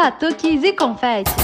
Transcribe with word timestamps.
batuques 0.00 0.62
e 0.62 0.72
confetes. 0.74 1.34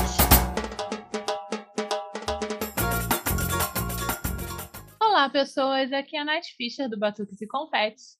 Olá, 5.02 5.28
pessoas. 5.28 5.92
Aqui 5.92 6.16
é 6.16 6.20
a 6.20 6.24
Nath 6.24 6.44
Fischer 6.56 6.88
do 6.88 6.96
Batuques 6.96 7.40
e 7.40 7.48
Confetes. 7.48 8.16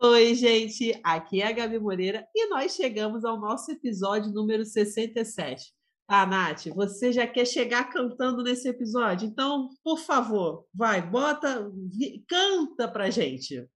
Oi, 0.00 0.34
gente. 0.34 0.98
Aqui 1.04 1.42
é 1.42 1.48
a 1.48 1.52
Gabi 1.52 1.78
Moreira 1.78 2.26
e 2.34 2.48
nós 2.48 2.74
chegamos 2.74 3.26
ao 3.26 3.38
nosso 3.38 3.72
episódio 3.72 4.32
número 4.32 4.64
67. 4.64 5.70
Ah, 6.08 6.24
Nath, 6.24 6.68
você 6.68 7.12
já 7.12 7.26
quer 7.26 7.44
chegar 7.44 7.90
cantando 7.90 8.42
nesse 8.42 8.66
episódio? 8.66 9.28
Então, 9.28 9.68
por 9.84 9.98
favor, 9.98 10.64
vai, 10.72 11.02
bota, 11.02 11.70
canta 12.26 12.88
pra 12.88 13.10
gente. 13.10 13.68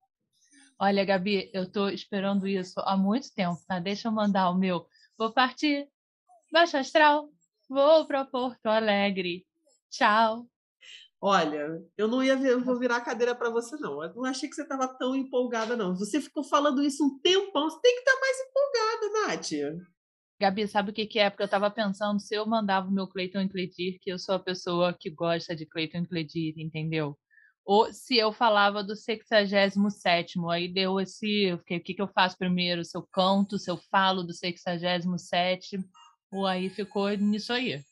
Olha, 0.80 1.04
Gabi, 1.04 1.50
eu 1.52 1.70
tô 1.70 1.90
esperando 1.90 2.48
isso 2.48 2.80
há 2.80 2.96
muito 2.96 3.30
tempo, 3.34 3.58
tá? 3.68 3.78
Deixa 3.78 4.08
eu 4.08 4.12
mandar 4.12 4.48
o 4.48 4.56
meu. 4.56 4.86
Vou 5.18 5.32
partir, 5.32 5.86
baixo 6.52 6.76
astral, 6.76 7.28
vou 7.68 8.06
para 8.06 8.24
Porto 8.24 8.66
Alegre. 8.66 9.46
Tchau. 9.90 10.46
Olha, 11.20 11.82
eu 11.96 12.06
não 12.06 12.22
ia 12.22 12.36
vir, 12.36 12.56
vou 12.62 12.78
virar 12.78 12.98
a 12.98 13.04
cadeira 13.04 13.34
para 13.34 13.50
você, 13.50 13.76
não. 13.76 14.02
Eu 14.02 14.14
não 14.14 14.24
achei 14.24 14.48
que 14.48 14.54
você 14.54 14.62
estava 14.62 14.86
tão 14.86 15.16
empolgada, 15.16 15.76
não. 15.76 15.96
Você 15.96 16.20
ficou 16.20 16.44
falando 16.44 16.82
isso 16.82 17.04
um 17.04 17.18
tempão, 17.18 17.68
você 17.68 17.80
tem 17.80 17.94
que 17.94 18.00
estar 18.00 18.12
tá 18.12 18.20
mais 18.20 18.36
empolgada, 18.40 19.26
Nath. 19.26 19.86
Gabi, 20.40 20.68
sabe 20.68 20.90
o 20.90 20.94
que, 20.94 21.06
que 21.06 21.18
é? 21.18 21.28
Porque 21.28 21.42
eu 21.42 21.46
estava 21.46 21.68
pensando 21.68 22.20
se 22.20 22.36
eu 22.36 22.46
mandava 22.46 22.86
o 22.88 22.92
meu 22.92 23.08
Cleiton 23.08 23.40
Incledir, 23.40 23.98
que 24.00 24.10
eu 24.12 24.18
sou 24.18 24.36
a 24.36 24.38
pessoa 24.38 24.96
que 24.96 25.10
gosta 25.10 25.56
de 25.56 25.66
Cleiton 25.66 25.98
Incledir, 25.98 26.54
entendeu? 26.56 27.18
Ou 27.64 27.92
se 27.92 28.16
eu 28.16 28.32
falava 28.32 28.82
do 28.82 28.94
67, 28.94 30.38
aí 30.50 30.72
deu 30.72 31.00
esse. 31.00 31.52
O 31.52 31.58
que, 31.58 31.80
que 31.80 32.00
eu 32.00 32.08
faço 32.08 32.38
primeiro? 32.38 32.84
Se 32.84 32.96
eu 32.96 33.06
canto, 33.12 33.58
se 33.58 33.70
eu 33.70 33.76
falo 33.90 34.22
do 34.22 34.32
67, 34.32 35.78
ou 36.30 36.46
aí 36.46 36.68
ficou 36.68 37.08
nisso 37.10 37.52
aí. 37.52 37.82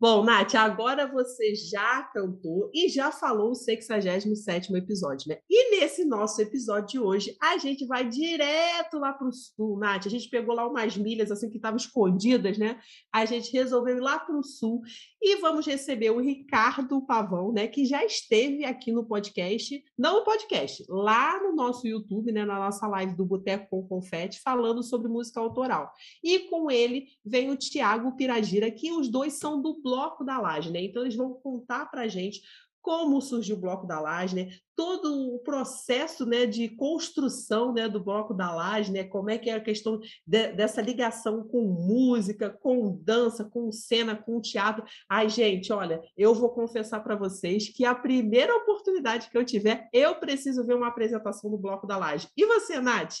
Bom, 0.00 0.24
Nath, 0.24 0.54
agora 0.54 1.06
você 1.06 1.54
já 1.54 2.02
cantou 2.04 2.70
e 2.72 2.88
já 2.88 3.12
falou 3.12 3.50
o 3.50 3.54
67 3.54 4.74
episódio, 4.74 5.28
né? 5.28 5.40
E 5.48 5.78
nesse 5.78 6.06
nosso 6.06 6.40
episódio 6.40 6.88
de 6.88 6.98
hoje, 6.98 7.36
a 7.38 7.58
gente 7.58 7.86
vai 7.86 8.08
direto 8.08 8.98
lá 8.98 9.12
para 9.12 9.28
o 9.28 9.32
sul, 9.32 9.78
Nath. 9.78 10.06
A 10.06 10.08
gente 10.08 10.30
pegou 10.30 10.54
lá 10.54 10.66
umas 10.66 10.96
milhas 10.96 11.30
assim 11.30 11.50
que 11.50 11.56
estavam 11.56 11.76
escondidas, 11.76 12.56
né? 12.56 12.80
A 13.12 13.26
gente 13.26 13.52
resolveu 13.52 13.98
ir 13.98 14.00
lá 14.00 14.18
para 14.18 14.38
o 14.38 14.42
sul 14.42 14.80
e 15.20 15.36
vamos 15.36 15.66
receber 15.66 16.10
o 16.10 16.20
Ricardo 16.20 17.02
Pavão, 17.02 17.52
né? 17.52 17.66
Que 17.66 17.84
já 17.84 18.04
esteve 18.04 18.64
aqui 18.64 18.90
no 18.90 19.04
podcast, 19.04 19.84
não 19.98 20.20
no 20.20 20.24
podcast, 20.24 20.84
lá 20.88 21.42
no 21.42 21.54
nosso 21.54 21.86
YouTube, 21.86 22.32
né? 22.32 22.44
Na 22.44 22.58
nossa 22.58 22.86
live 22.86 23.14
do 23.14 23.26
Boteco 23.26 23.68
com 23.68 23.86
Confete, 23.86 24.40
falando 24.40 24.82
sobre 24.82 25.08
música 25.08 25.40
autoral. 25.40 25.92
E 26.22 26.40
com 26.40 26.70
ele 26.70 27.08
vem 27.24 27.50
o 27.50 27.56
Tiago 27.56 28.16
Piragira, 28.16 28.70
que 28.70 28.92
os 28.92 29.08
dois 29.08 29.34
são 29.34 29.60
do 29.60 29.80
Bloco 29.82 30.24
da 30.24 30.40
Laje, 30.40 30.70
né? 30.70 30.82
Então 30.82 31.02
eles 31.02 31.16
vão 31.16 31.34
contar 31.34 31.90
para 31.90 32.02
a 32.02 32.08
gente 32.08 32.40
como 32.82 33.20
surgiu 33.20 33.56
o 33.56 33.60
Bloco 33.60 33.86
da 33.86 34.00
Laje, 34.00 34.36
né? 34.36 34.50
todo 34.74 35.34
o 35.34 35.38
processo 35.40 36.24
né, 36.24 36.46
de 36.46 36.68
construção 36.68 37.72
né, 37.72 37.86
do 37.86 38.02
Bloco 38.02 38.32
da 38.32 38.50
Laje, 38.50 38.90
né? 38.90 39.04
como 39.04 39.28
é 39.28 39.36
que 39.36 39.50
é 39.50 39.54
a 39.54 39.60
questão 39.60 40.00
de, 40.26 40.52
dessa 40.52 40.80
ligação 40.80 41.46
com 41.46 41.62
música, 41.62 42.48
com 42.48 42.98
dança, 43.02 43.44
com 43.44 43.70
cena, 43.70 44.16
com 44.16 44.40
teatro. 44.40 44.84
Ai, 45.08 45.28
gente, 45.28 45.72
olha, 45.72 46.00
eu 46.16 46.34
vou 46.34 46.48
confessar 46.50 47.00
para 47.00 47.14
vocês 47.14 47.68
que 47.68 47.84
a 47.84 47.94
primeira 47.94 48.56
oportunidade 48.56 49.28
que 49.28 49.36
eu 49.36 49.44
tiver, 49.44 49.88
eu 49.92 50.14
preciso 50.14 50.66
ver 50.66 50.74
uma 50.74 50.88
apresentação 50.88 51.50
do 51.50 51.58
Bloco 51.58 51.86
da 51.86 51.98
Laje. 51.98 52.28
E 52.36 52.46
você, 52.46 52.80
Nath? 52.80 53.18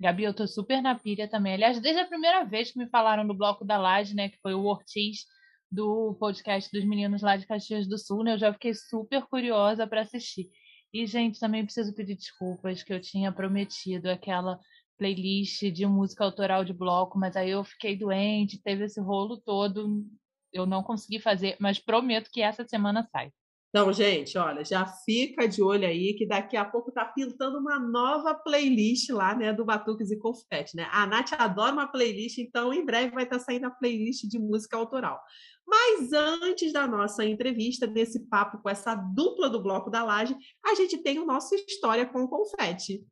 Gabi, 0.00 0.24
eu 0.24 0.34
tô 0.34 0.46
super 0.46 0.80
na 0.80 0.94
pilha 0.94 1.28
também. 1.28 1.54
Aliás, 1.54 1.80
desde 1.80 2.02
a 2.02 2.06
primeira 2.06 2.44
vez 2.44 2.70
que 2.70 2.78
me 2.78 2.88
falaram 2.88 3.26
do 3.26 3.34
Bloco 3.34 3.64
da 3.64 3.78
Laje, 3.78 4.14
né, 4.14 4.28
que 4.28 4.38
foi 4.40 4.54
o 4.54 4.64
Ortiz, 4.64 5.24
do 5.70 6.14
podcast 6.18 6.70
dos 6.72 6.84
meninos 6.84 7.22
lá 7.22 7.36
de 7.36 7.46
Caxias 7.46 7.86
do 7.86 7.98
Sul, 7.98 8.24
né? 8.24 8.34
Eu 8.34 8.38
já 8.38 8.52
fiquei 8.52 8.74
super 8.74 9.22
curiosa 9.26 9.86
para 9.86 10.00
assistir. 10.00 10.50
E, 10.92 11.06
gente, 11.06 11.38
também 11.38 11.64
preciso 11.64 11.94
pedir 11.94 12.16
desculpas 12.16 12.82
que 12.82 12.92
eu 12.92 13.00
tinha 13.00 13.30
prometido 13.30 14.10
aquela 14.10 14.58
playlist 14.96 15.62
de 15.70 15.86
música 15.86 16.24
autoral 16.24 16.64
de 16.64 16.72
bloco, 16.72 17.18
mas 17.18 17.36
aí 17.36 17.50
eu 17.50 17.62
fiquei 17.62 17.96
doente, 17.96 18.60
teve 18.62 18.84
esse 18.84 19.00
rolo 19.00 19.36
todo, 19.36 20.04
eu 20.52 20.66
não 20.66 20.82
consegui 20.82 21.20
fazer, 21.20 21.56
mas 21.60 21.78
prometo 21.78 22.30
que 22.32 22.42
essa 22.42 22.66
semana 22.66 23.06
sai. 23.12 23.30
Então, 23.68 23.92
gente, 23.92 24.36
olha, 24.38 24.64
já 24.64 24.86
fica 25.04 25.46
de 25.46 25.62
olho 25.62 25.86
aí 25.86 26.14
que 26.14 26.26
daqui 26.26 26.56
a 26.56 26.64
pouco 26.64 26.90
tá 26.90 27.04
pintando 27.04 27.58
uma 27.58 27.78
nova 27.78 28.34
playlist 28.34 29.10
lá, 29.10 29.36
né, 29.36 29.52
do 29.52 29.62
Batuques 29.62 30.10
e 30.10 30.18
Confete, 30.18 30.74
né? 30.74 30.88
A 30.90 31.06
Nath 31.06 31.34
adora 31.34 31.74
uma 31.74 31.86
playlist, 31.86 32.38
então 32.38 32.72
em 32.72 32.84
breve 32.84 33.14
vai 33.14 33.24
estar 33.24 33.38
tá 33.38 33.44
saindo 33.44 33.66
a 33.66 33.70
playlist 33.70 34.26
de 34.26 34.38
música 34.38 34.74
autoral. 34.74 35.20
Mas 35.68 36.14
antes 36.14 36.72
da 36.72 36.86
nossa 36.86 37.22
entrevista, 37.26 37.86
desse 37.86 38.26
papo 38.26 38.62
com 38.62 38.70
essa 38.70 38.94
dupla 38.94 39.50
do 39.50 39.62
Bloco 39.62 39.90
da 39.90 40.02
Laje, 40.02 40.34
a 40.64 40.74
gente 40.74 40.96
tem 41.02 41.18
o 41.18 41.26
nosso 41.26 41.54
História 41.54 42.06
com 42.06 42.26
Confete. 42.26 43.04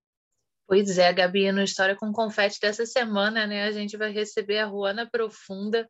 Pois 0.67 0.97
é, 0.97 1.13
Gabi, 1.13 1.53
no 1.53 1.63
História 1.63 1.95
com 1.95 2.11
Confete 2.11 2.59
dessa 2.59 2.87
semana, 2.87 3.47
né, 3.47 3.65
a 3.65 3.73
gente 3.73 3.99
vai 3.99 4.11
receber 4.11 4.59
a 4.59 4.65
Ruana 4.65 5.07
Profunda, 5.09 5.87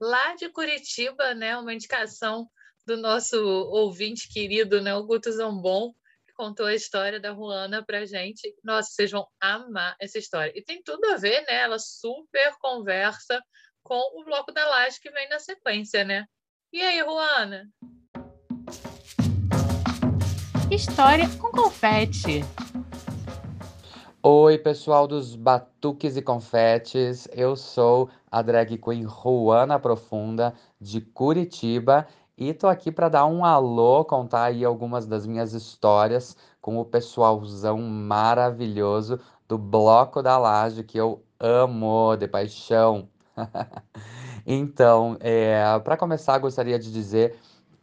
lá 0.00 0.34
de 0.34 0.48
Curitiba, 0.48 1.34
né, 1.34 1.54
uma 1.58 1.74
indicação 1.74 2.48
do 2.86 2.96
nosso 2.96 3.36
ouvinte 3.36 4.26
querido, 4.32 4.80
né, 4.80 4.94
o 4.94 5.04
Guto 5.04 5.30
Zambon, 5.30 5.92
que 6.26 6.32
contou 6.32 6.64
a 6.64 6.74
história 6.74 7.20
da 7.20 7.30
Ruana 7.30 7.84
pra 7.84 8.06
gente. 8.06 8.56
Nossa, 8.64 8.90
vocês 8.90 9.10
vão 9.10 9.28
amar 9.38 9.94
essa 10.00 10.18
história. 10.18 10.52
E 10.56 10.64
tem 10.64 10.82
tudo 10.82 11.04
a 11.10 11.16
ver, 11.18 11.42
né, 11.42 11.56
ela 11.56 11.78
super 11.78 12.56
conversa 12.58 13.38
com 13.86 14.20
o 14.20 14.24
bloco 14.24 14.50
da 14.52 14.66
laje 14.66 15.00
que 15.00 15.10
vem 15.10 15.28
na 15.28 15.38
sequência, 15.38 16.04
né? 16.04 16.26
E 16.72 16.82
aí, 16.82 17.00
Ruana? 17.00 17.68
História 20.68 21.28
com 21.38 21.52
confete. 21.52 22.44
Oi, 24.20 24.58
pessoal 24.58 25.06
dos 25.06 25.36
Batuques 25.36 26.16
e 26.16 26.22
Confetes. 26.22 27.28
Eu 27.32 27.54
sou 27.54 28.10
a 28.28 28.42
drag 28.42 28.76
queen 28.76 29.04
Ruana 29.04 29.78
Profunda, 29.78 30.52
de 30.80 31.00
Curitiba, 31.00 32.08
e 32.36 32.52
tô 32.52 32.66
aqui 32.66 32.90
para 32.90 33.08
dar 33.08 33.26
um 33.26 33.44
alô, 33.44 34.04
contar 34.04 34.46
aí 34.46 34.64
algumas 34.64 35.06
das 35.06 35.24
minhas 35.24 35.52
histórias 35.52 36.36
com 36.60 36.76
o 36.76 36.84
pessoalzão 36.84 37.78
maravilhoso 37.78 39.20
do 39.46 39.56
Bloco 39.56 40.20
da 40.24 40.36
Laje, 40.36 40.82
que 40.82 40.98
eu 40.98 41.24
amo 41.38 42.16
de 42.16 42.26
paixão. 42.26 43.08
Então, 44.46 45.16
é, 45.20 45.56
para 45.80 45.96
começar, 45.96 46.38
gostaria 46.38 46.78
de 46.78 46.92
dizer 46.92 47.36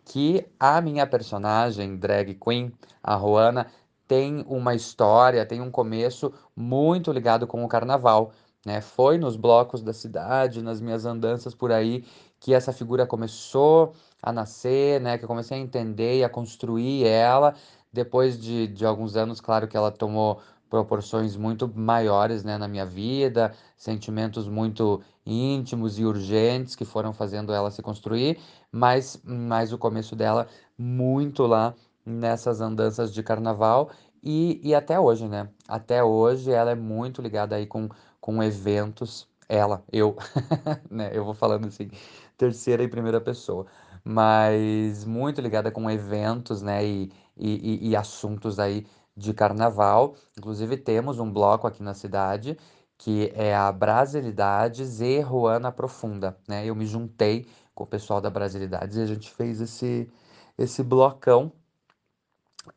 que 0.06 0.46
a 0.60 0.80
minha 0.80 1.06
personagem, 1.06 1.98
drag 1.98 2.36
queen, 2.36 2.72
a 3.04 3.18
Juana, 3.18 3.68
tem 4.08 4.46
uma 4.48 4.74
história, 4.76 5.46
tem 5.46 5.60
um 5.62 5.72
começo 5.72 6.34
muito 6.56 7.12
ligado 7.12 7.48
com 7.48 7.64
o 7.64 7.68
carnaval. 7.68 8.32
Né? 8.66 8.80
Foi 8.80 9.18
nos 9.18 9.36
blocos 9.36 9.82
da 9.82 9.92
cidade, 9.94 10.62
nas 10.62 10.80
minhas 10.80 11.06
andanças 11.06 11.54
por 11.54 11.72
aí, 11.72 12.06
que 12.40 12.54
essa 12.54 12.72
figura 12.72 13.06
começou 13.06 13.94
a 14.22 14.32
nascer, 14.32 15.02
né? 15.02 15.18
Que 15.18 15.26
eu 15.26 15.28
comecei 15.28 15.58
a 15.58 15.62
entender 15.62 16.20
e 16.20 16.24
a 16.24 16.30
construir 16.30 17.06
ela. 17.06 17.56
Depois 17.92 18.40
de, 18.40 18.68
de 18.68 18.86
alguns 18.86 19.16
anos, 19.16 19.42
claro 19.42 19.68
que 19.68 19.76
ela 19.76 19.92
tomou 19.92 20.42
proporções 20.74 21.36
muito 21.36 21.72
maiores 21.76 22.44
né, 22.44 22.58
na 22.58 22.68
minha 22.68 22.84
vida, 22.84 23.54
sentimentos 23.78 24.48
muito 24.48 25.04
íntimos 25.24 26.00
e 26.00 26.04
urgentes 26.04 26.76
que 26.76 26.84
foram 26.84 27.14
fazendo 27.14 27.54
ela 27.54 27.70
se 27.70 27.80
construir, 27.84 28.40
mas, 28.72 29.22
mas 29.24 29.72
o 29.72 29.78
começo 29.78 30.16
dela 30.16 30.48
muito 30.76 31.46
lá 31.46 31.76
nessas 32.04 32.60
andanças 32.60 33.14
de 33.14 33.22
carnaval 33.22 33.92
e, 34.24 34.60
e 34.64 34.74
até 34.74 35.00
hoje, 35.00 35.28
né? 35.28 35.48
Até 35.68 36.04
hoje 36.04 36.50
ela 36.52 36.72
é 36.72 36.76
muito 36.76 37.22
ligada 37.22 37.56
aí 37.56 37.68
com, 37.68 37.88
com 38.20 38.42
eventos, 38.42 39.28
ela, 39.48 39.84
eu, 39.92 40.18
né? 40.90 41.12
Eu 41.14 41.24
vou 41.24 41.36
falando 41.36 41.68
assim, 41.68 41.92
terceira 42.36 42.82
e 42.82 42.88
primeira 42.88 43.22
pessoa, 43.22 43.68
mas 44.04 45.06
muito 45.06 45.40
ligada 45.40 45.70
com 45.70 45.88
eventos, 45.88 46.64
né? 46.64 46.84
E, 46.84 47.12
e, 47.38 47.90
e 47.90 47.96
assuntos 47.96 48.58
aí 48.58 48.88
de 49.16 49.34
carnaval. 49.34 50.16
Inclusive, 50.38 50.78
temos 50.78 51.20
um 51.20 51.32
bloco 51.32 51.68
aqui 51.68 51.84
na 51.84 51.94
cidade 51.94 52.58
que 52.98 53.32
é 53.36 53.54
a 53.56 53.72
Brasilidades 53.72 55.02
e 55.02 55.20
Ruana 55.20 55.72
Profunda, 55.72 56.38
né? 56.48 56.66
Eu 56.66 56.76
me 56.76 56.86
juntei 56.86 57.46
com 57.76 57.84
o 57.84 57.88
pessoal 57.88 58.22
da 58.22 58.30
Brasilidades 58.30 58.98
e 58.98 59.02
a 59.02 59.06
gente 59.06 59.30
fez 59.32 59.60
esse, 59.62 60.10
esse 60.58 60.84
blocão. 60.84 61.52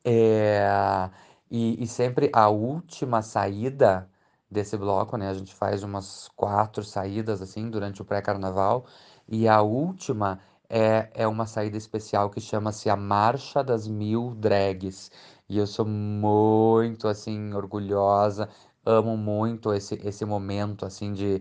É, 0.04 1.10
e, 1.50 1.82
e 1.82 1.86
sempre 1.86 2.28
a 2.32 2.48
última 2.48 3.22
saída 3.22 4.10
desse 4.50 4.76
bloco, 4.76 5.16
né? 5.16 5.28
A 5.28 5.34
gente 5.34 5.54
faz 5.54 5.82
umas 5.82 6.28
quatro 6.34 6.82
saídas 6.82 7.40
assim 7.42 7.70
durante 7.70 8.02
o 8.02 8.04
pré-carnaval 8.04 8.86
e 9.28 9.46
a 9.48 9.62
última 9.62 10.40
é, 10.68 11.10
é 11.14 11.26
uma 11.26 11.46
saída 11.46 11.76
especial 11.76 12.30
que 12.30 12.40
chama-se 12.40 12.90
a 12.90 12.96
Marcha 12.96 13.62
das 13.62 13.86
Mil 13.86 14.34
Drags. 14.34 15.10
E 15.48 15.58
eu 15.58 15.66
sou 15.66 15.86
muito, 15.86 17.08
assim, 17.08 17.52
orgulhosa, 17.54 18.48
amo 18.84 19.16
muito 19.16 19.72
esse, 19.74 19.94
esse 20.04 20.24
momento, 20.24 20.84
assim, 20.86 21.12
de, 21.12 21.40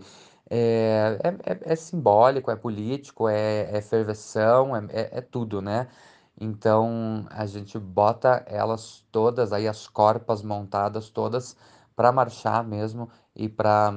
é, 0.50 1.18
é, 1.22 1.52
é, 1.52 1.72
é 1.72 1.76
simbólico, 1.76 2.50
é 2.50 2.56
político, 2.56 3.28
é, 3.28 3.68
é 3.76 3.80
ferveção, 3.82 4.76
é, 4.76 4.86
é, 4.90 5.18
é 5.18 5.20
tudo, 5.20 5.60
né? 5.60 5.88
Então 6.40 7.26
a 7.30 7.46
gente 7.46 7.78
bota 7.78 8.44
elas 8.46 9.04
todas 9.10 9.52
aí, 9.52 9.66
as 9.66 9.88
corpas 9.88 10.42
montadas 10.42 11.08
todas 11.10 11.56
para 11.96 12.12
marchar 12.12 12.62
mesmo 12.64 13.10
e 13.34 13.48
para 13.48 13.92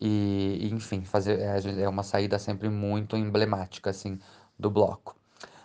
e, 0.00 0.68
enfim, 0.72 1.04
fazer 1.04 1.40
é, 1.40 1.82
é 1.82 1.88
uma 1.88 2.02
saída 2.02 2.38
sempre 2.38 2.68
muito 2.68 3.16
emblemática 3.16 3.90
assim 3.90 4.18
do 4.58 4.70
bloco. 4.70 5.16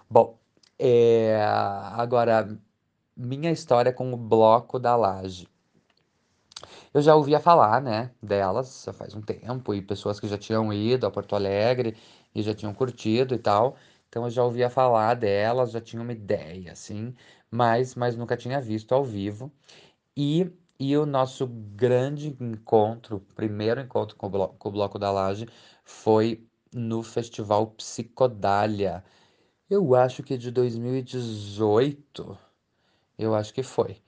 Bom, 0.09 0.37
é, 0.79 1.43
agora 1.95 2.49
minha 3.19 3.51
história 3.51 3.91
com 3.91 4.13
o 4.13 4.17
bloco 4.17 4.79
da 4.79 4.95
Laje. 4.95 5.47
Eu 6.93 7.01
já 7.01 7.15
ouvia 7.15 7.39
falar, 7.39 7.81
né, 7.81 8.11
delas 8.23 8.83
já 8.85 8.93
faz 8.93 9.13
um 9.13 9.21
tempo 9.21 9.73
e 9.73 9.81
pessoas 9.81 10.19
que 10.19 10.27
já 10.27 10.37
tinham 10.37 10.71
ido 10.73 11.05
a 11.05 11.11
Porto 11.11 11.35
Alegre 11.35 11.95
e 12.33 12.41
já 12.41 12.53
tinham 12.53 12.73
curtido 12.73 13.35
e 13.35 13.37
tal. 13.37 13.75
Então 14.07 14.23
eu 14.23 14.29
já 14.29 14.43
ouvia 14.43 14.69
falar 14.69 15.15
delas, 15.15 15.71
já 15.71 15.81
tinha 15.81 16.01
uma 16.01 16.13
ideia, 16.13 16.71
assim, 16.71 17.13
mas, 17.51 17.93
mas 17.95 18.15
nunca 18.15 18.37
tinha 18.37 18.59
visto 18.61 18.93
ao 18.93 19.03
vivo. 19.03 19.51
E, 20.17 20.51
e 20.79 20.97
o 20.97 21.05
nosso 21.05 21.47
grande 21.47 22.35
encontro, 22.39 23.21
primeiro 23.35 23.81
encontro 23.81 24.15
com 24.17 24.27
o, 24.27 24.29
Blo 24.29 24.47
com 24.59 24.69
o 24.69 24.71
Bloco 24.71 24.99
da 24.99 25.11
Laje, 25.11 25.47
foi 25.83 26.47
no 26.73 27.03
Festival 27.03 27.67
Psicodália. 27.71 29.03
Eu 29.69 29.95
acho 29.95 30.23
que 30.23 30.37
de 30.37 30.51
2018, 30.51 32.37
eu 33.19 33.35
acho 33.35 33.53
que 33.53 33.63
foi. 33.63 34.01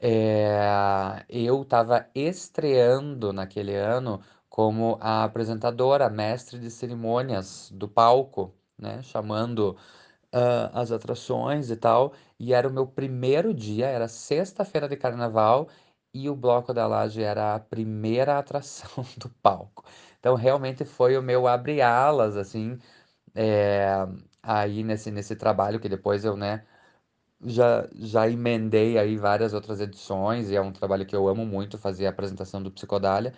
É, 0.00 1.24
eu 1.28 1.62
estava 1.62 2.08
estreando 2.14 3.32
naquele 3.32 3.74
ano 3.76 4.22
como 4.48 4.98
a 5.00 5.24
apresentadora, 5.24 6.10
mestre 6.10 6.58
de 6.58 6.70
cerimônias 6.70 7.70
do 7.74 7.88
palco, 7.88 8.54
né? 8.78 9.02
Chamando 9.02 9.76
uh, 10.34 10.70
as 10.72 10.92
atrações 10.92 11.70
e 11.70 11.76
tal. 11.76 12.12
E 12.38 12.52
era 12.54 12.68
o 12.68 12.72
meu 12.72 12.86
primeiro 12.86 13.54
dia, 13.54 13.86
era 13.88 14.08
sexta-feira 14.08 14.88
de 14.88 14.96
carnaval, 14.96 15.68
e 16.14 16.28
o 16.30 16.36
Bloco 16.36 16.72
da 16.74 16.86
Laje 16.86 17.22
era 17.22 17.54
a 17.54 17.60
primeira 17.60 18.38
atração 18.40 19.04
do 19.18 19.28
palco. 19.42 19.84
Então 20.20 20.34
realmente 20.34 20.84
foi 20.84 21.16
o 21.16 21.22
meu 21.22 21.46
abre-alas, 21.46 22.36
assim, 22.36 22.78
é, 23.34 23.88
aí 24.42 24.82
nesse, 24.84 25.10
nesse 25.10 25.36
trabalho 25.36 25.80
que 25.80 25.88
depois 25.88 26.24
eu, 26.24 26.36
né? 26.36 26.64
Já, 27.44 27.86
já 27.94 28.28
emendei 28.28 28.98
aí 28.98 29.16
várias 29.16 29.52
outras 29.52 29.80
edições, 29.80 30.50
e 30.50 30.56
é 30.56 30.60
um 30.60 30.72
trabalho 30.72 31.04
que 31.06 31.14
eu 31.14 31.28
amo 31.28 31.44
muito, 31.46 31.76
fazer 31.78 32.06
a 32.06 32.10
apresentação 32.10 32.62
do 32.62 32.70
Psicodália. 32.70 33.34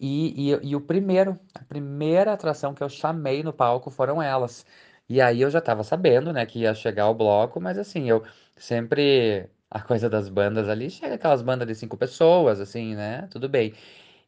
E, 0.00 0.52
e, 0.52 0.68
e 0.70 0.76
o 0.76 0.80
primeiro, 0.80 1.38
a 1.54 1.64
primeira 1.64 2.32
atração 2.32 2.74
que 2.74 2.82
eu 2.82 2.88
chamei 2.88 3.42
no 3.42 3.52
palco 3.52 3.90
foram 3.90 4.22
elas. 4.22 4.66
E 5.08 5.20
aí 5.20 5.40
eu 5.40 5.50
já 5.50 5.60
tava 5.60 5.84
sabendo, 5.84 6.32
né, 6.32 6.46
que 6.46 6.60
ia 6.60 6.74
chegar 6.74 7.08
o 7.08 7.14
bloco, 7.14 7.60
mas 7.60 7.78
assim, 7.78 8.08
eu 8.10 8.24
sempre. 8.56 9.48
A 9.70 9.80
coisa 9.82 10.08
das 10.08 10.28
bandas 10.28 10.68
ali, 10.68 10.88
chega 10.90 11.16
aquelas 11.16 11.42
bandas 11.42 11.66
de 11.66 11.74
cinco 11.74 11.96
pessoas, 11.96 12.60
assim, 12.60 12.94
né? 12.94 13.26
Tudo 13.30 13.48
bem. 13.48 13.74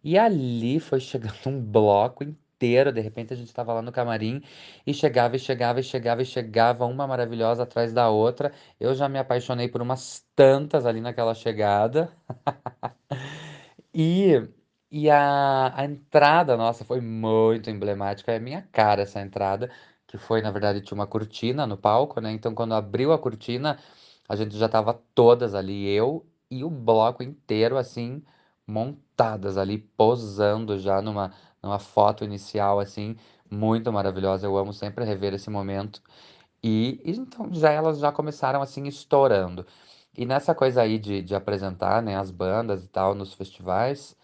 E 0.04 0.18
ali 0.18 0.80
foi 0.80 1.00
chegando 1.00 1.34
um 1.48 1.60
bloco 1.60 2.24
inteiro, 2.56 2.92
de 2.92 3.00
repente 3.00 3.32
a 3.32 3.36
gente 3.36 3.48
estava 3.48 3.72
lá 3.74 3.82
no 3.82 3.92
camarim 3.92 4.42
e 4.86 4.94
chegava 4.94 5.36
e 5.36 5.38
chegava 5.38 5.80
e 5.80 5.82
chegava 5.84 6.22
e 6.22 6.24
chegava 6.24 6.86
uma 6.86 7.06
maravilhosa 7.06 7.62
atrás 7.64 7.92
da 7.92 8.08
outra. 8.10 8.52
Eu 8.80 8.94
já 8.94 9.08
me 9.08 9.18
apaixonei 9.18 9.68
por 9.68 9.82
umas 9.82 10.24
tantas 10.34 10.86
ali 10.86 11.00
naquela 11.00 11.34
chegada. 11.34 12.10
E, 13.94 14.48
e 14.90 15.10
a, 15.10 15.72
a 15.80 15.84
entrada, 15.84 16.56
nossa, 16.56 16.84
foi 16.84 17.00
muito 17.00 17.70
emblemática. 17.70 18.32
É 18.32 18.38
minha 18.38 18.62
cara 18.72 19.02
essa 19.02 19.20
entrada, 19.20 19.70
que 20.06 20.18
foi, 20.18 20.42
na 20.42 20.50
verdade, 20.50 20.80
tinha 20.80 20.94
uma 20.96 21.06
cortina 21.06 21.66
no 21.66 21.76
palco, 21.76 22.20
né? 22.20 22.30
Então, 22.32 22.54
quando 22.54 22.74
abriu 22.74 23.12
a 23.12 23.18
cortina, 23.18 23.78
a 24.28 24.36
gente 24.36 24.56
já 24.56 24.68
tava 24.68 24.94
todas 25.14 25.54
ali, 25.54 25.88
eu 25.88 26.26
e 26.50 26.62
o 26.64 26.70
bloco 26.70 27.22
inteiro, 27.22 27.76
assim, 27.76 28.22
montadas 28.66 29.56
ali, 29.58 29.78
posando 29.78 30.78
já 30.78 31.00
numa, 31.02 31.32
numa 31.62 31.78
foto 31.78 32.24
inicial, 32.24 32.80
assim, 32.80 33.16
muito 33.50 33.92
maravilhosa. 33.92 34.46
Eu 34.46 34.56
amo 34.56 34.72
sempre 34.72 35.04
rever 35.04 35.34
esse 35.34 35.50
momento. 35.50 36.02
E, 36.62 37.00
e 37.04 37.12
então 37.12 37.52
já 37.54 37.70
elas 37.70 37.98
já 37.98 38.12
começaram 38.12 38.62
assim 38.62 38.86
estourando. 38.86 39.66
E 40.16 40.24
nessa 40.26 40.54
coisa 40.54 40.82
aí 40.82 40.98
de, 40.98 41.22
de 41.22 41.34
apresentar, 41.34 42.02
né, 42.02 42.16
as 42.16 42.30
bandas 42.30 42.84
e 42.84 42.88
tal 42.88 43.14
nos 43.14 43.34
festivais, 43.34 44.16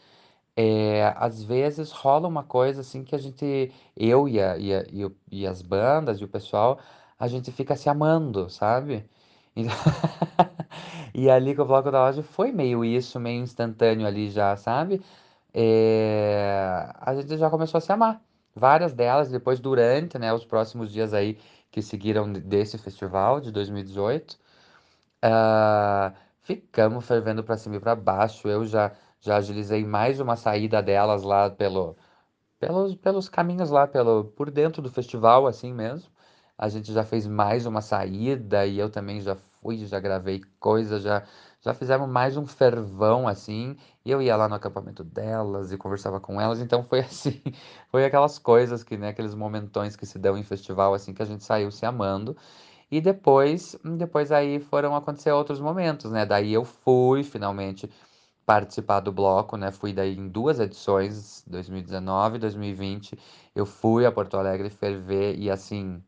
é, 0.57 1.15
às 1.17 1.43
vezes 1.43 1.91
rola 1.93 2.29
uma 2.29 2.43
coisa 2.45 2.81
assim 2.83 3.05
que 3.05 3.15
a 3.15 3.19
gente, 3.19 3.73
eu 3.97 4.29
e, 4.29 4.41
a, 4.41 4.57
e, 4.59 4.75
a- 4.75 4.85
e, 4.91 5.05
o- 5.05 5.17
e 5.31 5.47
as 5.47 5.63
bandas 5.63 6.21
e 6.21 6.25
o 6.25 6.29
pessoal, 6.29 6.79
a 7.19 7.29
gente 7.29 7.51
fica 7.53 7.77
se 7.77 7.89
amando, 7.89 8.51
sabe? 8.51 9.05
E, 11.15 11.31
ali 11.31 11.55
com 11.55 11.63
o 11.63 11.65
Bloco 11.67 11.91
da 11.91 12.01
Loja 12.07 12.23
foi 12.23 12.53
meio 12.53 12.85
isso, 12.85 13.21
meio 13.21 13.43
instantâneo 13.43 14.07
ali 14.07 14.31
já, 14.31 14.57
sabe? 14.57 15.03
É, 15.55 16.91
a 17.01 17.15
gente 17.15 17.37
já 17.37 17.51
começou 17.51 17.79
a 17.79 17.81
se 17.81 17.93
amar. 17.93 18.23
Várias 18.55 18.93
delas, 18.93 19.31
depois 19.31 19.61
durante, 19.61 20.19
né, 20.19 20.33
os 20.33 20.45
próximos 20.45 20.93
dias 20.93 21.15
aí 21.15 21.39
que 21.71 21.81
seguiram 21.83 22.31
desse 22.33 22.79
festival 22.79 23.41
de 23.41 23.51
2018. 23.51 24.39
Ah, 25.23 26.15
ficamos 26.43 27.07
fervendo 27.07 27.45
pra 27.45 27.57
cima 27.57 27.77
e 27.77 27.81
pra 27.81 27.95
baixo. 27.97 28.49
Eu 28.49 28.65
já, 28.67 28.93
já 29.21 29.37
agilizei 29.37 29.85
mais 29.85 30.21
uma 30.21 30.37
saída 30.37 30.83
delas 30.83 31.23
lá 31.23 31.51
pelo, 31.51 31.97
pelos, 32.59 32.95
pelos 32.97 33.29
caminhos 33.29 33.71
lá, 33.71 33.87
pelo, 33.87 34.25
por 34.25 34.51
dentro 34.51 34.83
do 34.83 34.91
festival, 34.91 35.47
assim 35.47 35.73
mesmo. 35.73 36.11
A 36.59 36.69
gente 36.69 36.93
já 36.93 37.05
fez 37.05 37.27
mais 37.27 37.67
uma 37.67 37.81
saída 37.81 38.67
e 38.67 38.79
eu 38.79 38.91
também 38.91 39.21
já 39.21 39.37
fui, 39.37 39.85
já 39.87 39.99
gravei 40.01 40.43
coisas, 40.61 41.03
já, 41.03 41.25
já 41.63 41.73
fizemos 41.73 42.09
mais 42.09 42.37
um 42.37 42.47
fervão, 42.47 43.29
assim. 43.29 43.77
E 44.05 44.11
eu 44.11 44.21
ia 44.21 44.37
lá 44.37 44.49
no 44.49 44.55
acampamento 44.57 45.05
delas 45.05 45.73
e 45.73 45.79
conversava 45.79 46.21
com 46.21 46.41
elas. 46.41 46.61
Então 46.61 46.83
foi 46.85 47.01
assim, 47.01 47.41
foi 47.91 48.05
aquelas 48.05 48.39
coisas 48.39 48.83
que, 48.83 48.97
né, 48.97 49.09
aqueles 49.11 49.35
momentões 49.35 49.97
que 49.97 50.05
se 50.05 50.19
dão 50.19 50.37
em 50.37 50.43
festival, 50.43 50.93
assim, 50.95 51.15
que 51.15 51.23
a 51.23 51.27
gente 51.27 51.45
saiu 51.45 51.71
se 51.71 51.87
amando. 51.87 52.37
E 52.91 53.01
depois, 53.01 53.77
depois 53.85 54.33
aí 54.33 54.61
foram 54.61 54.95
acontecer 54.97 55.33
outros 55.33 55.61
momentos, 55.61 56.11
né? 56.13 56.27
Daí 56.27 56.53
eu 56.53 56.65
fui 56.65 57.23
finalmente 57.25 57.91
participar 58.47 59.01
do 59.01 59.13
bloco, 59.13 59.57
né? 59.57 59.71
Fui 59.73 59.93
daí 59.93 60.17
em 60.17 60.29
duas 60.29 60.61
edições, 60.61 61.45
2019 61.47 62.37
e 62.37 62.41
2020. 62.41 63.19
Eu 63.55 63.67
fui 63.67 64.05
a 64.07 64.13
Porto 64.13 64.37
Alegre 64.37 64.69
ferver 64.71 65.37
e 65.39 65.51
assim, 65.51 66.03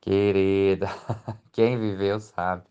querida, 0.00 0.88
quem 1.52 1.78
viveu 1.78 2.20
sabe. 2.20 2.64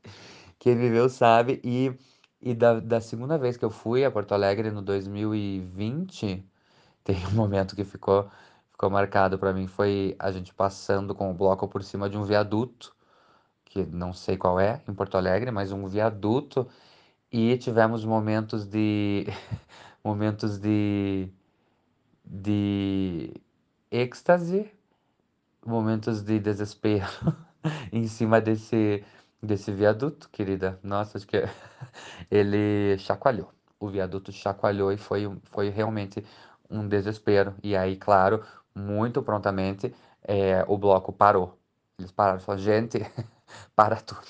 Quem 0.68 0.76
viveu 0.76 1.08
sabe. 1.08 1.62
E, 1.64 1.98
e 2.42 2.54
da, 2.54 2.82
da 2.82 3.00
segunda 3.00 3.38
vez 3.38 3.56
que 3.56 3.64
eu 3.64 3.70
fui 3.70 4.04
a 4.04 4.12
Porto 4.12 4.34
Alegre 4.34 4.70
no 4.70 4.82
2020, 4.82 6.46
tem 7.06 7.26
um 7.28 7.32
momento 7.32 7.74
que 7.74 7.86
ficou, 7.86 8.30
ficou 8.70 8.90
marcado 8.90 9.40
para 9.40 9.54
mim. 9.54 9.66
Foi 9.66 10.14
a 10.20 10.30
gente 10.30 10.54
passando 10.54 11.16
com 11.16 11.32
o 11.32 11.34
bloco 11.34 11.70
por 11.70 11.82
cima 11.82 12.10
de 12.10 12.18
um 12.18 12.26
viaduto 12.26 12.94
que 13.64 13.86
não 13.86 14.12
sei 14.12 14.36
qual 14.36 14.60
é, 14.60 14.82
em 14.90 14.94
Porto 14.94 15.16
Alegre, 15.16 15.52
mas 15.52 15.72
um 15.72 15.88
viaduto 15.88 16.68
e 17.32 17.58
tivemos 17.58 18.04
momentos 18.04 18.66
de 18.66 19.26
momentos 20.04 20.58
de 20.60 21.30
de 22.26 23.34
êxtase, 23.90 24.70
momentos 25.66 26.22
de 26.24 26.40
desespero 26.40 27.08
em 27.94 28.06
cima 28.08 28.42
desse 28.42 29.04
desse 29.42 29.72
viaduto, 29.72 30.30
querida. 30.30 30.80
Nossa, 30.84 31.18
acho 31.18 31.28
que 31.28 31.38
ele 32.32 32.98
chacoalhou. 33.00 33.52
O 33.80 33.88
viaduto 33.90 34.32
chacoalhou 34.32 34.92
e 34.92 34.98
foi 34.98 35.30
foi 35.52 35.70
realmente 35.70 36.26
um 36.70 36.88
desespero. 36.88 37.56
E 37.64 37.76
aí, 37.76 37.96
claro, 37.96 38.44
muito 38.76 39.22
prontamente, 39.24 39.94
eh, 40.24 40.64
o 40.68 40.78
bloco 40.78 41.12
parou. 41.14 41.58
Eles 42.00 42.12
pararam 42.12 42.38
e 42.40 42.42
falaram, 42.42 42.64
gente, 42.64 43.00
para 43.76 43.98
tudo. 43.98 44.22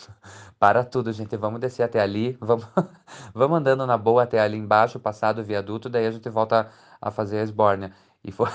Para 0.59 0.83
tudo, 0.83 1.11
gente. 1.13 1.35
Vamos 1.37 1.59
descer 1.59 1.83
até 1.83 1.99
ali. 2.01 2.37
Vamos, 2.41 2.65
vamos 3.33 3.57
andando 3.59 3.85
na 3.85 3.97
boa 3.97 4.23
até 4.23 4.39
ali 4.39 4.57
embaixo, 4.57 4.99
passar 4.99 5.33
do 5.33 5.43
viaduto, 5.43 5.89
daí 5.89 6.05
a 6.07 6.11
gente 6.11 6.29
volta 6.29 6.69
a 7.01 7.11
fazer 7.11 7.39
a 7.39 7.43
esbórnia. 7.43 7.93
E 8.23 8.31
foi, 8.31 8.49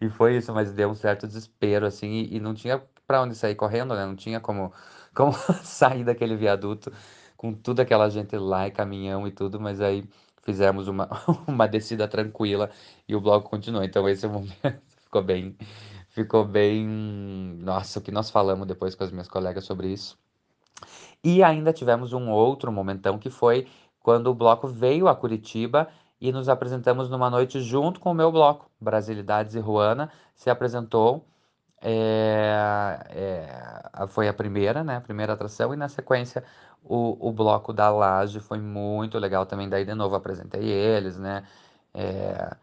e 0.00 0.08
foi 0.08 0.36
isso, 0.36 0.52
mas 0.52 0.72
deu 0.72 0.90
um 0.90 0.94
certo 0.94 1.26
desespero, 1.26 1.86
assim, 1.86 2.08
e, 2.08 2.36
e 2.36 2.40
não 2.40 2.54
tinha 2.54 2.82
pra 3.06 3.22
onde 3.22 3.34
sair 3.34 3.54
correndo, 3.54 3.94
né? 3.94 4.06
Não 4.06 4.16
tinha 4.16 4.40
como, 4.40 4.72
como 5.14 5.32
sair 5.62 6.04
daquele 6.04 6.36
viaduto 6.36 6.92
com 7.36 7.54
toda 7.54 7.82
aquela 7.82 8.08
gente 8.10 8.36
lá 8.36 8.68
e 8.68 8.70
caminhão 8.70 9.26
e 9.26 9.30
tudo, 9.30 9.58
mas 9.58 9.80
aí 9.80 10.04
fizemos 10.42 10.88
uma, 10.88 11.08
uma 11.46 11.66
descida 11.66 12.06
tranquila 12.06 12.70
e 13.08 13.14
o 13.14 13.20
bloco 13.20 13.48
continuou. 13.48 13.82
Então 13.82 14.08
esse 14.08 14.26
momento 14.26 14.80
ficou 15.02 15.22
bem, 15.22 15.56
ficou 16.08 16.44
bem. 16.44 16.86
Nossa, 17.60 17.98
o 17.98 18.02
que 18.02 18.10
nós 18.10 18.30
falamos 18.30 18.66
depois 18.66 18.94
com 18.94 19.04
as 19.04 19.10
minhas 19.10 19.28
colegas 19.28 19.64
sobre 19.64 19.88
isso. 19.88 20.18
E 21.22 21.42
ainda 21.42 21.72
tivemos 21.72 22.12
um 22.12 22.30
outro 22.30 22.72
momentão 22.72 23.18
que 23.18 23.30
foi 23.30 23.66
quando 24.00 24.28
o 24.28 24.34
bloco 24.34 24.66
veio 24.66 25.08
a 25.08 25.14
Curitiba 25.14 25.88
e 26.20 26.32
nos 26.32 26.48
apresentamos 26.48 27.08
numa 27.08 27.30
noite 27.30 27.60
junto 27.60 28.00
com 28.00 28.10
o 28.10 28.14
meu 28.14 28.30
bloco, 28.30 28.70
Brasilidades 28.80 29.54
e 29.54 29.60
Ruana, 29.60 30.10
se 30.34 30.50
apresentou. 30.50 31.24
É, 31.82 32.98
é, 34.02 34.06
foi 34.08 34.28
a 34.28 34.34
primeira, 34.34 34.84
né? 34.84 34.96
A 34.96 35.00
primeira 35.00 35.32
atração, 35.32 35.72
e 35.72 35.76
na 35.76 35.88
sequência 35.88 36.44
o, 36.84 37.28
o 37.28 37.32
bloco 37.32 37.72
da 37.72 37.90
Laje 37.90 38.40
foi 38.40 38.58
muito 38.60 39.18
legal 39.18 39.46
também. 39.46 39.68
Daí, 39.68 39.84
de 39.84 39.94
novo, 39.94 40.14
apresentei 40.14 40.62
eles, 40.68 41.16
né? 41.18 41.46
É, 41.94 42.56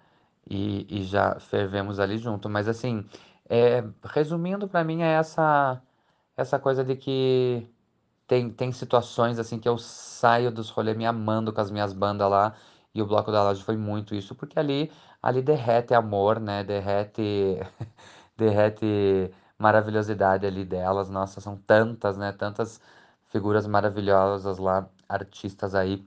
e, 0.49 0.87
e 1.01 1.03
já 1.05 1.39
fervemos 1.39 1.99
ali 1.99 2.17
junto. 2.17 2.49
Mas, 2.49 2.67
assim, 2.67 3.05
é, 3.49 3.83
resumindo, 4.03 4.67
para 4.67 4.83
mim, 4.83 5.01
é 5.03 5.13
essa, 5.13 5.81
essa 6.37 6.59
coisa 6.59 6.83
de 6.83 6.95
que 6.95 7.67
tem, 8.27 8.49
tem 8.51 8.71
situações 8.71 9.39
assim 9.39 9.59
que 9.59 9.67
eu 9.69 9.77
saio 9.77 10.51
dos 10.51 10.69
rolês 10.69 10.97
me 10.97 11.05
amando 11.05 11.53
com 11.53 11.61
as 11.61 11.71
minhas 11.71 11.93
bandas 11.93 12.29
lá. 12.29 12.55
E 12.93 13.01
o 13.01 13.05
Bloco 13.07 13.31
da 13.31 13.43
Laje 13.43 13.63
foi 13.63 13.77
muito 13.77 14.15
isso, 14.15 14.35
porque 14.35 14.57
ali, 14.59 14.91
ali 15.21 15.41
derrete 15.41 15.93
amor, 15.93 16.39
né? 16.39 16.63
Derrete, 16.63 17.21
derrete 18.37 19.31
maravilhosidade 19.57 20.45
ali 20.45 20.63
delas. 20.65 21.09
Nossa, 21.09 21.41
são 21.41 21.57
tantas, 21.57 22.17
né? 22.17 22.31
Tantas 22.31 22.81
figuras 23.29 23.67
maravilhosas 23.67 24.57
lá, 24.57 24.87
artistas 25.09 25.75
aí, 25.75 26.05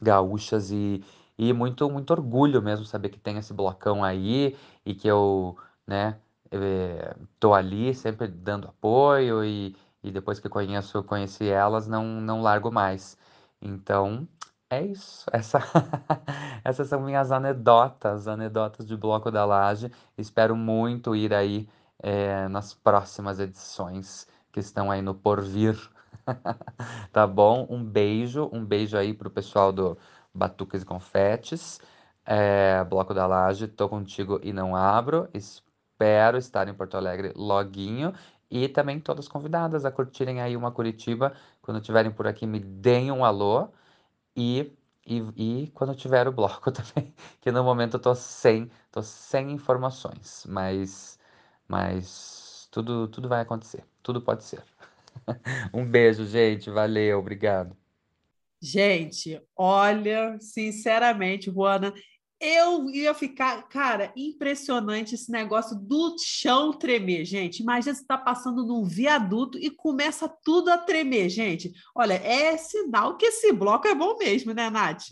gaúchas 0.00 0.70
e, 0.70 1.04
e 1.38 1.52
muito, 1.52 1.88
muito 1.90 2.10
orgulho 2.12 2.62
mesmo 2.62 2.84
saber 2.84 3.10
que 3.10 3.18
tem 3.18 3.38
esse 3.38 3.52
blocão 3.52 4.04
aí 4.04 4.56
e 4.84 4.94
que 4.94 5.08
eu, 5.08 5.56
né, 5.86 6.18
eh, 6.50 7.14
tô 7.38 7.54
ali 7.54 7.94
sempre 7.94 8.28
dando 8.28 8.68
apoio 8.68 9.44
e, 9.44 9.76
e 10.02 10.10
depois 10.10 10.38
que 10.40 10.48
conheço, 10.48 11.02
conheci 11.04 11.48
elas, 11.48 11.86
não, 11.88 12.04
não 12.04 12.42
largo 12.42 12.70
mais. 12.70 13.16
Então, 13.60 14.26
é 14.70 14.82
isso. 14.84 15.26
Essa, 15.32 15.58
essas 16.64 16.88
são 16.88 17.00
minhas 17.00 17.32
anedotas, 17.32 18.28
anedotas 18.28 18.86
de 18.86 18.96
Bloco 18.96 19.30
da 19.30 19.44
Laje. 19.44 19.90
Espero 20.16 20.56
muito 20.56 21.14
ir 21.16 21.34
aí 21.34 21.68
é, 21.98 22.48
nas 22.48 22.74
próximas 22.74 23.40
edições 23.40 24.26
que 24.52 24.60
estão 24.60 24.90
aí 24.90 25.02
no 25.02 25.14
porvir. 25.14 25.76
tá 27.12 27.26
bom? 27.26 27.66
Um 27.70 27.84
beijo, 27.84 28.48
um 28.52 28.64
beijo 28.64 28.96
aí 28.96 29.12
pro 29.14 29.30
pessoal 29.30 29.72
do 29.72 29.98
Batuques 30.34 30.82
e 30.82 30.86
Confetes, 30.86 31.80
é, 32.24 32.84
Bloco 32.84 33.12
da 33.14 33.26
Laje, 33.26 33.66
tô 33.68 33.88
contigo 33.88 34.40
e 34.42 34.52
não 34.52 34.76
abro. 34.76 35.28
Espero 35.34 36.38
estar 36.38 36.68
em 36.68 36.74
Porto 36.74 36.96
Alegre 36.96 37.32
loguinho 37.36 38.12
e 38.50 38.68
também 38.68 39.00
todas 39.00 39.28
convidadas 39.28 39.84
a 39.84 39.90
curtirem 39.90 40.40
aí 40.40 40.56
uma 40.56 40.70
Curitiba. 40.72 41.32
Quando 41.62 41.78
estiverem 41.80 42.10
por 42.12 42.26
aqui, 42.26 42.46
me 42.46 42.60
deem 42.60 43.10
um 43.12 43.24
alô. 43.24 43.70
E, 44.36 44.72
e, 45.06 45.64
e 45.64 45.70
quando 45.72 45.94
tiver 45.94 46.26
o 46.28 46.32
bloco 46.32 46.70
também, 46.72 47.14
que 47.40 47.50
no 47.52 47.64
momento 47.64 47.96
eu 47.96 48.00
tô 48.00 48.14
sem, 48.14 48.70
tô 48.90 49.02
sem 49.02 49.52
informações. 49.52 50.44
Mas, 50.48 51.18
mas 51.68 52.68
tudo, 52.70 53.08
tudo 53.08 53.28
vai 53.28 53.40
acontecer. 53.42 53.84
Tudo 54.02 54.20
pode 54.22 54.44
ser. 54.44 54.62
um 55.74 55.84
beijo, 55.86 56.26
gente. 56.26 56.70
Valeu, 56.70 57.18
obrigado. 57.18 57.76
Gente, 58.62 59.40
olha, 59.56 60.38
sinceramente, 60.40 61.50
Juana, 61.50 61.94
eu 62.40 62.88
ia 62.88 63.12
ficar, 63.12 63.68
cara, 63.68 64.10
impressionante 64.16 65.14
esse 65.14 65.30
negócio 65.30 65.76
do 65.76 66.16
chão 66.18 66.72
tremer, 66.72 67.24
gente. 67.26 67.60
Imagina 67.60 67.94
você 67.94 68.00
está 68.00 68.16
passando 68.16 68.64
num 68.64 68.82
viaduto 68.82 69.58
e 69.58 69.70
começa 69.70 70.26
tudo 70.42 70.70
a 70.70 70.78
tremer, 70.78 71.28
gente. 71.28 71.70
Olha, 71.94 72.14
é 72.14 72.56
sinal 72.56 73.18
que 73.18 73.26
esse 73.26 73.52
bloco 73.52 73.86
é 73.86 73.94
bom 73.94 74.16
mesmo, 74.16 74.54
né, 74.54 74.70
Nath? 74.70 75.10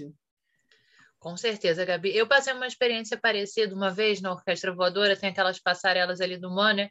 Com 1.18 1.36
certeza, 1.36 1.84
Gabi. 1.84 2.16
Eu 2.16 2.26
passei 2.26 2.54
uma 2.54 2.66
experiência 2.66 3.18
parecida 3.18 3.74
uma 3.74 3.90
vez 3.90 4.22
na 4.22 4.32
Orquestra 4.32 4.74
Voadora, 4.74 5.16
tem 5.16 5.28
aquelas 5.28 5.58
passarelas 5.60 6.22
ali 6.22 6.38
do 6.38 6.48
Monner, 6.48 6.90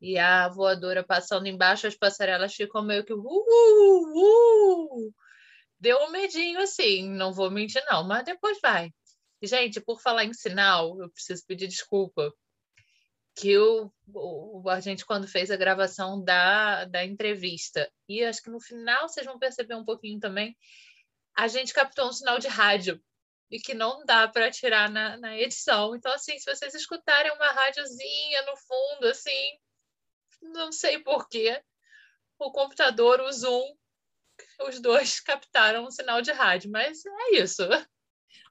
e 0.00 0.18
a 0.18 0.48
voadora 0.48 1.04
passando 1.04 1.46
embaixo, 1.46 1.86
as 1.86 1.94
passarelas 1.94 2.54
ficam 2.54 2.82
meio 2.82 3.04
que 3.04 3.12
uh, 3.12 3.18
uh, 3.18 5.08
uh. 5.08 5.14
Deu 5.78 5.98
um 6.04 6.10
medinho 6.10 6.60
assim, 6.60 7.08
não 7.10 7.32
vou 7.32 7.50
mentir 7.50 7.82
não, 7.90 8.06
mas 8.06 8.24
depois 8.24 8.58
vai. 8.62 8.90
Gente, 9.42 9.80
por 9.80 10.00
falar 10.00 10.24
em 10.24 10.32
sinal, 10.32 10.98
eu 11.00 11.10
preciso 11.10 11.44
pedir 11.46 11.68
desculpa. 11.68 12.32
Que 13.36 13.58
o, 13.58 13.92
o, 14.12 14.68
a 14.70 14.78
gente, 14.78 15.04
quando 15.04 15.26
fez 15.26 15.50
a 15.50 15.56
gravação 15.56 16.22
da, 16.22 16.84
da 16.84 17.04
entrevista, 17.04 17.90
e 18.08 18.22
acho 18.24 18.40
que 18.40 18.50
no 18.50 18.60
final 18.60 19.08
vocês 19.08 19.26
vão 19.26 19.38
perceber 19.38 19.74
um 19.74 19.84
pouquinho 19.84 20.20
também, 20.20 20.56
a 21.36 21.48
gente 21.48 21.74
captou 21.74 22.08
um 22.08 22.12
sinal 22.12 22.38
de 22.38 22.46
rádio 22.46 23.02
e 23.50 23.58
que 23.58 23.74
não 23.74 24.04
dá 24.04 24.28
para 24.28 24.50
tirar 24.50 24.88
na, 24.88 25.16
na 25.16 25.36
edição. 25.36 25.94
Então, 25.94 26.12
assim, 26.12 26.38
se 26.38 26.52
vocês 26.52 26.74
escutarem 26.74 27.32
uma 27.32 27.52
rádiozinha 27.52 28.42
no 28.42 28.56
fundo, 28.56 29.08
assim, 29.08 29.58
não 30.42 30.72
sei 30.72 31.00
porquê, 31.00 31.62
o 32.38 32.50
computador, 32.50 33.20
o 33.20 33.32
Zoom, 33.32 33.76
os 34.66 34.80
dois 34.80 35.20
captaram 35.20 35.86
um 35.86 35.90
sinal 35.90 36.20
de 36.20 36.32
rádio, 36.32 36.70
mas 36.70 37.04
é 37.04 37.36
isso. 37.36 37.62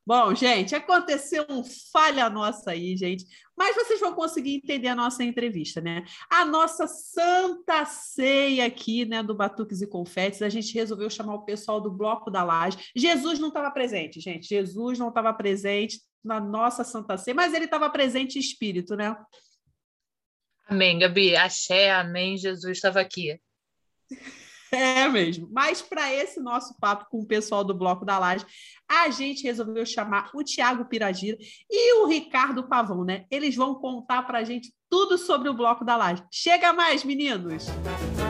Bom, 0.05 0.35
gente, 0.35 0.75
aconteceu 0.75 1.45
um 1.49 1.63
falha 1.63 2.29
nossa 2.29 2.71
aí, 2.71 2.97
gente, 2.97 3.25
mas 3.55 3.73
vocês 3.73 4.01
vão 4.01 4.13
conseguir 4.13 4.55
entender 4.55 4.89
a 4.89 4.95
nossa 4.95 5.23
entrevista, 5.23 5.79
né? 5.79 6.03
A 6.29 6.43
nossa 6.43 6.87
santa 6.87 7.85
ceia 7.85 8.65
aqui, 8.65 9.05
né, 9.05 9.23
do 9.23 9.33
Batuques 9.33 9.81
e 9.81 9.87
Confetes, 9.87 10.41
a 10.41 10.49
gente 10.49 10.73
resolveu 10.73 11.09
chamar 11.09 11.35
o 11.35 11.45
pessoal 11.45 11.79
do 11.79 11.89
Bloco 11.89 12.29
da 12.29 12.43
Laje. 12.43 12.77
Jesus 12.93 13.39
não 13.39 13.47
estava 13.47 13.71
presente, 13.71 14.19
gente, 14.19 14.47
Jesus 14.47 14.99
não 14.99 15.07
estava 15.07 15.33
presente 15.33 16.01
na 16.21 16.39
nossa 16.39 16.83
santa 16.83 17.17
ceia, 17.17 17.35
mas 17.35 17.53
ele 17.53 17.65
estava 17.65 17.89
presente 17.89 18.37
em 18.37 18.41
espírito, 18.41 18.95
né? 18.97 19.15
Amém, 20.67 20.97
Gabi. 20.97 21.35
Axé, 21.35 21.91
amém. 21.91 22.37
Jesus 22.37 22.77
estava 22.77 22.99
aqui. 23.01 23.39
É 24.83 25.07
mesmo. 25.07 25.47
Mas 25.51 25.81
para 25.81 26.11
esse 26.11 26.39
nosso 26.39 26.75
papo 26.79 27.05
com 27.09 27.19
o 27.19 27.25
pessoal 27.25 27.63
do 27.63 27.73
Bloco 27.73 28.05
da 28.05 28.17
Laje, 28.17 28.45
a 28.89 29.09
gente 29.09 29.43
resolveu 29.43 29.85
chamar 29.85 30.31
o 30.33 30.43
Tiago 30.43 30.85
Piragira 30.85 31.37
e 31.69 32.01
o 32.01 32.07
Ricardo 32.07 32.67
Pavão, 32.67 33.03
né? 33.03 33.25
Eles 33.29 33.55
vão 33.55 33.75
contar 33.75 34.23
para 34.23 34.39
a 34.39 34.43
gente 34.43 34.73
tudo 34.89 35.17
sobre 35.17 35.49
o 35.49 35.53
Bloco 35.53 35.85
da 35.85 35.95
Laje. 35.95 36.23
Chega 36.31 36.73
mais, 36.73 37.03
meninos! 37.03 37.67
tudo 37.67 38.22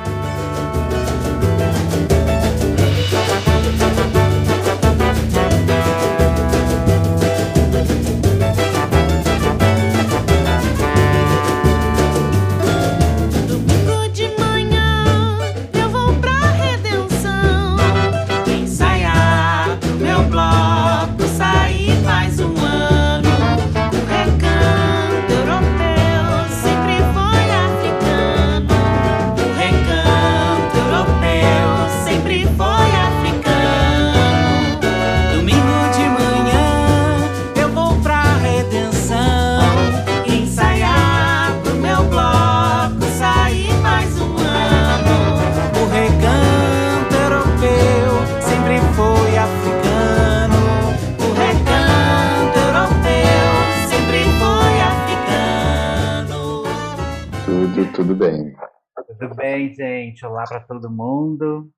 bem, 59.43 59.73
gente? 59.73 60.25
Olá 60.25 60.45
para 60.47 60.62
todo 60.62 60.89
mundo. 60.89 61.69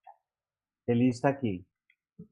Feliz 0.86 1.10
de 1.10 1.16
estar 1.16 1.30
aqui. 1.30 1.66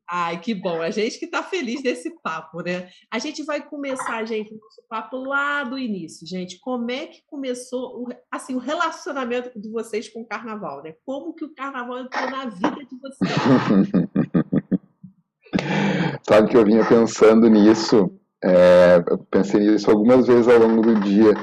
Ai, 0.07 0.39
que 0.39 0.53
bom. 0.53 0.79
A 0.79 0.91
gente 0.91 1.17
que 1.17 1.25
está 1.25 1.41
feliz 1.41 1.81
desse 1.81 2.11
papo, 2.21 2.61
né? 2.61 2.87
A 3.11 3.17
gente 3.17 3.41
vai 3.43 3.59
começar, 3.59 4.23
gente, 4.25 4.53
o 4.53 4.59
nosso 4.59 4.83
papo 4.87 5.17
lá 5.17 5.63
do 5.63 5.79
início, 5.79 6.27
gente. 6.27 6.59
Como 6.59 6.91
é 6.91 7.07
que 7.07 7.23
começou 7.25 8.03
o, 8.03 8.09
assim, 8.31 8.53
o 8.53 8.59
relacionamento 8.59 9.59
de 9.59 9.71
vocês 9.71 10.07
com 10.07 10.21
o 10.21 10.27
carnaval, 10.27 10.83
né? 10.83 10.93
Como 11.03 11.33
que 11.33 11.45
o 11.45 11.55
carnaval 11.55 12.01
entrou 12.01 12.29
na 12.29 12.45
vida 12.45 12.85
de 12.85 12.95
vocês? 13.01 13.31
Sabe 16.29 16.49
que 16.49 16.57
eu 16.57 16.63
vinha 16.63 16.87
pensando 16.87 17.49
nisso, 17.49 18.15
é, 18.43 19.01
pensei 19.31 19.61
nisso 19.61 19.89
algumas 19.89 20.27
vezes 20.27 20.47
ao 20.47 20.59
longo 20.59 20.83
do 20.83 20.99
dia 20.99 21.33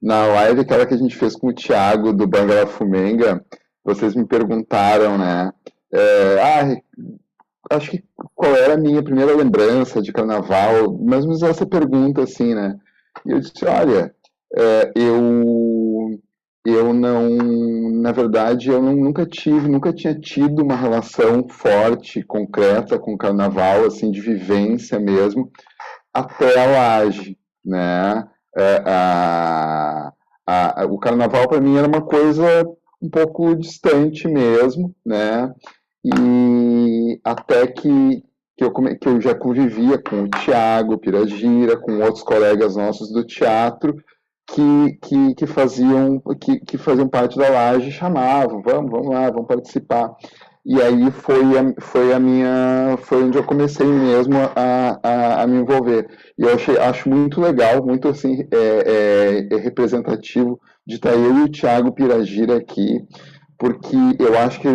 na 0.00 0.26
live, 0.26 0.60
aquela 0.60 0.86
que 0.86 0.94
a 0.94 0.98
gente 0.98 1.16
fez 1.16 1.34
com 1.34 1.48
o 1.48 1.54
Thiago 1.54 2.12
do 2.12 2.26
Bangala 2.26 2.66
Fumenga, 2.66 3.44
vocês 3.84 4.14
me 4.14 4.26
perguntaram, 4.26 5.18
né? 5.18 5.52
É, 5.92 6.40
ah, 6.40 7.76
acho 7.76 7.90
que 7.90 8.04
qual 8.34 8.54
era 8.54 8.74
a 8.74 8.78
minha 8.78 9.02
primeira 9.02 9.34
lembrança 9.34 10.00
de 10.00 10.12
carnaval, 10.12 10.96
menos 10.98 11.42
essa 11.42 11.66
pergunta, 11.66 12.22
assim, 12.22 12.54
né? 12.54 12.78
E 13.26 13.32
eu 13.32 13.40
disse, 13.40 13.64
olha, 13.64 14.14
é, 14.56 14.92
eu, 14.94 16.20
eu 16.64 16.92
não, 16.94 17.28
na 18.00 18.12
verdade, 18.12 18.68
eu 18.70 18.80
não, 18.80 18.94
nunca 18.94 19.26
tive, 19.26 19.68
nunca 19.68 19.92
tinha 19.92 20.18
tido 20.18 20.62
uma 20.62 20.76
relação 20.76 21.46
forte, 21.48 22.22
concreta 22.22 22.98
com 22.98 23.14
o 23.14 23.18
carnaval, 23.18 23.84
assim, 23.84 24.10
de 24.10 24.20
vivência 24.20 24.98
mesmo, 25.00 25.50
até 26.12 26.60
a 26.60 26.66
laje, 26.66 27.36
né? 27.64 28.28
É, 28.58 28.82
a, 28.84 30.12
a, 30.44 30.84
o 30.86 30.98
carnaval 30.98 31.48
para 31.48 31.60
mim 31.60 31.76
era 31.76 31.86
uma 31.86 32.02
coisa 32.02 32.42
um 33.00 33.08
pouco 33.08 33.54
distante 33.54 34.26
mesmo, 34.26 34.92
né? 35.06 35.54
E 36.04 37.20
até 37.22 37.66
que, 37.68 38.22
que, 38.56 38.64
eu, 38.64 38.72
que 38.72 39.08
eu 39.08 39.20
já 39.20 39.34
convivia 39.34 39.98
com 39.98 40.22
o 40.22 40.28
Tiago 40.28 40.98
Piragira, 40.98 41.76
com 41.76 42.00
outros 42.00 42.22
colegas 42.24 42.74
nossos 42.74 43.12
do 43.12 43.24
teatro, 43.24 43.94
que, 44.48 44.98
que, 45.02 45.34
que, 45.34 45.46
faziam, 45.46 46.20
que, 46.40 46.58
que 46.60 46.78
faziam 46.78 47.08
parte 47.08 47.36
da 47.38 47.48
laje 47.48 47.92
chamavam, 47.92 48.62
vamos, 48.62 48.90
vamos 48.90 49.08
lá, 49.08 49.30
vamos 49.30 49.46
participar. 49.46 50.16
E 50.68 50.82
aí 50.82 51.10
foi 51.10 51.42
foi 51.80 52.12
a 52.12 52.20
minha, 52.20 52.98
foi 52.98 53.22
onde 53.24 53.38
eu 53.38 53.42
comecei 53.42 53.86
mesmo 53.86 54.36
a, 54.54 55.00
a, 55.02 55.42
a 55.42 55.46
me 55.46 55.56
envolver. 55.56 56.06
E 56.38 56.42
eu 56.42 56.54
achei, 56.54 56.76
acho 56.76 57.08
muito 57.08 57.40
legal, 57.40 57.82
muito 57.82 58.06
assim, 58.06 58.46
é, 58.52 59.48
é, 59.50 59.54
é 59.54 59.56
representativo 59.56 60.60
de 60.86 60.96
estar 60.96 61.14
eu 61.14 61.38
e 61.38 61.42
o 61.44 61.48
Thiago 61.48 61.92
Piragira 61.92 62.58
aqui, 62.58 63.02
porque 63.58 63.96
eu 64.18 64.38
acho 64.38 64.60
que 64.60 64.68
é, 64.68 64.72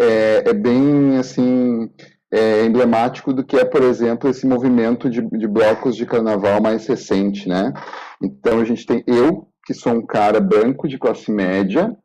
é, 0.00 0.50
é 0.50 0.52
bem 0.52 1.16
assim 1.16 1.88
é, 2.32 2.64
emblemático 2.64 3.32
do 3.32 3.44
que 3.44 3.56
é, 3.56 3.64
por 3.64 3.84
exemplo, 3.84 4.28
esse 4.28 4.44
movimento 4.44 5.08
de, 5.08 5.22
de, 5.22 5.46
blocos 5.46 5.94
de 5.94 6.06
carnaval 6.06 6.60
mais 6.60 6.88
recente, 6.88 7.48
né? 7.48 7.72
Então 8.20 8.58
a 8.58 8.64
gente 8.64 8.84
tem 8.84 9.04
eu, 9.06 9.46
que 9.64 9.74
sou 9.74 9.92
um 9.92 10.04
cara 10.04 10.40
branco 10.40 10.88
de 10.88 10.98
classe 10.98 11.30
média, 11.30 11.96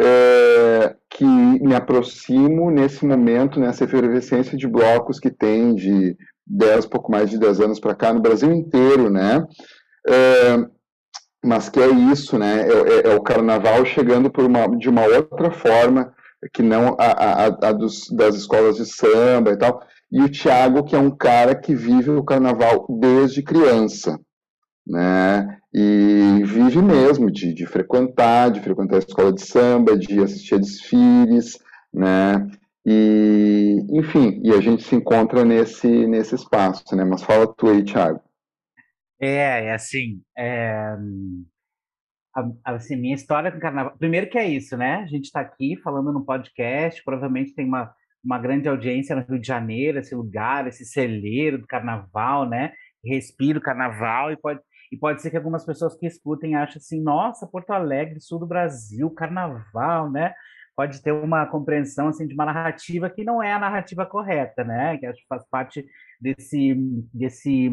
é, 0.00 0.94
que 1.10 1.24
me 1.24 1.74
aproximo 1.74 2.70
nesse 2.70 3.04
momento, 3.06 3.58
nessa 3.58 3.84
efervescência 3.84 4.56
de 4.56 4.68
blocos 4.68 5.18
que 5.18 5.30
tem 5.30 5.74
de 5.74 6.16
10, 6.46 6.86
pouco 6.86 7.10
mais 7.10 7.30
de 7.30 7.38
10 7.38 7.60
anos 7.60 7.80
para 7.80 7.94
cá, 7.94 8.12
no 8.12 8.20
Brasil 8.20 8.52
inteiro, 8.52 9.10
né? 9.10 9.46
É, 10.08 10.66
mas 11.44 11.68
que 11.68 11.80
é 11.80 11.88
isso, 11.88 12.38
né? 12.38 12.68
É, 12.68 12.72
é, 12.72 13.12
é, 13.12 13.14
o 13.14 13.22
carnaval 13.22 13.84
chegando 13.84 14.30
por 14.30 14.44
uma, 14.44 14.68
de 14.76 14.88
uma 14.88 15.04
outra 15.04 15.50
forma 15.50 16.12
que 16.52 16.62
não 16.62 16.96
a, 16.98 17.06
a, 17.06 17.44
a 17.46 17.72
dos, 17.72 18.08
das 18.10 18.34
escolas 18.36 18.76
de 18.76 18.86
samba 18.86 19.52
e 19.52 19.56
tal. 19.56 19.80
E 20.10 20.22
o 20.22 20.28
Tiago, 20.28 20.84
que 20.84 20.94
é 20.94 20.98
um 20.98 21.10
cara 21.10 21.54
que 21.54 21.74
vive 21.74 22.10
o 22.10 22.24
carnaval 22.24 22.86
desde 23.00 23.42
criança, 23.42 24.18
né? 24.86 25.58
E 25.78 26.42
vive 26.42 26.80
mesmo 26.80 27.30
de, 27.30 27.52
de 27.52 27.66
frequentar, 27.66 28.50
de 28.50 28.62
frequentar 28.62 28.96
a 28.96 29.00
escola 29.00 29.30
de 29.30 29.42
samba, 29.42 29.94
de 29.94 30.22
assistir 30.22 30.54
a 30.54 30.58
desfiles, 30.58 31.58
né? 31.92 32.48
E, 32.86 33.84
enfim, 33.90 34.40
e 34.42 34.52
a 34.52 34.60
gente 34.62 34.84
se 34.84 34.96
encontra 34.96 35.44
nesse, 35.44 36.06
nesse 36.06 36.34
espaço, 36.34 36.96
né? 36.96 37.04
Mas 37.04 37.22
fala 37.22 37.52
tu 37.52 37.68
aí, 37.68 37.84
Thiago. 37.84 38.22
É, 39.20 39.66
é 39.66 39.74
assim, 39.74 40.22
é, 40.34 40.96
assim, 42.64 42.96
minha 42.96 43.14
história 43.14 43.52
com 43.52 43.58
carnaval. 43.58 43.98
Primeiro 43.98 44.30
que 44.30 44.38
é 44.38 44.48
isso, 44.48 44.78
né? 44.78 45.02
A 45.02 45.06
gente 45.06 45.24
está 45.24 45.40
aqui 45.40 45.76
falando 45.82 46.10
no 46.10 46.24
podcast, 46.24 47.04
provavelmente 47.04 47.54
tem 47.54 47.66
uma, 47.66 47.92
uma 48.24 48.38
grande 48.38 48.66
audiência 48.66 49.14
no 49.14 49.26
Rio 49.28 49.38
de 49.38 49.46
Janeiro, 49.46 49.98
esse 49.98 50.14
lugar, 50.14 50.66
esse 50.66 50.86
celeiro 50.86 51.58
do 51.58 51.66
carnaval, 51.66 52.48
né? 52.48 52.72
Respira 53.04 53.58
o 53.58 53.62
carnaval 53.62 54.32
e 54.32 54.38
pode, 54.38 54.60
e 54.92 54.96
pode 54.96 55.22
ser 55.22 55.30
que 55.30 55.36
algumas 55.36 55.64
pessoas 55.64 55.96
que 55.96 56.06
escutem 56.06 56.54
achem 56.54 56.78
assim, 56.78 57.00
nossa, 57.00 57.46
Porto 57.46 57.70
Alegre, 57.70 58.20
sul 58.20 58.38
do 58.38 58.46
Brasil, 58.46 59.10
carnaval, 59.10 60.10
né? 60.10 60.34
Pode 60.76 61.02
ter 61.02 61.10
uma 61.10 61.46
compreensão 61.46 62.08
assim 62.08 62.26
de 62.26 62.34
uma 62.34 62.44
narrativa 62.44 63.08
que 63.08 63.24
não 63.24 63.42
é 63.42 63.52
a 63.52 63.58
narrativa 63.58 64.04
correta, 64.04 64.62
né? 64.62 64.98
Que 64.98 65.06
acho 65.06 65.20
que 65.20 65.26
faz 65.26 65.42
parte 65.48 65.86
desse, 66.20 66.74
desse, 67.14 67.70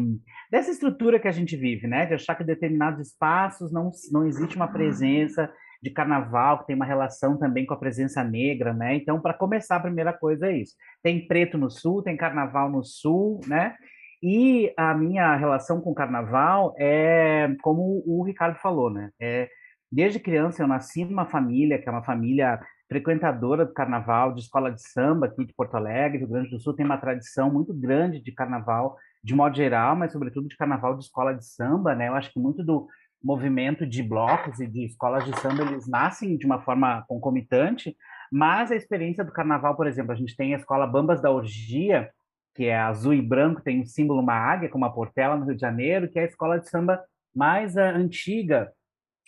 dessa 0.50 0.70
estrutura 0.70 1.20
que 1.20 1.28
a 1.28 1.32
gente 1.32 1.54
vive, 1.54 1.86
né? 1.86 2.06
De 2.06 2.14
achar 2.14 2.34
que 2.34 2.42
determinados 2.42 3.08
espaços 3.08 3.70
não, 3.70 3.90
não 4.10 4.26
existe 4.26 4.56
uma 4.56 4.68
presença 4.68 5.52
de 5.82 5.90
carnaval, 5.90 6.60
que 6.60 6.68
tem 6.68 6.76
uma 6.76 6.86
relação 6.86 7.36
também 7.36 7.66
com 7.66 7.74
a 7.74 7.78
presença 7.78 8.24
negra, 8.24 8.72
né? 8.72 8.94
Então, 8.94 9.20
para 9.20 9.34
começar, 9.34 9.76
a 9.76 9.80
primeira 9.80 10.14
coisa 10.14 10.46
é 10.46 10.56
isso. 10.56 10.74
Tem 11.02 11.26
preto 11.26 11.58
no 11.58 11.70
sul, 11.70 12.02
tem 12.02 12.16
carnaval 12.16 12.70
no 12.70 12.82
sul, 12.82 13.38
né? 13.46 13.76
E 14.22 14.72
a 14.76 14.94
minha 14.94 15.34
relação 15.36 15.80
com 15.80 15.90
o 15.90 15.94
carnaval 15.94 16.74
é, 16.78 17.54
como 17.62 18.02
o 18.06 18.22
Ricardo 18.22 18.56
falou, 18.58 18.90
né? 18.90 19.10
É, 19.20 19.48
desde 19.90 20.18
criança 20.18 20.62
eu 20.62 20.66
nasci 20.66 21.04
numa 21.04 21.26
família 21.26 21.78
que 21.78 21.88
é 21.88 21.92
uma 21.92 22.02
família 22.02 22.60
frequentadora 22.88 23.64
do 23.64 23.72
carnaval, 23.72 24.34
de 24.34 24.40
escola 24.40 24.70
de 24.70 24.82
samba 24.82 25.26
aqui 25.26 25.44
de 25.44 25.54
Porto 25.54 25.76
Alegre, 25.76 26.18
Rio 26.18 26.28
Grande 26.28 26.50
do 26.50 26.60
Sul 26.60 26.74
tem 26.74 26.84
uma 26.84 26.98
tradição 26.98 27.50
muito 27.50 27.72
grande 27.72 28.20
de 28.20 28.32
carnaval, 28.32 28.96
de 29.22 29.34
modo 29.34 29.56
geral, 29.56 29.96
mas 29.96 30.12
sobretudo 30.12 30.48
de 30.48 30.56
carnaval 30.56 30.96
de 30.96 31.04
escola 31.04 31.32
de 31.32 31.44
samba, 31.44 31.94
né? 31.94 32.08
Eu 32.08 32.14
acho 32.14 32.32
que 32.32 32.38
muito 32.38 32.62
do 32.62 32.86
movimento 33.22 33.86
de 33.86 34.02
blocos 34.02 34.60
e 34.60 34.66
de 34.66 34.84
escolas 34.84 35.24
de 35.24 35.34
samba 35.40 35.62
eles 35.62 35.88
nascem 35.88 36.36
de 36.36 36.44
uma 36.44 36.60
forma 36.60 37.02
concomitante, 37.08 37.96
mas 38.30 38.70
a 38.70 38.76
experiência 38.76 39.24
do 39.24 39.32
carnaval, 39.32 39.74
por 39.74 39.86
exemplo, 39.86 40.12
a 40.12 40.16
gente 40.16 40.36
tem 40.36 40.54
a 40.54 40.58
escola 40.58 40.86
Bambas 40.86 41.22
da 41.22 41.30
Orgia, 41.30 42.10
que 42.54 42.66
é 42.66 42.78
azul 42.78 43.12
e 43.12 43.20
branco, 43.20 43.62
tem 43.62 43.80
um 43.80 43.86
símbolo 43.86 44.20
uma 44.20 44.34
águia 44.34 44.68
com 44.68 44.78
uma 44.78 44.92
portela 44.92 45.36
no 45.36 45.44
Rio 45.44 45.54
de 45.54 45.60
Janeiro, 45.60 46.08
que 46.08 46.18
é 46.18 46.22
a 46.22 46.26
escola 46.26 46.58
de 46.58 46.68
samba 46.68 47.02
mais 47.34 47.74
uh, 47.74 47.80
antiga 47.80 48.70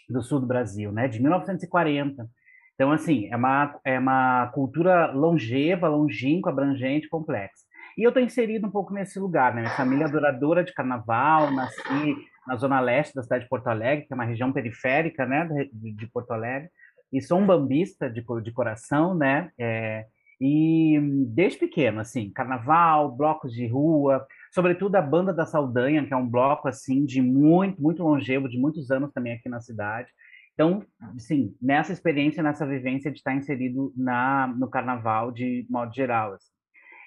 do 0.09 0.23
sul 0.23 0.41
do 0.41 0.47
Brasil, 0.47 0.93
né, 0.93 1.09
de 1.09 1.21
1940. 1.21 2.29
Então, 2.75 2.93
assim, 2.93 3.27
é 3.31 3.37
uma, 3.37 3.79
é 3.85 3.99
uma 3.99 4.49
cultura 4.49 5.11
longeva, 5.13 5.89
longínqua, 5.89 6.53
abrangente, 6.53 7.09
complexa. 7.09 7.65
E 7.97 8.03
eu 8.03 8.11
estou 8.11 8.23
inserido 8.23 8.67
um 8.67 8.71
pouco 8.71 8.93
nesse 8.93 9.19
lugar, 9.19 9.55
né? 9.55 9.63
Minha 9.63 9.75
família 9.75 10.05
é 10.05 10.07
adoradora 10.07 10.63
de 10.63 10.75
carnaval, 10.75 11.51
nasci 11.51 12.15
na 12.47 12.55
zona 12.57 12.79
leste 12.79 13.15
da 13.15 13.23
cidade 13.23 13.45
de 13.45 13.49
Porto 13.49 13.69
Alegre, 13.69 14.07
que 14.07 14.13
é 14.13 14.15
uma 14.15 14.27
região 14.27 14.53
periférica, 14.53 15.25
né, 15.25 15.49
de, 15.73 15.93
de 15.93 16.07
Porto 16.09 16.31
Alegre, 16.33 16.69
e 17.11 17.23
sou 17.23 17.39
um 17.39 17.47
bambista 17.47 18.11
de, 18.11 18.23
de 18.43 18.53
coração, 18.53 19.15
né? 19.15 19.51
É, 19.59 20.05
e 20.41 20.99
desde 21.29 21.59
pequeno, 21.59 22.01
assim, 22.01 22.31
carnaval, 22.31 23.15
blocos 23.17 23.53
de 23.53 23.67
rua, 23.67 24.27
sobretudo 24.53 24.97
a 24.97 25.03
Banda 25.03 25.33
da 25.33 25.47
Saldanha, 25.47 26.07
que 26.07 26.13
é 26.13 26.17
um 26.17 26.29
bloco, 26.29 26.69
assim, 26.69 27.05
de 27.05 27.23
muito, 27.23 27.81
muito 27.81 28.03
longevo, 28.03 28.49
de 28.49 28.59
muitos 28.59 28.91
anos 28.91 29.13
também 29.13 29.33
aqui 29.33 29.49
na 29.49 29.61
cidade. 29.61 30.11
Então, 30.53 30.83
sim, 31.19 31.55
nessa 31.61 31.93
experiência, 31.93 32.43
nessa 32.43 32.67
vivência 32.67 33.11
de 33.11 33.19
estar 33.19 33.35
inserido 33.35 33.93
na, 33.97 34.47
no 34.47 34.69
carnaval 34.69 35.31
de 35.31 35.67
modo 35.69 35.95
geral. 35.95 36.33
Assim. 36.33 36.51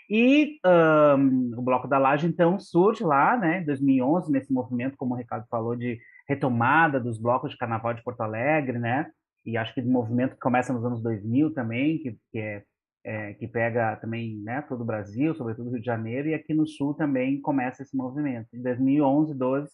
E 0.10 0.60
um, 0.66 1.60
o 1.60 1.62
Bloco 1.62 1.88
da 1.88 2.00
Laje, 2.00 2.28
então, 2.28 2.60
surge 2.60 3.04
lá, 3.04 3.38
né, 3.38 3.62
em 3.62 3.66
2011, 3.66 4.32
nesse 4.32 4.52
movimento, 4.52 4.98
como 4.98 5.14
o 5.14 5.18
Ricardo 5.18 5.46
falou, 5.50 5.76
de 5.76 6.00
retomada 6.28 7.00
dos 7.00 7.20
blocos 7.20 7.52
de 7.52 7.58
carnaval 7.58 7.94
de 7.94 8.04
Porto 8.04 8.22
Alegre, 8.22 8.80
né, 8.80 9.08
e 9.46 9.58
acho 9.58 9.74
que 9.74 9.82
do 9.82 9.90
movimento 9.90 10.34
que 10.34 10.40
começa 10.40 10.74
nos 10.74 10.84
anos 10.84 11.02
2000 11.02 11.54
também, 11.54 12.00
que, 12.00 12.18
que, 12.32 12.40
é, 12.40 12.64
é, 13.04 13.34
que 13.34 13.48
pega 13.48 13.96
também 13.98 14.38
né, 14.38 14.62
todo 14.64 14.82
o 14.82 14.86
Brasil, 14.86 15.34
sobretudo 15.34 15.70
Rio 15.70 15.80
de 15.80 15.86
Janeiro, 15.86 16.30
e 16.30 16.34
aqui 16.34 16.54
no 16.54 16.68
Sul 16.68 16.94
também 16.94 17.40
começa 17.42 17.82
esse 17.82 17.96
movimento. 17.96 18.48
Em 18.54 18.62
2011, 18.62 19.34
12, 19.34 19.70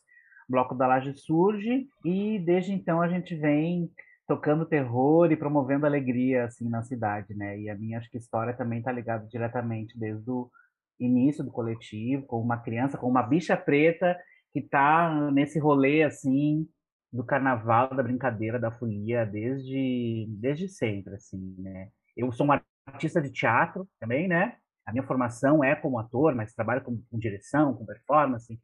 Bloco 0.47 0.75
da 0.75 0.87
Laje 0.87 1.13
surge 1.13 1.87
e 2.03 2.39
desde 2.39 2.71
então 2.71 3.01
a 3.01 3.07
gente 3.07 3.35
vem 3.35 3.89
tocando 4.27 4.65
terror 4.65 5.31
e 5.31 5.37
promovendo 5.37 5.85
alegria 5.85 6.45
assim 6.45 6.69
na 6.69 6.83
cidade, 6.83 7.33
né? 7.35 7.59
E 7.59 7.69
a 7.69 7.75
minha 7.75 7.97
acho 7.97 8.09
que 8.09 8.17
história 8.17 8.55
também 8.55 8.79
está 8.79 8.91
ligada 8.91 9.27
diretamente 9.27 9.97
desde 9.97 10.29
o 10.29 10.49
início 10.99 11.43
do 11.43 11.51
coletivo, 11.51 12.25
com 12.25 12.39
uma 12.41 12.57
criança, 12.57 12.97
com 12.97 13.07
uma 13.07 13.23
bicha 13.23 13.57
preta 13.57 14.17
que 14.53 14.59
está 14.59 15.31
nesse 15.31 15.59
rolê 15.59 16.03
assim 16.03 16.67
do 17.11 17.23
carnaval, 17.23 17.95
da 17.95 18.03
brincadeira, 18.03 18.59
da 18.59 18.71
folia 18.71 19.25
desde 19.25 20.27
desde 20.29 20.67
sempre, 20.69 21.15
assim, 21.15 21.55
né? 21.59 21.89
Eu 22.15 22.31
sou 22.31 22.45
uma 22.45 22.61
artista 22.85 23.21
de 23.21 23.31
teatro 23.31 23.87
também, 23.99 24.27
né? 24.27 24.55
A 24.85 24.91
minha 24.91 25.05
formação 25.05 25.63
é 25.63 25.75
como 25.75 25.97
ator, 25.97 26.35
mas 26.35 26.53
trabalho 26.53 26.83
com, 26.83 27.01
com 27.09 27.17
direção, 27.17 27.73
com 27.73 27.85
performance. 27.85 28.59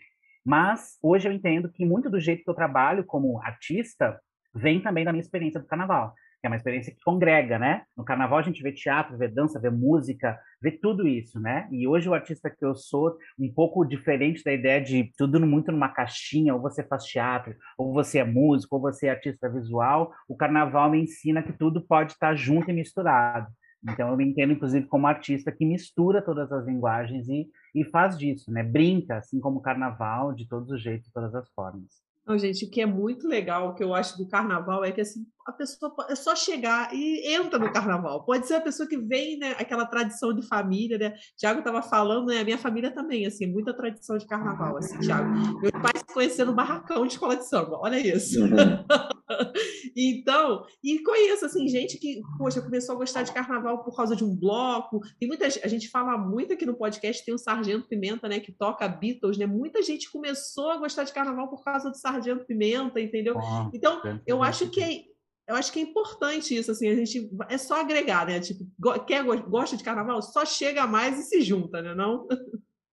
Mas 0.45 0.97
hoje 1.01 1.27
eu 1.27 1.31
entendo 1.31 1.71
que 1.71 1.85
muito 1.85 2.09
do 2.09 2.19
jeito 2.19 2.43
que 2.43 2.49
eu 2.49 2.55
trabalho 2.55 3.03
como 3.03 3.41
artista 3.41 4.19
vem 4.53 4.81
também 4.81 5.03
da 5.03 5.11
minha 5.11 5.21
experiência 5.21 5.59
do 5.59 5.65
carnaval, 5.65 6.13
que 6.39 6.47
é 6.47 6.49
uma 6.49 6.55
experiência 6.55 6.93
que 6.93 7.01
congrega, 7.03 7.57
né? 7.57 7.83
No 7.95 8.03
carnaval 8.03 8.39
a 8.39 8.41
gente 8.41 8.61
vê 8.61 8.71
teatro, 8.71 9.17
vê 9.17 9.27
dança, 9.27 9.59
vê 9.59 9.69
música, 9.69 10.39
vê 10.61 10.71
tudo 10.71 11.07
isso, 11.07 11.39
né? 11.39 11.67
E 11.71 11.87
hoje 11.87 12.09
o 12.09 12.13
artista 12.13 12.49
que 12.49 12.65
eu 12.65 12.75
sou, 12.75 13.17
um 13.39 13.51
pouco 13.51 13.85
diferente 13.85 14.43
da 14.43 14.51
ideia 14.51 14.81
de 14.81 15.11
tudo 15.17 15.39
muito 15.39 15.71
numa 15.71 15.89
caixinha, 15.89 16.53
ou 16.53 16.61
você 16.61 16.83
faz 16.83 17.05
teatro, 17.05 17.55
ou 17.77 17.93
você 17.93 18.19
é 18.19 18.23
músico, 18.23 18.75
ou 18.75 18.81
você 18.81 19.07
é 19.07 19.11
artista 19.11 19.49
visual, 19.49 20.13
o 20.27 20.35
carnaval 20.35 20.89
me 20.89 21.01
ensina 21.01 21.41
que 21.41 21.53
tudo 21.53 21.81
pode 21.81 22.13
estar 22.13 22.35
junto 22.35 22.69
e 22.69 22.73
misturado. 22.73 23.47
Então 23.83 24.09
eu 24.09 24.17
me 24.17 24.25
entendo, 24.25 24.53
inclusive, 24.53 24.87
como 24.87 25.07
artista 25.07 25.51
que 25.51 25.65
mistura 25.65 26.21
todas 26.21 26.51
as 26.51 26.65
linguagens 26.65 27.27
e, 27.27 27.47
e 27.73 27.83
faz 27.85 28.17
disso, 28.17 28.51
né? 28.51 28.63
Brinca, 28.63 29.17
assim 29.17 29.39
como 29.39 29.59
o 29.59 29.61
carnaval, 29.61 30.33
de 30.33 30.47
todos 30.47 30.69
os 30.69 30.81
jeitos, 30.81 31.07
de 31.07 31.13
todas 31.13 31.33
as 31.33 31.49
formas. 31.49 32.01
Não, 32.25 32.37
gente, 32.37 32.65
o 32.65 32.69
que 32.69 32.79
é 32.79 32.85
muito 32.85 33.27
legal, 33.27 33.69
o 33.69 33.73
que 33.73 33.83
eu 33.83 33.95
acho 33.95 34.15
do 34.17 34.27
carnaval 34.27 34.85
é 34.85 34.91
que 34.91 35.01
assim, 35.01 35.25
a 35.45 35.51
pessoa 35.51 35.91
é 36.07 36.15
só 36.15 36.35
chegar 36.35 36.93
e 36.93 37.33
entra 37.33 37.57
no 37.57 37.71
carnaval. 37.73 38.23
Pode 38.23 38.47
ser 38.47 38.55
a 38.55 38.61
pessoa 38.61 38.87
que 38.87 38.97
vem, 38.97 39.39
né, 39.39 39.55
aquela 39.57 39.87
tradição 39.87 40.31
de 40.31 40.47
família, 40.47 40.99
né? 40.99 41.15
Tiago 41.35 41.59
estava 41.59 41.81
falando, 41.81 42.27
né, 42.27 42.39
a 42.39 42.43
minha 42.43 42.59
família 42.59 42.91
também, 42.91 43.25
assim, 43.25 43.47
muita 43.47 43.73
tradição 43.73 44.17
de 44.17 44.27
carnaval, 44.27 44.77
assim, 44.77 44.99
Tiago. 44.99 45.59
Meu 45.59 45.71
pai 45.71 45.93
se 45.97 46.13
conheceu 46.13 46.45
no 46.45 46.53
barracão 46.53 47.07
de 47.07 47.13
escola 47.13 47.35
de 47.35 47.47
samba, 47.47 47.79
olha 47.79 47.97
isso. 47.97 48.39
Uhum. 48.39 48.49
então, 49.95 50.65
e 50.83 50.99
conheço, 51.03 51.45
assim, 51.45 51.67
gente 51.67 51.97
que, 51.97 52.21
poxa, 52.37 52.61
começou 52.61 52.95
a 52.95 52.97
gostar 52.97 53.23
de 53.23 53.31
carnaval 53.31 53.83
por 53.83 53.95
causa 53.95 54.15
de 54.15 54.23
um 54.23 54.35
bloco. 54.35 55.01
Tem 55.19 55.27
muita 55.27 55.45
a 55.45 55.67
gente 55.67 55.89
fala 55.89 56.17
muito 56.17 56.53
aqui 56.53 56.65
no 56.65 56.75
podcast, 56.75 57.23
tem 57.23 57.33
o 57.33 57.37
Sargento 57.37 57.87
Pimenta, 57.87 58.27
né, 58.27 58.39
que 58.39 58.51
toca 58.51 58.87
Beatles, 58.87 59.37
né? 59.37 59.45
Muita 59.45 59.81
gente 59.81 60.11
começou 60.11 60.71
a 60.71 60.77
gostar 60.77 61.03
de 61.03 61.13
carnaval 61.13 61.47
por 61.49 61.63
causa 61.63 61.89
do 61.89 61.97
Sargento 61.97 62.45
Pimenta, 62.45 62.99
entendeu? 62.99 63.35
então, 63.73 64.01
eu 64.25 64.43
acho 64.43 64.69
que 64.69 64.81
é 64.81 65.11
eu 65.47 65.55
acho 65.55 65.73
que 65.73 65.79
é 65.79 65.83
importante 65.83 66.55
isso, 66.55 66.71
assim, 66.71 66.87
a 66.87 66.95
gente 66.95 67.29
é 67.49 67.57
só 67.57 67.81
agregar, 67.81 68.25
né? 68.25 68.39
Tipo, 68.39 68.63
quer 69.05 69.21
gosta 69.23 69.75
de 69.75 69.83
carnaval, 69.83 70.21
só 70.21 70.45
chega 70.45 70.87
mais 70.87 71.19
e 71.19 71.23
se 71.23 71.41
junta, 71.41 71.81
né? 71.81 71.93
Não? 71.93 72.25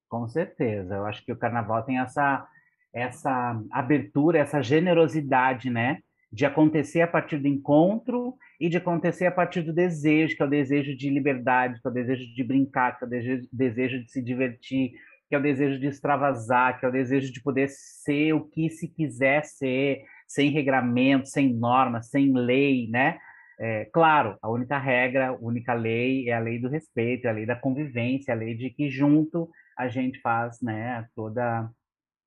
Com 0.08 0.26
certeza. 0.26 0.96
Eu 0.96 1.06
acho 1.06 1.24
que 1.24 1.32
o 1.32 1.36
carnaval 1.36 1.84
tem 1.84 2.00
essa 2.00 2.48
essa 2.92 3.60
abertura, 3.70 4.38
essa 4.38 4.62
generosidade, 4.62 5.70
né? 5.70 6.00
De 6.30 6.44
acontecer 6.44 7.00
a 7.00 7.06
partir 7.06 7.38
do 7.38 7.48
encontro 7.48 8.34
e 8.60 8.68
de 8.68 8.76
acontecer 8.76 9.26
a 9.26 9.32
partir 9.32 9.62
do 9.62 9.72
desejo, 9.72 10.36
que 10.36 10.42
é 10.42 10.46
o 10.46 10.50
desejo 10.50 10.96
de 10.96 11.08
liberdade, 11.08 11.80
que 11.80 11.86
é 11.86 11.90
o 11.90 11.94
desejo 11.94 12.34
de 12.34 12.44
brincar, 12.44 12.98
que 12.98 13.04
é 13.04 13.06
o 13.06 13.10
desejo, 13.52 14.04
de 14.04 14.12
se 14.12 14.22
divertir, 14.22 14.92
que 15.28 15.34
é 15.34 15.38
o 15.38 15.42
desejo 15.42 15.78
de 15.78 15.86
extravasar, 15.86 16.78
que 16.78 16.84
é 16.86 16.88
o 16.88 16.92
desejo 16.92 17.32
de 17.32 17.42
poder 17.42 17.68
ser 17.68 18.32
o 18.34 18.44
que 18.44 18.68
se 18.70 18.88
quiser 18.88 19.44
ser, 19.44 20.02
sem 20.26 20.50
regramento, 20.50 21.28
sem 21.28 21.52
normas, 21.54 22.10
sem 22.10 22.32
lei, 22.32 22.88
né? 22.90 23.18
É, 23.60 23.86
claro, 23.86 24.36
a 24.40 24.48
única 24.48 24.78
regra, 24.78 25.28
a 25.28 25.32
única 25.32 25.74
lei 25.74 26.28
é 26.28 26.34
a 26.34 26.38
lei 26.38 26.60
do 26.60 26.68
respeito, 26.68 27.26
é 27.26 27.30
a 27.30 27.32
lei 27.32 27.44
da 27.44 27.56
convivência, 27.56 28.30
é 28.30 28.34
a 28.34 28.38
lei 28.38 28.54
de 28.54 28.70
que 28.70 28.88
junto 28.88 29.50
a 29.76 29.88
gente 29.88 30.20
faz, 30.20 30.60
né, 30.60 31.06
toda 31.14 31.68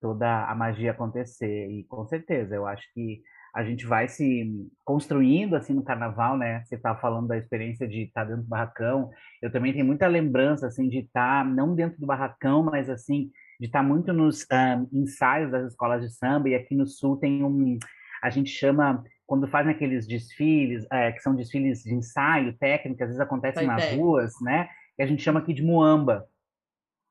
toda 0.02 0.46
a 0.46 0.56
magia 0.56 0.92
acontecer. 0.92 1.70
E 1.70 1.84
com 1.86 2.06
certeza, 2.08 2.56
eu 2.56 2.66
acho 2.66 2.84
que 2.94 3.22
a 3.54 3.64
gente 3.64 3.86
vai 3.86 4.08
se 4.08 4.70
construindo 4.84 5.56
assim 5.56 5.74
no 5.74 5.84
carnaval, 5.84 6.38
né? 6.38 6.64
Você 6.64 6.76
estava 6.76 7.00
falando 7.00 7.28
da 7.28 7.38
experiência 7.38 7.88
de 7.88 8.04
estar 8.04 8.24
dentro 8.24 8.44
do 8.44 8.48
barracão. 8.48 9.10
Eu 9.42 9.52
também 9.52 9.74
tenho 9.74 9.86
muita 9.86 10.08
lembrança 10.08 10.68
assim 10.68 10.88
de 10.88 11.00
estar 11.00 11.46
não 11.46 11.76
dentro 11.76 12.00
do 12.00 12.08
barracão, 12.08 12.64
mas 12.64 12.90
assim 12.90 13.30
de 13.62 13.68
estar 13.68 13.84
muito 13.84 14.12
nos 14.12 14.48
um, 14.52 15.02
ensaios 15.02 15.52
das 15.52 15.72
escolas 15.72 16.02
de 16.02 16.10
samba, 16.10 16.50
e 16.50 16.56
aqui 16.56 16.76
no 16.76 16.88
Sul 16.88 17.18
tem 17.18 17.44
um, 17.44 17.78
a 18.24 18.30
gente 18.32 18.50
chama, 18.50 19.04
quando 19.28 19.48
fazem 19.48 19.72
aqueles 19.72 20.08
desfiles, 20.08 20.84
é, 20.92 21.12
que 21.12 21.20
são 21.20 21.36
desfiles 21.36 21.84
de 21.84 21.94
ensaio, 21.94 22.58
técnica, 22.58 23.04
às 23.04 23.10
vezes 23.12 23.22
acontecem 23.22 23.68
nas 23.68 23.92
ruas, 23.94 24.34
né, 24.42 24.68
que 24.96 25.04
a 25.04 25.06
gente 25.06 25.22
chama 25.22 25.42
aqui 25.42 25.54
de 25.54 25.62
muamba. 25.62 26.28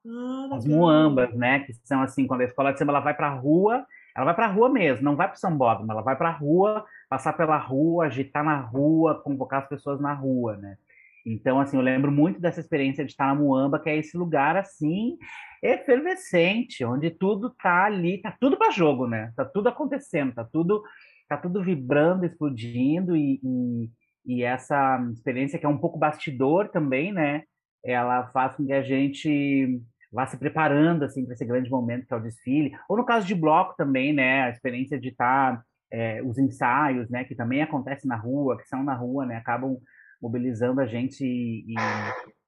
Ah, 0.05 0.49
As 0.55 0.67
muambas, 0.67 1.33
né, 1.37 1.61
que 1.61 1.73
são 1.85 2.03
assim, 2.03 2.27
quando 2.27 2.41
a 2.41 2.47
escola 2.47 2.73
de 2.73 2.81
samba 2.81 2.93
ela 2.93 3.01
vai 3.01 3.15
para 3.15 3.29
a 3.29 3.35
rua, 3.35 3.87
ela 4.17 4.27
vai 4.27 4.35
para 4.35 4.47
a 4.47 4.53
rua 4.53 4.69
mesmo, 4.69 5.05
não 5.05 5.17
vai 5.17 5.29
para 5.29 5.37
o 5.37 5.39
sambódromo, 5.39 5.93
ela 5.93 6.03
vai 6.03 6.17
para 6.17 6.29
a 6.29 6.33
rua, 6.33 6.85
passar 7.09 7.33
pela 7.35 7.57
rua, 7.57 8.07
agitar 8.07 8.45
na 8.45 8.61
rua, 8.61 9.21
convocar 9.23 9.63
as 9.63 9.69
pessoas 9.69 10.01
na 10.01 10.13
rua, 10.13 10.57
né. 10.57 10.77
Então, 11.25 11.61
assim, 11.61 11.77
eu 11.77 11.83
lembro 11.83 12.11
muito 12.11 12.41
dessa 12.41 12.61
experiência 12.61 13.05
de 13.05 13.11
estar 13.13 13.27
na 13.27 13.35
Muamba, 13.35 13.79
que 13.79 13.91
é 13.91 13.97
esse 13.97 14.17
lugar, 14.17 14.57
assim, 14.57 15.19
efervescente, 15.63 16.85
onde 16.85 17.11
tudo 17.11 17.51
tá 17.51 17.85
ali, 17.85 18.21
tá 18.21 18.35
tudo 18.41 18.57
para 18.57 18.71
jogo, 18.71 19.07
né? 19.07 19.33
Tá 19.37 19.45
tudo 19.45 19.69
acontecendo, 19.69 20.35
tá 20.35 20.45
tudo, 20.45 20.83
tá 21.29 21.37
tudo 21.37 21.63
vibrando, 21.63 22.25
explodindo, 22.25 23.17
e, 23.17 23.41
e, 23.45 23.91
e 24.27 24.43
essa 24.43 24.99
experiência 25.13 25.59
que 25.59 25.67
é 25.67 25.69
um 25.69 25.79
pouco 25.79 25.99
bastidor 25.99 26.69
também, 26.69 27.13
né? 27.13 27.43
Ela 27.85 28.27
faz 28.29 28.57
com 28.57 28.67
que 28.67 28.73
a 28.73 28.83
gente 28.83 29.81
vá 30.13 30.27
se 30.27 30.37
preparando, 30.39 31.05
assim, 31.05 31.25
para 31.25 31.35
esse 31.35 31.45
grande 31.45 31.71
momento 31.71 32.07
que 32.07 32.15
é 32.15 32.17
o 32.17 32.23
desfile. 32.23 32.73
Ou 32.89 32.97
no 32.97 33.05
caso 33.05 33.27
de 33.27 33.35
bloco 33.35 33.75
também, 33.77 34.13
né? 34.13 34.43
A 34.43 34.51
experiência 34.51 34.99
de 34.99 35.09
estar... 35.09 35.63
É, 35.93 36.23
os 36.23 36.39
ensaios, 36.39 37.11
né, 37.11 37.25
que 37.25 37.35
também 37.35 37.63
acontecem 37.63 38.09
na 38.09 38.15
rua, 38.15 38.57
que 38.57 38.69
são 38.69 38.85
na 38.85 38.95
rua, 38.95 39.27
né, 39.27 39.35
acabam 39.35 39.77
mobilizando 40.23 40.81
a 40.81 40.87
gente 40.87 41.25
e, 41.25 41.65
e 41.73 41.75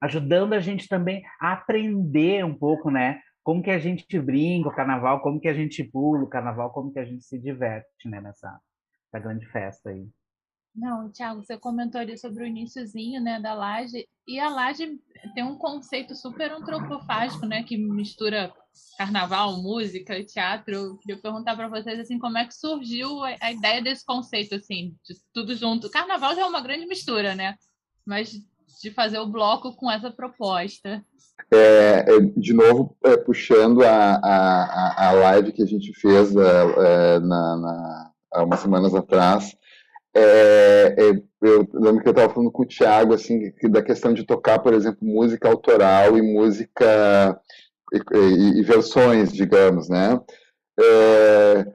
ajudando 0.01 0.53
a 0.53 0.61
gente 0.61 0.87
também 0.87 1.25
a 1.40 1.53
aprender 1.53 2.44
um 2.44 2.55
pouco, 2.55 2.88
né? 2.88 3.20
Como 3.42 3.61
que 3.61 3.70
a 3.72 3.81
gente 3.81 4.20
brinca 4.20 4.68
o 4.68 4.72
carnaval, 4.72 5.20
como 5.22 5.40
que 5.40 5.48
a 5.48 5.55
gente 5.55 5.83
pula 5.83 6.22
o 6.22 6.29
carnaval, 6.29 6.70
como 6.70 6.92
que 6.92 7.01
a 7.01 7.05
gente 7.05 7.25
se 7.25 7.37
diverte, 7.37 8.09
né? 8.09 8.20
Nessa, 8.20 8.61
nessa 9.12 9.25
grande 9.25 9.44
festa 9.46 9.90
aí. 9.90 10.07
Não, 10.74 11.11
Thiago, 11.11 11.42
você 11.42 11.58
comentou 11.58 12.00
ali 12.00 12.16
sobre 12.16 12.44
o 12.44 12.46
iníciozinho, 12.46 13.20
né, 13.20 13.38
da 13.38 13.52
laje, 13.52 14.08
e 14.26 14.40
a 14.40 14.48
laje 14.48 14.98
tem 15.35 15.44
um 15.44 15.56
conceito 15.56 16.14
super 16.14 16.50
antropofágico, 16.50 17.44
né, 17.44 17.62
que 17.62 17.76
mistura 17.76 18.52
carnaval, 18.96 19.61
música 19.61 20.24
teatro. 20.24 20.74
Eu 20.74 20.96
queria 20.98 21.20
perguntar 21.20 21.56
para 21.56 21.68
vocês 21.68 21.98
assim, 21.98 22.18
como 22.18 22.38
é 22.38 22.46
que 22.46 22.54
surgiu 22.54 23.22
a, 23.22 23.52
ideia 23.52 23.82
desse 23.82 24.04
conceito 24.04 24.54
assim, 24.54 24.94
de 25.04 25.14
tudo 25.32 25.54
junto. 25.54 25.90
Carnaval 25.90 26.35
já 26.35 26.42
é 26.42 26.46
uma 26.46 26.61
grande 26.61 26.87
mistura, 26.87 27.35
né? 27.35 27.54
Mas 28.04 28.32
de 28.80 28.90
fazer 28.90 29.18
o 29.18 29.28
bloco 29.28 29.76
com 29.76 29.90
essa 29.90 30.11
proposta. 30.11 31.04
É, 31.52 32.04
é 32.08 32.20
de 32.20 32.52
novo, 32.52 32.96
é, 33.04 33.16
puxando 33.16 33.82
a, 33.85 34.14
a, 34.16 35.08
a 35.08 35.12
live 35.12 35.52
que 35.52 35.62
a 35.62 35.66
gente 35.66 35.92
fez 35.92 36.35
é, 36.35 37.20
na, 37.20 37.56
na, 37.56 38.11
há 38.32 38.42
umas 38.42 38.61
semanas 38.61 38.94
atrás, 38.94 39.54
é, 40.14 40.94
é, 40.98 41.22
eu 41.40 41.68
lembro 41.72 42.03
que 42.03 42.09
eu 42.09 42.12
estava 42.12 42.33
falando 42.33 42.51
com 42.51 42.62
o 42.62 42.66
Thiago 42.66 43.14
assim, 43.14 43.53
da 43.70 43.83
questão 43.83 44.12
de 44.12 44.25
tocar, 44.25 44.59
por 44.59 44.75
exemplo, 44.75 44.98
música 45.03 45.48
autoral 45.48 46.16
e 46.18 46.22
música 46.22 47.40
e, 47.92 48.61
e 48.61 48.62
versões, 48.62 49.33
digamos, 49.33 49.88
né? 49.88 50.20
É, 50.79 51.66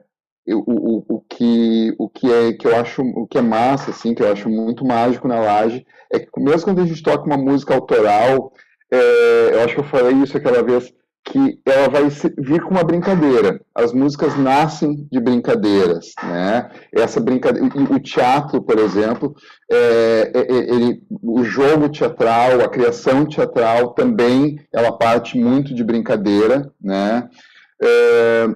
o, 0.54 0.62
o, 0.66 1.04
o, 1.16 1.20
que, 1.20 1.94
o 1.98 2.08
que 2.08 2.32
é 2.32 2.52
que 2.52 2.66
eu 2.66 2.76
acho 2.76 3.02
o 3.02 3.26
que 3.26 3.38
é 3.38 3.42
massa 3.42 3.90
assim 3.90 4.14
que 4.14 4.22
eu 4.22 4.32
acho 4.32 4.48
muito 4.48 4.84
mágico 4.84 5.28
na 5.28 5.38
laje 5.38 5.86
é 6.12 6.18
que 6.18 6.28
mesmo 6.38 6.64
quando 6.64 6.80
a 6.80 6.86
gente 6.86 7.02
toca 7.02 7.26
uma 7.26 7.36
música 7.36 7.74
autoral 7.74 8.52
é, 8.90 9.50
eu 9.52 9.60
acho 9.60 9.74
que 9.74 9.80
eu 9.80 9.84
falei 9.84 10.14
isso 10.16 10.36
aquela 10.36 10.62
vez 10.62 10.92
que 11.30 11.60
ela 11.64 11.88
vai 11.88 12.08
vir 12.38 12.62
com 12.62 12.70
uma 12.70 12.82
brincadeira. 12.82 13.60
As 13.74 13.92
músicas 13.92 14.36
nascem 14.36 15.06
de 15.12 15.20
brincadeiras, 15.20 16.14
né? 16.22 16.70
Essa 16.92 17.20
brincadeira, 17.20 17.68
o 17.90 18.00
teatro, 18.00 18.62
por 18.62 18.78
exemplo, 18.78 19.34
é, 19.70 20.32
é, 20.34 20.40
é, 20.40 20.74
ele, 20.74 21.02
o 21.22 21.44
jogo 21.44 21.90
teatral, 21.90 22.62
a 22.62 22.68
criação 22.68 23.26
teatral 23.26 23.90
também, 23.90 24.58
ela 24.72 24.96
parte 24.96 25.38
muito 25.38 25.74
de 25.74 25.84
brincadeira, 25.84 26.72
né? 26.82 27.28
É, 27.82 28.48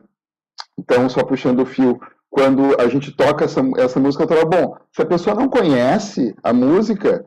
então, 0.78 1.08
só 1.08 1.22
puxando 1.22 1.60
o 1.60 1.66
fio, 1.66 2.00
quando 2.30 2.74
a 2.80 2.88
gente 2.88 3.12
toca 3.12 3.44
essa, 3.44 3.60
essa 3.76 4.00
música, 4.00 4.24
eu 4.24 4.48
bom, 4.48 4.76
se 4.90 5.02
a 5.02 5.06
pessoa 5.06 5.36
não 5.36 5.48
conhece 5.48 6.34
a 6.42 6.52
música, 6.54 7.26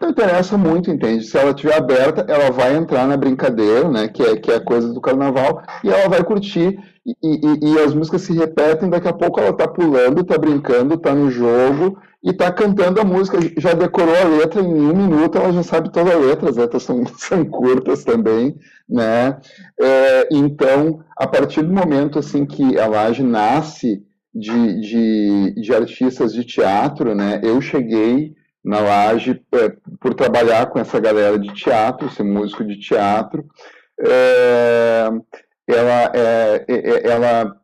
não 0.00 0.10
interessa 0.10 0.56
muito, 0.56 0.90
entende? 0.90 1.24
Se 1.24 1.36
ela 1.38 1.50
estiver 1.50 1.76
aberta, 1.76 2.24
ela 2.28 2.50
vai 2.50 2.76
entrar 2.76 3.06
na 3.06 3.16
brincadeira, 3.16 3.88
né? 3.88 4.08
Que 4.08 4.22
é, 4.22 4.36
que 4.36 4.50
é 4.50 4.56
a 4.56 4.64
coisa 4.64 4.92
do 4.92 5.00
carnaval, 5.00 5.62
e 5.82 5.88
ela 5.88 6.08
vai 6.08 6.22
curtir. 6.22 6.78
E, 7.04 7.14
e, 7.22 7.72
e 7.72 7.78
as 7.78 7.94
músicas 7.94 8.22
se 8.22 8.32
repetem, 8.32 8.90
daqui 8.90 9.06
a 9.06 9.12
pouco 9.12 9.38
ela 9.38 9.52
tá 9.52 9.68
pulando, 9.68 10.24
tá 10.24 10.36
brincando, 10.36 10.98
tá 10.98 11.14
no 11.14 11.30
jogo 11.30 11.96
e 12.22 12.32
tá 12.32 12.50
cantando 12.50 13.00
a 13.00 13.04
música. 13.04 13.38
Já 13.56 13.72
decorou 13.74 14.14
a 14.16 14.24
letra 14.24 14.60
em 14.60 14.66
um 14.66 14.96
minuto, 14.96 15.38
ela 15.38 15.52
já 15.52 15.62
sabe 15.62 15.92
toda 15.92 16.12
a 16.12 16.18
letra, 16.18 16.50
as 16.50 16.56
letras 16.56 16.82
são, 16.82 17.06
são 17.16 17.44
curtas 17.44 18.04
também, 18.04 18.56
né? 18.88 19.38
É, 19.80 20.28
então, 20.32 21.00
a 21.16 21.26
partir 21.26 21.62
do 21.62 21.72
momento 21.72 22.18
assim 22.18 22.44
que 22.44 22.78
a 22.78 22.86
Laje 22.86 23.22
nasce 23.22 24.02
de, 24.34 24.80
de, 24.80 25.54
de 25.62 25.74
artistas 25.74 26.32
de 26.32 26.44
teatro, 26.44 27.14
né? 27.14 27.40
Eu 27.42 27.60
cheguei 27.60 28.34
na 28.66 28.80
Laje 28.80 29.40
é, 29.52 29.72
por 30.00 30.12
trabalhar 30.12 30.66
com 30.66 30.80
essa 30.80 30.98
galera 30.98 31.38
de 31.38 31.54
teatro, 31.54 32.10
ser 32.10 32.24
músico 32.24 32.64
de 32.64 32.76
teatro. 32.80 33.46
É, 34.04 35.08
ela, 35.68 36.12
é, 36.12 36.64
é, 36.66 36.88
é 36.88 37.08
ela, 37.08 37.56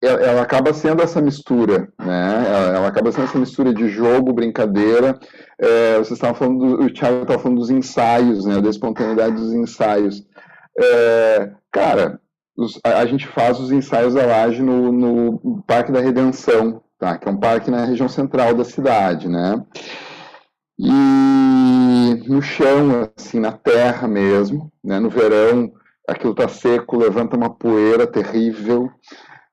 ela 0.00 0.40
acaba 0.40 0.72
sendo 0.72 1.02
essa 1.02 1.20
mistura, 1.20 1.92
né? 1.98 2.44
Ela, 2.46 2.76
ela, 2.76 2.88
acaba 2.88 3.12
sendo 3.12 3.24
essa 3.24 3.38
mistura 3.38 3.74
de 3.74 3.90
jogo, 3.90 4.32
brincadeira. 4.32 5.20
É, 5.58 5.98
vocês 5.98 6.12
estavam 6.12 6.34
falando, 6.34 6.78
do, 6.78 6.84
o 6.84 6.90
Thiago 6.94 7.22
estava 7.22 7.42
falando 7.42 7.58
dos 7.58 7.68
ensaios, 7.68 8.46
né? 8.46 8.58
Da 8.58 8.70
espontaneidade 8.70 9.36
dos 9.36 9.52
ensaios. 9.52 10.26
cara, 11.70 12.18
os, 12.56 12.80
a, 12.82 13.00
a, 13.00 13.06
gente 13.06 13.26
faz 13.26 13.60
os 13.60 13.70
ensaios 13.70 14.14
da 14.14 14.24
Laje 14.24 14.62
no, 14.62 14.90
no 14.90 15.62
Parque 15.66 15.92
da 15.92 16.00
Redenção, 16.00 16.82
tá? 16.98 17.18
Que 17.18 17.28
é 17.28 17.30
um 17.30 17.36
parque 17.36 17.70
na 17.70 17.84
região 17.84 18.08
central 18.08 18.54
da 18.54 18.64
cidade, 18.64 19.28
né? 19.28 19.62
E 20.78 22.22
no 22.28 22.40
chão, 22.40 23.10
assim, 23.16 23.40
na 23.40 23.52
terra 23.52 24.06
mesmo, 24.06 24.72
né? 24.82 25.00
No 25.00 25.10
verão, 25.10 25.72
aquilo 26.06 26.34
tá 26.34 26.48
seco, 26.48 26.96
levanta 26.96 27.36
uma 27.36 27.50
poeira 27.50 28.06
terrível, 28.06 28.90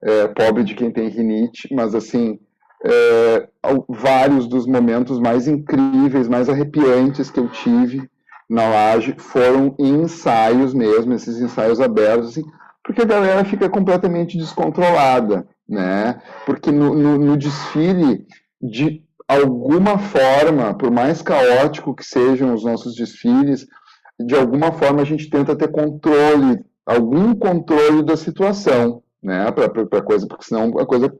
é, 0.03 0.27
pobre 0.27 0.63
de 0.63 0.75
quem 0.75 0.91
tem 0.91 1.09
rinite, 1.09 1.67
mas 1.73 1.95
assim, 1.95 2.39
é, 2.85 3.47
vários 3.89 4.47
dos 4.47 4.67
momentos 4.67 5.19
mais 5.19 5.47
incríveis, 5.47 6.27
mais 6.27 6.47
arrepiantes 6.47 7.31
que 7.31 7.39
eu 7.39 7.49
tive 7.49 8.07
na 8.47 8.69
laje 8.69 9.15
foram 9.17 9.75
em 9.79 10.03
ensaios 10.03 10.73
mesmo, 10.73 11.13
esses 11.13 11.39
ensaios 11.39 11.81
abertos, 11.81 12.29
assim, 12.29 12.43
porque 12.83 13.01
a 13.01 13.05
galera 13.05 13.43
fica 13.43 13.67
completamente 13.67 14.37
descontrolada, 14.37 15.47
né? 15.67 16.21
Porque 16.45 16.71
no, 16.71 16.93
no, 16.93 17.17
no 17.17 17.35
desfile, 17.35 18.27
de 18.61 19.03
alguma 19.27 19.97
forma, 19.97 20.73
por 20.77 20.91
mais 20.91 21.21
caótico 21.21 21.95
que 21.95 22.05
sejam 22.05 22.53
os 22.53 22.63
nossos 22.63 22.95
desfiles, 22.95 23.65
de 24.19 24.35
alguma 24.35 24.71
forma 24.71 25.01
a 25.01 25.05
gente 25.05 25.29
tenta 25.29 25.55
ter 25.55 25.71
controle, 25.71 26.63
algum 26.85 27.33
controle 27.35 28.03
da 28.03 28.15
situação, 28.15 29.03
né? 29.21 29.51
Para 29.51 30.01
coisa, 30.01 30.27
porque 30.27 30.45
senão 30.45 30.77
a 30.79 30.85
coisa 30.85 31.13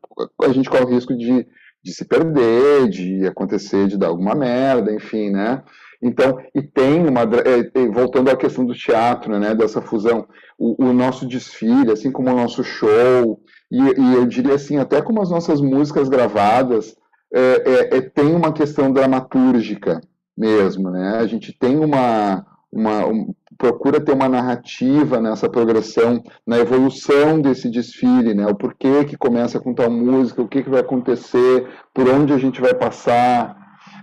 a 0.43 0.49
gente 0.49 0.69
corre 0.69 0.85
o 0.85 0.89
risco 0.89 1.15
de, 1.15 1.47
de 1.83 1.93
se 1.93 2.05
perder, 2.05 2.87
de 2.89 3.25
acontecer, 3.25 3.87
de 3.87 3.97
dar 3.97 4.07
alguma 4.07 4.35
merda, 4.35 4.93
enfim, 4.93 5.31
né? 5.31 5.63
Então, 6.01 6.39
e 6.53 6.61
tem 6.61 7.07
uma. 7.07 7.21
É, 7.21 7.87
voltando 7.87 8.29
à 8.29 8.35
questão 8.35 8.65
do 8.65 8.75
teatro, 8.75 9.39
né, 9.39 9.55
dessa 9.55 9.81
fusão, 9.81 10.27
o, 10.57 10.85
o 10.85 10.93
nosso 10.93 11.27
desfile, 11.27 11.91
assim 11.91 12.11
como 12.11 12.29
o 12.29 12.35
nosso 12.35 12.63
show, 12.63 13.41
e, 13.71 13.79
e, 13.79 14.13
eu 14.13 14.25
diria 14.25 14.53
assim, 14.53 14.77
até 14.77 15.01
como 15.01 15.21
as 15.21 15.31
nossas 15.31 15.59
músicas 15.59 16.07
gravadas, 16.07 16.95
é, 17.33 17.39
é, 17.39 17.97
é, 17.97 18.01
tem 18.01 18.33
uma 18.33 18.53
questão 18.53 18.91
dramatúrgica 18.91 20.01
mesmo, 20.37 20.89
né? 20.89 21.17
A 21.17 21.27
gente 21.27 21.53
tem 21.53 21.77
uma. 21.77 22.45
uma 22.71 23.05
um, 23.07 23.33
procura 23.57 24.01
ter 24.01 24.11
uma 24.11 24.27
narrativa 24.27 25.21
nessa 25.21 25.49
progressão, 25.49 26.21
na 26.45 26.57
evolução 26.57 27.39
desse 27.39 27.69
desfile, 27.69 28.33
né? 28.33 28.45
O 28.47 28.55
porquê 28.55 29.05
que 29.05 29.17
começa 29.17 29.59
com 29.59 29.73
tal 29.73 29.89
música, 29.89 30.41
o 30.41 30.47
que, 30.47 30.63
que 30.63 30.69
vai 30.69 30.81
acontecer, 30.81 31.67
por 31.93 32.07
onde 32.09 32.33
a 32.33 32.37
gente 32.37 32.59
vai 32.59 32.73
passar. 32.73 33.55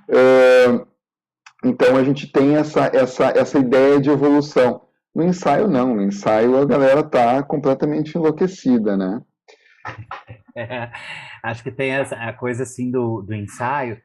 É, 0.08 0.80
então 1.64 1.96
a 1.96 2.02
gente 2.02 2.26
tem 2.32 2.56
essa, 2.56 2.90
essa, 2.92 3.26
essa 3.26 3.58
ideia 3.58 4.00
de 4.00 4.11
evolução. 4.11 4.82
No 5.14 5.22
ensaio, 5.22 5.68
não. 5.68 5.94
No 5.94 6.02
ensaio, 6.02 6.56
a 6.56 6.64
galera 6.64 7.00
está 7.00 7.42
completamente 7.42 8.16
enlouquecida, 8.16 8.96
né? 8.96 9.20
Acho 11.43 11.62
que 11.62 11.71
tem 11.71 11.91
essa, 11.91 12.17
a 12.17 12.33
coisa 12.33 12.62
assim 12.62 12.91
do, 12.91 13.23
do 13.23 13.35
ensaio, 13.35 14.01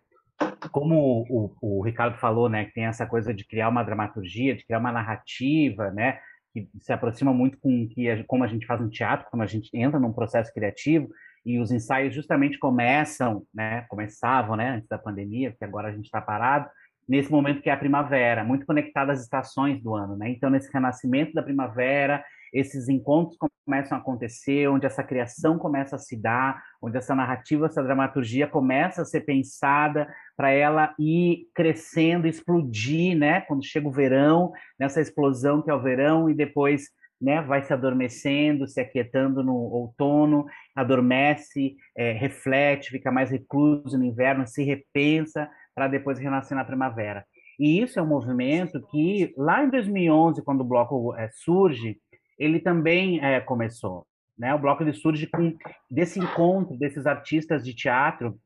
como 0.72 1.26
o, 1.30 1.56
o, 1.62 1.82
Ricardo 1.82 2.18
falou, 2.18 2.50
né, 2.50 2.66
que 2.66 2.74
tem 2.74 2.86
essa 2.86 3.06
coisa 3.06 3.34
de 3.34 3.46
criar 3.46 3.70
uma 3.70 3.84
dramaturgia, 3.84 4.56
de 4.56 4.66
criar 4.66 4.80
uma 4.80 4.92
narrativa, 4.92 5.92
né, 5.92 6.20
que 6.54 6.70
se 6.80 6.94
aproxima 6.94 7.34
muito 7.34 7.58
com 7.60 7.88
que 7.88 8.10
a, 8.10 8.24
como 8.26 8.44
a 8.44 8.48
gente 8.48 8.66
faz 8.66 8.80
no 8.82 8.90
teatro, 8.90 9.28
como 9.30 9.44
a 9.44 9.48
gente 9.48 9.70
entra 9.74 10.00
num 10.00 10.14
processo 10.14 10.54
criativo, 10.54 11.10
e 11.46 11.60
os 11.60 11.72
ensaios 11.72 12.14
justamente 12.14 12.60
começam, 12.60 13.44
né, 13.54 13.86
começavam, 13.90 14.56
né, 14.56 14.72
antes 14.72 14.88
da 14.88 14.98
pandemia, 14.98 15.52
porque 15.52 15.66
agora 15.66 15.88
a 15.88 15.92
gente 15.92 16.06
está 16.06 16.22
parado, 16.22 16.70
nesse 17.08 17.32
momento 17.32 17.62
que 17.62 17.70
é 17.70 17.74
a 17.74 17.78
primavera, 17.78 18.44
muito 18.44 18.66
conectado 18.66 19.12
às 19.12 19.22
estações 19.22 19.82
do 19.82 19.96
ano, 19.96 20.18
né? 20.18 20.30
Então, 20.30 20.50
nesse 20.50 20.72
renascimento 20.72 21.34
da 21.34 21.42
primavera, 21.42 22.24
esses 22.54 22.90
encontros 22.90 23.38
começam 23.66 23.98
a 23.98 24.02
acontecer, 24.02 24.68
onde 24.68 24.86
essa 24.86 25.04
criação 25.04 25.58
começa 25.58 25.96
a 25.96 26.00
se 26.00 26.16
dar, 26.16 26.62
onde 26.82 26.98
essa 26.98 27.14
narrativa, 27.16 27.66
essa 27.66 27.84
dramaturgia 27.84 28.48
começa 28.48 29.02
a 29.02 29.06
ser 29.06 29.22
pensada 29.22 30.08
para 30.36 30.52
ela 30.52 30.94
ir 31.00 31.48
crescendo, 31.54 32.28
explodir, 32.28 33.18
né? 33.18 33.42
Quando 33.42 33.66
chega 33.66 33.88
o 33.88 33.92
verão, 33.92 34.52
nessa 34.80 35.02
explosão 35.02 35.62
que 35.62 35.70
é 35.70 35.74
o 35.74 35.82
verão, 35.82 36.30
e 36.30 36.34
depois 36.34 36.90
né, 37.20 37.42
vai 37.42 37.64
se 37.64 37.74
adormecendo, 37.74 38.68
se 38.68 38.80
aquietando 38.80 39.44
no 39.44 39.56
outono, 39.56 40.46
adormece, 40.76 41.76
é, 41.96 42.12
reflete, 42.12 42.92
fica 42.92 43.12
mais 43.12 43.32
recluso 43.32 43.98
no 43.98 44.06
inverno, 44.06 44.48
se 44.48 44.64
repensa, 44.64 45.50
para 45.78 45.88
depois 45.88 46.18
renascer 46.18 46.58
na 46.58 46.66
primavera. 46.66 47.24
E 47.60 47.80
isso 47.80 48.00
é 48.00 48.02
um 48.02 48.08
movimento 48.08 48.82
que, 48.90 49.32
lá 49.38 49.64
em 49.64 49.70
2011, 49.70 50.44
quando 50.44 50.62
o 50.62 50.64
bloco 50.64 51.16
é, 51.16 51.30
surge, 51.30 52.00
ele 52.40 52.60
também 52.60 53.24
é, 53.24 53.40
começou. 53.40 54.04
Né? 54.36 54.56
O 54.56 54.60
bloco 54.60 54.82
ele 54.82 54.94
surge 54.94 55.28
com, 55.28 55.56
desse 55.90 56.20
encontro 56.20 56.76
desses 56.80 57.06
artistas 57.06 57.64
de 57.64 57.76
teatro 57.76 58.40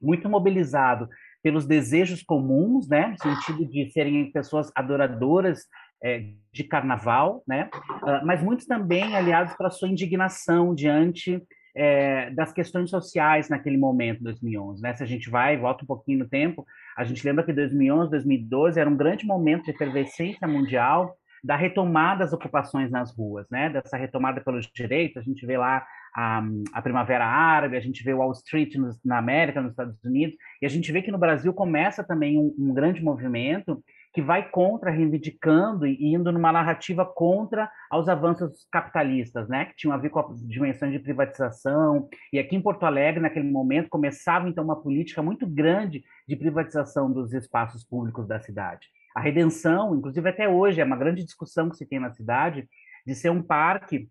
muito 0.00 0.28
mobilizado 0.28 1.08
pelos 1.42 1.64
desejos 1.64 2.22
comuns, 2.22 2.86
né, 2.86 3.08
no 3.08 3.18
sentido 3.18 3.64
de 3.64 3.90
serem 3.90 4.30
pessoas 4.30 4.70
adoradoras 4.74 5.60
é, 6.04 6.32
de 6.52 6.64
carnaval, 6.64 7.42
né, 7.48 7.70
uh, 8.02 8.24
mas 8.26 8.42
muitos 8.42 8.66
também 8.66 9.16
aliados 9.16 9.54
para 9.54 9.70
sua 9.70 9.88
indignação 9.88 10.74
diante 10.74 11.42
é, 11.74 12.30
das 12.30 12.52
questões 12.52 12.90
sociais 12.90 13.48
naquele 13.48 13.76
momento, 13.76 14.22
2011. 14.22 14.82
Né? 14.82 14.94
Se 14.94 15.02
a 15.02 15.06
gente 15.06 15.30
vai, 15.30 15.56
volta 15.56 15.84
um 15.84 15.86
pouquinho 15.86 16.20
no 16.20 16.28
tempo, 16.28 16.66
a 16.96 17.04
gente 17.04 17.24
lembra 17.24 17.44
que 17.44 17.52
2011, 17.52 18.10
2012 18.10 18.80
era 18.80 18.88
um 18.88 18.96
grande 18.96 19.26
momento 19.26 19.64
de 19.64 19.70
efervescência 19.70 20.46
mundial 20.46 21.14
da 21.42 21.56
retomada 21.56 22.24
das 22.24 22.32
ocupações 22.32 22.90
nas 22.90 23.14
ruas, 23.16 23.46
né? 23.50 23.70
dessa 23.70 23.96
retomada 23.96 24.40
pelos 24.40 24.66
direitos. 24.66 25.18
A 25.18 25.22
gente 25.22 25.46
vê 25.46 25.56
lá 25.56 25.86
a, 26.14 26.42
a 26.72 26.82
Primavera 26.82 27.24
Árabe, 27.24 27.76
a 27.76 27.80
gente 27.80 28.02
vê 28.02 28.12
Wall 28.12 28.32
Street 28.32 28.74
nos, 28.74 28.98
na 29.04 29.18
América, 29.18 29.60
nos 29.60 29.72
Estados 29.72 30.02
Unidos, 30.04 30.36
e 30.60 30.66
a 30.66 30.68
gente 30.68 30.90
vê 30.90 31.00
que 31.00 31.12
no 31.12 31.18
Brasil 31.18 31.52
começa 31.54 32.02
também 32.02 32.38
um, 32.38 32.54
um 32.58 32.74
grande 32.74 33.02
movimento 33.02 33.82
que 34.12 34.22
vai 34.22 34.48
contra, 34.50 34.90
reivindicando 34.90 35.86
e 35.86 36.14
indo 36.14 36.32
numa 36.32 36.52
narrativa 36.52 37.04
contra 37.04 37.70
aos 37.90 38.08
avanços 38.08 38.66
capitalistas, 38.70 39.48
né, 39.48 39.66
que 39.66 39.76
tinham 39.76 39.94
a 39.94 39.98
ver 39.98 40.10
com 40.10 40.18
a 40.18 40.28
dimensão 40.44 40.90
de 40.90 40.98
privatização. 40.98 42.08
E 42.32 42.38
aqui 42.38 42.56
em 42.56 42.62
Porto 42.62 42.84
Alegre, 42.84 43.20
naquele 43.20 43.50
momento, 43.50 43.88
começava 43.88 44.48
então 44.48 44.64
uma 44.64 44.80
política 44.80 45.22
muito 45.22 45.46
grande 45.46 46.04
de 46.26 46.36
privatização 46.36 47.12
dos 47.12 47.32
espaços 47.32 47.84
públicos 47.84 48.26
da 48.26 48.40
cidade. 48.40 48.88
A 49.14 49.20
redenção, 49.20 49.94
inclusive 49.96 50.28
até 50.28 50.48
hoje, 50.48 50.80
é 50.80 50.84
uma 50.84 50.96
grande 50.96 51.24
discussão 51.24 51.68
que 51.68 51.76
se 51.76 51.86
tem 51.86 51.98
na 51.98 52.12
cidade, 52.12 52.68
de 53.06 53.14
ser 53.14 53.30
um 53.30 53.42
parque 53.42 54.08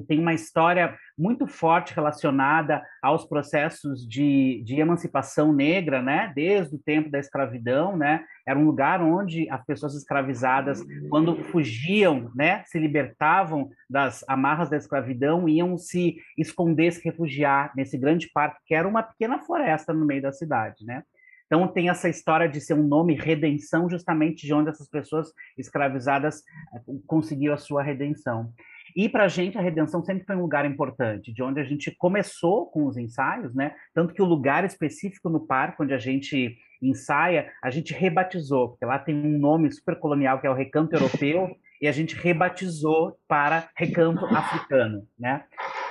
que 0.00 0.08
tem 0.08 0.18
uma 0.18 0.34
história 0.34 0.96
muito 1.18 1.46
forte 1.46 1.94
relacionada 1.94 2.82
aos 3.02 3.24
processos 3.24 4.06
de, 4.06 4.62
de 4.64 4.80
emancipação 4.80 5.52
negra, 5.52 6.02
né? 6.02 6.32
Desde 6.34 6.76
o 6.76 6.78
tempo 6.78 7.10
da 7.10 7.18
escravidão, 7.18 7.96
né? 7.96 8.24
Era 8.46 8.58
um 8.58 8.64
lugar 8.64 9.02
onde 9.02 9.48
as 9.50 9.64
pessoas 9.64 9.94
escravizadas, 9.94 10.84
quando 11.08 11.42
fugiam, 11.44 12.30
né? 12.34 12.62
Se 12.66 12.78
libertavam 12.78 13.70
das 13.88 14.24
amarras 14.28 14.68
da 14.68 14.76
escravidão, 14.76 15.48
iam 15.48 15.76
se 15.78 16.16
esconder, 16.36 16.92
se 16.92 17.02
refugiar 17.04 17.72
nesse 17.74 17.96
grande 17.96 18.28
parque 18.32 18.60
que 18.66 18.74
era 18.74 18.86
uma 18.86 19.02
pequena 19.02 19.38
floresta 19.38 19.92
no 19.92 20.04
meio 20.04 20.22
da 20.22 20.32
cidade, 20.32 20.84
né? 20.84 21.02
Então 21.46 21.66
tem 21.68 21.88
essa 21.88 22.08
história 22.08 22.48
de 22.48 22.60
ser 22.60 22.74
um 22.74 22.82
nome 22.82 23.14
redenção, 23.14 23.88
justamente 23.88 24.46
de 24.46 24.52
onde 24.52 24.70
essas 24.70 24.88
pessoas 24.88 25.32
escravizadas 25.56 26.42
eh, 26.74 26.80
conseguiram 27.06 27.54
a 27.54 27.58
sua 27.58 27.82
redenção. 27.82 28.52
E 28.96 29.10
para 29.10 29.24
a 29.24 29.28
gente 29.28 29.58
a 29.58 29.60
redenção 29.60 30.02
sempre 30.02 30.24
foi 30.24 30.34
um 30.34 30.40
lugar 30.40 30.64
importante, 30.64 31.30
de 31.30 31.42
onde 31.42 31.60
a 31.60 31.64
gente 31.64 31.94
começou 31.98 32.70
com 32.70 32.86
os 32.86 32.96
ensaios, 32.96 33.54
né? 33.54 33.74
Tanto 33.94 34.14
que 34.14 34.22
o 34.22 34.26
lugar 34.26 34.64
específico 34.64 35.28
no 35.28 35.46
parque 35.46 35.82
onde 35.82 35.92
a 35.92 35.98
gente 35.98 36.56
ensaia, 36.80 37.52
a 37.62 37.68
gente 37.68 37.92
rebatizou, 37.92 38.70
porque 38.70 38.86
lá 38.86 38.98
tem 38.98 39.14
um 39.14 39.38
nome 39.38 39.70
super 39.70 39.98
colonial 39.98 40.40
que 40.40 40.46
é 40.46 40.50
o 40.50 40.54
Recanto 40.54 40.96
Europeu, 40.96 41.54
e 41.78 41.86
a 41.86 41.92
gente 41.92 42.16
rebatizou 42.16 43.18
para 43.28 43.68
Recanto 43.76 44.24
Africano, 44.24 45.06
né? 45.18 45.44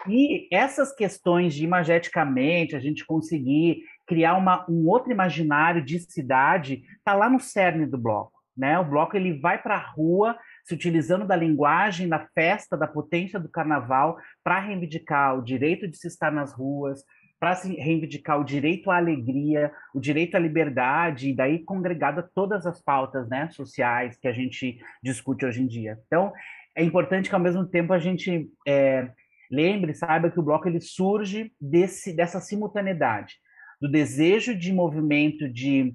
E 0.08 0.48
essas 0.52 0.92
questões 0.92 1.54
de 1.54 1.64
imageticamente 1.64 2.76
a 2.76 2.80
gente 2.80 3.06
conseguir 3.06 3.84
criar 4.08 4.36
uma, 4.36 4.66
um 4.68 4.88
outro 4.88 5.12
imaginário 5.12 5.86
de 5.86 6.00
cidade, 6.00 6.82
tá 7.04 7.14
lá 7.14 7.30
no 7.30 7.40
cerne 7.40 7.86
do 7.86 8.00
bloco, 8.00 8.34
né? 8.58 8.80
O 8.80 8.86
bloco 8.86 9.16
ele 9.16 9.40
vai 9.40 9.62
para 9.62 9.76
a 9.76 9.92
rua 9.92 10.36
se 10.66 10.74
utilizando 10.74 11.28
da 11.28 11.36
linguagem 11.36 12.10
da 12.10 12.28
festa, 12.34 12.76
da 12.76 12.88
potência 12.88 13.40
do 13.40 13.48
carnaval, 13.48 14.18
para 14.44 14.60
reivindicar 14.60 15.38
o 15.38 15.44
direito 15.44 15.88
de 15.88 15.96
se 15.96 16.08
estar 16.08 16.32
nas 16.32 16.52
ruas, 16.52 17.04
para 17.40 17.54
reivindicar 17.54 18.40
o 18.40 18.44
direito 18.44 18.90
à 18.90 18.98
alegria, 18.98 19.72
o 19.94 20.00
direito 20.00 20.36
à 20.36 20.40
liberdade, 20.40 21.30
e 21.30 21.36
daí 21.36 21.60
congregado 21.60 22.20
a 22.20 22.24
todas 22.24 22.66
as 22.66 22.82
pautas 22.82 23.30
né, 23.30 23.48
sociais 23.52 24.18
que 24.18 24.28
a 24.28 24.34
gente 24.34 24.80
discute 25.04 25.46
hoje 25.46 25.62
em 25.62 25.68
dia. 25.68 26.00
Então, 26.08 26.34
é 26.76 26.84
importante 26.84 27.30
que, 27.30 27.36
ao 27.36 27.42
mesmo 27.42 27.66
tempo, 27.66 27.94
a 27.94 28.00
gente 28.00 28.50
é, 28.68 29.12
lembre, 29.52 29.94
saiba 29.94 30.32
que 30.32 30.40
o 30.40 30.44
bloco 30.44 30.68
ele 30.68 30.82
surge 30.82 31.52
desse, 31.62 32.16
dessa 32.16 32.40
simultaneidade, 32.40 33.36
do 33.80 33.92
desejo 33.92 34.58
de 34.58 34.74
movimento 34.74 35.48
de 35.48 35.94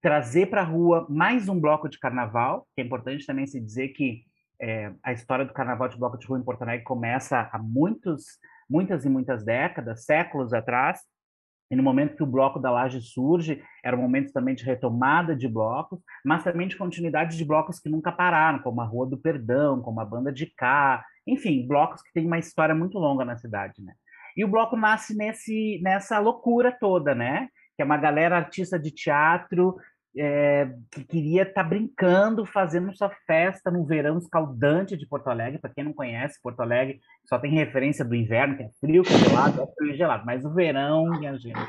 trazer 0.00 0.46
para 0.46 0.62
a 0.62 0.64
rua 0.64 1.06
mais 1.08 1.48
um 1.48 1.60
bloco 1.60 1.88
de 1.88 1.98
carnaval, 1.98 2.66
que 2.74 2.80
é 2.80 2.84
importante 2.84 3.26
também 3.26 3.46
se 3.46 3.60
dizer 3.60 3.88
que 3.88 4.22
é, 4.60 4.92
a 5.02 5.12
história 5.12 5.44
do 5.44 5.52
carnaval 5.52 5.88
de 5.88 5.98
bloco 5.98 6.18
de 6.18 6.26
rua 6.26 6.38
em 6.38 6.44
Porto 6.44 6.62
Alegre 6.62 6.84
começa 6.84 7.48
há 7.52 7.58
muitos, 7.58 8.24
muitas 8.68 9.04
e 9.04 9.08
muitas 9.08 9.44
décadas, 9.44 10.04
séculos 10.04 10.52
atrás, 10.52 11.00
E 11.70 11.76
no 11.76 11.84
momento 11.84 12.16
que 12.16 12.22
o 12.22 12.26
bloco 12.26 12.58
da 12.58 12.70
Laje 12.70 13.00
surge, 13.00 13.62
era 13.82 13.96
um 13.96 14.00
momento 14.00 14.32
também 14.32 14.56
de 14.56 14.64
retomada 14.64 15.36
de 15.36 15.46
blocos, 15.46 16.00
mas 16.24 16.42
também 16.42 16.66
de 16.66 16.76
continuidade 16.76 17.36
de 17.36 17.44
blocos 17.44 17.78
que 17.78 17.88
nunca 17.88 18.10
pararam, 18.10 18.58
como 18.58 18.80
a 18.80 18.84
Rua 18.84 19.06
do 19.06 19.16
Perdão, 19.16 19.80
como 19.80 20.00
a 20.00 20.04
Banda 20.04 20.32
de 20.32 20.46
Cá, 20.46 21.04
enfim, 21.24 21.64
blocos 21.66 22.02
que 22.02 22.12
têm 22.12 22.26
uma 22.26 22.38
história 22.40 22.74
muito 22.74 22.98
longa 22.98 23.24
na 23.24 23.36
cidade, 23.36 23.80
né? 23.82 23.94
E 24.36 24.44
o 24.44 24.48
bloco 24.48 24.76
nasce 24.76 25.16
nesse, 25.16 25.80
nessa 25.82 26.18
loucura 26.18 26.72
toda, 26.72 27.14
né? 27.14 27.48
Que 27.76 27.82
é 27.82 27.84
uma 27.84 27.96
galera 27.96 28.36
artista 28.36 28.78
de 28.78 28.90
teatro 28.90 29.76
é, 30.16 30.68
que 30.90 31.04
queria 31.04 31.42
estar 31.42 31.62
tá 31.62 31.68
brincando, 31.68 32.44
fazendo 32.44 32.94
sua 32.96 33.10
festa 33.26 33.70
no 33.70 33.84
verão 33.84 34.18
escaldante 34.18 34.96
de 34.96 35.06
Porto 35.06 35.28
Alegre. 35.28 35.60
Para 35.60 35.70
quem 35.70 35.84
não 35.84 35.92
conhece, 35.92 36.40
Porto 36.42 36.60
Alegre 36.60 37.00
só 37.28 37.38
tem 37.38 37.52
referência 37.52 38.04
do 38.04 38.14
inverno, 38.14 38.56
que 38.56 38.64
é 38.64 38.70
frio, 38.80 39.02
que 39.02 39.14
é 39.14 39.18
gelado, 39.18 39.62
é 39.62 39.66
frio 39.76 39.92
e 39.92 39.96
gelado. 39.96 40.24
Mas 40.26 40.44
o 40.44 40.52
verão, 40.52 41.04
minha 41.18 41.36
gente, 41.38 41.60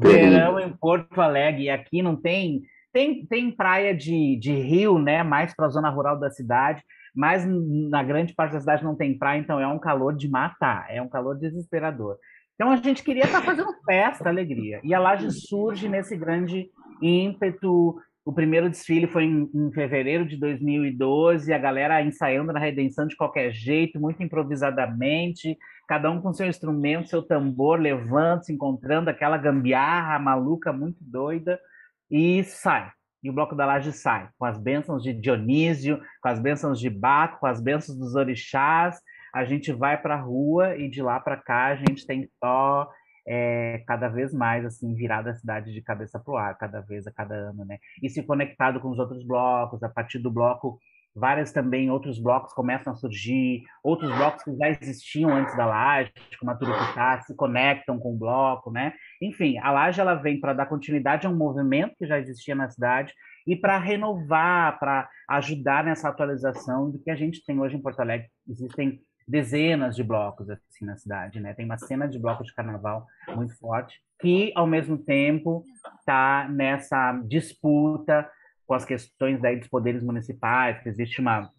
verão 0.00 0.60
em 0.60 0.72
Porto 0.72 1.20
Alegre, 1.20 1.64
e 1.64 1.70
aqui 1.70 2.02
não 2.02 2.16
tem. 2.16 2.62
Tem, 2.92 3.24
tem 3.24 3.50
praia 3.50 3.96
de, 3.96 4.36
de 4.36 4.52
rio, 4.52 4.98
né? 4.98 5.22
Mais 5.22 5.54
para 5.56 5.64
a 5.64 5.70
zona 5.70 5.88
rural 5.88 6.20
da 6.20 6.30
cidade, 6.30 6.84
mas 7.14 7.42
na 7.46 8.02
grande 8.02 8.34
parte 8.34 8.52
da 8.52 8.60
cidade 8.60 8.84
não 8.84 8.94
tem 8.94 9.16
praia, 9.16 9.40
então 9.40 9.58
é 9.58 9.66
um 9.66 9.78
calor 9.78 10.14
de 10.14 10.28
matar, 10.28 10.84
é 10.90 11.00
um 11.00 11.08
calor 11.08 11.38
desesperador. 11.38 12.18
Então 12.62 12.70
a 12.70 12.76
gente 12.76 13.02
queria 13.02 13.24
estar 13.24 13.40
tá 13.40 13.44
fazendo 13.44 13.74
festa, 13.84 14.28
alegria. 14.28 14.80
E 14.84 14.94
a 14.94 15.00
Laje 15.00 15.32
surge 15.32 15.88
nesse 15.88 16.16
grande 16.16 16.70
ímpeto. 17.02 18.00
O 18.24 18.32
primeiro 18.32 18.70
desfile 18.70 19.08
foi 19.08 19.24
em, 19.24 19.50
em, 19.52 19.72
fevereiro 19.72 20.24
de 20.24 20.36
2012, 20.36 21.52
a 21.52 21.58
galera 21.58 22.00
ensaiando 22.00 22.52
na 22.52 22.60
Redenção 22.60 23.08
de 23.08 23.16
qualquer 23.16 23.50
jeito, 23.50 23.98
muito 23.98 24.22
improvisadamente, 24.22 25.58
cada 25.88 26.08
um 26.08 26.20
com 26.20 26.32
seu 26.32 26.46
instrumento, 26.46 27.08
seu 27.08 27.20
tambor, 27.20 27.80
levando, 27.80 28.44
se 28.44 28.52
encontrando, 28.52 29.10
aquela 29.10 29.38
gambiarra 29.38 30.16
maluca, 30.20 30.72
muito 30.72 30.98
doida, 31.00 31.58
e 32.08 32.44
sai. 32.44 32.92
E 33.24 33.28
o 33.28 33.32
Bloco 33.32 33.56
da 33.56 33.66
Laje 33.66 33.90
sai, 33.90 34.28
com 34.38 34.44
as 34.44 34.56
bênçãos 34.56 35.02
de 35.02 35.12
Dionísio, 35.12 36.00
com 36.20 36.28
as 36.28 36.38
bênçãos 36.38 36.78
de 36.78 36.88
Baco, 36.88 37.40
com 37.40 37.46
as 37.46 37.60
bênçãos 37.60 37.98
dos 37.98 38.14
orixás, 38.14 39.00
a 39.34 39.44
gente 39.44 39.72
vai 39.72 40.00
para 40.00 40.14
a 40.14 40.20
rua 40.20 40.76
e 40.76 40.88
de 40.88 41.02
lá 41.02 41.18
para 41.20 41.36
cá 41.36 41.66
a 41.66 41.76
gente 41.76 42.06
tem 42.06 42.28
só 42.38 42.88
é, 43.26 43.82
cada 43.86 44.08
vez 44.08 44.32
mais 44.32 44.64
assim 44.64 44.94
virada 44.94 45.30
a 45.30 45.34
cidade 45.34 45.72
de 45.72 45.82
cabeça 45.82 46.18
para 46.18 46.32
o 46.32 46.36
ar, 46.36 46.58
cada 46.58 46.80
vez 46.80 47.06
a 47.06 47.12
cada 47.12 47.34
ano, 47.34 47.64
né? 47.64 47.78
E 48.02 48.10
se 48.10 48.22
conectado 48.22 48.80
com 48.80 48.90
os 48.90 48.98
outros 48.98 49.24
blocos, 49.24 49.82
a 49.82 49.88
partir 49.88 50.18
do 50.18 50.30
bloco 50.30 50.78
várias 51.14 51.52
também 51.52 51.90
outros 51.90 52.18
blocos 52.18 52.52
começam 52.54 52.92
a 52.92 52.96
surgir, 52.96 53.62
outros 53.82 54.10
blocos 54.14 54.42
que 54.42 54.56
já 54.56 54.70
existiam 54.70 55.30
antes 55.30 55.56
da 55.56 55.66
laje, 55.66 56.12
como 56.38 56.50
a 56.50 56.54
Turupitá, 56.54 57.20
se 57.20 57.34
conectam 57.36 57.98
com 57.98 58.14
o 58.14 58.18
bloco, 58.18 58.70
né? 58.70 58.94
Enfim, 59.20 59.58
a 59.58 59.70
laje 59.70 60.00
ela 60.00 60.14
vem 60.14 60.40
para 60.40 60.54
dar 60.54 60.66
continuidade 60.66 61.26
a 61.26 61.30
um 61.30 61.36
movimento 61.36 61.94
que 61.98 62.06
já 62.06 62.18
existia 62.18 62.54
na 62.54 62.70
cidade 62.70 63.12
e 63.46 63.56
para 63.56 63.78
renovar, 63.78 64.78
para 64.78 65.08
ajudar 65.28 65.84
nessa 65.84 66.08
atualização 66.08 66.90
do 66.90 66.98
que 66.98 67.10
a 67.10 67.16
gente 67.16 67.44
tem 67.44 67.60
hoje 67.60 67.76
em 67.76 67.82
Porto 67.82 68.00
Alegre. 68.00 68.28
Existem 68.48 69.00
dezenas 69.26 69.96
de 69.96 70.02
blocos 70.02 70.48
assim 70.50 70.84
na 70.84 70.96
cidade, 70.96 71.40
né? 71.40 71.54
Tem 71.54 71.64
uma 71.64 71.78
cena 71.78 72.06
de 72.06 72.18
bloco 72.18 72.44
de 72.44 72.54
carnaval 72.54 73.06
muito 73.34 73.56
forte 73.58 74.00
que 74.22 74.52
ao 74.54 74.66
mesmo 74.68 74.96
tempo 74.96 75.64
está 75.98 76.48
nessa 76.48 77.20
disputa 77.24 78.28
com 78.64 78.74
as 78.74 78.84
questões 78.84 79.40
daí 79.40 79.56
dos 79.56 79.68
poderes 79.68 80.02
municipais, 80.02 80.80
que 80.80 80.88
existe 80.88 81.20
uma 81.20 81.50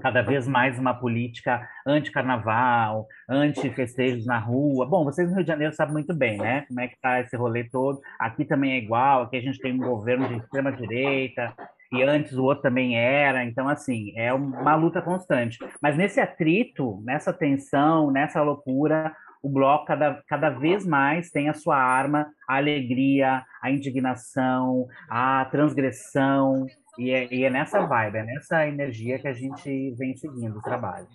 cada 0.00 0.20
vez 0.20 0.48
mais 0.48 0.78
uma 0.78 0.94
política 0.94 1.68
anti-carnaval, 1.86 3.06
anti-festejos 3.28 4.26
na 4.26 4.38
rua. 4.38 4.84
Bom, 4.84 5.04
vocês 5.04 5.28
no 5.28 5.36
Rio 5.36 5.44
de 5.44 5.48
Janeiro 5.48 5.72
sabem 5.74 5.92
muito 5.92 6.12
bem, 6.12 6.38
né? 6.38 6.62
Como 6.62 6.80
é 6.80 6.88
que 6.88 6.98
tá 7.00 7.20
esse 7.20 7.36
rolê 7.36 7.64
todo. 7.64 8.00
Aqui 8.18 8.44
também 8.44 8.72
é 8.72 8.78
igual, 8.78 9.22
aqui 9.22 9.36
a 9.36 9.40
gente 9.40 9.60
tem 9.60 9.72
um 9.72 9.78
governo 9.78 10.26
de 10.26 10.38
extrema 10.38 10.72
direita, 10.72 11.54
e 11.92 12.02
antes 12.02 12.32
o 12.34 12.44
outro 12.44 12.62
também 12.62 12.96
era. 12.96 13.44
Então, 13.44 13.68
assim, 13.68 14.12
é 14.16 14.32
uma 14.32 14.74
luta 14.74 15.00
constante. 15.02 15.58
Mas 15.80 15.96
nesse 15.96 16.20
atrito, 16.20 17.02
nessa 17.04 17.32
tensão, 17.32 18.10
nessa 18.10 18.42
loucura, 18.42 19.14
o 19.42 19.48
bloco 19.48 19.86
cada, 19.86 20.22
cada 20.26 20.50
vez 20.50 20.84
mais 20.84 21.30
tem 21.30 21.48
a 21.48 21.54
sua 21.54 21.76
arma, 21.76 22.26
a 22.48 22.56
alegria, 22.56 23.44
a 23.62 23.70
indignação, 23.70 24.86
a 25.08 25.44
transgressão. 25.46 26.66
E 26.98 27.10
é, 27.10 27.32
e 27.32 27.44
é 27.44 27.50
nessa 27.50 27.86
vibe, 27.86 28.18
é 28.18 28.24
nessa 28.24 28.66
energia 28.66 29.18
que 29.18 29.28
a 29.28 29.32
gente 29.32 29.90
vem 29.92 30.16
seguindo 30.16 30.58
o 30.58 30.62
trabalho. 30.62 31.06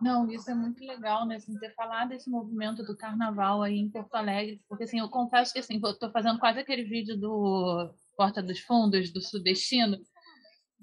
Não, 0.00 0.30
isso 0.30 0.50
é 0.50 0.54
muito 0.54 0.84
legal, 0.84 1.26
né? 1.26 1.36
Assim, 1.36 1.58
ter 1.58 1.74
falado 1.74 2.10
desse 2.10 2.30
movimento 2.30 2.84
do 2.84 2.96
carnaval 2.96 3.62
aí 3.62 3.78
em 3.78 3.90
Porto 3.90 4.14
Alegre, 4.14 4.60
porque 4.68 4.84
assim, 4.84 5.00
eu 5.00 5.08
confesso 5.08 5.52
que 5.52 5.58
assim, 5.58 5.80
eu 5.82 5.98
tô 5.98 6.10
fazendo 6.10 6.38
quase 6.38 6.60
aquele 6.60 6.84
vídeo 6.84 7.16
do 7.16 7.90
Porta 8.18 8.42
dos 8.42 8.58
Fundos, 8.58 9.12
do 9.12 9.22
Sudestino, 9.22 9.96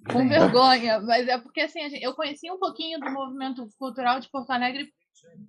com 0.10 0.26
vergonha, 0.26 1.02
mas 1.02 1.28
é 1.28 1.38
porque 1.38 1.60
assim, 1.60 1.82
eu 2.02 2.16
conheci 2.16 2.50
um 2.50 2.58
pouquinho 2.58 2.98
do 2.98 3.12
movimento 3.12 3.68
cultural 3.78 4.22
de 4.22 4.30
Porto 4.30 4.52
Alegre 4.52 4.90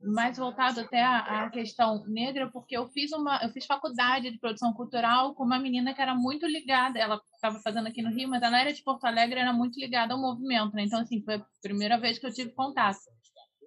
mais 0.03 0.37
voltado 0.37 0.81
até 0.81 1.03
à 1.03 1.49
questão 1.51 2.05
negra, 2.07 2.51
porque 2.51 2.77
eu 2.77 2.89
fiz 2.89 3.13
uma, 3.13 3.41
eu 3.43 3.51
fiz 3.51 3.67
faculdade 3.67 4.31
de 4.31 4.39
produção 4.39 4.73
cultural 4.73 5.35
com 5.35 5.45
uma 5.45 5.61
menina 5.61 5.95
que 5.95 6.03
era 6.03 6.15
muito 6.15 6.45
ligada, 6.47 6.99
ela 6.99 7.21
estava 7.35 7.61
fazendo 7.61 7.87
aqui 7.87 8.03
no 8.03 8.11
Rio, 8.11 8.29
mas 8.29 8.43
ela 8.43 8.61
era 8.61 8.73
de 8.73 8.83
Porto 8.83 9.05
Alegre, 9.05 9.39
era 9.39 9.53
muito 9.53 9.79
ligada 9.79 10.13
ao 10.13 10.21
movimento, 10.21 10.75
né? 10.75 10.83
Então 10.85 11.01
assim, 11.01 11.23
foi 11.23 11.37
a 11.37 11.47
primeira 11.63 11.99
vez 11.99 12.19
que 12.19 12.27
eu 12.27 12.33
tive 12.33 12.51
contato. 12.53 12.99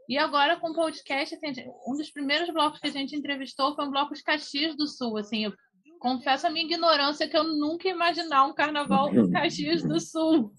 E 0.09 0.17
agora 0.17 0.59
com 0.59 0.71
o 0.71 0.73
podcast, 0.73 1.35
assim, 1.35 1.53
um 1.87 1.95
dos 1.95 2.09
primeiros 2.09 2.49
blocos 2.49 2.79
que 2.79 2.87
a 2.87 2.91
gente 2.91 3.15
entrevistou 3.15 3.75
foi 3.75 3.85
um 3.85 3.91
bloco 3.91 4.13
de 4.13 4.23
Caxias 4.23 4.75
do 4.75 4.87
Sul, 4.87 5.17
assim, 5.17 5.45
eu 5.45 5.53
confesso 5.99 6.47
a 6.47 6.49
minha 6.49 6.65
ignorância 6.65 7.27
que 7.27 7.37
eu 7.37 7.43
nunca 7.43 7.87
ia 7.87 7.93
imaginar 7.93 8.45
um 8.45 8.53
carnaval 8.53 9.09
em 9.13 9.29
Caxias 9.29 9.83
do 9.83 9.99
Sul. 9.99 10.51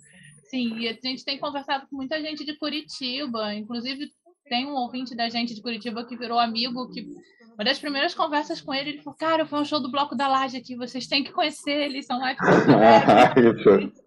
Sim, 0.44 0.79
e 0.79 0.88
a 0.88 0.92
gente 0.92 1.24
tem 1.24 1.38
conversado 1.38 1.87
com 1.88 1.96
muita 1.96 2.20
gente 2.20 2.44
de 2.44 2.57
Curitiba, 2.57 3.55
inclusive 3.55 4.11
tem 4.48 4.66
um 4.66 4.74
ouvinte 4.74 5.14
da 5.14 5.29
gente 5.29 5.55
de 5.55 5.62
Curitiba 5.62 6.05
que 6.05 6.16
virou 6.16 6.38
amigo, 6.38 6.90
que 6.90 7.07
uma 7.55 7.64
das 7.64 7.79
primeiras 7.79 8.14
conversas 8.14 8.61
com 8.61 8.74
ele, 8.74 8.90
ele 8.90 9.03
falou, 9.03 9.16
cara, 9.16 9.46
foi 9.46 9.61
um 9.61 9.64
show 9.64 9.81
do 9.81 9.90
Bloco 9.90 10.16
da 10.16 10.26
Laje 10.26 10.57
aqui, 10.57 10.74
vocês 10.74 11.07
têm 11.07 11.22
que 11.22 11.31
conhecer, 11.31 11.70
eles 11.70 12.07
são 12.07 12.18
lá 12.18 12.33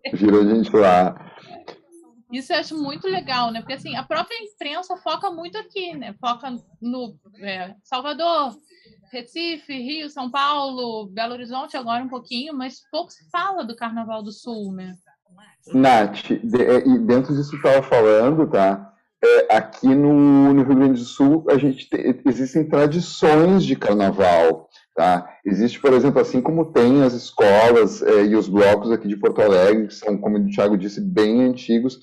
Isso, 0.06 0.18
virou 0.18 0.44
gente 0.44 0.76
lá. 0.76 1.16
Isso 2.32 2.52
eu 2.52 2.58
acho 2.58 2.76
muito 2.76 3.08
legal, 3.08 3.52
né? 3.52 3.60
Porque 3.62 3.74
assim, 3.74 3.96
a 3.96 4.04
própria 4.04 4.36
imprensa 4.44 4.98
foca 4.98 5.30
muito 5.30 5.56
aqui, 5.58 5.96
né? 5.96 6.16
Foca 6.20 6.56
no 6.82 7.16
é, 7.40 7.76
Salvador, 7.84 8.56
Recife, 9.14 9.74
Rio, 9.74 10.10
São 10.10 10.30
Paulo, 10.32 11.06
Belo 11.06 11.34
Horizonte 11.34 11.78
agora 11.78 12.04
um 12.04 12.10
pouquinho, 12.10 12.54
mas 12.54 12.82
pouco 12.92 13.12
se 13.12 13.30
fala 13.30 13.64
do 13.64 13.76
Carnaval 13.76 14.24
do 14.24 14.32
Sul, 14.32 14.74
né? 14.74 14.96
Nath, 15.74 16.28
de, 16.44 16.62
é, 16.62 16.82
dentro 17.00 17.34
disso 17.36 17.52
que 17.52 17.56
estava 17.58 17.82
falando, 17.84 18.50
tá? 18.50 18.92
É, 19.24 19.56
aqui 19.56 19.88
no, 19.88 20.54
no, 20.54 20.64
Rio 20.64 20.76
Grande 20.76 21.00
do 21.00 21.06
Sul, 21.06 21.46
a 21.50 21.58
gente 21.58 21.88
te, 21.88 22.22
existem 22.26 22.68
tradições 22.68 23.64
de 23.64 23.76
carnaval, 23.76 24.68
tá? 24.94 25.30
Existe, 25.46 25.80
por 25.80 25.94
exemplo, 25.94 26.20
assim 26.20 26.42
como 26.42 26.74
tem 26.74 27.04
as 27.04 27.14
escolas 27.14 28.02
é, 28.02 28.26
e 28.26 28.36
os 28.36 28.50
blocos 28.50 28.92
aqui 28.92 29.08
de 29.08 29.16
Porto 29.16 29.42
Alegre, 29.42 29.88
que 29.88 29.94
são, 29.94 30.18
como 30.18 30.38
o 30.38 30.50
Thiago 30.50 30.78
disse, 30.78 31.00
bem 31.00 31.44
antigos, 31.44 32.00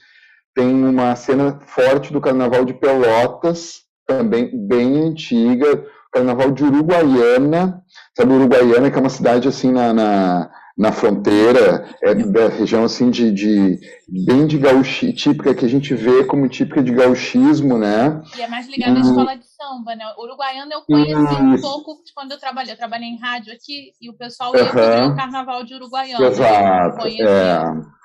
tem 0.54 0.72
uma 0.72 1.14
cena 1.14 1.58
forte 1.60 2.12
do 2.12 2.20
Carnaval 2.20 2.64
de 2.64 2.72
Pelotas, 2.72 3.82
também 4.06 4.50
bem 4.66 4.98
antiga, 5.02 5.84
Carnaval 6.10 6.50
de 6.50 6.64
Uruguaiana, 6.64 7.82
sabe, 8.16 8.32
Uruguaiana, 8.32 8.90
que 8.90 8.96
é 8.96 9.00
uma 9.00 9.08
cidade 9.08 9.48
assim 9.48 9.70
na, 9.72 9.92
na 9.92 10.50
na 10.80 10.92
fronteira, 10.92 11.86
é 12.02 12.14
da 12.14 12.48
região 12.48 12.84
assim 12.84 13.10
de, 13.10 13.30
de 13.30 13.78
bem 14.08 14.46
de 14.46 14.56
gauchi, 14.56 15.12
típica 15.12 15.54
que 15.54 15.66
a 15.66 15.68
gente 15.68 15.94
vê 15.94 16.24
como 16.24 16.48
típica 16.48 16.82
de 16.82 16.90
gauchismo, 16.90 17.76
né? 17.76 18.22
E 18.34 18.40
é 18.40 18.48
mais 18.48 18.66
ligada 18.66 18.96
à 18.96 19.00
escola 19.02 19.36
de 19.36 19.44
samba, 19.44 19.94
né? 19.94 20.06
Uruguaiana 20.18 20.72
eu 20.72 20.80
conheci 20.80 21.42
um 21.42 21.60
pouco 21.60 21.98
quando 22.14 22.32
eu 22.32 22.38
trabalhei, 22.38 22.72
eu 22.72 22.78
trabalhei 22.78 23.08
em 23.08 23.18
rádio 23.18 23.52
aqui 23.52 23.92
e 24.00 24.08
o 24.08 24.14
pessoal 24.14 24.56
ia 24.56 24.64
fazer 24.72 25.04
o 25.04 25.14
carnaval 25.14 25.64
de 25.64 25.74
Uruguaiana. 25.74 26.26
Exato. 26.26 27.06
É. 27.06 27.99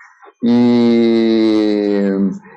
E 0.47 2.11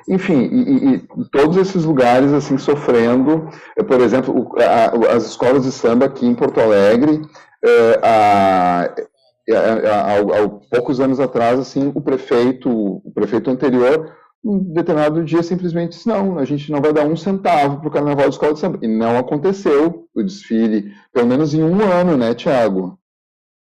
enfim, 0.07 0.49
e, 0.51 0.95
e, 0.95 0.99
todos 1.31 1.57
esses 1.57 1.85
lugares 1.85 2.31
assim 2.33 2.57
sofrendo, 2.57 3.49
por 3.87 4.01
exemplo, 4.01 4.47
a, 4.57 5.15
as 5.15 5.25
escolas 5.25 5.63
de 5.63 5.71
samba 5.71 6.05
aqui 6.05 6.25
em 6.25 6.35
Porto 6.35 6.59
Alegre, 6.59 7.21
é, 7.63 7.99
a, 8.03 8.93
há, 9.51 10.17
há 10.19 10.49
poucos 10.71 10.99
anos 10.99 11.19
atrás, 11.19 11.59
assim, 11.59 11.91
o 11.95 12.01
prefeito, 12.01 12.69
o 12.69 13.11
prefeito 13.13 13.49
anterior, 13.49 14.15
um 14.43 14.59
determinado 14.73 15.23
dia 15.23 15.43
simplesmente 15.43 15.91
disse, 15.91 16.07
não, 16.07 16.37
a 16.37 16.45
gente 16.45 16.71
não 16.71 16.81
vai 16.81 16.93
dar 16.93 17.05
um 17.05 17.15
centavo 17.15 17.79
para 17.79 17.87
o 17.87 17.91
Carnaval 17.91 18.29
de 18.29 18.35
Escola 18.35 18.53
de 18.53 18.59
Samba. 18.59 18.79
E 18.81 18.87
não 18.87 19.17
aconteceu 19.17 20.07
o 20.15 20.23
desfile, 20.23 20.93
pelo 21.13 21.27
menos 21.27 21.53
em 21.53 21.63
um 21.63 21.81
ano, 21.83 22.15
né, 22.15 22.33
Tiago? 22.33 22.97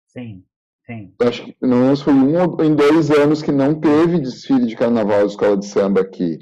Sim, 0.08 0.44
sim. 0.88 1.12
Acho 1.20 1.44
que 1.44 1.52
pelo 1.52 1.76
menos 1.76 2.00
foi 2.00 2.12
um 2.12 2.64
em 2.64 2.74
dois 2.74 3.10
anos 3.10 3.42
que 3.42 3.52
não 3.52 3.74
teve 3.78 4.20
desfile 4.20 4.66
de 4.66 4.76
Carnaval 4.76 5.26
de 5.26 5.32
Escola 5.32 5.56
de 5.56 5.66
Samba 5.66 6.00
aqui. 6.00 6.38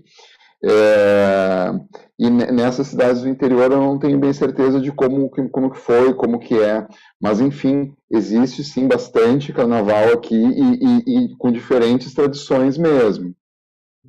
É, 0.65 1.71
e 2.19 2.31
nessas 2.31 2.89
cidades 2.89 3.23
do 3.23 3.29
interior 3.29 3.71
eu 3.71 3.81
não 3.81 3.99
tenho 3.99 4.19
bem 4.19 4.33
certeza 4.33 4.81
de 4.81 4.91
como, 4.91 5.31
como 5.51 5.71
que 5.71 5.79
foi, 5.79 6.15
como 6.15 6.39
que 6.39 6.55
é. 6.59 6.87
Mas, 7.21 7.41
enfim, 7.41 7.95
existe 8.11 8.65
sim 8.65 8.89
bastante 8.89 9.53
carnaval 9.53 10.13
aqui 10.13 10.35
e, 10.35 10.85
e, 10.85 11.25
e 11.27 11.37
com 11.37 11.53
diferentes 11.53 12.15
tradições 12.15 12.79
mesmo. 12.79 13.35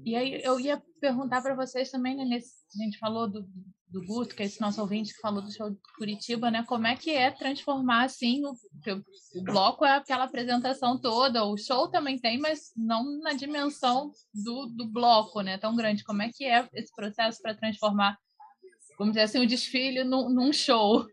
E 0.05 0.15
aí 0.15 0.41
eu 0.43 0.59
ia 0.59 0.81
perguntar 1.01 1.41
para 1.41 1.55
vocês 1.55 1.91
também, 1.91 2.15
né, 2.15 2.23
nesse, 2.23 2.53
a 2.79 2.83
gente 2.83 2.97
falou 2.97 3.29
do, 3.29 3.45
do 3.89 4.05
Guto, 4.05 4.35
que 4.35 4.43
é 4.43 4.45
esse 4.45 4.61
nosso 4.61 4.79
ouvinte 4.79 5.13
que 5.13 5.19
falou 5.19 5.41
do 5.41 5.51
show 5.51 5.69
de 5.69 5.77
Curitiba, 5.97 6.49
né? 6.49 6.63
Como 6.67 6.88
é 6.88 6.95
que 6.95 7.11
é 7.11 7.29
transformar 7.29 8.05
assim 8.05 8.45
o, 8.45 8.53
o 8.93 9.43
bloco 9.43 9.85
é 9.85 9.95
aquela 9.95 10.25
apresentação 10.25 10.99
toda, 10.99 11.43
o 11.43 11.57
show 11.57 11.89
também 11.89 12.17
tem, 12.17 12.39
mas 12.39 12.71
não 12.75 13.19
na 13.19 13.33
dimensão 13.33 14.11
do, 14.33 14.67
do 14.67 14.88
bloco, 14.88 15.41
né? 15.41 15.57
Tão 15.57 15.75
grande. 15.75 16.03
Como 16.03 16.21
é 16.21 16.29
que 16.29 16.45
é 16.45 16.67
esse 16.73 16.93
processo 16.95 17.41
para 17.41 17.55
transformar, 17.55 18.17
vamos 18.97 19.13
dizer 19.13 19.25
assim, 19.25 19.39
o 19.39 19.47
desfile 19.47 20.03
num, 20.03 20.29
num 20.29 20.51
show? 20.53 21.05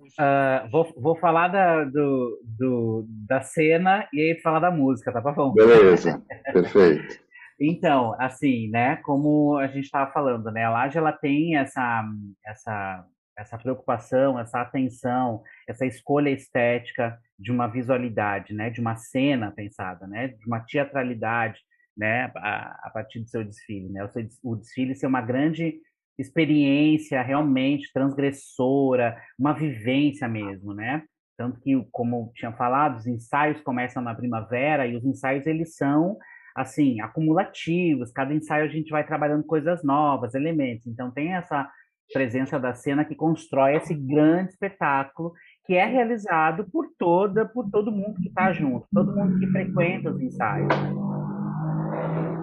Uh, 0.00 0.70
vou, 0.70 0.92
vou 0.96 1.16
falar 1.16 1.48
da, 1.48 1.84
do, 1.84 2.40
do, 2.44 3.04
da 3.08 3.40
cena 3.40 4.08
e 4.12 4.20
aí 4.20 4.40
falar 4.40 4.60
da 4.60 4.70
música, 4.70 5.12
tá 5.12 5.20
bom? 5.20 5.52
Beleza, 5.52 6.22
perfeito. 6.52 7.28
Então, 7.60 8.14
assim, 8.20 8.68
né, 8.68 8.96
como 9.02 9.56
a 9.56 9.66
gente 9.66 9.84
estava 9.84 10.12
falando, 10.12 10.50
né, 10.52 10.64
a 10.64 10.70
Laje 10.70 10.96
ela 10.96 11.12
tem 11.12 11.56
essa, 11.56 12.04
essa, 12.46 13.04
essa 13.38 13.56
preocupação, 13.56 14.38
essa 14.38 14.60
atenção, 14.60 15.42
essa 15.68 15.86
escolha 15.86 16.30
estética 16.30 17.18
de 17.38 17.52
uma 17.52 17.68
visualidade, 17.68 18.52
né, 18.52 18.68
de 18.68 18.80
uma 18.80 18.96
cena 18.96 19.52
pensada, 19.52 20.06
né, 20.06 20.28
de 20.28 20.46
uma 20.46 20.60
teatralidade, 20.60 21.60
né, 21.96 22.30
a, 22.36 22.88
a 22.88 22.90
partir 22.92 23.20
do 23.20 23.28
seu 23.28 23.44
desfile, 23.44 23.88
né, 23.90 24.04
o, 24.04 24.08
seu, 24.08 24.26
o 24.42 24.56
desfile 24.56 24.94
ser 24.96 25.06
uma 25.06 25.20
grande 25.20 25.80
experiência 26.18 27.22
realmente 27.22 27.92
transgressora, 27.92 29.16
uma 29.38 29.52
vivência 29.52 30.26
mesmo, 30.26 30.74
né? 30.74 31.04
Tanto 31.36 31.60
que, 31.60 31.80
como 31.92 32.32
tinha 32.34 32.52
falado, 32.52 32.96
os 32.96 33.06
ensaios 33.06 33.60
começam 33.60 34.02
na 34.02 34.12
primavera 34.12 34.84
e 34.84 34.96
os 34.96 35.04
ensaios 35.04 35.46
eles 35.46 35.76
são 35.76 36.18
assim, 36.56 37.00
acumulativos, 37.00 38.10
cada 38.10 38.34
ensaio 38.34 38.64
a 38.64 38.68
gente 38.68 38.90
vai 38.90 39.06
trabalhando 39.06 39.44
coisas 39.44 39.84
novas, 39.84 40.34
elementos. 40.34 40.88
Então 40.88 41.10
tem 41.10 41.34
essa 41.34 41.70
presença 42.12 42.58
da 42.58 42.74
cena 42.74 43.04
que 43.04 43.14
constrói 43.14 43.76
esse 43.76 43.94
grande 43.94 44.50
espetáculo 44.50 45.32
que 45.66 45.74
é 45.74 45.84
realizado 45.84 46.66
por 46.70 46.86
toda, 46.98 47.44
por 47.44 47.70
todo 47.70 47.92
mundo 47.92 48.20
que 48.20 48.28
está 48.28 48.52
junto, 48.52 48.86
todo 48.92 49.14
mundo 49.14 49.38
que 49.38 49.46
frequenta 49.48 50.10
os 50.10 50.20
ensaios. 50.20 50.68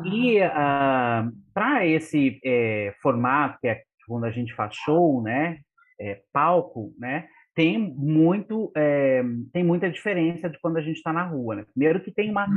E 0.06 0.40
uh, 0.40 0.52
ah, 0.54 1.30
para 1.52 1.86
esse 1.88 2.40
é, 2.46 2.94
formato 3.02 3.58
que 3.60 3.68
é 3.68 3.82
quando 4.08 4.26
a 4.26 4.32
gente 4.32 4.54
faz 4.54 4.76
show, 4.76 5.24
né, 5.24 5.58
é, 6.00 6.22
palco, 6.32 6.94
né, 7.00 7.26
tem 7.56 7.80
muito 7.80 8.72
é, 8.76 9.24
tem 9.54 9.64
muita 9.64 9.90
diferença 9.90 10.50
de 10.50 10.60
quando 10.60 10.78
a 10.78 10.82
gente 10.82 10.98
está 10.98 11.12
na 11.12 11.24
rua. 11.24 11.56
Né? 11.56 11.66
Primeiro 11.74 12.02
que 12.02 12.12
tem 12.12 12.30
uma 12.30 12.48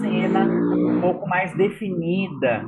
cena 0.00 0.46
um 0.46 1.00
pouco 1.00 1.28
mais 1.28 1.54
definida 1.56 2.64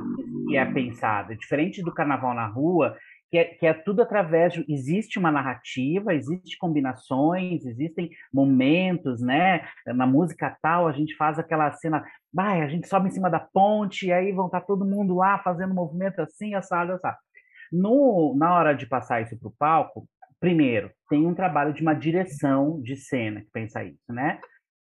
que 0.47 0.55
é 0.55 0.65
pensada, 0.65 1.35
diferente 1.35 1.81
do 1.81 1.93
carnaval 1.93 2.33
na 2.33 2.45
rua, 2.45 2.95
que 3.29 3.37
é, 3.37 3.45
que 3.45 3.65
é 3.65 3.73
tudo 3.73 4.01
através 4.01 4.53
de 4.53 4.65
existe 4.69 5.19
uma 5.19 5.31
narrativa, 5.31 6.13
existem 6.13 6.57
combinações, 6.59 7.65
existem 7.65 8.09
momentos, 8.33 9.21
né? 9.21 9.67
Na 9.85 10.07
música 10.07 10.55
tal 10.61 10.87
a 10.87 10.91
gente 10.91 11.15
faz 11.15 11.37
aquela 11.37 11.71
cena, 11.73 12.03
vai, 12.33 12.61
a 12.61 12.67
gente 12.67 12.87
sobe 12.87 13.07
em 13.07 13.11
cima 13.11 13.29
da 13.29 13.39
ponte 13.39 14.07
e 14.07 14.13
aí 14.13 14.31
vão 14.31 14.45
estar 14.45 14.61
tá 14.61 14.65
todo 14.65 14.85
mundo 14.85 15.15
lá 15.15 15.39
fazendo 15.39 15.73
movimento 15.73 16.21
assim, 16.21 16.53
assado, 16.53 16.93
assado. 16.93 17.17
No, 17.71 18.33
na 18.37 18.55
hora 18.55 18.73
de 18.73 18.85
passar 18.85 19.21
isso 19.21 19.37
para 19.37 19.49
o 19.49 19.55
palco, 19.57 20.07
primeiro, 20.39 20.91
tem 21.09 21.25
um 21.25 21.33
trabalho 21.33 21.73
de 21.73 21.81
uma 21.81 21.93
direção 21.93 22.81
de 22.81 22.95
cena 22.95 23.41
que 23.41 23.51
pensa 23.51 23.83
isso, 23.83 24.13
né? 24.13 24.39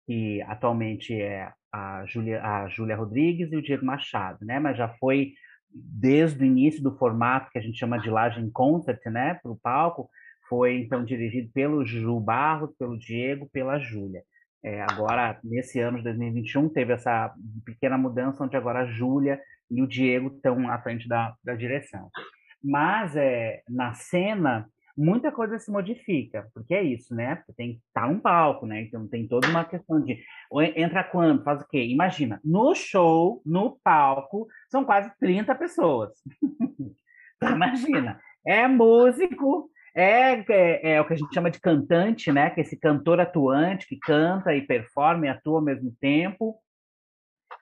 Que 0.06 0.42
atualmente 0.44 1.14
é 1.14 1.50
a 1.72 2.06
Júlia, 2.06 2.44
a 2.44 2.68
Júlia 2.68 2.96
Rodrigues 2.96 3.52
e 3.52 3.56
o 3.56 3.62
Diego 3.62 3.86
Machado, 3.86 4.46
né? 4.46 4.60
Mas 4.60 4.78
já 4.78 4.90
foi 5.00 5.34
desde 5.74 6.44
o 6.44 6.46
início 6.46 6.82
do 6.84 6.96
formato 6.98 7.52
que 7.52 7.58
a 7.58 7.62
gente 7.62 7.78
chama 7.78 7.98
de 7.98 8.10
Laje 8.10 8.48
Concert, 8.52 9.00
né? 9.08 9.40
Para 9.42 9.52
o 9.52 9.58
palco, 9.58 10.10
foi 10.48 10.80
então 10.80 11.04
dirigido 11.04 11.50
pelo 11.52 11.86
Ju 11.86 12.20
Barros, 12.20 12.76
pelo 12.78 12.98
Diego, 12.98 13.50
pela 13.52 13.80
Júlia. 13.80 14.24
É, 14.64 14.82
agora, 14.82 15.40
nesse 15.44 15.80
ano 15.80 15.98
de 15.98 16.04
2021, 16.04 16.70
teve 16.70 16.94
essa 16.94 17.34
pequena 17.66 17.98
mudança, 17.98 18.44
onde 18.44 18.56
agora 18.56 18.82
a 18.82 18.86
Júlia 18.86 19.42
e 19.70 19.82
o 19.82 19.88
Diego 19.88 20.28
estão 20.28 20.70
à 20.70 20.80
frente 20.80 21.08
da, 21.08 21.34
da 21.44 21.54
direção. 21.54 22.10
Mas 22.64 23.16
é, 23.16 23.62
na 23.68 23.94
cena, 23.94 24.70
muita 24.96 25.32
coisa 25.32 25.58
se 25.58 25.72
modifica, 25.72 26.48
porque 26.54 26.74
é 26.74 26.84
isso, 26.84 27.14
né? 27.16 27.42
Tem 27.58 27.74
que 27.74 27.82
estar 27.88 28.08
um 28.08 28.20
palco, 28.20 28.66
né? 28.66 28.82
Então 28.82 29.08
tem 29.08 29.28
toda 29.28 29.48
uma 29.48 29.66
questão 29.66 30.02
de 30.02 30.24
entra 30.76 31.04
quando, 31.04 31.44
faz 31.44 31.62
o 31.62 31.68
quê? 31.68 31.84
Imagina, 31.86 32.40
no 32.44 32.74
show, 32.76 33.42
no 33.46 33.80
palco, 33.84 34.48
são 34.70 34.86
quase 34.86 35.12
30 35.20 35.56
pessoas. 35.56 36.12
Imagina, 37.42 38.20
é 38.46 38.68
músico, 38.68 39.70
é, 39.96 40.44
é, 40.52 40.94
é, 40.94 41.02
o 41.02 41.06
que 41.06 41.14
a 41.14 41.18
gente 41.18 41.34
chama 41.34 41.52
de 41.52 41.60
cantante, 41.60 42.32
né? 42.32 42.50
Que 42.50 42.62
é 42.62 42.64
esse 42.64 42.80
cantor 42.80 43.20
atuante 43.20 43.88
que 43.88 43.98
canta 44.00 44.56
e 44.56 44.62
performa 44.62 45.26
e 45.26 45.30
atua 45.30 45.60
ao 45.60 45.66
mesmo 45.66 45.96
tempo. 46.00 46.60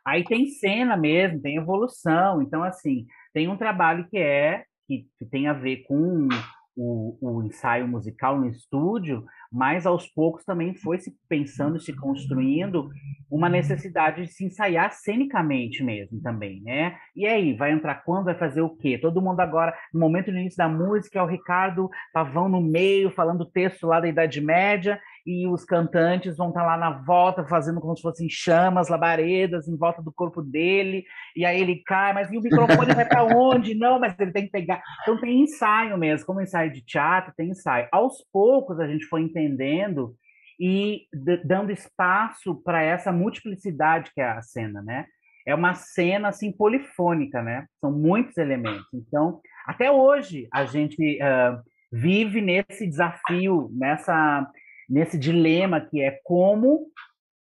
Aí 0.06 0.24
tem 0.24 0.48
cena 0.48 0.96
mesmo, 0.96 1.42
tem 1.42 1.58
evolução. 1.58 2.42
Então, 2.42 2.64
assim, 2.64 3.06
tem 3.34 3.48
um 3.48 3.58
trabalho 3.58 4.08
que 4.10 4.18
é 4.18 4.64
que, 4.88 5.08
que 5.18 5.26
tem 5.26 5.48
a 5.48 5.54
ver 5.54 5.84
com 5.84 6.28
o, 6.76 7.18
o 7.22 7.44
ensaio 7.44 7.88
musical 7.88 8.40
no 8.40 8.48
estúdio, 8.48 9.26
mas 9.52 9.86
aos 9.86 10.08
poucos 10.08 10.46
também 10.46 10.74
foi 10.74 10.98
se 11.00 11.14
pensando, 11.28 11.80
se 11.80 11.94
construindo 11.94 12.90
uma 13.30 13.50
necessidade 13.50 14.24
de 14.24 14.32
se 14.32 14.46
ensaiar 14.46 14.92
cenicamente 14.92 15.84
mesmo 15.84 16.22
também, 16.22 16.62
né? 16.62 16.98
E 17.16 17.26
aí, 17.26 17.54
vai 17.54 17.72
entrar 17.72 18.04
quando, 18.04 18.26
vai 18.26 18.36
fazer 18.36 18.62
o 18.62 18.70
quê? 18.70 18.98
Todo 18.98 19.22
mundo 19.22 19.40
agora, 19.40 19.74
no 19.94 20.00
momento 20.00 20.32
do 20.32 20.38
início 20.38 20.58
da 20.58 20.70
música, 20.70 21.20
é 21.20 21.22
o 21.22 21.28
Ricardo 21.28 21.90
Pavão 22.14 22.48
no 22.48 22.62
meio, 22.62 23.12
falando 23.12 23.46
texto 23.46 23.88
lá 23.88 24.00
da 24.00 24.08
Idade 24.08 24.40
Média, 24.40 25.00
e 25.26 25.48
os 25.48 25.64
cantantes 25.64 26.38
vão 26.38 26.50
estar 26.50 26.62
tá 26.62 26.66
lá 26.66 26.78
na 26.78 26.92
volta, 26.92 27.46
fazendo 27.46 27.80
como 27.80 27.96
se 27.96 28.02
fossem 28.02 28.28
chamas, 28.30 28.90
labaredas 28.90 29.68
em 29.68 29.78
volta 29.78 30.02
do 30.02 30.12
corpo 30.12 30.42
dele, 30.42 31.04
e 31.36 31.46
aí 31.46 31.62
ele 31.62 31.82
cai, 31.86 32.14
mas 32.14 32.32
e 32.32 32.38
o 32.38 32.42
microfone 32.42 32.94
vai 32.94 33.06
para 33.06 33.24
onde? 33.24 33.76
Não, 33.76 34.00
mas 34.00 34.18
ele 34.20 34.32
tem 34.32 34.46
que 34.46 34.52
pegar. 34.52 34.82
Então 35.02 35.20
tem 35.20 35.42
ensaio 35.42 35.98
mesmo, 35.98 36.26
como 36.26 36.42
ensaio 36.42 36.72
de 36.72 36.84
teatro, 36.84 37.34
tem 37.36 37.50
ensaio. 37.50 37.88
Aos 37.92 38.26
poucos 38.32 38.80
a 38.80 38.88
gente 38.88 39.06
foi 39.06 39.22
entendendo 39.22 40.16
e 40.60 41.08
dando 41.44 41.72
espaço 41.72 42.56
para 42.64 42.84
essa 42.84 43.12
multiplicidade 43.12 44.12
que 44.14 44.22
é 44.22 44.30
a 44.30 44.42
cena, 44.42 44.82
né? 44.82 45.06
É 45.46 45.56
uma 45.56 45.74
cena 45.74 46.28
assim 46.28 46.52
polifônica, 46.52 47.42
né? 47.42 47.66
São 47.80 47.92
muitos 47.92 48.38
elementos. 48.38 48.86
Então, 48.94 49.42
até 49.66 49.92
hoje 49.92 50.48
a 50.54 50.66
gente 50.66 51.18
uh, 51.18 51.60
vive 51.92 52.42
nesse 52.42 52.88
desafio, 52.88 53.70
nessa 53.74 54.48
nesse 54.92 55.18
dilema 55.18 55.80
que 55.80 56.02
é 56.02 56.20
como 56.24 56.88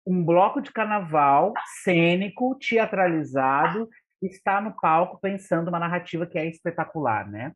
um 0.08 0.24
bloco 0.24 0.62
de 0.62 0.72
carnaval 0.72 1.54
cênico, 1.84 2.58
teatralizado, 2.58 3.90
está 4.22 4.62
no 4.62 4.74
palco 4.80 5.20
pensando 5.22 5.68
uma 5.68 5.80
narrativa 5.80 6.26
que 6.26 6.40
é 6.40 6.46
espetacular, 6.48 7.30
né? 7.30 7.52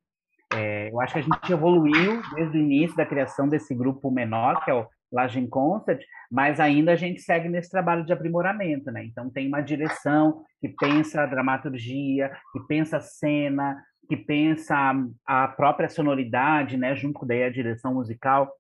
É, 0.54 0.92
eu 0.92 1.00
acho 1.00 1.14
que 1.14 1.20
a 1.20 1.24
gente 1.24 1.52
evoluiu 1.52 2.22
desde 2.36 2.58
o 2.58 2.62
início 2.62 2.96
da 2.96 3.06
criação 3.06 3.48
desse 3.48 3.74
grupo 3.74 4.12
menor, 4.12 4.64
que 4.64 4.70
é 4.70 4.74
o 4.74 4.86
Lagen 5.12 5.48
Concert, 5.48 6.04
mas 6.30 6.60
ainda 6.60 6.92
a 6.92 6.96
gente 6.96 7.22
segue 7.22 7.48
nesse 7.48 7.70
trabalho 7.70 8.06
de 8.06 8.12
aprimoramento, 8.12 8.92
né? 8.92 9.04
Então 9.06 9.30
tem 9.30 9.48
uma 9.48 9.62
direção 9.62 10.44
que 10.60 10.70
pensa 10.70 11.22
a 11.22 11.26
dramaturgia, 11.26 12.32
que 12.52 12.60
pensa 12.68 12.98
a 12.98 13.02
cena, 13.02 13.82
que 14.08 14.18
pensa 14.18 14.94
a 15.26 15.48
própria 15.48 15.90
sonoridade, 15.90 16.78
né? 16.78 16.96
Junto 16.96 17.26
daí 17.26 17.44
a 17.44 17.50
direção 17.50 17.94
musical 17.94 18.52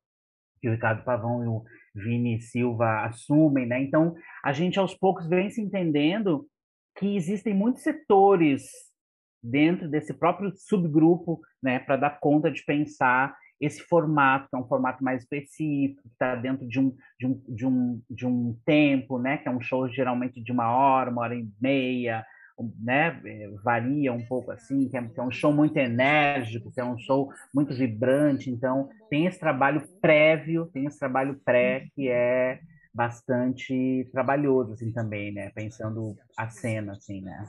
que 0.62 0.70
o 0.70 0.72
Ricardo 0.72 1.03
Pavão 1.03 1.43
e 1.43 1.47
o 1.47 1.64
Vini 1.93 2.41
Silva 2.41 3.06
assumem, 3.06 3.66
né? 3.66 3.82
Então, 3.82 4.16
a 4.43 4.51
gente 4.51 4.80
aos 4.80 4.93
poucos 4.93 5.28
vem 5.28 5.49
se 5.49 5.62
entendendo 5.62 6.47
que 6.97 7.16
existem 7.16 7.53
muitos 7.53 7.84
setores 7.84 8.64
dentro 9.43 9.88
desse 9.88 10.14
próprio 10.14 10.51
subgrupo, 10.56 11.39
né, 11.62 11.80
para 11.80 11.97
dar 11.97 12.20
conta 12.20 12.49
de 12.49 12.64
pensar 12.64 13.36
esse 13.62 13.82
formato, 13.82 14.49
que 14.49 14.56
é 14.56 14.60
um 14.60 14.68
formato 14.68 15.03
mais 15.03 15.22
específico, 15.22 16.01
que 16.01 16.10
está 16.10 16.36
dentro 16.36 16.68
de 16.68 16.80
um, 16.80 16.95
de, 17.20 17.28
um, 17.28 17.43
de, 17.47 17.66
um, 17.66 18.01
de 18.10 18.26
um 18.26 18.60
tempo, 18.66 19.18
né, 19.20 19.38
que 19.38 19.47
é 19.47 19.51
um 19.51 19.62
show 19.62 19.88
geralmente 19.88 20.41
de 20.41 20.51
uma 20.51 20.70
hora, 20.70 21.10
uma 21.10 21.22
hora 21.22 21.36
e 21.36 21.47
meia, 21.62 22.26
né, 22.80 23.20
é, 23.26 23.49
varia 23.64 24.14
um 24.14 24.26
pouco 24.26 24.51
assim, 24.51 24.88
que 24.88 24.97
é, 24.97 25.01
que 25.01 25.20
é, 25.20 25.24
um 25.24 25.32
show 25.32 25.53
muito 25.53 25.78
enérgico, 25.78 26.72
que 26.72 26.80
é 26.80 26.86
um 26.86 26.97
show 26.97 27.30
muito 27.53 27.74
vibrante, 27.74 28.49
então 28.49 28.89
tem 29.10 29.26
esse 29.26 29.39
trabalho 29.39 29.82
prévio, 30.01 30.68
tem 30.68 30.86
esse 30.86 30.99
trabalho 30.99 31.39
pré 31.43 31.88
que 31.95 32.10
é 32.10 32.60
bastante 32.93 34.08
trabalhoso 34.12 34.74
assim 34.74 34.91
também, 34.91 35.34
né, 35.34 35.51
pensando 35.53 36.16
a 36.38 36.49
cena 36.49 36.93
assim, 36.93 37.22
né. 37.22 37.45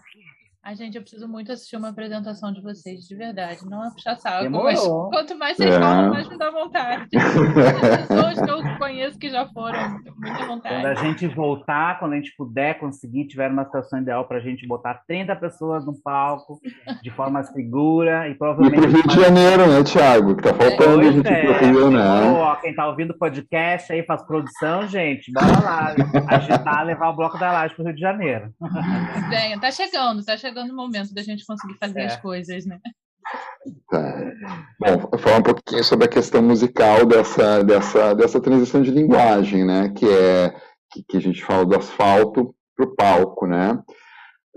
Ai, 0.68 0.74
gente, 0.74 0.96
eu 0.96 1.00
preciso 1.02 1.28
muito 1.28 1.52
assistir 1.52 1.76
uma 1.76 1.90
apresentação 1.90 2.52
de 2.52 2.60
vocês, 2.60 3.02
de 3.06 3.14
verdade. 3.14 3.60
Não 3.70 3.86
é 3.86 3.90
puxar 3.92 4.16
saco, 4.16 4.42
Demorou. 4.42 4.64
mas 4.64 4.80
quanto 5.14 5.38
mais 5.38 5.56
vocês 5.56 5.72
É. 5.72 5.78
falam, 5.78 6.10
mais 6.10 6.28
me 6.28 6.36
dá 6.36 6.50
vontade. 6.50 7.06
As 7.14 8.06
pessoas 8.08 8.40
que 8.40 8.50
eu 8.50 8.76
conheço 8.76 9.16
que 9.16 9.30
já 9.30 9.46
foram, 9.46 9.78
muita 9.90 10.12
Quando 10.12 10.40
a 10.42 10.46
vontade. 10.46 11.00
gente 11.02 11.28
voltar, 11.28 12.00
quando 12.00 12.14
a 12.14 12.16
gente 12.16 12.34
puder 12.36 12.80
conseguir, 12.80 13.28
tiver 13.28 13.48
uma 13.48 13.64
situação 13.64 14.00
ideal 14.00 14.24
para 14.26 14.38
a 14.38 14.40
gente 14.40 14.66
botar 14.66 15.02
30 15.06 15.36
pessoas 15.36 15.86
no 15.86 15.94
palco 16.02 16.58
de 17.00 17.10
forma 17.12 17.44
segura 17.44 18.26
e 18.28 18.32
E 18.32 18.34
provavelmente. 18.34 18.80
pro 18.82 18.90
Rio 18.90 19.06
de 19.06 19.20
Janeiro, 19.20 19.66
né, 19.68 19.84
Thiago? 19.84 20.34
Que 20.34 20.42
tá 20.42 20.48
faltando 20.52 20.82
a 20.82 20.94
Pois 20.94 21.14
gente 21.14 21.28
ir 21.28 21.40
pro 21.42 21.52
é, 21.54 21.58
Rio, 21.70 21.90
né? 21.92 22.00
ó, 22.40 22.56
quem 22.56 22.74
tá 22.74 22.88
ouvindo 22.88 23.12
o 23.12 23.18
podcast 23.18 23.92
aí, 23.92 24.02
faz 24.04 24.20
produção, 24.26 24.88
gente, 24.88 25.30
bora 25.32 25.60
lá 25.60 25.94
agitar, 26.26 26.84
levar 26.84 27.10
o 27.10 27.14
bloco 27.14 27.38
da 27.38 27.52
laje 27.52 27.72
pro 27.76 27.84
Rio 27.84 27.94
de 27.94 28.00
Janeiro. 28.00 28.50
Venha, 29.30 29.60
tá 29.60 29.70
chegando, 29.70 30.24
tá 30.24 30.36
chegando 30.36 30.55
o 30.64 30.76
momento 30.76 31.12
da 31.14 31.22
gente 31.22 31.44
conseguir 31.46 31.76
fazer 31.78 32.00
É. 32.00 32.06
as 32.06 32.16
coisas, 32.16 32.64
né? 32.66 32.78
Tá. 33.90 34.32
Bom, 34.78 35.08
vou 35.10 35.18
falar 35.18 35.38
um 35.38 35.42
pouquinho 35.42 35.82
sobre 35.82 36.04
a 36.04 36.08
questão 36.10 36.40
musical 36.42 37.04
dessa, 37.04 37.62
dessa, 37.64 38.14
dessa 38.14 38.40
transição 38.40 38.80
de 38.82 38.90
linguagem, 38.90 39.64
né? 39.64 39.88
Que 39.94 40.06
é 40.08 40.54
que, 40.92 41.02
que 41.02 41.16
a 41.16 41.20
gente 41.20 41.44
fala 41.44 41.66
do 41.66 41.76
asfalto 41.76 42.54
para 42.76 42.86
o 42.86 42.94
palco, 42.94 43.46
né? 43.46 43.78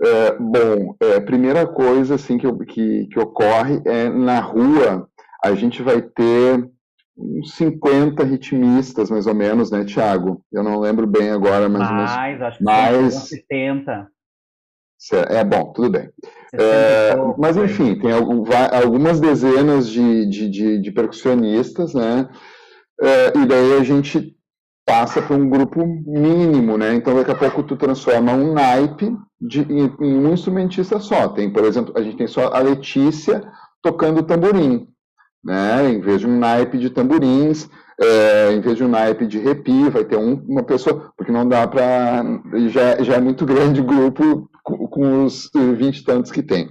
É, 0.02 0.36
bom, 0.38 0.94
é, 1.00 1.20
primeira 1.20 1.66
coisa 1.66 2.14
assim 2.14 2.38
que, 2.38 2.46
que, 2.66 3.06
que 3.08 3.18
ocorre 3.18 3.82
é 3.84 4.08
na 4.08 4.40
rua 4.40 5.06
a 5.44 5.54
gente 5.54 5.82
vai 5.82 6.00
ter 6.00 6.70
uns 7.16 7.54
50 7.56 8.22
ritmistas, 8.24 9.10
mais 9.10 9.26
ou 9.26 9.34
menos, 9.34 9.70
né, 9.70 9.84
Thiago? 9.84 10.42
Eu 10.52 10.62
não 10.62 10.78
lembro 10.78 11.06
bem 11.06 11.30
agora, 11.30 11.68
mais 11.68 11.88
ou 11.90 11.96
menos. 11.96 12.10
Mais, 12.14 12.42
acho 12.42 12.58
que 12.58 12.64
mais- 12.64 13.14
são 13.14 13.22
70. 13.26 14.08
É 15.30 15.42
bom, 15.44 15.72
tudo 15.72 15.90
bem. 15.90 16.10
60 16.50 16.62
É, 16.62 17.14
mas 17.38 17.56
enfim, 17.56 17.94
tem 17.98 18.10
algumas 18.12 19.20
dezenas 19.20 19.88
de, 19.88 20.26
de, 20.26 20.48
de, 20.50 20.78
de 20.82 20.92
percussionistas, 20.92 21.94
né? 21.94 22.28
É, 23.00 23.38
e 23.38 23.46
daí 23.46 23.78
a 23.78 23.84
gente 23.84 24.36
passa 24.86 25.22
para 25.22 25.36
um 25.36 25.48
grupo 25.48 25.86
mínimo, 25.86 26.76
né? 26.76 26.94
Então 26.94 27.14
daqui 27.14 27.30
a 27.30 27.34
pouco 27.34 27.62
tu 27.62 27.76
transforma 27.76 28.32
um 28.32 28.52
naipe 28.52 29.16
de, 29.40 29.60
em, 29.62 29.94
em 30.00 30.18
um 30.26 30.32
instrumentista 30.32 30.98
só. 31.00 31.28
Tem, 31.28 31.50
por 31.52 31.64
exemplo, 31.64 31.94
a 31.96 32.02
gente 32.02 32.16
tem 32.16 32.26
só 32.26 32.48
a 32.52 32.58
Letícia 32.60 33.42
tocando 33.82 34.22
tamborim, 34.22 34.86
né? 35.44 35.90
Em 35.92 36.00
vez 36.00 36.20
de 36.20 36.26
um 36.26 36.38
naipe 36.38 36.78
de 36.78 36.90
tamborins, 36.90 37.68
é, 38.00 38.52
em 38.52 38.60
vez 38.60 38.76
de 38.76 38.84
um 38.84 38.88
naipe 38.88 39.26
de 39.26 39.38
repi, 39.38 39.88
vai 39.90 40.04
ter 40.04 40.16
um- 40.16 40.44
uma 40.48 40.62
pessoa, 40.62 41.12
porque 41.16 41.32
não 41.32 41.48
dá 41.48 41.66
para. 41.66 42.22
Já, 42.68 43.02
já 43.02 43.14
é 43.16 43.20
muito 43.20 43.46
grande 43.46 43.80
o 43.80 43.84
grupo 43.84 44.48
com, 44.90 45.24
os 45.24 45.50
vinte 45.78 45.98
e 45.98 46.04
tantos 46.04 46.30
que 46.30 46.42
tem. 46.42 46.68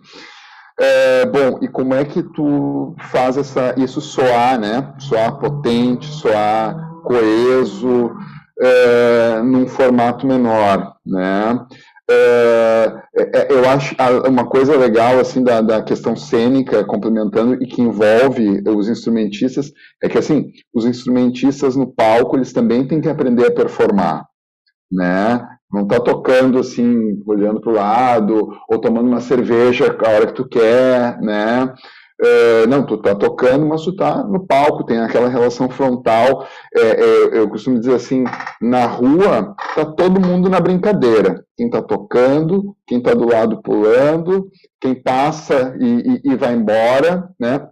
É, 0.80 1.26
bom, 1.26 1.60
e 1.62 1.68
como 1.68 1.94
é 1.94 2.06
que 2.06 2.24
tu 2.24 2.96
faz 3.12 3.36
essa, 3.36 3.76
isso 3.78 4.00
soar, 4.00 4.60
né? 4.60 4.94
Soar 5.00 5.38
potente, 5.38 6.06
soar 6.06 7.02
coeso, 7.04 8.16
é, 8.62 9.42
num 9.42 9.68
formato 9.68 10.26
menor, 10.26 10.96
né? 11.06 11.66
É, 12.12 13.02
é, 13.16 13.54
eu 13.54 13.70
acho 13.70 13.96
uma 14.28 14.48
coisa 14.48 14.76
legal 14.76 15.20
assim 15.20 15.44
da, 15.44 15.62
da 15.62 15.84
questão 15.84 16.16
cênica 16.16 16.84
complementando 16.84 17.62
e 17.62 17.68
que 17.68 17.84
envolve 17.84 18.64
os 18.68 18.90
instrumentistas 18.90 19.72
é 20.02 20.10
que 20.10 20.18
assim 20.18 20.52
os 20.74 20.86
instrumentistas 20.86 21.76
no 21.76 21.86
palco 21.86 22.36
eles 22.36 22.52
também 22.52 22.88
têm 22.88 23.00
que 23.00 23.10
aprender 23.10 23.46
a 23.46 23.54
performar, 23.54 24.26
né? 24.92 25.46
Não 25.72 25.86
tá 25.88 26.00
tocando 26.00 26.60
assim 26.60 27.22
olhando 27.28 27.62
para 27.62 27.70
o 27.72 27.76
lado 27.76 28.50
ou 28.68 28.80
tomando 28.80 29.08
uma 29.08 29.22
cerveja 29.22 29.96
a 30.06 30.10
hora 30.10 30.28
que 30.28 30.34
tu 30.34 30.48
quer, 30.48 31.20
né? 31.22 31.74
É, 32.22 32.68
não, 32.68 32.86
tu 32.86 32.98
tá 32.98 33.16
tocando, 33.16 33.66
mas 33.66 33.84
tu 33.84 33.96
tá 33.96 34.24
no 34.24 34.46
palco, 34.46 34.84
tem 34.84 34.98
aquela 35.00 35.30
relação 35.30 35.70
frontal. 35.70 36.46
É, 36.76 36.82
é, 36.82 37.38
eu 37.40 37.50
costumo 37.50 37.80
dizer 37.80 37.96
assim, 37.96 38.26
na 38.62 38.86
rua 38.88 39.56
tá 39.76 39.86
todo 39.86 40.20
mundo 40.20 40.50
na 40.50 40.60
brincadeira. 40.60 41.46
Quem 41.56 41.70
tá 41.70 41.82
tocando, 41.82 42.76
quem 42.86 43.02
tá 43.02 43.14
do 43.14 43.26
lado 43.28 43.62
pulando, 43.62 44.50
quem 44.82 44.96
passa 45.02 45.76
e, 45.80 45.86
e- 46.26 46.32
e 46.34 46.36
vai 46.36 46.54
embora, 46.54 47.30
né? 47.40 47.70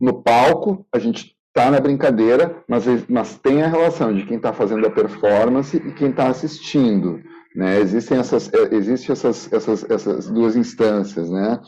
No 0.00 0.22
palco, 0.22 0.86
a 0.92 0.98
gente 0.98 1.35
tá 1.56 1.70
na 1.70 1.80
brincadeira, 1.80 2.62
mas, 2.68 2.84
mas 3.08 3.38
tem 3.38 3.62
a 3.62 3.68
relação 3.68 4.14
de 4.14 4.26
quem 4.26 4.36
está 4.36 4.52
fazendo 4.52 4.86
a 4.86 4.90
performance 4.90 5.74
e 5.78 5.92
quem 5.94 6.10
está 6.10 6.28
assistindo, 6.28 7.18
né? 7.56 7.80
Existem 7.80 8.18
essas, 8.18 8.52
eh, 8.52 8.68
existem 8.76 9.12
essas, 9.14 9.50
essas, 9.50 9.90
essas 9.90 10.28
duas 10.28 10.54
instâncias, 10.54 11.30
né? 11.30 11.58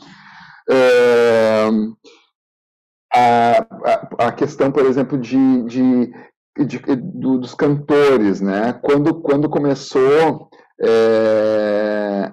É, 0.71 1.67
a, 3.13 3.57
a, 4.21 4.27
a 4.27 4.31
questão, 4.31 4.71
por 4.71 4.85
exemplo, 4.85 5.17
de, 5.17 5.63
de, 5.65 6.11
de- 6.65 6.95
do- 6.95 7.39
dos 7.39 7.55
cantores, 7.55 8.41
né? 8.41 8.73
Quando, 8.83 9.19
quando 9.21 9.49
começou, 9.49 10.49
é, 10.81 12.31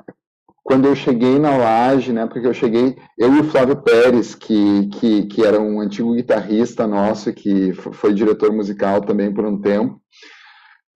quando 0.67 0.87
eu 0.87 0.97
cheguei 0.97 1.39
na 1.39 1.57
laje, 1.57 2.13
né? 2.13 2.27
Porque 2.27 2.45
eu 2.45 2.53
cheguei, 2.53 2.97
eu 3.17 3.33
e 3.33 3.41
o 3.41 3.45
Flávio 3.45 3.81
Pérez, 3.83 4.35
que, 4.35 4.89
que, 4.89 5.27
que 5.27 5.45
era 5.45 5.61
um 5.61 5.81
antigo 5.81 6.13
guitarrista 6.13 6.89
nosso, 6.89 7.33
que 7.33 7.73
foi 7.73 8.13
diretor 8.13 8.53
musical 8.53 9.01
também 9.01 9.33
por 9.33 9.47
um 9.47 9.61
tempo, 9.61 10.03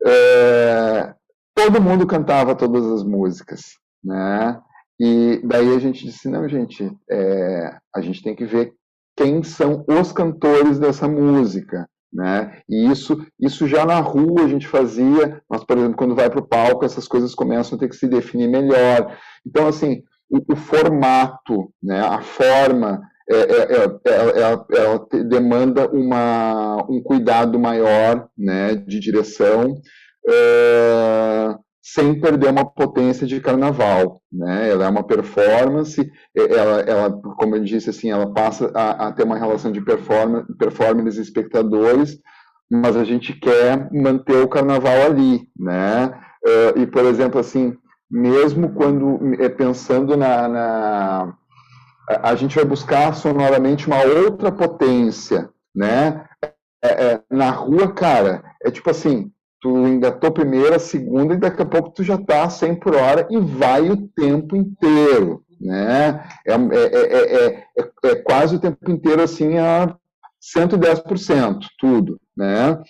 é, 0.05 1.15
todo 1.55 1.81
mundo 1.81 2.05
cantava 2.05 2.57
todas 2.57 2.85
as 2.85 3.05
músicas, 3.05 3.61
né? 4.03 4.61
E 4.99 5.41
daí 5.45 5.73
a 5.73 5.79
gente 5.79 6.05
disse, 6.05 6.29
não, 6.29 6.49
gente, 6.49 6.91
é, 7.09 7.79
a 7.95 8.01
gente 8.01 8.25
tem 8.25 8.35
que 8.35 8.45
ver 8.45 8.75
quem 9.17 9.45
são 9.45 9.85
os 9.87 10.11
cantores 10.11 10.81
dessa 10.81 11.07
música, 11.07 11.89
né? 12.13 12.61
E 12.69 12.91
isso, 12.91 13.25
isso 13.39 13.67
já 13.69 13.85
na 13.87 14.01
rua 14.01 14.45
a 14.45 14.49
gente 14.49 14.67
fazia, 14.67 15.41
mas, 15.49 15.65
por 15.65 15.79
exemplo, 15.79 15.97
quando 15.97 16.15
vai 16.15 16.29
para 16.31 16.41
o 16.41 16.47
palco, 16.47 16.85
essas 16.85 17.07
coisas 17.09 17.35
começam 17.35 17.77
a 17.77 17.81
ter 17.81 17.89
que 17.89 17.97
se 17.97 18.09
definir 18.09 18.49
melhor. 18.49 19.17
Então, 19.47 19.67
assim, 19.69 20.03
o, 20.31 20.53
o 20.53 20.57
formato, 20.57 21.73
né, 21.83 22.01
a 22.01 22.21
forma, 22.21 23.01
é, 23.31 23.37
é, 23.37 23.75
é, 23.85 24.15
ela, 24.15 24.31
ela- 24.33 24.67
ela 24.73 24.99
te- 25.07 25.25
demanda 25.25 25.89
uma, 25.91 26.77
um 26.91 27.03
cuidado 27.03 27.59
maior, 27.59 28.29
né, 28.37 28.75
de 28.75 28.99
direção, 29.01 29.75
é, 30.29 31.55
sem 31.95 32.21
perder 32.21 32.51
uma 32.51 32.65
potência 32.65 33.27
de 33.27 33.41
carnaval, 33.41 34.21
né? 34.33 34.71
Ela 34.71 34.87
é 34.87 34.89
uma 34.89 35.03
performance, 35.03 36.11
ela, 36.35 36.81
ela 36.83 37.11
como 37.37 37.57
eu 37.57 37.65
disse 37.65 37.91
assim, 37.91 38.11
ela 38.11 38.33
passa 38.33 38.71
a, 38.75 39.09
a 39.09 39.13
ter 39.13 39.25
uma 39.25 39.37
relação 39.37 39.73
de 39.73 39.81
performance, 39.81 40.47
performers 40.57 41.17
e 41.17 41.23
espectadores, 41.23 42.19
mas 42.71 42.97
a 42.97 43.03
gente 43.03 43.33
quer 43.33 43.91
manter 43.93 44.37
o 44.37 44.49
carnaval 44.49 45.03
ali, 45.07 45.49
né? 45.59 46.13
Eh, 46.47 46.75
e 46.83 46.87
por 46.87 47.05
exemplo 47.05 47.41
assim, 47.41 47.77
mesmo 48.09 48.73
quando 48.73 49.35
é 49.43 49.49
pensando 49.49 50.17
na, 50.17 50.49
na 50.49 51.35
a, 52.09 52.31
a 52.31 52.35
gente 52.37 52.55
vai 52.55 52.65
buscar 52.65 53.15
sonoramente 53.15 53.89
uma 53.89 54.03
outra 54.05 54.53
potência, 54.53 55.51
né? 55.75 56.25
É, 56.83 56.89
é, 56.89 57.21
na 57.31 57.51
rua, 57.51 57.93
cara, 57.93 58.43
é 58.63 58.71
tipo 58.71 58.91
assim, 58.91 59.33
tu 59.61 59.87
engatou 59.87 60.33
primeira, 60.33 60.79
segunda 60.79 61.35
e 61.35 61.39
daqui 61.39 61.63
a 61.63 61.67
pouco 61.67 61.91
tu 61.91 62.03
já 62.03 62.17
tá 62.17 62.45
a 62.45 62.51
100 62.51 62.77
por 62.77 62.95
hora 62.95 63.27
e 63.31 63.39
vai 63.39 63.91
o 63.91 64.09
tempo 64.09 64.57
inteiro, 64.57 65.45
né? 65.61 66.25
É, 66.47 66.53
é, 66.53 66.57
é, 66.57 67.35
é, 67.35 67.65
é, 67.79 68.11
é 68.11 68.15
quase 68.17 68.57
o 68.57 68.61
tempo 68.61 68.91
inteiro 68.91 69.23
assim 69.23 69.59
a 69.59 69.95
110%, 70.43 71.59
tudo, 71.79 72.19
né? 72.37 72.81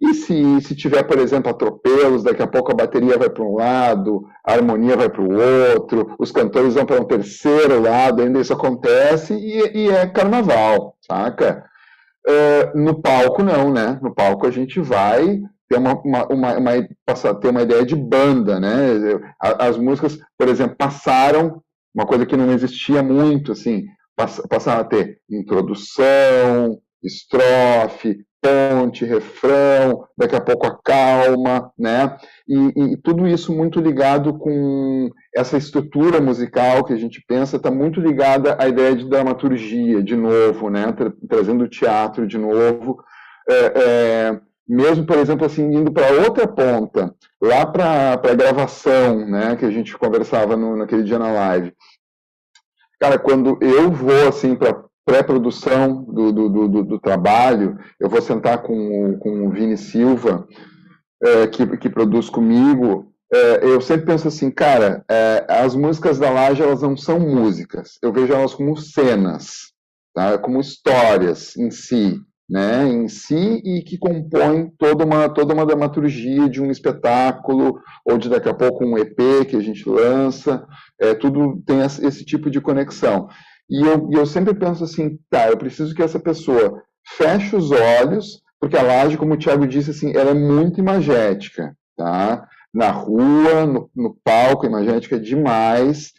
E 0.00 0.14
se, 0.14 0.60
se 0.60 0.76
tiver, 0.76 1.02
por 1.02 1.18
exemplo, 1.18 1.50
atropelos, 1.50 2.22
daqui 2.22 2.40
a 2.40 2.46
pouco 2.46 2.70
a 2.70 2.74
bateria 2.74 3.18
vai 3.18 3.28
para 3.28 3.42
um 3.42 3.56
lado, 3.56 4.24
a 4.44 4.52
harmonia 4.52 4.96
vai 4.96 5.08
para 5.08 5.22
o 5.22 5.72
outro, 5.72 6.14
os 6.20 6.30
cantores 6.30 6.74
vão 6.74 6.86
para 6.86 7.00
um 7.00 7.04
terceiro 7.04 7.82
lado, 7.82 8.22
ainda 8.22 8.40
isso 8.40 8.52
acontece 8.52 9.34
e, 9.34 9.86
e 9.86 9.90
é 9.90 10.06
carnaval, 10.06 10.94
saca? 11.00 11.64
É, 12.24 12.72
no 12.76 13.00
palco 13.00 13.42
não, 13.42 13.72
né? 13.72 13.98
No 14.00 14.14
palco 14.14 14.46
a 14.46 14.50
gente 14.50 14.78
vai 14.80 15.40
ter 15.68 15.78
uma, 15.78 15.94
uma, 16.02 16.26
uma, 16.26 16.58
uma 16.58 16.88
passar, 17.04 17.34
ter 17.34 17.48
uma 17.48 17.62
ideia 17.62 17.84
de 17.84 17.94
banda, 17.94 18.58
né? 18.58 19.20
As 19.40 19.76
músicas, 19.76 20.18
por 20.36 20.48
exemplo, 20.48 20.76
passaram 20.76 21.62
uma 21.94 22.06
coisa 22.06 22.24
que 22.24 22.36
não 22.36 22.52
existia 22.52 23.02
muito, 23.02 23.52
assim, 23.52 23.86
pass, 24.16 24.40
passaram 24.48 24.82
a 24.82 24.84
ter 24.84 25.18
introdução, 25.30 26.80
estrofe, 27.02 28.24
ponte, 28.40 29.04
refrão, 29.04 30.04
daqui 30.16 30.36
a 30.36 30.40
pouco 30.40 30.66
a 30.66 30.78
calma, 30.82 31.72
né? 31.78 32.16
E, 32.46 32.92
e, 32.92 32.96
tudo 32.98 33.26
isso 33.26 33.52
muito 33.52 33.80
ligado 33.80 34.38
com 34.38 35.10
essa 35.34 35.56
estrutura 35.56 36.20
musical 36.20 36.84
que 36.84 36.92
a 36.92 36.96
gente 36.96 37.22
pensa, 37.26 37.56
está 37.56 37.70
muito 37.70 38.00
ligada 38.00 38.56
à 38.60 38.68
ideia 38.68 38.94
de 38.94 39.08
dramaturgia, 39.08 40.02
de 40.02 40.16
novo, 40.16 40.70
né? 40.70 40.92
Tra 40.92 41.12
trazendo 41.28 41.64
o 41.64 41.68
teatro 41.68 42.26
de 42.26 42.38
novo. 42.38 43.02
É, 43.48 43.72
é, 43.74 44.40
mesmo, 44.68 45.06
por 45.06 45.16
exemplo, 45.16 45.46
assim, 45.46 45.62
indo 45.64 45.90
para 45.90 46.12
outra 46.12 46.46
ponta, 46.46 47.14
lá 47.40 47.64
para 47.64 48.12
a 48.12 48.34
gravação, 48.34 49.26
né? 49.26 49.56
Que 49.56 49.64
a 49.64 49.70
gente 49.70 49.96
conversava 49.96 50.56
no, 50.56 50.76
naquele 50.76 51.04
dia 51.04 51.18
na 51.18 51.32
live. 51.32 51.72
cara, 53.00 53.18
quando 53.18 53.58
eu 53.62 53.90
vou 53.90 54.28
assim 54.28 54.54
para 54.54 54.84
pré-produção 55.06 56.04
do, 56.04 56.30
do, 56.32 56.68
do, 56.68 56.84
do, 56.84 56.98
trabalho, 57.00 57.78
eu 57.98 58.10
vou 58.10 58.20
sentar 58.20 58.62
com, 58.62 59.18
com 59.18 59.46
o 59.46 59.50
Vini 59.50 59.78
Silva, 59.78 60.46
é, 61.22 61.46
que, 61.46 61.78
que 61.78 61.88
produz 61.88 62.28
comigo, 62.28 63.10
é, 63.32 63.64
eu 63.64 63.80
sempre 63.80 64.04
penso 64.04 64.28
assim, 64.28 64.50
cara, 64.50 65.02
é, 65.10 65.46
as 65.48 65.74
músicas 65.74 66.18
da 66.18 66.30
Laje, 66.30 66.62
elas 66.62 66.82
não 66.82 66.94
são 66.94 67.18
músicas, 67.18 67.98
eu 68.02 68.12
vejo 68.12 68.34
elas 68.34 68.54
como 68.54 68.76
cenas, 68.76 69.72
tá? 70.14 70.36
como 70.36 70.60
histórias 70.60 71.56
em 71.56 71.70
si, 71.70 72.20
né, 72.48 72.88
em 72.88 73.08
si 73.08 73.60
e 73.64 73.82
que 73.82 73.98
compõem 73.98 74.72
toda 74.78 75.04
uma, 75.04 75.28
toda 75.28 75.52
uma 75.52 75.66
dramaturgia 75.66 76.48
de 76.48 76.62
um 76.62 76.70
espetáculo 76.70 77.78
ou 78.04 78.16
de 78.16 78.28
daqui 78.28 78.48
a 78.48 78.54
pouco 78.54 78.84
um 78.84 78.96
EP 78.96 79.46
que 79.48 79.56
a 79.56 79.60
gente 79.60 79.88
lança, 79.88 80.66
é, 80.98 81.14
tudo 81.14 81.62
tem 81.66 81.80
esse 81.80 82.24
tipo 82.24 82.50
de 82.50 82.60
conexão. 82.60 83.28
E 83.68 83.82
eu, 83.82 84.08
eu 84.12 84.24
sempre 84.24 84.54
penso 84.54 84.82
assim, 84.82 85.18
tá, 85.28 85.48
eu 85.48 85.58
preciso 85.58 85.94
que 85.94 86.02
essa 86.02 86.18
pessoa 86.18 86.82
feche 87.16 87.54
os 87.54 87.70
olhos, 87.70 88.40
porque 88.58 88.76
a 88.76 88.82
laje, 88.82 89.16
como 89.16 89.34
o 89.34 89.36
Thiago 89.36 89.66
disse, 89.66 89.90
assim, 89.90 90.16
ela 90.16 90.30
é 90.30 90.34
muito 90.34 90.80
imagética, 90.80 91.76
tá? 91.96 92.46
Na 92.72 92.90
rua, 92.90 93.66
no, 93.66 93.90
no 93.94 94.16
palco, 94.24 94.66
imagética 94.66 95.20
demais. 95.20 96.12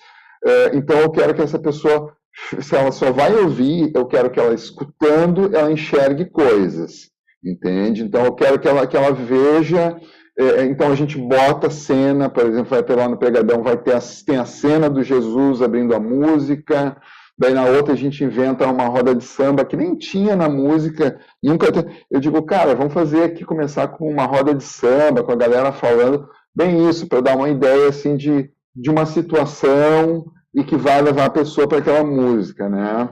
É, 0.45 0.75
então 0.75 0.99
eu 0.99 1.09
quero 1.09 1.33
que 1.33 1.41
essa 1.41 1.59
pessoa, 1.59 2.13
se 2.59 2.75
ela 2.75 2.91
só 2.91 3.11
vai 3.11 3.33
ouvir, 3.35 3.91
eu 3.95 4.05
quero 4.05 4.29
que 4.29 4.39
ela 4.39 4.53
escutando, 4.53 5.55
ela 5.55 5.71
enxergue 5.71 6.25
coisas, 6.25 7.09
entende? 7.43 8.03
Então 8.03 8.25
eu 8.25 8.33
quero 8.33 8.59
que 8.59 8.67
ela, 8.67 8.87
que 8.87 8.97
ela 8.97 9.11
veja 9.11 9.99
é, 10.39 10.63
então 10.63 10.89
a 10.89 10.95
gente 10.95 11.17
bota 11.17 11.67
a 11.67 11.71
cena, 11.71 12.29
por 12.29 12.45
exemplo, 12.45 12.69
vai 12.69 12.81
ter 12.81 12.95
lá 12.95 13.09
no 13.09 13.17
Pegadão, 13.17 13.61
vai 13.61 13.75
ter 13.75 13.93
a, 13.93 13.99
tem 14.25 14.37
a 14.37 14.45
cena 14.45 14.89
do 14.89 15.03
Jesus 15.03 15.61
abrindo 15.61 15.93
a 15.93 15.99
música, 15.99 16.95
Daí 17.39 17.53
na 17.53 17.63
outra 17.63 17.93
a 17.93 17.97
gente 17.97 18.21
inventa 18.21 18.67
uma 18.67 18.87
roda 18.87 19.15
de 19.15 19.23
samba 19.23 19.63
que 19.63 19.77
nem 19.77 19.95
tinha 19.95 20.35
na 20.35 20.49
música, 20.49 21.17
nunca. 21.41 21.67
Eu 22.11 22.19
digo, 22.19 22.43
cara, 22.43 22.75
vamos 22.75 22.93
fazer 22.93 23.23
aqui 23.23 23.45
começar 23.45 23.87
com 23.87 24.11
uma 24.11 24.25
roda 24.25 24.53
de 24.53 24.63
samba, 24.63 25.23
com 25.23 25.31
a 25.31 25.37
galera 25.37 25.71
falando 25.71 26.27
bem 26.53 26.89
isso, 26.89 27.07
para 27.07 27.21
dar 27.21 27.37
uma 27.37 27.49
ideia 27.49 27.87
assim 27.87 28.17
de, 28.17 28.51
de 28.75 28.89
uma 28.89 29.05
situação 29.05 30.25
e 30.53 30.63
que 30.63 30.75
vai 30.75 31.01
levar 31.01 31.25
a 31.25 31.31
pessoa 31.31 31.67
para 31.67 31.79
aquela 31.79 32.03
música, 32.03 32.67
né? 32.69 33.09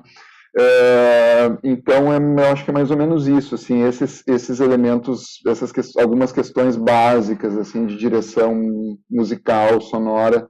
É, 0.60 1.56
então, 1.64 2.12
é, 2.12 2.18
eu 2.18 2.52
acho 2.52 2.64
que 2.64 2.72
é 2.72 2.74
mais 2.74 2.90
ou 2.90 2.98
menos 2.98 3.28
isso, 3.28 3.54
assim, 3.54 3.84
esses, 3.84 4.24
esses 4.28 4.60
elementos, 4.60 5.40
essas 5.46 5.72
que, 5.72 5.82
algumas 6.00 6.32
questões 6.32 6.76
básicas, 6.76 7.56
assim, 7.56 7.86
de 7.86 7.96
direção 7.96 8.56
musical, 9.10 9.80
sonora, 9.80 10.48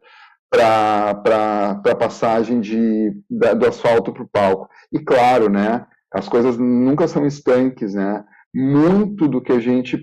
para 0.50 1.82
a 1.86 1.96
passagem 1.96 2.62
de, 2.62 3.12
da, 3.30 3.54
do 3.54 3.68
asfalto 3.68 4.14
para 4.14 4.24
o 4.24 4.30
palco. 4.30 4.70
E 4.94 5.00
claro, 5.00 5.50
né, 5.50 5.86
as 6.14 6.30
coisas 6.30 6.58
nunca 6.58 7.06
são 7.08 7.26
estanques, 7.26 7.94
né? 7.94 8.24
Muito 8.56 9.28
do 9.28 9.42
que 9.42 9.52
a 9.52 9.60
gente 9.60 9.98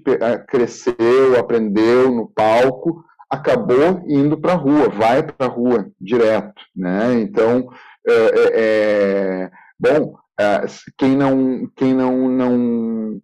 cresceu, 0.48 1.38
aprendeu 1.38 2.12
no 2.12 2.28
palco, 2.28 3.02
acabou 3.30 4.02
indo 4.06 4.36
para 4.36 4.52
a 4.52 4.56
rua, 4.56 4.88
vai 4.88 5.22
para 5.22 5.46
a 5.46 5.50
rua 5.50 5.90
direto, 6.00 6.62
né? 6.74 7.20
Então, 7.20 7.68
é, 8.06 8.50
é, 8.54 9.50
bom, 9.78 10.16
é, 10.38 10.64
quem 10.98 11.16
não, 11.16 11.68
quem 11.76 11.94
não, 11.94 12.28
não 12.28 13.20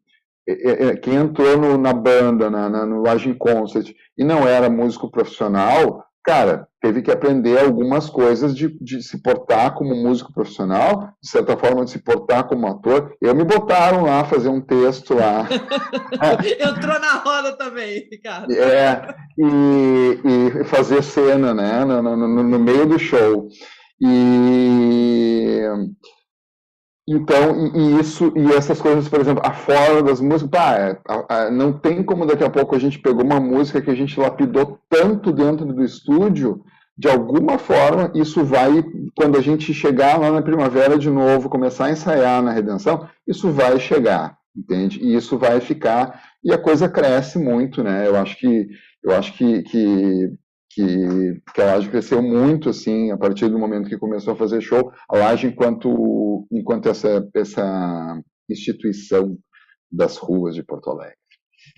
quem 1.03 1.15
entrou 1.15 1.57
no, 1.57 1.79
na 1.79 1.93
banda, 1.93 2.51
na, 2.51 2.69
na, 2.69 2.87
no 2.87 3.01
Lodging 3.01 3.35
Concert 3.35 3.95
e 4.19 4.25
não 4.25 4.49
era 4.49 4.69
músico 4.69 5.11
profissional, 5.11 6.05
cara, 6.25 6.69
teve 6.81 7.03
que 7.03 7.11
aprender 7.11 7.59
algumas 7.59 8.09
coisas 8.09 8.55
de, 8.55 8.69
de, 8.81 9.03
se 9.03 9.23
portar 9.23 9.75
como 9.75 9.95
músico 9.95 10.33
profissional, 10.33 11.13
de 11.23 11.29
certa 11.29 11.57
forma 11.57 11.85
de 11.85 11.91
se 11.91 11.99
portar 11.99 12.45
como 12.45 12.67
ator. 12.67 13.15
Eu 13.21 13.35
me 13.35 13.45
botaram 13.45 14.05
lá 14.05 14.25
fazer 14.25 14.49
um 14.49 14.61
texto 14.61 15.15
lá. 15.15 15.47
Entrou 16.61 17.01
na 17.01 17.15
roda 17.19 17.57
também, 17.57 18.09
Ricardo. 18.11 18.53
É, 18.53 19.15
e, 19.39 20.21
e 20.25 20.65
fazer 20.65 21.03
cena, 21.03 21.55
né, 21.55 21.85
no, 21.85 22.03
no, 22.03 22.43
no 22.43 22.59
meio 22.59 22.87
do 22.87 22.99
show. 22.99 23.49
E 24.01 25.61
então, 27.13 27.67
e, 27.67 27.79
e, 27.79 28.01
isso, 28.01 28.33
e 28.37 28.53
essas 28.53 28.81
coisas, 28.81 29.09
por 29.09 29.21
exemplo, 29.21 29.43
a 29.45 29.53
forma 29.53 30.01
das 30.01 30.21
músicas, 30.21 30.49
pá, 30.49 30.75
é, 30.77 30.99
a, 31.09 31.35
a, 31.35 31.51
não 31.51 31.73
tem 31.73 32.05
como 32.05 32.25
daqui 32.25 32.45
a 32.45 32.51
pouco 32.51 32.77
a 32.77 32.79
gente 32.79 33.01
pegou 33.01 33.25
uma 33.25 33.41
música 33.41 33.83
que 33.83 33.91
a 33.91 33.95
gente 33.97 34.19
lapidou 34.21 34.79
tanto 34.89 35.33
dentro 35.33 35.67
do 35.67 35.83
estúdio, 35.83 36.63
de 36.97 37.09
alguma 37.09 37.59
forma, 37.59 38.13
isso 38.15 38.45
vai, 38.45 38.85
quando 39.17 39.37
a 39.37 39.41
gente 39.41 39.75
chegar 39.75 40.21
lá 40.21 40.31
na 40.31 40.41
primavera 40.41 40.97
de 40.97 41.11
novo, 41.11 41.49
começar 41.49 41.87
a 41.87 41.91
ensaiar 41.91 42.41
na 42.43 42.53
redenção, 42.53 43.09
isso 43.27 43.51
vai 43.51 43.81
chegar, 43.81 44.37
entende? 44.57 45.01
E 45.03 45.17
isso 45.17 45.37
vai 45.37 45.61
ficar, 45.61 46.23
e 46.45 46.53
a 46.53 46.59
coisa 46.59 46.89
cresce 46.89 47.41
muito, 47.41 47.83
né? 47.83 48.07
Eu 48.07 48.15
acho 48.15 48.39
que, 48.39 48.69
eu 49.03 49.17
acho 49.17 49.33
que, 49.33 49.63
que 49.65 50.31
que, 50.71 51.43
que 51.55 51.61
a 51.61 51.75
Laje 51.75 51.91
cresceu 51.91 52.23
muito 52.23 52.71
assim 52.71 53.11
a 53.11 53.19
partir 53.19 53.49
do 53.49 53.59
momento 53.59 53.89
que 53.89 53.99
começou 53.99 54.35
a 54.35 54.37
fazer 54.37 54.61
show. 54.61 54.93
A 55.09 55.17
Laje 55.17 55.49
enquanto 55.49 56.47
enquanto 56.51 56.89
essa 56.89 57.29
essa 57.35 58.21
instituição 58.49 59.37
das 59.91 60.17
ruas 60.17 60.55
de 60.55 60.63
Porto 60.63 60.91
Alegre. 60.91 61.20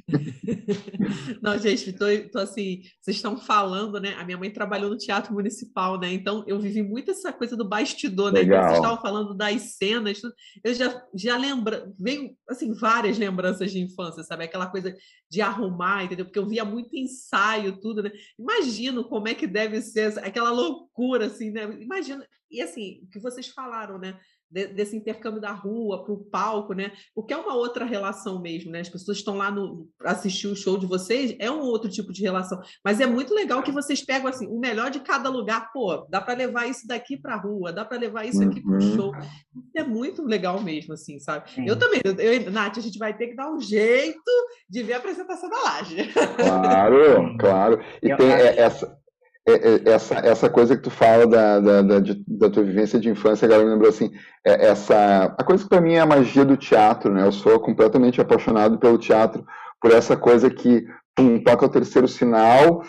Não, 1.41 1.59
gente, 1.59 1.93
tô, 1.93 2.07
tô, 2.31 2.39
assim, 2.39 2.83
vocês 3.01 3.17
estão 3.17 3.37
falando, 3.37 4.01
né? 4.01 4.15
A 4.15 4.25
minha 4.25 4.37
mãe 4.37 4.51
trabalhou 4.51 4.91
no 4.91 4.99
Teatro 4.99 5.33
Municipal, 5.33 5.99
né? 5.99 6.13
Então 6.13 6.45
eu 6.47 6.59
vivi 6.59 6.83
muito 6.83 7.11
essa 7.11 7.33
coisa 7.33 7.57
do 7.57 7.69
bastidor, 7.69 8.33
né? 8.33 8.41
Legal. 8.41 8.65
Vocês 8.65 8.77
estavam 8.77 9.01
falando 9.01 9.35
das 9.35 9.77
cenas, 9.77 10.21
eu 10.65 10.75
já, 10.75 11.03
já 11.15 11.37
lembro, 11.37 11.95
veio 11.99 12.37
assim, 12.49 12.73
várias 12.73 13.19
lembranças 13.19 13.71
de 13.71 13.81
infância, 13.81 14.23
sabe? 14.23 14.45
Aquela 14.45 14.67
coisa 14.67 14.95
de 15.31 15.41
arrumar, 15.41 16.05
entendeu? 16.05 16.27
Porque 16.27 16.39
eu 16.39 16.49
via 16.49 16.65
muito 16.65 16.97
ensaio, 16.97 17.81
tudo, 17.81 18.03
né? 18.03 18.13
Imagino 18.39 19.05
como 19.05 19.29
é 19.29 19.35
que 19.35 19.47
deve 19.47 19.81
ser 19.81 20.19
aquela 20.19 20.51
loucura, 20.51 21.27
assim, 21.27 21.51
né? 21.51 21.65
Imagina, 21.81 22.27
e 22.51 22.61
assim, 22.61 23.01
o 23.03 23.09
que 23.09 23.19
vocês 23.19 23.49
falaram, 23.49 23.99
né? 23.99 24.19
De, 24.53 24.67
desse 24.69 24.95
intercâmbio 24.95 25.41
da 25.41 25.51
rua 25.51 26.05
para 26.05 26.13
o 26.13 26.19
palco, 26.19 26.75
né? 26.75 26.93
Porque 27.15 27.33
é 27.33 27.37
uma 27.37 27.55
outra 27.55 27.85
relação 27.85 28.41
mesmo, 28.41 28.71
né? 28.71 28.81
As 28.81 28.89
pessoas 28.89 29.19
estão 29.19 29.37
lá 29.37 29.51
no 29.51 29.89
assistir 30.05 30.47
o 30.47 30.55
show 30.55 30.77
de 30.77 30.87
vocês, 30.87 31.35
é 31.39 31.51
um 31.51 31.61
outro 31.61 31.91
tipo 31.91 32.13
de 32.13 32.23
relação. 32.23 32.61
Mas 32.85 33.01
é 33.01 33.07
muito 33.07 33.35
legal 33.35 33.63
que 33.63 33.73
vocês 33.73 34.05
pegam 34.05 34.29
assim 34.29 34.47
o 34.47 34.59
melhor 34.59 34.91
de 34.91 35.01
cada 35.01 35.31
lugar. 35.31 35.73
Pô, 35.73 36.07
dá 36.09 36.21
para 36.21 36.35
levar 36.35 36.69
isso 36.69 36.87
daqui 36.87 37.17
para 37.17 37.35
a 37.35 37.41
rua, 37.41 37.73
dá 37.73 37.85
para 37.85 37.99
levar 37.99 38.27
isso 38.27 38.43
aqui 38.43 38.61
para 38.61 38.73
o 38.73 38.75
uhum. 38.75 38.95
show. 38.95 39.13
Isso 39.17 39.77
é 39.77 39.85
muito 39.85 40.23
legal 40.25 40.63
mesmo, 40.63 40.93
assim, 40.93 41.19
sabe? 41.19 41.51
Sim. 41.51 41.67
Eu 41.67 41.79
também, 41.79 42.01
eu, 42.05 42.51
Nath, 42.51 42.77
a 42.77 42.83
gente 42.83 42.99
vai 42.99 43.17
ter 43.17 43.29
que 43.29 43.37
dar 43.37 43.51
um 43.51 43.61
jeito 43.61 44.21
de 44.69 44.83
ver 44.83 44.95
a 44.95 44.99
apresentação 44.99 45.49
da 45.49 45.63
laje. 45.63 46.13
Claro, 46.37 47.37
claro. 47.39 47.81
E 48.03 48.15
tem 48.17 48.31
essa 48.31 48.87
é, 48.87 48.89
é, 48.89 49.02
essa, 49.45 50.15
essa 50.17 50.49
coisa 50.49 50.77
que 50.77 50.83
tu 50.83 50.91
fala 50.91 51.27
da, 51.27 51.59
da, 51.59 51.83
da, 51.83 52.01
da 52.29 52.51
tua 52.51 52.63
vivência 52.63 53.01
de 53.01 53.09
infância, 53.09 53.47
agora 53.47 53.65
me 53.65 53.71
lembrou 53.71 53.89
assim, 53.89 54.13
é, 54.47 54.69
essa, 54.69 55.35
a 55.37 55.45
coisa 55.45 55.65
que 55.65 55.69
para 55.69 55.81
mim 55.81 55.95
é 55.95 56.01
a 56.01 56.07
magia 56.07 56.45
do 56.45 56.57
teatro, 56.57 57.13
né? 57.13 57.27
Eu 57.27 57.33
sou 57.33 57.59
completamente 57.59 58.21
apaixonado 58.21 58.79
pelo 58.79 58.99
teatro, 58.99 59.45
por 59.81 59.91
essa 59.91 60.17
coisa 60.17 60.49
que 60.49 60.87
pum, 61.17 61.43
toca 61.43 61.67
o 61.67 61.69
terceiro 61.69 62.07
sinal, 62.07 62.85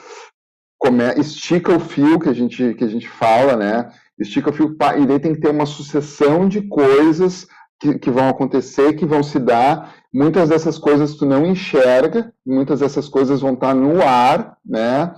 come, 0.78 1.04
estica 1.18 1.76
o 1.76 1.80
fio 1.80 2.20
que 2.20 2.30
a 2.30 2.34
gente 2.34 2.76
que 2.76 2.84
a 2.84 2.89
gente 2.89 3.10
fala, 3.10 3.56
né? 3.56 3.91
Estica 4.20 4.51
o 4.51 4.54
fio 4.54 4.76
e 4.99 5.06
daí 5.08 5.20
tem 5.20 5.34
que 5.34 5.41
ter 5.41 5.49
uma 5.49 5.66
sucessão 5.66 6.47
de 6.47 6.62
coisas 6.62 7.47
que, 7.80 7.97
que 7.97 8.12
vão 8.12 8.30
acontecer, 8.30 8.93
que 8.93 9.06
vão 9.08 9.24
se 9.24 9.39
dar. 9.39 9.95
Muitas 10.14 10.49
dessas 10.49 10.78
coisas 10.78 11.16
tu 11.16 11.26
não 11.26 11.45
enxerga, 11.45 12.32
muitas 12.45 12.82
dessas 12.82 13.10
coisas 13.10 13.41
vão 13.41 13.54
estar 13.54 13.74
no 13.74 14.04
ar, 14.04 14.56
né? 14.64 15.16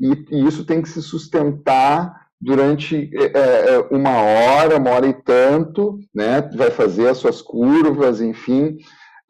E, 0.00 0.26
e 0.30 0.46
isso 0.46 0.64
tem 0.64 0.80
que 0.80 0.88
se 0.88 1.02
sustentar 1.02 2.20
durante 2.40 3.10
é, 3.12 3.24
é, 3.24 3.74
é, 3.74 3.78
uma 3.90 4.16
hora, 4.22 4.78
uma 4.78 4.90
hora 4.90 5.06
e 5.06 5.12
tanto, 5.12 5.98
né? 6.14 6.40
Vai 6.54 6.70
fazer 6.70 7.08
as 7.08 7.18
suas 7.18 7.42
curvas, 7.42 8.20
enfim. 8.20 8.78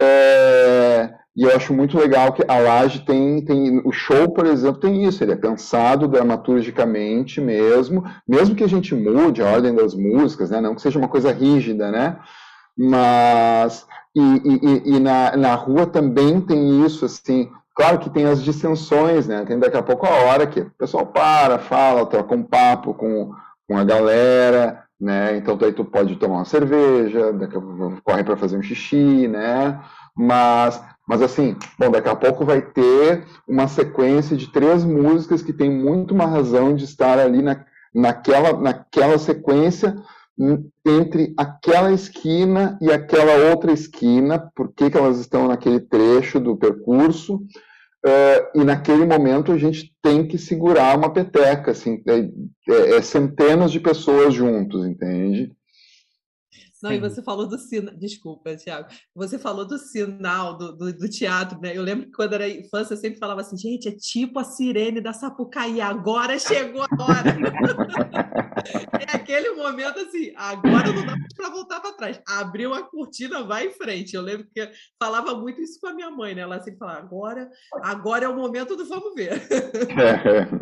É, 0.00 1.10
e 1.36 1.42
eu 1.42 1.54
acho 1.56 1.74
muito 1.74 1.98
legal 1.98 2.32
que 2.32 2.44
a 2.46 2.58
Laje 2.58 3.04
tem, 3.04 3.44
tem. 3.44 3.82
O 3.84 3.90
show, 3.90 4.30
por 4.30 4.46
exemplo, 4.46 4.80
tem 4.80 5.04
isso, 5.04 5.24
ele 5.24 5.32
é 5.32 5.36
pensado 5.36 6.06
dramaturgicamente 6.06 7.40
mesmo, 7.40 8.04
mesmo 8.26 8.54
que 8.54 8.64
a 8.64 8.68
gente 8.68 8.94
mude 8.94 9.42
a 9.42 9.50
ordem 9.50 9.74
das 9.74 9.94
músicas, 9.94 10.50
né? 10.50 10.60
Não 10.60 10.74
que 10.74 10.82
seja 10.82 10.98
uma 10.98 11.08
coisa 11.08 11.32
rígida, 11.32 11.90
né? 11.90 12.16
Mas. 12.78 13.86
E, 14.14 14.20
e, 14.20 14.96
e 14.96 15.00
na, 15.00 15.36
na 15.36 15.54
rua 15.54 15.86
também 15.86 16.40
tem 16.40 16.84
isso, 16.84 17.04
assim, 17.04 17.48
Claro 17.80 17.98
que 17.98 18.10
tem 18.10 18.26
as 18.26 18.44
distensões, 18.44 19.26
né? 19.26 19.42
Tem 19.46 19.58
daqui 19.58 19.74
a 19.74 19.82
pouco 19.82 20.04
a 20.04 20.10
hora 20.10 20.46
que 20.46 20.60
o 20.60 20.70
pessoal 20.72 21.06
para, 21.06 21.58
fala, 21.58 22.04
troca 22.04 22.34
um 22.34 22.42
papo 22.42 22.92
com, 22.92 23.32
com 23.66 23.78
a 23.78 23.82
galera, 23.82 24.84
né? 25.00 25.38
Então 25.38 25.56
aí 25.62 25.72
tu 25.72 25.82
pode 25.82 26.16
tomar 26.16 26.34
uma 26.34 26.44
cerveja, 26.44 27.32
daqui 27.32 27.56
a 27.56 27.60
pouco 27.60 28.02
corre 28.04 28.22
para 28.22 28.36
fazer 28.36 28.58
um 28.58 28.62
xixi, 28.62 29.26
né? 29.26 29.80
Mas, 30.14 30.78
mas 31.08 31.22
assim, 31.22 31.56
bom, 31.78 31.90
daqui 31.90 32.10
a 32.10 32.14
pouco 32.14 32.44
vai 32.44 32.60
ter 32.60 33.24
uma 33.48 33.66
sequência 33.66 34.36
de 34.36 34.48
três 34.48 34.84
músicas 34.84 35.40
que 35.40 35.52
tem 35.54 35.70
muito 35.70 36.12
uma 36.12 36.26
razão 36.26 36.76
de 36.76 36.84
estar 36.84 37.18
ali 37.18 37.40
na, 37.40 37.64
naquela, 37.94 38.60
naquela 38.60 39.16
sequência 39.16 39.96
entre 40.86 41.32
aquela 41.34 41.92
esquina 41.92 42.78
e 42.78 42.92
aquela 42.92 43.50
outra 43.50 43.72
esquina, 43.72 44.38
por 44.54 44.70
que, 44.70 44.90
que 44.90 44.98
elas 44.98 45.18
estão 45.18 45.48
naquele 45.48 45.80
trecho 45.80 46.38
do 46.38 46.58
percurso, 46.58 47.40
uh, 48.06 48.60
e 48.60 48.64
naquele 48.64 49.04
momento 49.04 49.52
a 49.52 49.58
gente 49.58 49.94
tem 50.02 50.26
que 50.26 50.38
segurar 50.38 50.96
uma 50.96 51.12
peteca, 51.12 51.70
assim, 51.70 52.02
é, 52.06 52.28
é, 52.72 52.96
é 52.96 53.02
centenas 53.02 53.70
de 53.72 53.80
pessoas 53.80 54.34
juntos, 54.34 54.86
entende? 54.86 55.52
Não, 56.82 56.90
Sim. 56.90 56.96
e 56.96 57.00
você 57.00 57.22
falou 57.22 57.46
do 57.46 57.58
sinal. 57.58 57.94
Desculpa, 57.94 58.56
Tiago. 58.56 58.88
Você 59.14 59.38
falou 59.38 59.66
do 59.66 59.78
sinal 59.78 60.56
do, 60.56 60.76
do, 60.76 60.92
do, 60.92 61.08
teatro, 61.08 61.60
né? 61.60 61.76
Eu 61.76 61.82
lembro 61.82 62.06
que 62.06 62.12
quando 62.12 62.34
era 62.34 62.48
infância 62.48 62.94
eu 62.94 62.98
sempre 62.98 63.18
falava 63.18 63.42
assim, 63.42 63.56
gente, 63.56 63.88
é 63.88 63.92
tipo 63.92 64.38
a 64.38 64.44
sirene 64.44 65.00
da 65.00 65.12
Sapucaí, 65.12 65.80
agora 65.80 66.38
chegou 66.38 66.82
a 66.82 67.02
hora. 67.02 67.36
é 69.00 69.16
aquele 69.16 69.50
momento 69.50 69.98
assim, 70.00 70.32
agora 70.36 70.92
não 70.92 71.04
dá 71.04 71.14
para 71.36 71.50
voltar 71.50 71.80
para 71.80 71.92
trás. 71.92 72.20
Abriu 72.26 72.72
a 72.74 72.82
cortina, 72.82 73.42
vai 73.42 73.66
em 73.66 73.72
frente. 73.72 74.14
Eu 74.14 74.22
lembro 74.22 74.46
que 74.52 74.60
eu 74.60 74.68
falava 74.98 75.34
muito 75.34 75.60
isso 75.60 75.78
com 75.80 75.88
a 75.88 75.94
minha 75.94 76.10
mãe, 76.10 76.34
né? 76.34 76.42
Ela 76.42 76.60
sempre 76.62 76.78
falava, 76.78 77.00
agora, 77.00 77.50
agora 77.82 78.24
é 78.24 78.28
o 78.28 78.36
momento 78.36 78.76
do 78.76 78.86
vamos 78.86 79.14
ver. 79.14 79.40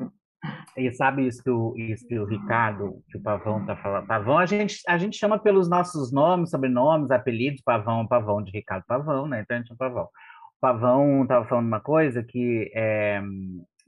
E 0.79 0.93
sabe 0.93 1.27
isso 1.27 1.43
que 1.43 1.51
o, 1.51 1.75
isso 1.77 2.07
que 2.07 2.19
o 2.19 2.25
Ricardo, 2.25 3.03
que 3.11 3.19
o 3.19 3.21
Pavão 3.21 3.67
tá 3.67 3.77
falando? 3.77 4.07
Pavão, 4.07 4.39
a 4.39 4.47
gente, 4.47 4.81
a 4.87 4.97
gente 4.97 5.17
chama 5.17 5.39
pelos 5.39 5.69
nossos 5.69 6.13
nomes, 6.13 6.51
sobrenomes, 6.51 7.11
apelidos, 7.11 7.61
Pavão, 7.63 8.07
Pavão 8.07 8.43
de 8.43 8.53
Ricardo 8.53 8.85
Pavão, 8.87 9.27
né? 9.27 9.41
Então 9.41 9.57
a 9.57 9.59
gente 9.59 9.69
chama 9.69 9.79
Pavão. 9.79 10.05
O 10.05 10.61
Pavão 10.61 11.23
estava 11.23 11.45
falando 11.47 11.67
uma 11.67 11.81
coisa 11.81 12.23
que 12.23 12.71
é, 12.75 13.21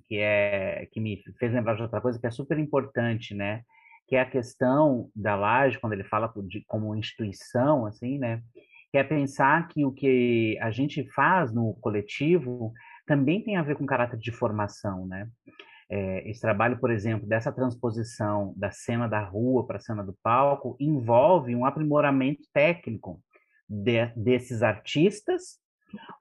que 0.08 0.16
é 0.18 0.88
que 0.90 1.00
me 1.00 1.22
fez 1.38 1.52
lembrar 1.52 1.76
de 1.76 1.82
outra 1.82 2.00
coisa 2.00 2.18
que 2.18 2.26
é 2.26 2.30
super 2.30 2.58
importante, 2.58 3.34
né? 3.34 3.62
Que 4.08 4.16
é 4.16 4.20
a 4.20 4.28
questão 4.28 5.08
da 5.14 5.36
laje, 5.36 5.78
quando 5.78 5.92
ele 5.92 6.04
fala 6.04 6.32
de, 6.44 6.64
como 6.66 6.96
instituição, 6.96 7.86
assim, 7.86 8.18
né? 8.18 8.42
Que 8.90 8.98
é 8.98 9.04
pensar 9.04 9.68
que 9.68 9.84
o 9.84 9.92
que 9.92 10.58
a 10.60 10.72
gente 10.72 11.04
faz 11.12 11.54
no 11.54 11.74
coletivo 11.80 12.72
também 13.06 13.42
tem 13.42 13.56
a 13.56 13.62
ver 13.62 13.76
com 13.76 13.86
caráter 13.86 14.18
de 14.18 14.32
formação, 14.32 15.06
né? 15.06 15.28
É, 15.92 16.30
esse 16.30 16.40
trabalho, 16.40 16.78
por 16.78 16.90
exemplo, 16.90 17.26
dessa 17.26 17.50
transposição 17.50 18.54
da 18.56 18.70
cena 18.70 19.08
da 19.08 19.24
rua 19.24 19.66
para 19.66 19.78
a 19.78 19.80
cena 19.80 20.04
do 20.04 20.16
palco 20.22 20.76
envolve 20.78 21.54
um 21.56 21.66
aprimoramento 21.66 22.42
técnico 22.52 23.20
de, 23.68 24.06
desses 24.14 24.62
artistas 24.62 25.58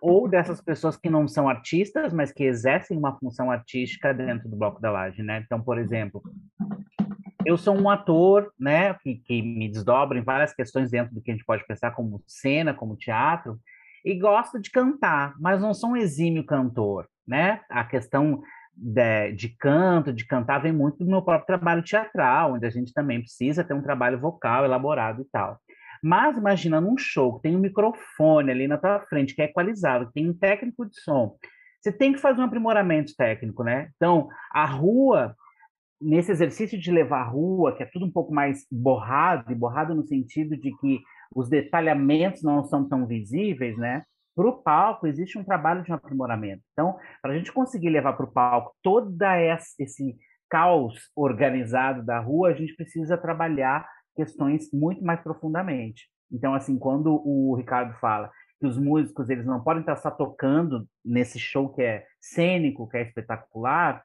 ou 0.02 0.28
dessas 0.28 0.60
pessoas 0.60 0.98
que 0.98 1.08
não 1.08 1.28
são 1.28 1.48
artistas, 1.48 2.12
mas 2.12 2.32
que 2.32 2.44
exercem 2.44 2.98
uma 2.98 3.16
função 3.20 3.52
artística 3.52 4.12
dentro 4.12 4.50
do 4.50 4.58
bloco 4.58 4.82
da 4.82 4.90
laje, 4.90 5.22
né? 5.22 5.44
Então, 5.46 5.62
por 5.62 5.78
exemplo, 5.78 6.24
eu 7.46 7.56
sou 7.56 7.80
um 7.80 7.88
ator, 7.88 8.52
né, 8.60 8.96
que, 8.96 9.18
que 9.18 9.42
me 9.42 9.70
desdobra 9.70 10.18
em 10.18 10.24
várias 10.24 10.54
questões 10.54 10.90
dentro 10.90 11.14
do 11.14 11.22
que 11.22 11.30
a 11.30 11.34
gente 11.36 11.46
pode 11.46 11.66
pensar 11.68 11.92
como 11.92 12.24
cena, 12.26 12.74
como 12.74 12.98
teatro, 12.98 13.60
e 14.04 14.18
gosto 14.18 14.60
de 14.60 14.72
cantar, 14.72 15.36
mas 15.40 15.62
não 15.62 15.74
sou 15.74 15.92
um 15.92 15.98
exímio 15.98 16.44
cantor, 16.44 17.08
né? 17.28 17.62
A 17.70 17.84
questão 17.84 18.42
de, 18.82 19.34
de, 19.34 19.50
canto, 19.50 20.14
de 20.14 20.26
cantar, 20.26 20.60
vem 20.60 20.72
muito 20.72 21.00
do 21.00 21.10
meu 21.10 21.22
próprio 21.22 21.46
trabalho 21.46 21.84
teatral, 21.84 22.54
onde 22.54 22.66
a 22.66 22.70
gente 22.70 22.94
também 22.94 23.20
precisa 23.20 23.64
ter 23.64 23.74
um 23.74 23.82
trabalho 23.82 24.20
vocal 24.20 24.64
elaborado 24.64 25.22
e 25.22 25.26
tal. 25.26 25.60
Mas 26.02 26.38
imagina 26.38 26.80
num 26.80 26.98
show 26.98 27.36
que 27.36 27.42
tem 27.42 27.56
um 27.56 27.60
microfone 27.60 28.52
ali 28.52 28.68
na 28.68 28.78
tua 28.78 29.02
frente, 29.02 29.36
que 29.36 29.42
é 29.42 29.46
equalizado, 29.46 30.08
que 30.08 30.14
tem 30.14 30.30
um 30.30 30.34
técnico 30.34 30.86
de 30.86 31.00
som. 31.02 31.36
Você 31.82 31.92
tem 31.92 32.14
que 32.14 32.20
fazer 32.20 32.40
um 32.40 32.46
aprimoramento 32.46 33.14
técnico, 33.18 33.64
né? 33.64 33.90
Então, 33.96 34.30
a 34.52 34.66
rua, 34.66 35.36
nesse 36.00 36.32
exercício 36.32 36.80
de 36.80 36.92
levar 36.92 37.22
a 37.22 37.30
rua, 37.30 37.76
que 37.76 37.84
é 37.84 37.86
tudo 37.86 38.06
um 38.06 38.12
pouco 38.12 38.34
mais 38.34 38.66
borrado, 38.72 39.52
e 39.52 39.56
borrado 39.56 39.94
no 39.94 40.06
sentido 40.06 40.56
de 40.58 40.72
que 40.78 41.02
os 41.36 41.50
detalhamentos 41.50 42.44
não 42.44 42.64
são 42.64 42.88
tão 42.88 43.06
visíveis, 43.06 43.78
né? 43.78 44.04
Para 44.36 44.48
o 44.48 44.62
palco 44.62 45.08
existe 45.08 45.38
um 45.38 45.44
trabalho 45.44 45.84
de 45.84 45.92
aprimoramento. 45.92 46.64
Então, 46.74 46.98
para 47.22 47.34
a 47.34 47.38
gente 47.38 47.52
conseguir 47.52 47.90
levar 47.90 48.14
para 48.14 48.26
o 48.26 48.32
palco 48.32 48.76
toda 48.82 49.42
esse 49.42 50.18
caos 50.50 51.12
organizado 51.16 52.04
da 52.04 52.20
rua, 52.20 52.50
a 52.50 52.54
gente 52.54 52.76
precisa 52.76 53.18
trabalhar 53.18 53.88
questões 54.16 54.70
muito 54.74 55.04
mais 55.04 55.22
profundamente. 55.22 56.08
Então, 56.32 56.54
assim, 56.54 56.78
quando 56.78 57.22
o 57.26 57.56
Ricardo 57.56 57.94
fala 58.00 58.32
que 58.60 58.68
os 58.68 58.78
músicos 58.78 59.30
eles 59.30 59.46
não 59.46 59.64
podem 59.64 59.82
estar 59.82 59.96
só 59.96 60.12
tocando 60.12 60.88
nesse 61.04 61.40
show 61.40 61.70
que 61.70 61.82
é 61.82 62.06
cênico, 62.20 62.90
que 62.90 62.98
é 62.98 63.04
espetacular, 63.04 64.04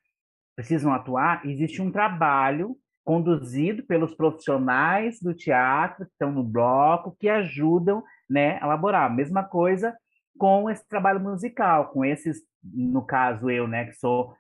precisam 0.55 0.93
atuar, 0.93 1.45
existe 1.45 1.83
um 1.83 1.91
trabalho 1.91 2.77
conduzido 3.05 3.83
pelos 3.85 4.15
profissionais 4.15 5.21
do 5.21 5.35
teatro 5.35 6.07
que 6.07 6.13
estão 6.13 6.33
no 6.33 6.43
bloco, 6.43 7.17
que 7.19 7.29
ajudam 7.29 8.03
né, 8.31 8.59
elaborar. 8.63 9.15
Mesma 9.15 9.43
coisa 9.43 9.95
com 10.39 10.69
esse 10.69 10.87
trabalho 10.89 11.21
musical, 11.21 11.89
com 11.89 12.05
esses, 12.05 12.39
no 12.63 13.05
caso 13.05 13.51
eu, 13.51 13.69
né, 13.69 13.87
que 13.87 13.95
sou, 13.95 14.35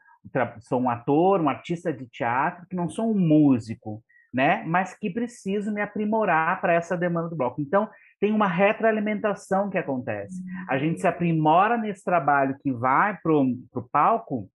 sou 0.60 0.80
um 0.80 0.90
ator, 0.90 1.40
um 1.40 1.48
artista 1.48 1.92
de 1.92 2.06
teatro, 2.06 2.66
que 2.68 2.76
não 2.76 2.88
sou 2.88 3.10
um 3.10 3.18
músico, 3.18 4.02
né, 4.32 4.64
mas 4.66 4.94
que 4.94 5.10
preciso 5.10 5.72
me 5.72 5.80
aprimorar 5.80 6.60
para 6.60 6.74
essa 6.74 6.96
demanda 6.96 7.28
do 7.28 7.36
bloco. 7.36 7.60
Então, 7.60 7.88
tem 8.20 8.32
uma 8.32 8.48
retroalimentação 8.48 9.70
que 9.70 9.78
acontece. 9.78 10.42
A 10.68 10.78
gente 10.78 11.00
se 11.00 11.06
aprimora 11.06 11.76
nesse 11.76 12.02
trabalho 12.02 12.56
que 12.60 12.72
vai 12.72 13.16
para 13.22 13.32
o 13.32 13.88
palco, 13.92 14.48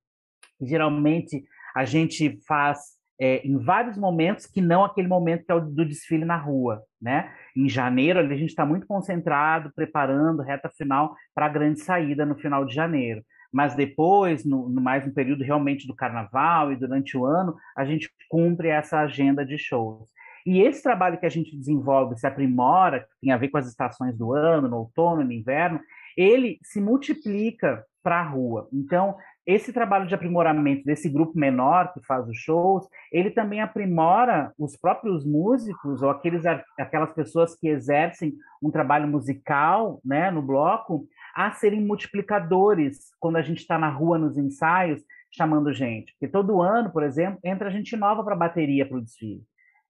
geralmente 0.61 1.43
a 1.75 1.85
gente 1.85 2.39
faz 2.45 2.98
é, 3.19 3.45
em 3.45 3.57
vários 3.57 3.97
momentos 3.97 4.45
que 4.45 4.61
não 4.61 4.83
aquele 4.85 5.07
momento 5.07 5.45
que 5.45 5.51
é 5.51 5.55
o 5.55 5.59
do 5.59 5.85
desfile 5.85 6.23
na 6.23 6.37
rua, 6.37 6.81
né? 7.01 7.31
Em 7.55 7.67
janeiro 7.67 8.19
a 8.19 8.23
gente 8.23 8.49
está 8.49 8.65
muito 8.65 8.87
concentrado, 8.87 9.71
preparando 9.75 10.41
reta 10.41 10.69
final 10.69 11.13
para 11.35 11.47
a 11.47 11.49
grande 11.49 11.81
saída 11.81 12.25
no 12.25 12.35
final 12.35 12.63
de 12.65 12.73
janeiro. 12.73 13.21
Mas 13.51 13.75
depois, 13.75 14.45
no, 14.45 14.69
no, 14.69 14.79
mais 14.79 15.05
um 15.05 15.11
período 15.11 15.43
realmente 15.43 15.87
do 15.87 15.95
carnaval 15.95 16.71
e 16.71 16.75
durante 16.75 17.17
o 17.17 17.25
ano, 17.25 17.55
a 17.75 17.83
gente 17.83 18.09
cumpre 18.29 18.69
essa 18.69 18.99
agenda 18.99 19.45
de 19.45 19.57
shows. 19.57 20.09
E 20.45 20.61
esse 20.61 20.81
trabalho 20.81 21.19
que 21.19 21.25
a 21.25 21.29
gente 21.29 21.57
desenvolve, 21.57 22.17
se 22.17 22.27
aprimora, 22.27 23.01
que 23.01 23.07
tem 23.21 23.31
a 23.31 23.37
ver 23.37 23.49
com 23.49 23.57
as 23.57 23.67
estações 23.67 24.17
do 24.17 24.33
ano, 24.33 24.67
no 24.67 24.77
outono, 24.77 25.23
no 25.23 25.31
inverno, 25.31 25.81
ele 26.15 26.59
se 26.63 26.79
multiplica 26.79 27.83
para 28.03 28.19
a 28.19 28.23
rua. 28.23 28.67
Então, 28.71 29.17
esse 29.49 29.73
trabalho 29.73 30.05
de 30.05 30.13
aprimoramento 30.13 30.83
desse 30.83 31.09
grupo 31.09 31.37
menor 31.37 31.91
que 31.91 32.05
faz 32.05 32.27
os 32.29 32.37
shows, 32.37 32.87
ele 33.11 33.31
também 33.31 33.61
aprimora 33.61 34.53
os 34.59 34.77
próprios 34.77 35.25
músicos 35.25 36.03
ou 36.03 36.09
aqueles, 36.11 36.43
aquelas 36.77 37.11
pessoas 37.13 37.55
que 37.55 37.67
exercem 37.67 38.35
um 38.61 38.69
trabalho 38.69 39.07
musical 39.07 39.99
né, 40.05 40.29
no 40.29 40.43
bloco 40.43 41.07
a 41.33 41.51
serem 41.51 41.81
multiplicadores 41.81 43.09
quando 43.19 43.37
a 43.37 43.41
gente 43.41 43.57
está 43.57 43.79
na 43.79 43.89
rua 43.89 44.19
nos 44.19 44.37
ensaios 44.37 45.01
chamando 45.31 45.73
gente. 45.73 46.13
Porque 46.13 46.27
todo 46.27 46.61
ano, 46.61 46.91
por 46.91 47.01
exemplo, 47.01 47.39
entra 47.43 47.71
gente 47.71 47.97
nova 47.97 48.23
para 48.23 48.35
a 48.35 48.37
bateria 48.37 48.85
para 48.85 48.97
o 48.97 49.01
desfile. 49.01 49.41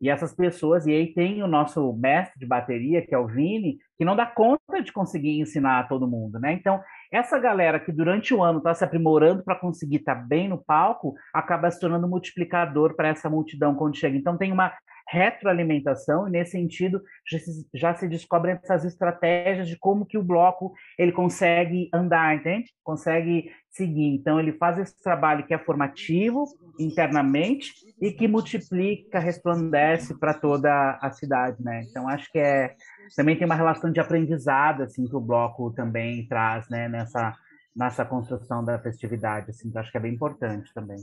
E 0.01 0.10
essas 0.10 0.34
pessoas, 0.34 0.88
e 0.88 0.93
aí 0.93 1.14
tem 1.14 1.43
o 1.43 1.47
nosso 1.47 1.91
mestre 1.93 2.39
de 2.39 2.45
bateria, 2.45 3.05
que 3.05 3.14
é 3.14 3.18
o 3.18 3.28
Vini, 3.28 3.78
que 3.97 4.05
não 4.05 4.16
dá 4.16 4.26
conta 4.26 4.82
de 4.82 4.93
conseguir 4.93 5.41
ensinar 5.41 5.80
a 5.80 5.84
todo 5.84 6.07
mundo, 6.07 6.39
né? 6.39 6.53
Então, 6.53 6.82
essa 7.12 7.39
galera 7.39 7.80
que 7.80 7.91
durante 7.91 8.34
o 8.34 8.43
ano 8.43 8.60
está 8.60 8.74
se 8.74 8.84
aprimorando 8.84 9.43
para 9.43 9.55
conseguir 9.55 9.97
estar 9.97 10.16
tá 10.16 10.22
bem 10.22 10.47
no 10.47 10.57
palco, 10.57 11.16
acaba 11.34 11.70
se 11.72 11.80
tornando 11.80 12.07
multiplicador 12.07 12.95
para 12.95 13.07
essa 13.07 13.30
multidão 13.30 13.74
quando 13.76 13.97
chega. 13.97 14.16
Então, 14.16 14.38
tem 14.38 14.51
uma 14.51 14.72
retroalimentação 15.10 16.28
e 16.28 16.32
nesse 16.32 16.51
sentido 16.51 17.01
já 17.30 17.39
se, 17.39 17.68
já 17.74 17.95
se 17.95 18.07
descobrem 18.07 18.55
essas 18.55 18.86
estratégias 18.86 19.68
de 19.68 19.78
como 19.78 20.05
que 20.05 20.18
o 20.18 20.24
bloco 20.24 20.74
ele 20.97 21.12
consegue 21.12 21.89
andar, 21.91 22.36
entende? 22.36 22.70
Consegue 22.84 23.51
seguir. 23.72 24.14
Então 24.14 24.39
ele 24.39 24.53
faz 24.53 24.78
esse 24.78 25.01
trabalho 25.01 25.45
que 25.45 25.53
é 25.53 25.57
formativo 25.57 26.45
internamente 26.80 27.74
e 27.99 28.12
que 28.12 28.28
multiplica, 28.28 29.20
resplandece 29.20 30.18
para 30.20 30.34
toda 30.34 30.99
a 31.01 31.12
cidade, 31.12 31.57
né? 31.64 31.84
Então 31.89 32.07
acho 32.07 32.32
que 32.32 32.38
é 32.38 32.76
também 33.16 33.36
tem 33.36 33.45
uma 33.45 33.55
relação 33.55 33.91
de 33.91 33.99
aprendizado 33.99 34.84
assim 34.84 35.07
que 35.07 35.16
o 35.16 35.22
bloco 35.22 35.72
também 35.74 36.28
traz, 36.28 36.70
né, 36.70 36.88
nessa 36.88 37.36
nessa 37.76 38.03
construção 38.03 38.64
da 38.66 38.78
festividade, 38.78 39.51
assim, 39.51 39.72
que 39.72 39.78
acho 39.78 39.91
que 39.91 39.97
é 39.97 40.01
bem 40.01 40.14
importante 40.14 40.74
também. 40.74 40.97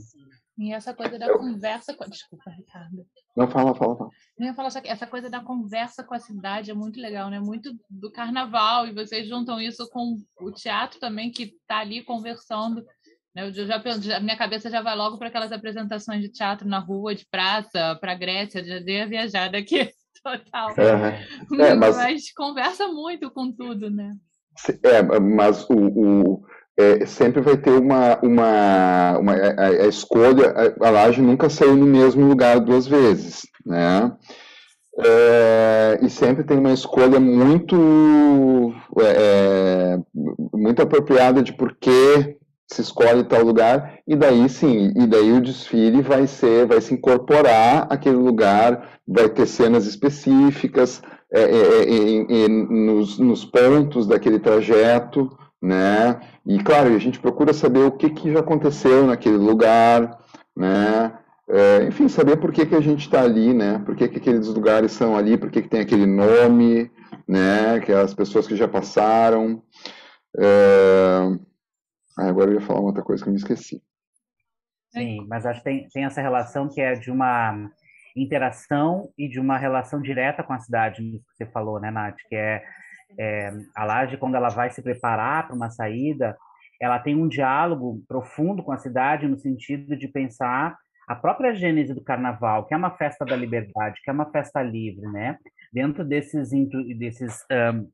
E 0.57 0.73
essa 0.73 0.93
coisa 0.93 1.19
da 1.19 1.31
conversa 1.37 1.93
com... 1.93 2.09
Desculpa, 2.09 2.49
Ricardo. 2.49 3.05
Não, 3.35 3.47
fala, 3.47 3.75
fala, 3.75 3.95
fala. 3.95 4.09
Eu 4.39 4.45
ia 4.47 4.53
falar 4.55 4.71
só 4.71 4.81
que 4.81 4.87
essa 4.87 5.05
coisa 5.05 5.29
da 5.29 5.39
conversa 5.39 6.03
com 6.03 6.15
a 6.15 6.19
cidade 6.19 6.71
é 6.71 6.73
muito 6.73 6.99
legal, 6.99 7.29
né? 7.29 7.39
Muito 7.39 7.77
do 7.87 8.11
carnaval, 8.11 8.87
e 8.87 8.93
vocês 8.93 9.27
juntam 9.27 9.61
isso 9.61 9.87
com 9.89 10.17
o 10.41 10.51
teatro 10.51 10.99
também, 10.99 11.29
que 11.29 11.43
está 11.43 11.79
ali 11.79 12.03
conversando. 12.03 12.83
Né? 13.35 13.47
Eu 13.47 13.53
já, 13.53 13.79
já, 13.99 14.19
minha 14.19 14.35
cabeça 14.35 14.71
já 14.71 14.81
vai 14.81 14.95
logo 14.95 15.19
para 15.19 15.27
aquelas 15.27 15.51
apresentações 15.51 16.21
de 16.21 16.29
teatro 16.29 16.67
na 16.67 16.79
rua, 16.79 17.13
de 17.13 17.27
praça, 17.29 17.95
para 18.01 18.15
Grécia, 18.15 18.65
já 18.65 18.79
dei 18.79 19.03
a 19.03 19.05
viajada 19.05 19.59
aqui, 19.59 19.91
total. 20.23 20.71
É, 20.71 21.75
mas... 21.75 21.95
mas 21.95 22.33
conversa 22.33 22.87
muito 22.87 23.29
com 23.29 23.51
tudo, 23.51 23.91
né? 23.91 24.15
É, 24.81 25.19
mas 25.19 25.69
o, 25.69 25.75
o 25.75 26.36
é, 26.77 27.05
sempre 27.07 27.41
vai 27.41 27.57
ter 27.57 27.71
uma, 27.71 28.19
uma, 28.21 29.17
uma 29.17 29.33
a, 29.33 29.67
a, 29.67 29.87
escolha, 29.87 30.53
a, 30.79 30.87
a 30.87 30.89
laje 30.91 31.21
nunca 31.21 31.49
saiu 31.49 31.75
no 31.75 31.87
mesmo 31.87 32.27
lugar 32.27 32.59
duas 32.59 32.85
vezes, 32.85 33.41
né? 33.65 34.11
É, 34.99 35.99
e 36.01 36.09
sempre 36.09 36.43
tem 36.43 36.57
uma 36.57 36.73
escolha 36.73 37.19
muito 37.19 38.73
é, 38.99 39.03
é 39.05 39.99
muito 40.53 40.81
apropriada 40.81 41.43
de 41.43 41.53
por 41.53 41.75
que 41.75 42.35
se 42.65 42.81
escolhe 42.81 43.23
tal 43.23 43.43
lugar 43.43 43.99
e 44.07 44.15
daí 44.15 44.49
sim 44.49 44.91
e 44.95 45.05
daí 45.05 45.31
o 45.33 45.41
desfile 45.41 46.01
vai 46.01 46.25
ser 46.25 46.65
vai 46.65 46.81
se 46.81 46.95
incorporar 46.95 47.85
aquele 47.91 48.15
lugar 48.15 48.89
vai 49.07 49.29
ter 49.29 49.45
cenas 49.45 49.85
específicas 49.85 50.99
é, 51.31 51.41
é, 51.41 52.45
é 52.45 52.47
nos, 52.47 53.19
nos 53.19 53.45
pontos 53.45 54.07
daquele 54.07 54.39
trajeto 54.39 55.29
né 55.67 56.19
e 56.45 56.63
claro 56.63 56.95
a 56.95 56.99
gente 56.99 57.19
procura 57.19 57.53
saber 57.53 57.79
o 57.79 57.91
que 57.91 58.09
que 58.09 58.31
já 58.31 58.39
aconteceu 58.39 59.05
naquele 59.05 59.37
lugar 59.37 60.19
né 60.55 61.13
é, 61.49 61.85
enfim, 61.85 62.09
saber 62.09 62.37
por 62.37 62.51
que, 62.51 62.65
que 62.65 62.75
a 62.75 62.81
gente 62.81 63.01
está 63.01 63.21
ali, 63.21 63.53
né? 63.53 63.79
Por 63.79 63.95
que, 63.95 64.09
que 64.09 64.17
aqueles 64.17 64.47
lugares 64.47 64.91
são 64.91 65.15
ali, 65.15 65.37
por 65.37 65.49
que, 65.49 65.61
que 65.61 65.69
tem 65.69 65.79
aquele 65.79 66.05
nome, 66.05 66.91
né? 67.25 67.79
Que 67.79 67.93
as 67.93 68.13
pessoas 68.13 68.45
que 68.45 68.55
já 68.55 68.67
passaram. 68.67 69.63
É... 70.37 71.19
Ah, 72.19 72.27
agora 72.27 72.51
eu 72.51 72.55
ia 72.55 72.61
falar 72.61 72.79
uma 72.79 72.89
outra 72.89 73.03
coisa 73.03 73.23
que 73.23 73.29
eu 73.29 73.33
me 73.33 73.39
esqueci. 73.39 73.81
Sim, 74.89 75.25
mas 75.29 75.45
acho 75.45 75.59
que 75.59 75.63
tem, 75.63 75.87
tem 75.87 76.03
essa 76.03 76.21
relação 76.21 76.67
que 76.67 76.81
é 76.81 76.93
de 76.93 77.11
uma 77.11 77.69
interação 78.15 79.09
e 79.17 79.29
de 79.29 79.39
uma 79.39 79.57
relação 79.57 80.01
direta 80.01 80.43
com 80.43 80.51
a 80.51 80.59
cidade, 80.59 81.01
que 81.01 81.21
você 81.37 81.45
falou, 81.45 81.79
né, 81.79 81.91
Nath? 81.91 82.17
Que 82.27 82.35
é, 82.35 82.63
é 83.17 83.51
a 83.75 83.83
laje, 83.83 84.17
quando 84.17 84.35
ela 84.35 84.49
vai 84.49 84.69
se 84.69 84.81
preparar 84.81 85.47
para 85.47 85.55
uma 85.55 85.69
saída, 85.69 86.37
ela 86.79 86.99
tem 86.99 87.15
um 87.15 87.27
diálogo 87.27 88.03
profundo 88.07 88.63
com 88.63 88.71
a 88.71 88.77
cidade 88.77 89.27
no 89.27 89.37
sentido 89.37 89.95
de 89.95 90.07
pensar 90.07 90.77
a 91.07 91.15
própria 91.15 91.53
gênese 91.55 91.93
do 91.93 92.03
carnaval, 92.03 92.65
que 92.65 92.73
é 92.73 92.77
uma 92.77 92.91
festa 92.91 93.23
da 93.25 93.35
liberdade, 93.35 94.01
que 94.03 94.09
é 94.09 94.13
uma 94.13 94.29
festa 94.29 94.61
livre, 94.61 95.07
né? 95.07 95.37
Dentro 95.71 96.03
desses, 96.03 96.49
desses 96.97 97.45
um, 97.49 97.89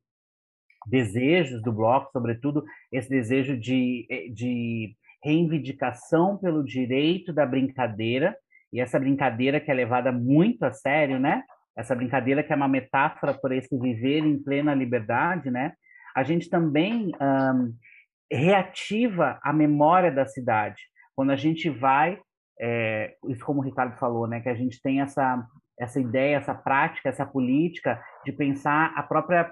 desejos 0.87 1.61
do 1.61 1.71
bloco, 1.71 2.11
sobretudo 2.11 2.63
esse 2.91 3.09
desejo 3.09 3.57
de, 3.57 4.07
eh, 4.09 4.27
de 4.29 4.95
reivindicação 5.23 6.37
pelo 6.37 6.63
direito 6.63 7.31
da 7.31 7.45
brincadeira, 7.45 8.35
e 8.71 8.81
essa 8.81 8.99
brincadeira 8.99 9.59
que 9.59 9.69
é 9.69 9.73
levada 9.73 10.11
muito 10.11 10.63
a 10.63 10.73
sério, 10.73 11.19
né? 11.19 11.43
Essa 11.75 11.95
brincadeira 11.95 12.43
que 12.43 12.53
é 12.53 12.55
uma 12.55 12.67
metáfora 12.67 13.33
por 13.33 13.51
esse 13.51 13.77
viver 13.77 14.19
em 14.19 14.41
plena 14.41 14.75
liberdade, 14.75 15.49
né? 15.49 15.73
A 16.15 16.23
gente 16.23 16.49
também 16.49 17.11
um, 17.19 17.73
reativa 18.31 19.39
a 19.41 19.51
memória 19.51 20.11
da 20.11 20.25
cidade. 20.25 20.81
Quando 21.15 21.31
a 21.31 21.35
gente 21.35 21.69
vai 21.69 22.19
é, 22.59 23.15
isso 23.29 23.43
como 23.45 23.59
o 23.59 23.63
Ricardo 23.63 23.97
falou, 23.97 24.27
né, 24.27 24.39
que 24.39 24.49
a 24.49 24.55
gente 24.55 24.81
tem 24.81 25.01
essa 25.01 25.45
essa 25.79 25.99
ideia, 25.99 26.37
essa 26.37 26.53
prática, 26.53 27.09
essa 27.09 27.25
política 27.25 27.99
de 28.23 28.31
pensar 28.31 28.93
a 28.95 29.01
própria 29.01 29.51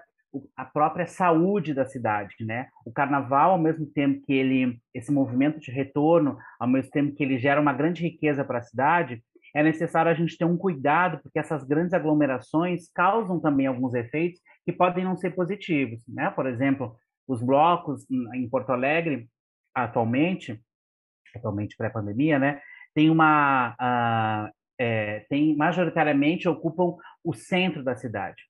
a 0.56 0.64
própria 0.64 1.06
saúde 1.06 1.74
da 1.74 1.86
cidade, 1.86 2.36
né? 2.40 2.70
O 2.86 2.92
carnaval, 2.92 3.52
ao 3.52 3.58
mesmo 3.58 3.86
tempo 3.86 4.22
que 4.26 4.32
ele 4.32 4.80
esse 4.94 5.12
movimento 5.12 5.60
de 5.60 5.72
retorno, 5.72 6.38
ao 6.60 6.68
mesmo 6.68 6.90
tempo 6.92 7.14
que 7.14 7.24
ele 7.24 7.38
gera 7.38 7.60
uma 7.60 7.74
grande 7.74 8.04
riqueza 8.04 8.46
para 8.46 8.60
a 8.60 8.64
cidade, 8.64 9.22
é 9.56 9.64
necessário 9.64 10.12
a 10.12 10.16
gente 10.16 10.38
ter 10.38 10.46
um 10.46 10.58
cuidado 10.58 11.20
porque 11.22 11.40
essas 11.40 11.64
grandes 11.64 11.94
aglomerações 11.94 12.90
causam 12.94 13.40
também 13.40 13.68
alguns 13.68 13.94
efeitos 13.94 14.40
que 14.66 14.72
podem 14.72 15.04
não 15.04 15.18
ser 15.18 15.32
positivos, 15.32 16.04
né? 16.08 16.30
Por 16.30 16.46
exemplo, 16.46 16.96
os 17.28 17.42
blocos 17.42 18.06
em 18.10 18.48
Porto 18.50 18.72
Alegre 18.72 19.28
atualmente, 19.74 20.62
atualmente 21.36 21.78
pré-pandemia, 21.78 22.38
né? 22.38 22.62
tem 22.94 23.10
uma 23.10 23.76
uh, 23.80 24.54
é, 24.78 25.22
tem 25.30 25.56
majoritariamente 25.56 26.48
ocupam 26.50 26.96
o 27.24 27.34
centro 27.34 27.84
da 27.84 27.96
cidade 27.96 28.44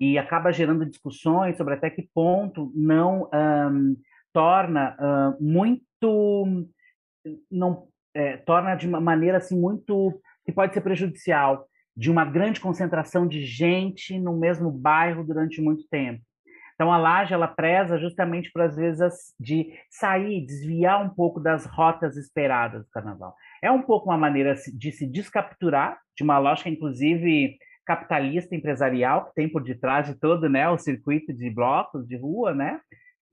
e 0.00 0.18
acaba 0.18 0.52
gerando 0.52 0.86
discussões 0.86 1.56
sobre 1.56 1.74
até 1.74 1.90
que 1.90 2.08
ponto 2.14 2.72
não 2.74 3.28
um, 3.32 3.96
torna 4.32 4.96
uh, 4.98 5.42
muito 5.42 6.66
não 7.50 7.88
é, 8.14 8.36
torna 8.38 8.74
de 8.74 8.86
uma 8.86 9.00
maneira 9.00 9.38
assim 9.38 9.58
muito 9.58 10.20
que 10.46 10.52
pode 10.52 10.72
ser 10.72 10.80
prejudicial 10.80 11.66
de 11.94 12.10
uma 12.10 12.24
grande 12.24 12.60
concentração 12.60 13.26
de 13.26 13.44
gente 13.44 14.18
no 14.18 14.38
mesmo 14.38 14.70
bairro 14.70 15.24
durante 15.24 15.60
muito 15.60 15.86
tempo 15.88 16.22
então 16.76 16.92
a 16.92 16.98
laje 16.98 17.32
ela 17.32 17.48
preza 17.48 17.98
justamente 17.98 18.52
para 18.52 18.66
às 18.66 18.76
vezes 18.76 19.34
de 19.40 19.72
sair, 19.90 20.44
desviar 20.44 21.02
um 21.02 21.08
pouco 21.08 21.40
das 21.40 21.64
rotas 21.64 22.16
esperadas 22.16 22.84
do 22.84 22.90
carnaval. 22.90 23.34
É 23.62 23.70
um 23.70 23.82
pouco 23.82 24.10
uma 24.10 24.18
maneira 24.18 24.54
de 24.74 24.92
se 24.92 25.06
descapturar 25.06 25.98
de 26.14 26.22
uma 26.22 26.38
lógica 26.38 26.68
inclusive 26.68 27.56
capitalista 27.86 28.54
empresarial 28.54 29.26
que 29.26 29.34
tem 29.34 29.48
por 29.48 29.62
detrás 29.62 30.06
de 30.06 30.14
todo, 30.16 30.48
né, 30.48 30.68
o 30.68 30.76
circuito 30.76 31.32
de 31.32 31.48
blocos 31.48 32.06
de 32.06 32.16
rua, 32.16 32.52
né? 32.54 32.80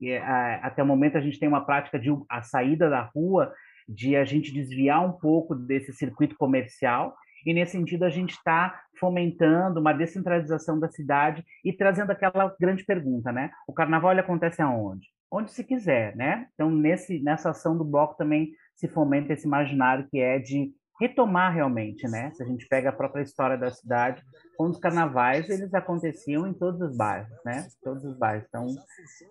E, 0.00 0.16
a, 0.16 0.56
até 0.66 0.82
o 0.82 0.86
momento 0.86 1.18
a 1.18 1.20
gente 1.20 1.38
tem 1.38 1.48
uma 1.48 1.66
prática 1.66 1.98
de 1.98 2.10
a 2.30 2.42
saída 2.42 2.88
da 2.88 3.02
rua, 3.14 3.52
de 3.88 4.16
a 4.16 4.24
gente 4.24 4.52
desviar 4.52 5.04
um 5.04 5.12
pouco 5.12 5.54
desse 5.54 5.92
circuito 5.92 6.36
comercial 6.36 7.14
e 7.44 7.52
nesse 7.52 7.72
sentido 7.72 8.04
a 8.04 8.10
gente 8.10 8.30
está 8.30 8.80
fomentando 8.98 9.80
uma 9.80 9.92
descentralização 9.92 10.80
da 10.80 10.88
cidade 10.88 11.44
e 11.64 11.72
trazendo 11.72 12.10
aquela 12.10 12.54
grande 12.58 12.84
pergunta, 12.84 13.30
né? 13.30 13.50
O 13.68 13.72
carnaval 13.72 14.12
ele 14.12 14.20
acontece 14.20 14.62
aonde? 14.62 15.08
Onde 15.30 15.50
se 15.50 15.62
quiser, 15.62 16.16
né? 16.16 16.46
Então 16.54 16.70
nesse 16.70 17.22
nessa 17.22 17.50
ação 17.50 17.76
do 17.76 17.84
bloco 17.84 18.16
também 18.16 18.52
se 18.74 18.88
fomenta 18.88 19.32
esse 19.32 19.46
imaginário 19.46 20.08
que 20.10 20.18
é 20.18 20.38
de 20.38 20.72
retomar 21.00 21.52
realmente, 21.52 22.08
né? 22.08 22.30
Se 22.34 22.42
a 22.42 22.46
gente 22.46 22.66
pega 22.68 22.90
a 22.90 22.92
própria 22.92 23.22
história 23.22 23.56
da 23.56 23.70
cidade, 23.70 24.22
os 24.58 24.78
carnavais 24.78 25.48
eles 25.50 25.74
aconteciam 25.74 26.46
em 26.46 26.54
todos 26.54 26.80
os 26.80 26.96
bairros, 26.96 27.36
né? 27.44 27.66
Todos 27.82 28.04
os 28.04 28.16
bairros. 28.16 28.46
Então, 28.48 28.66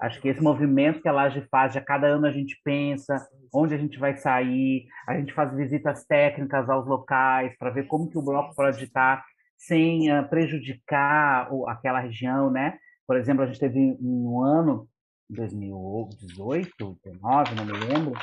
acho 0.01 0.21
que 0.21 0.27
esse 0.27 0.41
movimento 0.41 1.01
que 1.01 1.07
a 1.07 1.13
Laje 1.13 1.47
faz, 1.49 1.75
a 1.77 1.81
cada 1.81 2.07
ano 2.07 2.27
a 2.27 2.31
gente 2.31 2.59
pensa 2.63 3.25
onde 3.53 3.73
a 3.73 3.77
gente 3.77 3.97
vai 3.97 4.17
sair, 4.17 4.87
a 5.07 5.15
gente 5.17 5.33
faz 5.33 5.53
visitas 5.55 6.05
técnicas 6.05 6.69
aos 6.69 6.85
locais 6.85 7.55
para 7.57 7.69
ver 7.69 7.87
como 7.87 8.09
que 8.09 8.17
o 8.17 8.23
bloco 8.23 8.53
pode 8.55 8.83
estar 8.83 9.23
sem 9.57 10.11
uh, 10.11 10.27
prejudicar 10.27 11.49
aquela 11.67 11.99
região, 11.99 12.51
né? 12.51 12.77
Por 13.07 13.15
exemplo, 13.15 13.43
a 13.43 13.45
gente 13.45 13.59
teve 13.59 13.97
um 14.01 14.41
ano 14.41 14.87
2018, 15.29 16.69
2019, 16.77 17.55
não 17.55 17.65
me 17.65 17.71
lembro, 17.73 18.13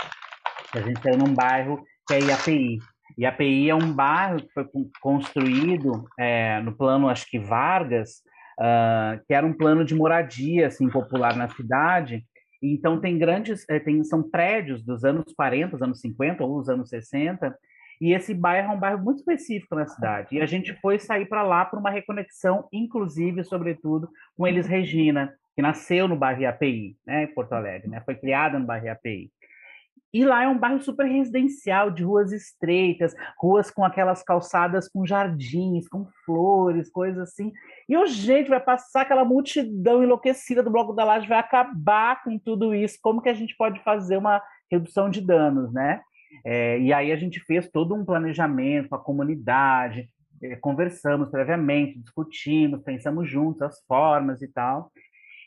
que 0.70 0.78
a 0.78 0.82
gente 0.82 1.00
saiu 1.02 1.18
num 1.18 1.34
bairro 1.34 1.82
que 2.06 2.14
é 2.14 2.20
IAPI, 2.20 2.78
e 3.16 3.26
a 3.26 3.32
PI 3.32 3.70
é 3.70 3.74
um 3.74 3.92
bairro 3.92 4.38
que 4.38 4.52
foi 4.52 4.66
construído 5.00 6.04
é, 6.18 6.60
no 6.60 6.76
plano, 6.76 7.08
acho 7.08 7.26
que 7.28 7.38
Vargas, 7.38 8.22
uh, 8.58 9.20
que 9.26 9.34
era 9.34 9.46
um 9.46 9.52
plano 9.52 9.84
de 9.84 9.94
moradia 9.94 10.66
assim, 10.66 10.88
popular 10.88 11.36
na 11.36 11.48
cidade. 11.48 12.24
Então, 12.62 13.00
tem 13.00 13.18
grandes, 13.18 13.64
é, 13.68 13.78
tem, 13.78 14.04
são 14.04 14.22
prédios 14.22 14.82
dos 14.84 15.04
anos 15.04 15.32
40, 15.34 15.72
dos 15.72 15.82
anos 15.82 16.00
50 16.00 16.44
ou 16.44 16.58
dos 16.58 16.68
anos 16.68 16.88
60, 16.90 17.56
e 18.00 18.12
esse 18.12 18.32
bairro 18.32 18.72
é 18.72 18.76
um 18.76 18.80
bairro 18.80 19.02
muito 19.02 19.18
específico 19.18 19.74
na 19.74 19.86
cidade. 19.86 20.36
E 20.36 20.40
a 20.40 20.46
gente 20.46 20.72
foi 20.80 20.98
sair 20.98 21.26
para 21.26 21.42
lá 21.42 21.64
por 21.64 21.78
uma 21.78 21.90
reconexão, 21.90 22.66
inclusive, 22.72 23.44
sobretudo, 23.44 24.08
com 24.36 24.46
Elis 24.46 24.66
Regina, 24.66 25.32
que 25.54 25.62
nasceu 25.62 26.08
no 26.08 26.16
bairro 26.16 26.46
API, 26.46 26.96
né, 27.06 27.24
em 27.24 27.34
Porto 27.34 27.52
Alegre, 27.52 27.88
né, 27.88 28.00
foi 28.04 28.14
criada 28.14 28.58
no 28.58 28.66
bairro 28.66 28.90
API. 28.90 29.30
E 30.12 30.24
lá 30.24 30.42
é 30.42 30.48
um 30.48 30.58
bairro 30.58 30.80
super 30.82 31.06
residencial, 31.06 31.90
de 31.90 32.02
ruas 32.02 32.32
estreitas, 32.32 33.14
ruas 33.40 33.70
com 33.70 33.84
aquelas 33.84 34.22
calçadas 34.22 34.88
com 34.88 35.06
jardins, 35.06 35.88
com 35.88 36.06
flores, 36.24 36.90
coisas 36.90 37.28
assim. 37.28 37.52
E 37.88 37.96
o 37.96 38.06
gente 38.06 38.48
vai 38.48 38.60
passar 38.60 39.02
aquela 39.02 39.24
multidão 39.24 40.02
enlouquecida 40.02 40.62
do 40.62 40.70
Bloco 40.70 40.92
da 40.92 41.04
Laje, 41.04 41.28
vai 41.28 41.38
acabar 41.38 42.22
com 42.22 42.38
tudo 42.38 42.74
isso. 42.74 42.98
Como 43.00 43.22
que 43.22 43.28
a 43.28 43.34
gente 43.34 43.56
pode 43.56 43.82
fazer 43.82 44.16
uma 44.16 44.42
redução 44.70 45.08
de 45.08 45.20
danos, 45.20 45.72
né? 45.72 46.00
É, 46.44 46.78
e 46.78 46.92
aí 46.92 47.12
a 47.12 47.16
gente 47.16 47.40
fez 47.40 47.68
todo 47.68 47.94
um 47.94 48.04
planejamento 48.04 48.88
com 48.88 48.94
a 48.94 49.02
comunidade, 49.02 50.08
é, 50.42 50.56
conversamos 50.56 51.28
previamente, 51.28 51.98
discutimos, 51.98 52.82
pensamos 52.82 53.28
juntos 53.28 53.62
as 53.62 53.80
formas 53.86 54.40
e 54.42 54.48
tal. 54.48 54.90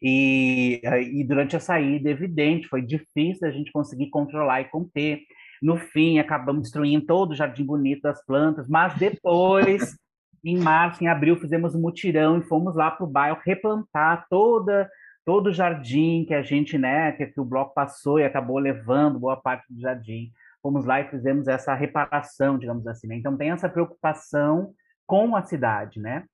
E, 0.04 0.82
e 0.84 1.24
durante 1.24 1.56
a 1.56 1.62
saída, 1.62 2.10
evidente, 2.10 2.68
foi 2.68 2.82
difícil 2.82 3.48
a 3.48 3.52
gente 3.52 3.72
conseguir 3.72 4.10
controlar 4.10 4.62
e 4.62 4.66
conter. 4.66 5.22
No 5.62 5.78
fim, 5.78 6.20
acabamos 6.20 6.64
destruindo 6.64 7.06
todo 7.06 7.32
o 7.32 7.36
jardim 7.36 7.64
bonito 7.64 8.02
das 8.02 8.24
plantas, 8.26 8.68
mas 8.68 8.98
depois, 8.98 9.96
em 10.44 10.58
março, 10.58 11.02
em 11.02 11.08
abril, 11.08 11.38
fizemos 11.38 11.74
um 11.74 11.80
mutirão 11.80 12.38
e 12.38 12.44
fomos 12.44 12.76
lá 12.76 12.92
para 12.92 13.06
o 13.06 13.10
bairro 13.10 13.40
replantar 13.46 14.26
toda 14.30 14.90
todo 15.26 15.48
o 15.48 15.54
jardim 15.54 16.26
que 16.26 16.34
a 16.34 16.42
gente, 16.42 16.78
né, 16.78 17.12
que, 17.14 17.26
que 17.28 17.40
o 17.40 17.46
bloco 17.46 17.74
passou 17.74 18.20
e 18.20 18.26
acabou 18.26 18.60
levando 18.60 19.20
boa 19.20 19.38
parte 19.38 19.66
do 19.74 19.80
jardim. 19.80 20.32
Fomos 20.62 20.86
lá 20.86 21.02
e 21.02 21.10
fizemos 21.10 21.48
essa 21.48 21.74
reparação, 21.74 22.58
digamos 22.58 22.88
assim. 22.88 23.08
Né? 23.08 23.16
Então 23.16 23.36
tem 23.36 23.52
essa 23.52 23.70
preocupação 23.70 24.74
com 25.06 25.36
a 25.36 25.44
cidade, 25.44 26.00
né? 26.00 26.26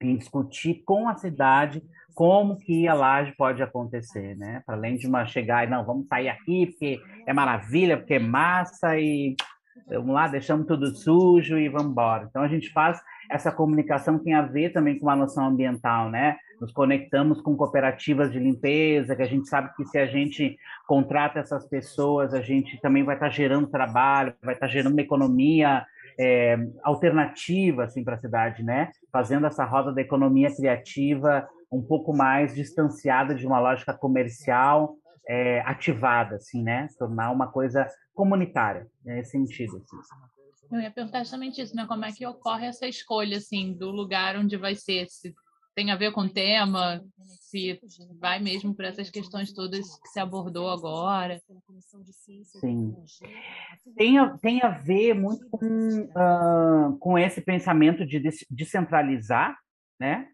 Em 0.00 0.16
discutir 0.16 0.82
com 0.84 1.08
a 1.08 1.16
cidade 1.16 1.82
como 2.14 2.56
que 2.56 2.86
a 2.86 2.94
laje 2.94 3.32
pode 3.36 3.62
acontecer, 3.62 4.36
né? 4.36 4.62
Para 4.64 4.76
além 4.76 4.96
de 4.96 5.06
uma 5.06 5.26
chegar 5.26 5.66
e 5.66 5.70
não, 5.70 5.84
vamos 5.84 6.06
sair 6.06 6.28
aqui 6.28 6.66
porque 6.66 7.00
é 7.26 7.32
maravilha, 7.32 7.96
porque 7.96 8.14
é 8.14 8.18
massa 8.18 8.98
e 8.98 9.34
vamos 9.88 10.14
lá, 10.14 10.28
deixamos 10.28 10.66
tudo 10.66 10.94
sujo 10.94 11.58
e 11.58 11.68
vamos 11.68 11.90
embora. 11.90 12.26
Então 12.28 12.42
a 12.42 12.48
gente 12.48 12.70
faz 12.72 13.00
essa 13.30 13.50
comunicação 13.50 14.18
tem 14.18 14.34
a 14.34 14.42
ver 14.42 14.70
também 14.70 14.98
com 14.98 15.08
a 15.08 15.16
noção 15.16 15.46
ambiental, 15.46 16.10
né? 16.10 16.36
Nos 16.60 16.72
conectamos 16.72 17.40
com 17.40 17.56
cooperativas 17.56 18.30
de 18.30 18.38
limpeza, 18.38 19.16
que 19.16 19.22
a 19.22 19.26
gente 19.26 19.48
sabe 19.48 19.74
que 19.74 19.84
se 19.86 19.98
a 19.98 20.06
gente 20.06 20.56
contrata 20.86 21.40
essas 21.40 21.66
pessoas, 21.66 22.32
a 22.32 22.40
gente 22.40 22.80
também 22.80 23.02
vai 23.02 23.16
estar 23.16 23.28
gerando 23.30 23.66
trabalho, 23.66 24.34
vai 24.42 24.54
estar 24.54 24.68
gerando 24.68 24.92
uma 24.92 25.02
economia 25.02 25.84
é, 26.18 26.56
alternativa 26.82 27.84
assim 27.84 28.04
para 28.04 28.14
a 28.14 28.20
cidade, 28.20 28.62
né? 28.62 28.90
Fazendo 29.12 29.46
essa 29.46 29.64
roda 29.64 29.92
da 29.92 30.00
economia 30.00 30.54
criativa 30.54 31.48
um 31.70 31.82
pouco 31.82 32.16
mais 32.16 32.54
distanciada 32.54 33.34
de 33.34 33.46
uma 33.46 33.58
lógica 33.58 33.92
comercial 33.92 34.96
é, 35.28 35.60
ativada, 35.60 36.36
assim, 36.36 36.62
né? 36.62 36.88
Tornar 36.98 37.30
uma 37.30 37.48
coisa 37.48 37.86
comunitária 38.14 38.86
nesse 39.04 39.32
sentido. 39.32 39.76
Assim. 39.76 39.96
Eu 40.70 40.80
ia 40.80 40.90
perguntar 40.90 41.20
justamente 41.20 41.60
isso, 41.60 41.74
né? 41.74 41.86
Como 41.86 42.04
é 42.04 42.12
que 42.12 42.26
ocorre 42.26 42.66
essa 42.66 42.86
escolha, 42.86 43.38
assim, 43.38 43.72
do 43.72 43.90
lugar 43.90 44.36
onde 44.36 44.56
vai 44.56 44.74
ser? 44.74 45.06
Se 45.08 45.34
tem 45.74 45.90
a 45.90 45.96
ver 45.96 46.12
com 46.12 46.22
o 46.22 46.28
tema, 46.28 47.02
se 47.22 47.80
vai 48.20 48.38
mesmo 48.40 48.74
por 48.74 48.84
essas 48.84 49.10
questões 49.10 49.52
todas 49.52 49.98
que 50.00 50.08
se 50.08 50.20
abordou 50.20 50.70
agora. 50.70 51.40
Sim. 52.60 52.96
Tem 53.96 54.18
a, 54.18 54.38
tem 54.38 54.62
a 54.62 54.68
ver 54.70 55.14
muito 55.14 55.48
com, 55.50 55.66
uh, 55.66 56.98
com 56.98 57.18
esse 57.18 57.40
pensamento 57.40 58.06
de 58.06 58.22
descentralizar, 58.50 59.56
né? 60.00 60.28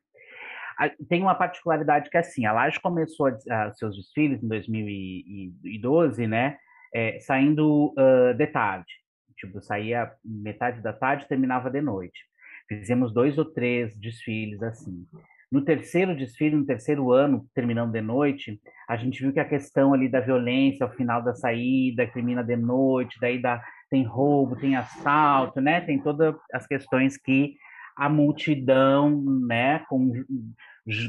Tem 1.09 1.21
uma 1.21 1.35
particularidade 1.35 2.09
que 2.09 2.17
é 2.17 2.21
assim, 2.21 2.47
a 2.47 2.53
Laje 2.53 2.81
começou 2.81 3.27
a, 3.27 3.65
a 3.65 3.73
seus 3.75 3.97
desfiles 3.97 4.43
em 4.43 4.49
2012, 4.49 6.27
né? 6.27 6.57
É, 6.95 7.19
saindo 7.21 7.95
uh, 7.99 8.35
de 8.35 8.47
tarde. 8.47 8.93
Tipo, 9.37 9.61
saía 9.61 10.11
metade 10.25 10.83
da 10.83 10.93
tarde 10.93 11.29
terminava 11.29 11.71
de 11.71 11.81
noite. 11.81 12.30
Fizemos 12.71 13.13
dois 13.13 13.37
ou 13.37 13.45
três 13.45 13.97
desfiles 13.97 14.63
assim. 14.63 15.05
No 15.51 15.65
terceiro 15.65 16.17
desfile, 16.17 16.55
no 16.55 16.65
terceiro 16.65 17.11
ano, 17.11 17.45
terminando 17.53 17.91
de 17.91 18.01
noite, 18.01 18.61
a 18.89 18.97
gente 18.97 19.21
viu 19.21 19.33
que 19.33 19.41
a 19.41 19.49
questão 19.49 19.93
ali 19.93 20.09
da 20.09 20.21
violência 20.21 20.87
ao 20.87 20.93
final 20.93 21.21
da 21.21 21.35
saída, 21.35 22.07
termina 22.07 22.45
de 22.45 22.55
noite, 22.55 23.19
daí 23.21 23.43
dá, 23.43 23.61
tem 23.91 24.05
roubo, 24.05 24.55
tem 24.55 24.77
assalto, 24.77 25.61
né? 25.61 25.81
Tem 25.81 26.01
todas 26.01 26.37
as 26.55 26.65
questões 26.69 27.17
que 27.17 27.57
a 27.97 28.09
multidão, 28.09 29.21
né, 29.47 29.85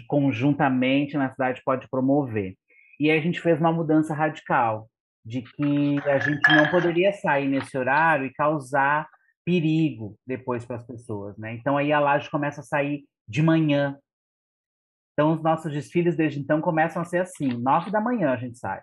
conjuntamente 0.08 1.16
na 1.16 1.30
cidade 1.30 1.62
pode 1.64 1.88
promover. 1.88 2.56
E 3.00 3.12
aí 3.12 3.20
a 3.20 3.22
gente 3.22 3.40
fez 3.40 3.60
uma 3.60 3.72
mudança 3.72 4.16
radical 4.16 4.90
de 5.24 5.44
que 5.44 6.00
a 6.10 6.18
gente 6.18 6.42
não 6.50 6.68
poderia 6.72 7.14
sair 7.14 7.48
nesse 7.48 7.78
horário 7.78 8.26
e 8.26 8.34
causar 8.34 9.08
perigo 9.44 10.18
depois 10.26 10.66
para 10.66 10.78
as 10.78 10.86
pessoas, 10.86 11.38
né? 11.38 11.54
Então 11.56 11.78
aí 11.78 11.92
a 11.92 12.00
laje 12.00 12.30
começa 12.30 12.62
a 12.62 12.64
sair 12.64 13.06
de 13.28 13.42
manhã. 13.42 13.98
Então 15.14 15.34
os 15.34 15.42
nossos 15.42 15.72
desfiles 15.72 16.16
desde 16.16 16.40
então 16.40 16.62
começam 16.62 17.02
a 17.02 17.06
ser 17.06 17.20
assim, 17.20 17.48
nove 17.48 17.92
da 17.92 18.02
manhã 18.02 18.32
a 18.32 18.38
gente 18.38 18.58
sai. 18.58 18.82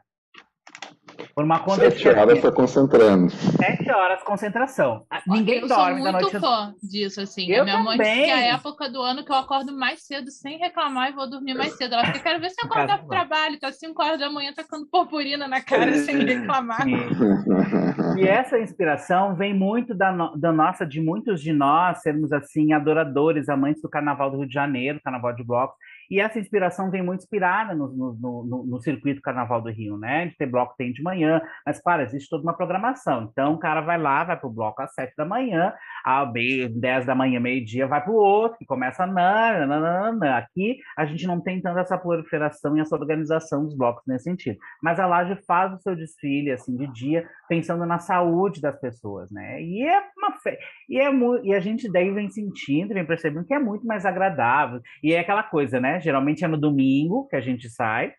Por 1.39 1.45
uma 1.45 1.63
Sete 1.77 2.09
horas 2.09 2.39
está 2.39 2.51
concentrando. 2.51 3.31
Sete 3.31 3.89
horas 3.93 4.21
concentração. 4.25 5.07
Ninguém 5.25 5.61
eu 5.61 5.69
dorme 5.69 6.03
da 6.03 6.11
noite. 6.11 6.35
Eu 6.35 6.41
sou 6.41 6.51
muito 6.51 6.73
fã 6.73 6.75
disso, 6.83 7.21
assim. 7.21 7.49
Eu 7.49 7.63
a 7.63 7.65
minha 7.65 7.77
também. 7.77 7.97
mãe 7.97 8.25
que 8.25 8.31
é 8.31 8.35
a 8.35 8.55
época 8.55 8.91
do 8.91 9.01
ano 9.01 9.25
que 9.25 9.31
eu 9.31 9.37
acordo 9.37 9.73
mais 9.73 10.05
cedo 10.05 10.33
sem 10.33 10.59
reclamar 10.59 11.11
e 11.11 11.15
vou 11.15 11.31
dormir 11.31 11.55
mais 11.55 11.77
cedo. 11.77 11.95
Ela 11.95 12.07
fica, 12.07 12.19
quero 12.19 12.41
ver 12.41 12.51
se 12.51 12.57
eu 12.61 12.67
acordar 12.69 12.99
pro 12.99 13.07
trabalho. 13.07 13.57
Tá 13.61 13.71
cinco 13.71 14.03
horas 14.03 14.19
da 14.19 14.29
manhã 14.29 14.53
tacando 14.53 14.89
purpurina 14.91 15.47
na 15.47 15.61
cara 15.61 15.95
sem 15.99 16.25
reclamar. 16.25 16.85
E, 16.89 18.21
e 18.21 18.27
essa 18.27 18.59
inspiração 18.59 19.37
vem 19.37 19.55
muito 19.55 19.95
da, 19.95 20.11
no, 20.11 20.37
da 20.37 20.51
nossa, 20.51 20.85
de 20.85 21.01
muitos 21.01 21.41
de 21.41 21.53
nós 21.53 22.03
sermos, 22.03 22.33
assim, 22.33 22.73
adoradores, 22.73 23.49
amantes 23.49 23.81
do 23.81 23.89
Carnaval 23.89 24.33
do 24.33 24.39
Rio 24.39 24.49
de 24.49 24.55
Janeiro, 24.55 25.01
Carnaval 25.05 25.37
de 25.37 25.45
Blocos. 25.45 25.77
E 26.11 26.21
essa 26.21 26.39
inspiração 26.39 26.91
vem 26.91 27.03
muito 27.03 27.21
inspirada 27.21 27.75
no, 27.75 27.89
no, 27.89 28.13
no, 28.15 28.65
no, 28.67 28.81
circuito 28.81 29.21
Carnaval 29.21 29.61
do 29.61 29.71
Rio, 29.71 29.99
né? 29.99 30.27
De 30.27 30.37
ter 30.37 30.47
bloco 30.47 30.75
tem 30.77 30.93
de 30.93 31.03
manhã, 31.03 31.41
mas 31.67 31.81
claro, 31.81 32.03
existe 32.03 32.31
toda 32.31 32.43
uma 32.43 32.57
programação. 32.57 33.29
Então 33.31 33.55
o 33.55 33.59
cara 33.59 33.81
vai 33.81 33.99
lá, 33.99 34.25
vai 34.25 34.37
para 34.39 34.49
o 34.49 34.53
bloco 34.53 34.81
às 34.81 34.95
sete 34.95 35.15
da 35.17 35.25
manhã, 35.25 35.73
às 36.05 36.31
dez 36.71 37.05
da 37.05 37.15
manhã, 37.15 37.41
meio-dia, 37.41 37.87
vai 37.87 38.03
para 38.03 38.13
o 38.13 38.17
outro, 38.17 38.59
que 38.59 38.67
começa 38.67 39.07
na, 39.07 39.67
na, 39.67 40.13
na, 40.13 40.39
Aqui 40.39 40.79
a 40.97 41.05
gente 41.05 41.27
não 41.27 41.41
tem 41.41 41.61
tanta 41.61 41.81
essa 41.81 41.99
proliferação 41.99 42.77
e 42.77 42.81
essa 42.81 42.95
organização 42.95 43.65
dos 43.65 43.77
blocos 43.77 44.05
nesse 44.07 44.25
sentido. 44.25 44.59
Mas 44.83 45.01
a 45.01 45.07
Laje 45.07 45.37
faz 45.47 45.73
o 45.73 45.79
seu 45.79 45.97
desfile 45.97 46.53
assim 46.53 46.77
de 46.77 46.87
dia, 46.93 47.29
pensando 47.49 47.85
na 47.87 47.99
saúde 47.99 48.61
das 48.61 48.79
pessoas, 48.79 49.31
né? 49.31 49.63
E 49.63 49.83
é 49.83 50.03
uma 50.17 50.33
fe... 50.39 50.57
e, 50.89 50.99
é 50.99 51.09
e 51.43 51.55
a 51.55 51.61
gente 51.61 51.91
daí 51.91 52.11
vem 52.11 52.31
sentindo, 52.31 52.95
vem 52.95 53.07
percebendo 53.07 53.47
que 53.47 53.55
é 53.55 53.59
muito 53.59 53.87
mais 53.87 54.05
agradável. 54.05 54.81
E 55.03 55.13
é 55.13 55.21
aquela 55.21 55.43
coisa, 55.43 55.81
né? 55.81 56.01
Geralmente 56.01 56.45
é 56.45 56.49
no 56.49 56.57
domingo 56.59 57.27
que 57.29 57.37
a 57.37 57.41
gente 57.41 57.69
sai. 57.69 58.13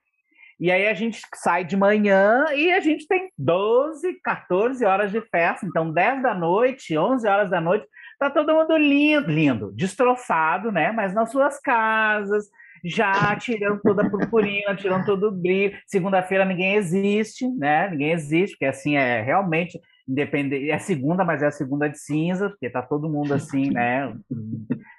E 0.60 0.70
aí 0.72 0.88
a 0.88 0.94
gente 0.94 1.22
sai 1.36 1.64
de 1.64 1.78
manhã 1.78 2.46
e 2.54 2.72
a 2.72 2.80
gente 2.82 3.08
tem 3.08 3.32
12, 3.38 4.20
14 4.22 4.84
horas 4.84 5.12
de 5.12 5.22
festa. 5.22 5.66
Então, 5.66 5.92
10 5.92 6.22
da 6.22 6.36
noite, 6.36 6.98
11 6.98 7.28
horas 7.28 7.50
da 7.50 7.62
noite, 7.62 7.88
tá 8.20 8.30
todo 8.30 8.54
mundo 8.54 8.76
lindo, 8.78 9.32
lindo, 9.32 9.72
destroçado, 9.72 10.72
né? 10.72 10.92
Mas 10.92 11.14
nas 11.14 11.32
suas 11.32 11.60
casas, 11.62 12.50
já 12.84 13.36
tirando 13.38 13.80
toda 13.82 14.06
a 14.06 14.10
purpurina, 14.10 14.76
tirando 14.78 15.06
todo 15.06 15.28
o 15.30 15.32
brilho. 15.32 15.78
Segunda-feira 15.88 16.44
ninguém 16.44 16.76
existe, 16.76 17.48
né? 17.48 17.90
Ninguém 17.90 18.12
existe, 18.12 18.56
porque 18.56 18.66
assim 18.66 18.98
é 18.98 19.22
realmente 19.22 19.80
independente. 20.10 20.72
É 20.72 20.80
segunda, 20.80 21.24
mas 21.24 21.44
é 21.44 21.48
a 21.48 21.52
segunda 21.52 21.88
de 21.88 22.00
cinza, 22.00 22.50
porque 22.50 22.70
tá 22.70 22.82
todo 22.82 23.10
mundo 23.10 23.34
assim, 23.34 23.70
né? 23.72 24.12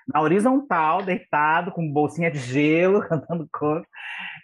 Na 0.06 0.20
horizontal, 0.20 1.02
deitado, 1.02 1.72
com 1.72 1.92
bolsinha 1.92 2.30
de 2.30 2.38
gelo, 2.38 3.00
cantando 3.08 3.48
coro. 3.52 3.84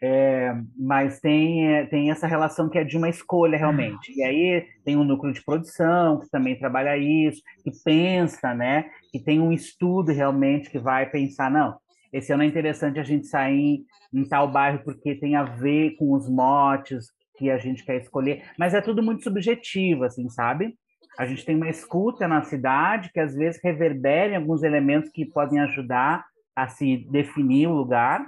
É, 0.03 0.55
mas 0.77 1.21
tem, 1.21 1.75
é, 1.75 1.87
tem 1.87 2.11
essa 2.11 2.27
relação 2.27 2.69
que 2.69 2.79
é 2.79 2.85
de 2.85 2.97
uma 2.97 3.09
escolha, 3.09 3.57
realmente. 3.57 4.13
E 4.15 4.23
aí 4.23 4.67
tem 4.85 4.97
um 4.97 5.05
núcleo 5.05 5.33
de 5.33 5.45
produção 5.45 6.19
que 6.19 6.29
também 6.29 6.59
trabalha 6.59 6.99
isso, 6.99 7.41
que 7.63 7.71
pensa, 7.85 8.53
né? 8.53 8.91
Que 9.13 9.21
tem 9.21 9.41
um 9.41 9.53
estudo 9.53 10.13
realmente 10.13 10.69
que 10.69 10.79
vai 10.79 11.09
pensar, 11.09 11.51
não, 11.51 11.77
esse 12.13 12.33
ano 12.33 12.43
é 12.43 12.47
interessante 12.47 12.99
a 12.99 13.03
gente 13.03 13.27
sair 13.27 13.85
em 14.13 14.25
tal 14.25 14.51
bairro 14.51 14.81
porque 14.85 15.15
tem 15.15 15.37
a 15.37 15.43
ver 15.43 15.97
com 15.97 16.13
os 16.13 16.29
motes, 16.29 17.11
que 17.37 17.51
a 17.51 17.59
gente 17.59 17.85
quer 17.85 17.97
escolher, 17.97 18.45
mas 18.59 18.75
é 18.75 18.81
tudo 18.81 19.03
muito 19.03 19.23
subjetivo, 19.23 20.05
assim, 20.05 20.29
sabe? 20.29 20.75
A 21.19 21.25
gente 21.25 21.45
tem 21.45 21.57
uma 21.57 21.69
escuta 21.69 22.29
na 22.29 22.43
cidade 22.43 23.11
que 23.13 23.21
às 23.21 23.35
vezes 23.35 23.61
reverbera 23.63 24.33
em 24.33 24.37
alguns 24.37 24.63
elementos 24.63 25.11
que 25.11 25.25
podem 25.25 25.61
ajudar 25.61 26.25
a 26.55 26.69
se 26.69 27.07
definir 27.11 27.69
o 27.69 27.75
lugar. 27.75 28.27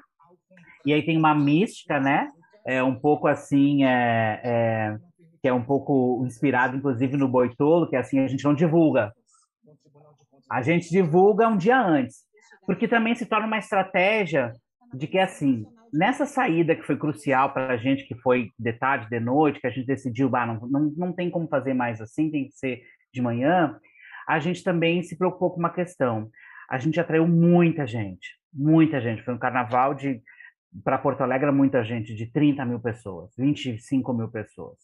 E 0.86 0.92
aí 0.92 1.04
tem 1.04 1.18
uma 1.18 1.34
mística, 1.34 2.00
né? 2.00 2.30
É 2.66 2.82
um 2.82 2.94
pouco 2.94 3.26
assim, 3.26 3.84
é, 3.84 4.40
é, 4.42 4.96
que 5.42 5.48
é 5.48 5.52
um 5.52 5.62
pouco 5.62 6.22
inspirado, 6.26 6.76
inclusive, 6.76 7.16
no 7.16 7.28
Boitolo, 7.28 7.88
que 7.88 7.96
é 7.96 7.98
assim, 7.98 8.18
a 8.20 8.26
gente 8.26 8.44
não 8.44 8.54
divulga. 8.54 9.12
A 10.50 10.62
gente 10.62 10.90
divulga 10.90 11.48
um 11.48 11.56
dia 11.56 11.80
antes. 11.80 12.26
Porque 12.66 12.88
também 12.88 13.14
se 13.14 13.26
torna 13.26 13.46
uma 13.46 13.58
estratégia 13.58 14.52
de 14.94 15.06
que, 15.06 15.18
assim, 15.18 15.66
nessa 15.92 16.26
saída 16.26 16.74
que 16.74 16.82
foi 16.82 16.96
crucial 16.96 17.52
para 17.52 17.74
a 17.74 17.76
gente, 17.76 18.06
que 18.06 18.14
foi 18.16 18.50
de 18.58 18.72
tarde, 18.72 19.08
de 19.08 19.20
noite, 19.20 19.60
que 19.60 19.66
a 19.66 19.70
gente 19.70 19.86
decidiu, 19.86 20.28
bah, 20.28 20.46
não, 20.46 20.60
não, 20.68 20.92
não 20.96 21.12
tem 21.12 21.30
como 21.30 21.48
fazer 21.48 21.74
mais 21.74 22.00
assim, 22.00 22.30
tem 22.30 22.46
que 22.46 22.52
ser 22.52 22.82
de 23.12 23.20
manhã, 23.20 23.78
a 24.26 24.38
gente 24.38 24.62
também 24.62 25.02
se 25.02 25.16
preocupou 25.16 25.50
com 25.50 25.58
uma 25.58 25.72
questão. 25.72 26.30
A 26.68 26.78
gente 26.78 27.00
atraiu 27.00 27.26
muita 27.26 27.86
gente, 27.86 28.36
muita 28.52 29.00
gente. 29.00 29.22
Foi 29.22 29.32
um 29.32 29.38
carnaval 29.38 29.94
de, 29.94 30.20
para 30.84 30.98
Porto 30.98 31.22
Alegre, 31.22 31.50
muita 31.50 31.82
gente, 31.82 32.14
de 32.14 32.26
30 32.30 32.64
mil 32.66 32.78
pessoas, 32.78 33.34
25 33.38 34.12
mil 34.12 34.28
pessoas. 34.28 34.76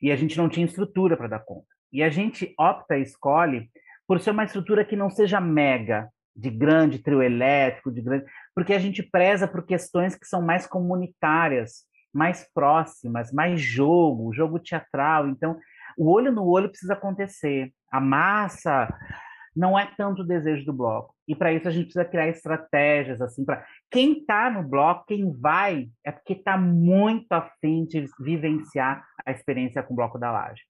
E 0.00 0.12
a 0.12 0.16
gente 0.16 0.38
não 0.38 0.48
tinha 0.48 0.64
estrutura 0.64 1.16
para 1.16 1.28
dar 1.28 1.40
conta. 1.40 1.66
E 1.92 2.02
a 2.02 2.08
gente 2.08 2.54
opta 2.58 2.96
escolhe 2.96 3.68
por 4.06 4.20
ser 4.20 4.30
uma 4.30 4.44
estrutura 4.44 4.84
que 4.84 4.94
não 4.94 5.10
seja 5.10 5.40
mega, 5.40 6.08
de 6.38 6.50
grande 6.50 7.00
trio 7.00 7.20
elétrico, 7.20 7.90
de 7.90 8.00
grande, 8.00 8.24
porque 8.54 8.72
a 8.72 8.78
gente 8.78 9.02
preza 9.02 9.48
por 9.48 9.66
questões 9.66 10.14
que 10.14 10.24
são 10.24 10.40
mais 10.40 10.66
comunitárias, 10.66 11.82
mais 12.14 12.48
próximas, 12.54 13.32
mais 13.32 13.60
jogo, 13.60 14.32
jogo 14.32 14.60
teatral. 14.60 15.28
Então, 15.28 15.58
o 15.96 16.08
olho 16.10 16.30
no 16.30 16.46
olho 16.46 16.68
precisa 16.68 16.92
acontecer. 16.92 17.72
A 17.90 18.00
massa 18.00 18.88
não 19.54 19.76
é 19.76 19.90
tanto 19.96 20.22
o 20.22 20.26
desejo 20.26 20.64
do 20.64 20.72
bloco. 20.72 21.12
E 21.26 21.34
para 21.34 21.52
isso 21.52 21.66
a 21.66 21.72
gente 21.72 21.86
precisa 21.86 22.04
criar 22.04 22.28
estratégias 22.28 23.20
assim 23.20 23.44
para 23.44 23.66
quem 23.90 24.20
está 24.20 24.48
no 24.48 24.62
bloco, 24.62 25.06
quem 25.08 25.32
vai, 25.32 25.88
é 26.04 26.12
porque 26.12 26.34
está 26.34 26.56
muito 26.56 27.32
afim 27.32 27.84
de 27.84 28.06
vivenciar 28.20 29.04
a 29.26 29.32
experiência 29.32 29.82
com 29.82 29.92
o 29.92 29.96
bloco 29.96 30.18
da 30.18 30.30
laje. 30.30 30.62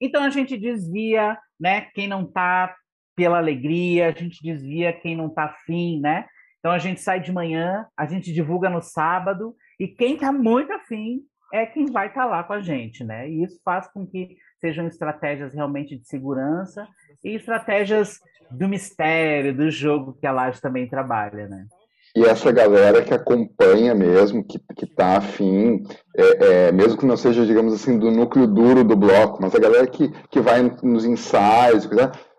Então 0.00 0.24
a 0.24 0.30
gente 0.30 0.56
desvia, 0.56 1.38
né? 1.60 1.82
Quem 1.94 2.08
não 2.08 2.22
está 2.24 2.74
pela 3.14 3.38
alegria, 3.38 4.08
a 4.08 4.12
gente 4.12 4.42
desvia 4.42 4.92
quem 4.92 5.16
não 5.16 5.26
está 5.26 5.44
afim, 5.44 6.00
né? 6.00 6.26
Então 6.58 6.70
a 6.70 6.78
gente 6.78 7.00
sai 7.00 7.20
de 7.20 7.32
manhã, 7.32 7.86
a 7.96 8.06
gente 8.06 8.32
divulga 8.32 8.70
no 8.70 8.80
sábado, 8.80 9.54
e 9.78 9.88
quem 9.88 10.14
está 10.14 10.30
muito 10.30 10.72
afim 10.72 11.20
é 11.52 11.66
quem 11.66 11.86
vai 11.86 12.06
estar 12.06 12.22
tá 12.22 12.26
lá 12.26 12.44
com 12.44 12.52
a 12.52 12.60
gente, 12.60 13.04
né? 13.04 13.28
E 13.28 13.42
isso 13.42 13.60
faz 13.64 13.86
com 13.92 14.06
que 14.06 14.36
sejam 14.60 14.86
estratégias 14.86 15.52
realmente 15.52 15.98
de 15.98 16.06
segurança 16.06 16.86
e 17.24 17.34
estratégias 17.34 18.18
do 18.50 18.68
mistério, 18.68 19.54
do 19.54 19.70
jogo 19.70 20.16
que 20.20 20.26
a 20.26 20.32
Laje 20.32 20.60
também 20.60 20.88
trabalha, 20.88 21.48
né? 21.48 21.66
E 22.14 22.24
essa 22.24 22.52
galera 22.52 23.02
que 23.02 23.14
acompanha 23.14 23.94
mesmo, 23.94 24.44
que, 24.44 24.58
que 24.76 24.86
tá 24.86 25.16
afim, 25.16 25.82
é, 26.14 26.66
é, 26.66 26.72
mesmo 26.72 26.98
que 26.98 27.06
não 27.06 27.16
seja, 27.16 27.46
digamos 27.46 27.72
assim, 27.72 27.98
do 27.98 28.10
núcleo 28.10 28.46
duro 28.46 28.84
do 28.84 28.94
bloco, 28.94 29.38
mas 29.40 29.54
a 29.54 29.58
galera 29.58 29.86
que, 29.86 30.10
que 30.30 30.38
vai 30.38 30.62
nos 30.82 31.06
ensaios, 31.06 31.86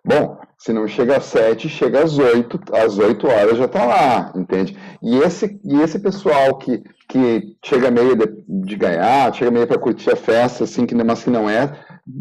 bom, 0.05 0.37
se 0.57 0.71
não 0.71 0.87
chega 0.87 1.17
às 1.17 1.25
sete, 1.25 1.67
chega 1.67 2.03
às 2.03 2.17
oito, 2.17 2.59
às 2.73 2.97
oito 2.97 3.27
horas 3.27 3.57
já 3.57 3.67
tá 3.67 3.85
lá, 3.85 4.33
entende? 4.35 4.77
E 5.01 5.17
esse, 5.17 5.59
e 5.63 5.81
esse 5.81 5.99
pessoal 5.99 6.57
que, 6.57 6.81
que 7.07 7.55
chega 7.63 7.91
meio 7.91 8.15
de, 8.15 8.25
de 8.47 8.75
ganhar, 8.75 9.33
chega 9.33 9.51
meio 9.51 9.67
para 9.67 9.77
curtir 9.77 10.11
a 10.11 10.15
festa, 10.15 10.63
assim, 10.63 10.85
que, 10.85 10.95
mas 10.95 11.23
que 11.23 11.29
não 11.29 11.49
é, 11.49 11.73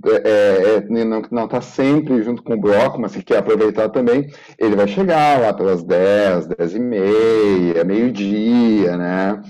é, 0.06 0.76
é, 0.78 1.04
não 1.30 1.44
está 1.44 1.60
sempre 1.60 2.22
junto 2.22 2.42
com 2.42 2.54
o 2.54 2.60
bloco, 2.60 3.00
mas 3.00 3.14
que 3.14 3.22
quer 3.22 3.38
aproveitar 3.38 3.88
também, 3.88 4.28
ele 4.58 4.76
vai 4.76 4.86
chegar 4.86 5.40
lá 5.40 5.52
pelas 5.52 5.82
10, 5.82 6.46
10 6.46 6.74
e 6.74 6.78
meia, 6.78 7.84
meio-dia, 7.84 8.96
né? 8.96 9.42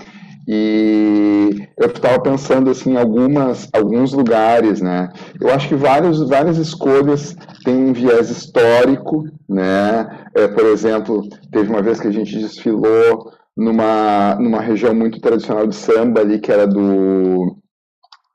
E 0.46 1.68
eu 1.78 1.88
estava 1.88 2.20
pensando 2.20 2.70
assim, 2.70 2.92
em 2.92 2.96
algumas, 2.96 3.68
alguns 3.72 4.12
lugares, 4.12 4.80
né? 4.80 5.10
Eu 5.40 5.50
acho 5.50 5.68
que 5.68 5.74
vários, 5.74 6.28
várias 6.28 6.58
escolhas 6.58 7.36
têm 7.64 7.76
um 7.76 7.92
viés 7.92 8.28
histórico, 8.30 9.24
né? 9.48 10.26
É, 10.34 10.48
por 10.48 10.66
exemplo, 10.66 11.22
teve 11.50 11.70
uma 11.70 11.82
vez 11.82 12.00
que 12.00 12.08
a 12.08 12.12
gente 12.12 12.38
desfilou 12.38 13.32
numa, 13.56 14.34
numa 14.36 14.60
região 14.60 14.94
muito 14.94 15.20
tradicional 15.20 15.66
de 15.66 15.76
samba 15.76 16.20
ali, 16.20 16.40
que 16.40 16.50
era 16.50 16.66
do 16.66 17.56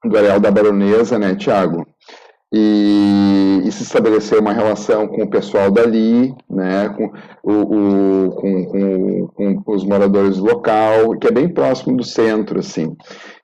do 0.05 0.17
Areal 0.17 0.39
da 0.39 0.51
Baronesa, 0.51 1.17
né, 1.19 1.35
Tiago? 1.35 1.85
E, 2.53 3.61
e, 3.65 3.71
se 3.73 3.83
estabeleceu 3.83 4.39
uma 4.39 4.53
relação 4.53 5.05
com 5.05 5.23
o 5.23 5.29
pessoal 5.29 5.69
dali, 5.69 6.33
né, 6.49 6.87
com, 6.89 7.11
o, 7.43 8.25
o 8.25 8.31
com, 8.31 8.65
com, 8.65 9.61
com, 9.63 9.75
os 9.75 9.83
moradores 9.83 10.37
do 10.37 10.45
local, 10.45 11.17
que 11.19 11.27
é 11.27 11.31
bem 11.31 11.49
próximo 11.49 11.97
do 11.97 12.05
centro, 12.05 12.59
assim, 12.59 12.95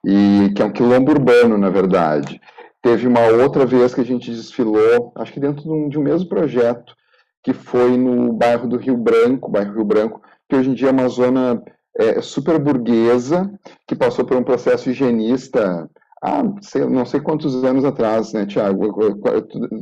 e 0.05 0.53
que 0.55 0.61
é 0.61 0.65
um 0.65 0.71
quilombo 0.71 1.11
urbano, 1.11 1.57
na 1.57 1.69
verdade. 1.69 2.39
Teve 2.81 3.05
uma 3.05 3.27
outra 3.27 3.65
vez 3.65 3.93
que 3.93 4.01
a 4.01 4.05
gente 4.05 4.31
desfilou, 4.31 5.11
acho 5.15 5.33
que 5.33 5.39
dentro 5.39 5.63
de 5.63 5.69
um, 5.69 5.89
de 5.89 5.99
um 5.99 6.03
mesmo 6.03 6.29
projeto, 6.29 6.95
que 7.43 7.53
foi 7.53 7.97
no 7.97 8.31
bairro 8.31 8.69
do 8.69 8.77
Rio 8.77 8.95
Branco, 8.95 9.51
bairro 9.51 9.73
Rio 9.73 9.85
Branco, 9.85 10.21
que 10.49 10.55
hoje 10.55 10.69
em 10.69 10.73
dia 10.73 10.87
é 10.87 10.91
uma 10.91 11.09
zona 11.09 11.61
é, 11.97 12.21
super 12.21 12.57
burguesa, 12.57 13.51
que 13.85 13.95
passou 13.95 14.25
por 14.25 14.37
um 14.37 14.43
processo 14.43 14.89
higienista 14.89 15.89
ah, 16.23 16.41
sei, 16.61 16.85
não 16.85 17.05
sei 17.05 17.19
quantos 17.19 17.61
anos 17.65 17.83
atrás, 17.83 18.31
né, 18.31 18.45
Tiago? 18.45 18.95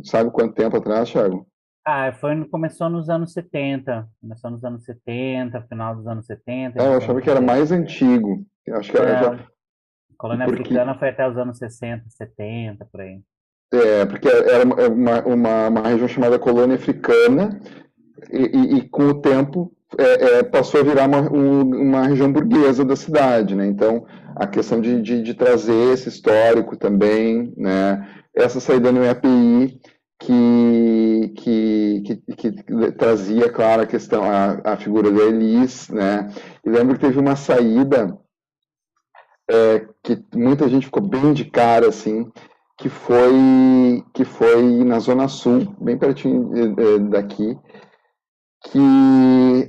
Sabe 0.04 0.32
quanto 0.32 0.56
tempo 0.56 0.76
atrás, 0.76 1.08
Tiago? 1.08 1.46
Ah, 1.86 2.12
foi, 2.14 2.44
começou 2.46 2.90
nos 2.90 3.12
anos 3.12 3.32
70. 3.32 4.08
Começou 4.20 4.50
nos 4.50 4.64
anos 4.64 4.84
70, 4.84 5.62
final 5.70 5.96
dos 5.96 6.08
anos 6.08 6.26
70. 6.26 6.82
É, 6.82 6.88
eu 6.88 6.98
achava 6.98 7.22
que 7.22 7.30
era 7.30 7.40
mais 7.40 7.72
antigo. 7.72 8.44
Eu 8.66 8.78
acho 8.78 8.92
que 8.92 8.98
era 8.98 9.10
é, 9.10 9.24
já... 9.24 9.34
A 9.34 9.38
colônia 10.18 10.46
porque... 10.48 10.64
africana 10.64 10.98
foi 10.98 11.10
até 11.10 11.30
os 11.30 11.38
anos 11.38 11.60
60, 11.60 12.06
70, 12.10 12.86
por 12.92 13.02
aí. 13.02 13.20
É, 13.72 14.06
porque 14.08 14.28
era 14.28 14.66
uma, 14.66 15.22
uma, 15.22 15.68
uma 15.68 15.82
região 15.82 16.08
chamada 16.08 16.40
colônia 16.40 16.76
africana 16.76 17.60
e, 18.32 18.40
e, 18.40 18.78
e 18.78 18.90
com 18.90 19.04
o 19.04 19.22
tempo 19.22 19.72
é, 19.98 20.40
é, 20.40 20.44
passou 20.44 20.82
a 20.82 20.84
virar 20.84 21.08
uma, 21.08 21.22
uma 21.22 22.08
região 22.08 22.32
burguesa 22.32 22.84
da 22.84 22.96
cidade, 22.96 23.56
né? 23.56 23.68
Então, 23.68 24.06
a 24.36 24.48
questão 24.48 24.82
de, 24.82 25.02
de, 25.02 25.22
de, 25.22 25.34
trazer 25.34 25.94
esse 25.94 26.10
histórico 26.10 26.78
também, 26.78 27.54
né? 27.58 28.08
Essa 28.36 28.60
saída 28.60 28.92
no 28.92 29.04
EPI 29.04 29.80
que, 30.20 31.34
que, 31.36 32.02
que, 32.06 32.36
que, 32.36 32.92
trazia, 32.94 33.50
claro, 33.52 33.82
a 33.82 33.88
questão, 33.88 34.24
a, 34.24 34.62
a 34.64 34.78
figura 34.78 35.12
da 35.12 35.24
Elis, 35.24 35.90
né? 35.90 36.32
E 36.66 36.70
lembro 36.70 36.96
que 36.96 37.02
teve 37.02 37.20
uma 37.20 37.36
saída 37.36 38.18
é, 39.50 39.86
que 40.04 40.24
muita 40.34 40.70
gente 40.70 40.86
ficou 40.86 41.02
bem 41.02 41.34
de 41.34 41.46
cara, 41.46 41.88
assim, 41.90 42.32
que 42.78 42.90
foi, 42.90 44.04
que 44.14 44.24
foi 44.24 44.84
na 44.84 45.00
Zona 45.00 45.28
Sul, 45.28 45.76
bem 45.80 45.98
pertinho 45.98 46.50
daqui, 47.10 47.58
que 48.64 48.80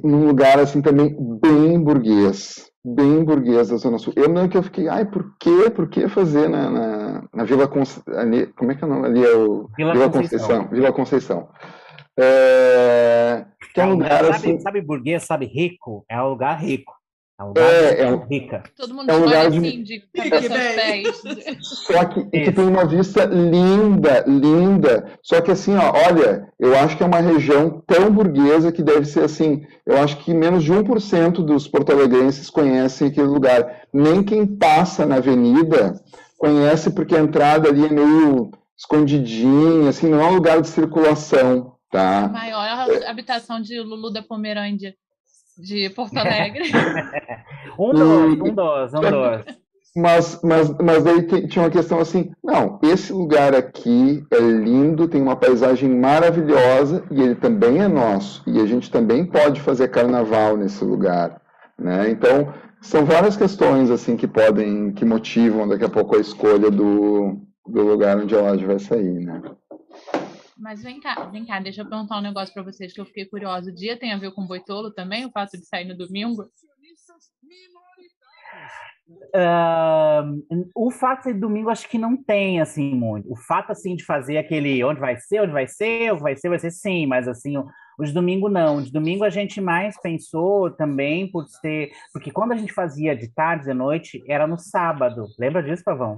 num 0.04 0.26
lugar 0.26 0.58
assim 0.58 0.80
também 0.80 1.16
bem 1.40 1.82
burguês, 1.82 2.71
bem 2.84 3.24
burguês 3.24 3.68
da 3.68 3.76
Zona 3.76 3.98
Sul. 3.98 4.12
Eu 4.16 4.28
não 4.28 4.48
que 4.48 4.56
eu 4.56 4.62
fiquei, 4.62 4.88
ai, 4.88 5.04
por 5.04 5.36
quê? 5.38 5.70
Por 5.70 5.88
que 5.88 6.08
fazer 6.08 6.48
na, 6.48 6.70
na, 6.70 7.28
na 7.32 7.44
Vila 7.44 7.68
Conceição? 7.68 8.04
Como 8.56 8.72
é 8.72 8.74
que 8.74 8.84
é 8.84 8.86
o 8.86 8.90
nome? 8.90 9.06
Ali 9.06 9.24
é 9.24 9.36
o 9.36 9.68
Vila, 9.76 9.92
Vila 9.92 10.10
Conceição. 10.10 10.48
Conceição. 10.48 10.68
Vila 10.68 10.92
Conceição. 10.92 11.48
É, 12.18 13.46
que 13.72 13.80
é 13.80 13.86
um 13.86 13.92
lugar 13.92 14.24
sabe, 14.24 14.30
assim... 14.30 14.60
sabe 14.60 14.82
burguês, 14.82 15.22
sabe 15.24 15.46
rico? 15.46 16.04
É 16.08 16.20
um 16.20 16.28
lugar 16.28 16.60
rico. 16.60 16.92
É, 17.56 18.02
é, 18.02 18.12
um, 18.12 18.24
rica. 18.26 18.62
Todo 18.76 18.94
mundo 18.94 19.10
é 19.10 19.14
um 19.14 19.24
lugar 19.24 19.46
assim, 19.46 19.82
de, 19.82 19.82
de 19.82 20.06
pés. 20.12 21.22
Só 21.60 22.04
que, 22.04 22.24
que, 22.24 22.52
tem 22.52 22.64
uma 22.64 22.84
vista 22.84 23.24
linda, 23.24 24.24
linda. 24.26 25.10
Só 25.22 25.40
que 25.40 25.50
assim, 25.50 25.74
ó, 25.76 25.92
olha, 26.08 26.48
eu 26.58 26.76
acho 26.78 26.96
que 26.96 27.02
é 27.02 27.06
uma 27.06 27.20
região 27.20 27.82
tão 27.86 28.10
burguesa 28.10 28.70
que 28.70 28.82
deve 28.82 29.06
ser 29.06 29.24
assim. 29.24 29.64
Eu 29.84 29.98
acho 29.98 30.16
que 30.18 30.32
menos 30.32 30.62
de 30.62 30.72
1% 30.72 31.44
dos 31.44 31.66
porto-alegrenses 31.66 32.48
conhecem 32.48 33.08
aquele 33.08 33.26
lugar. 33.26 33.82
Nem 33.92 34.22
quem 34.22 34.46
passa 34.46 35.04
na 35.04 35.16
avenida 35.16 36.00
conhece, 36.38 36.90
porque 36.90 37.14
a 37.14 37.20
entrada 37.20 37.68
ali 37.68 37.86
é 37.86 37.90
meio 37.90 38.50
escondidinha, 38.76 39.88
assim, 39.88 40.08
não 40.08 40.20
é 40.20 40.26
um 40.26 40.34
lugar 40.34 40.60
de 40.60 40.68
circulação. 40.68 41.72
Tá? 41.90 42.24
A 42.24 42.28
maior 42.28 42.88
habitação 43.06 43.60
de 43.60 43.78
Lulu 43.78 44.10
da 44.10 44.22
Pomerândia 44.22 44.94
de 45.58 45.90
Porto 45.90 46.16
Alegre. 46.16 46.64
um 47.78 47.92
dos, 47.92 48.40
um 48.40 48.54
dos, 48.54 48.94
um 48.94 49.00
dos. 49.00 49.62
Mas, 49.94 50.40
mas, 50.42 50.70
mas 50.78 51.04
daí 51.04 51.22
tinha 51.46 51.64
uma 51.64 51.70
questão 51.70 52.00
assim, 52.00 52.32
não, 52.42 52.78
esse 52.82 53.12
lugar 53.12 53.54
aqui 53.54 54.24
é 54.30 54.38
lindo, 54.38 55.06
tem 55.06 55.20
uma 55.20 55.36
paisagem 55.36 55.88
maravilhosa 55.88 57.04
e 57.10 57.20
ele 57.20 57.34
também 57.34 57.78
é 57.80 57.88
nosso. 57.88 58.42
E 58.46 58.58
a 58.58 58.66
gente 58.66 58.90
também 58.90 59.26
pode 59.26 59.60
fazer 59.60 59.88
carnaval 59.88 60.56
nesse 60.56 60.82
lugar, 60.82 61.42
né? 61.78 62.08
Então, 62.08 62.54
são 62.80 63.04
várias 63.04 63.36
questões 63.36 63.90
assim 63.90 64.16
que 64.16 64.26
podem, 64.26 64.92
que 64.92 65.04
motivam 65.04 65.68
daqui 65.68 65.84
a 65.84 65.90
pouco 65.90 66.16
a 66.16 66.20
escolha 66.20 66.70
do, 66.70 67.36
do 67.66 67.82
lugar 67.82 68.16
onde 68.16 68.34
a 68.34 68.40
loja 68.40 68.66
vai 68.66 68.78
sair, 68.78 69.20
né? 69.20 69.42
Mas 70.62 70.80
vem 70.80 71.00
cá, 71.00 71.24
vem 71.24 71.44
cá, 71.44 71.58
deixa 71.58 71.80
eu 71.80 71.88
perguntar 71.88 72.18
um 72.18 72.22
negócio 72.22 72.54
para 72.54 72.62
vocês 72.62 72.92
que 72.92 73.00
eu 73.00 73.04
fiquei 73.04 73.26
curioso. 73.26 73.68
O 73.68 73.74
dia 73.74 73.98
tem 73.98 74.12
a 74.12 74.16
ver 74.16 74.30
com 74.30 74.46
boitolo 74.46 74.92
também, 74.92 75.26
o 75.26 75.30
fato 75.32 75.58
de 75.58 75.66
sair 75.66 75.84
no 75.84 75.98
domingo? 75.98 76.48
Uh, 79.34 80.70
o 80.76 80.88
fato 80.92 81.32
de 81.32 81.40
domingo 81.40 81.68
acho 81.68 81.88
que 81.88 81.98
não 81.98 82.16
tem 82.16 82.60
assim 82.60 82.94
muito. 82.94 83.30
O 83.30 83.34
fato 83.34 83.72
assim 83.72 83.96
de 83.96 84.04
fazer 84.04 84.38
aquele 84.38 84.84
onde 84.84 85.00
vai 85.00 85.16
ser, 85.16 85.40
onde 85.40 85.52
vai 85.52 85.66
ser, 85.66 86.12
onde 86.12 86.22
vai 86.22 86.36
ser, 86.36 86.48
vai 86.48 86.58
ser 86.60 86.70
sim, 86.70 87.06
mas 87.06 87.26
assim, 87.26 87.56
os 87.98 88.10
de 88.10 88.14
domingo 88.14 88.48
não. 88.48 88.80
De 88.80 88.92
domingo 88.92 89.24
a 89.24 89.30
gente 89.30 89.60
mais 89.60 90.00
pensou 90.00 90.70
também 90.70 91.28
por 91.28 91.44
ser, 91.48 91.90
porque 92.12 92.30
quando 92.30 92.52
a 92.52 92.56
gente 92.56 92.72
fazia 92.72 93.16
de 93.16 93.26
tarde 93.34 93.68
e 93.68 93.74
noite 93.74 94.22
era 94.28 94.46
no 94.46 94.56
sábado. 94.56 95.26
Lembra 95.36 95.60
disso, 95.60 95.82
Pavão? 95.82 96.16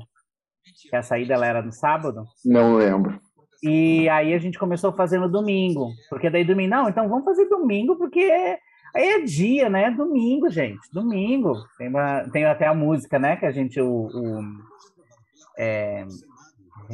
Que 0.91 0.95
a 0.95 1.03
saída 1.03 1.33
ela 1.33 1.47
era 1.47 1.63
no 1.63 1.73
sábado? 1.73 2.27
Não 2.45 2.75
lembro. 2.75 3.19
E 3.65 4.09
aí 4.11 4.35
a 4.35 4.39
gente 4.39 4.59
começou 4.59 4.95
no 5.19 5.29
domingo, 5.29 5.91
porque 6.11 6.29
daí 6.29 6.45
domingo, 6.45 6.71
não, 6.71 6.89
então 6.89 7.09
vamos 7.09 7.25
fazer 7.25 7.47
domingo, 7.47 7.97
porque 7.97 8.21
aí 8.95 9.09
é 9.09 9.21
dia, 9.23 9.71
né? 9.71 9.91
Domingo, 9.91 10.51
gente, 10.51 10.81
domingo. 10.93 11.55
Tem, 11.79 11.89
uma, 11.89 12.29
tem 12.31 12.45
até 12.45 12.67
a 12.67 12.75
música, 12.75 13.19
né? 13.19 13.37
Que 13.37 13.47
a 13.47 13.51
gente, 13.51 13.81
o, 13.81 13.89
o 13.89 14.43
é, 15.57 16.05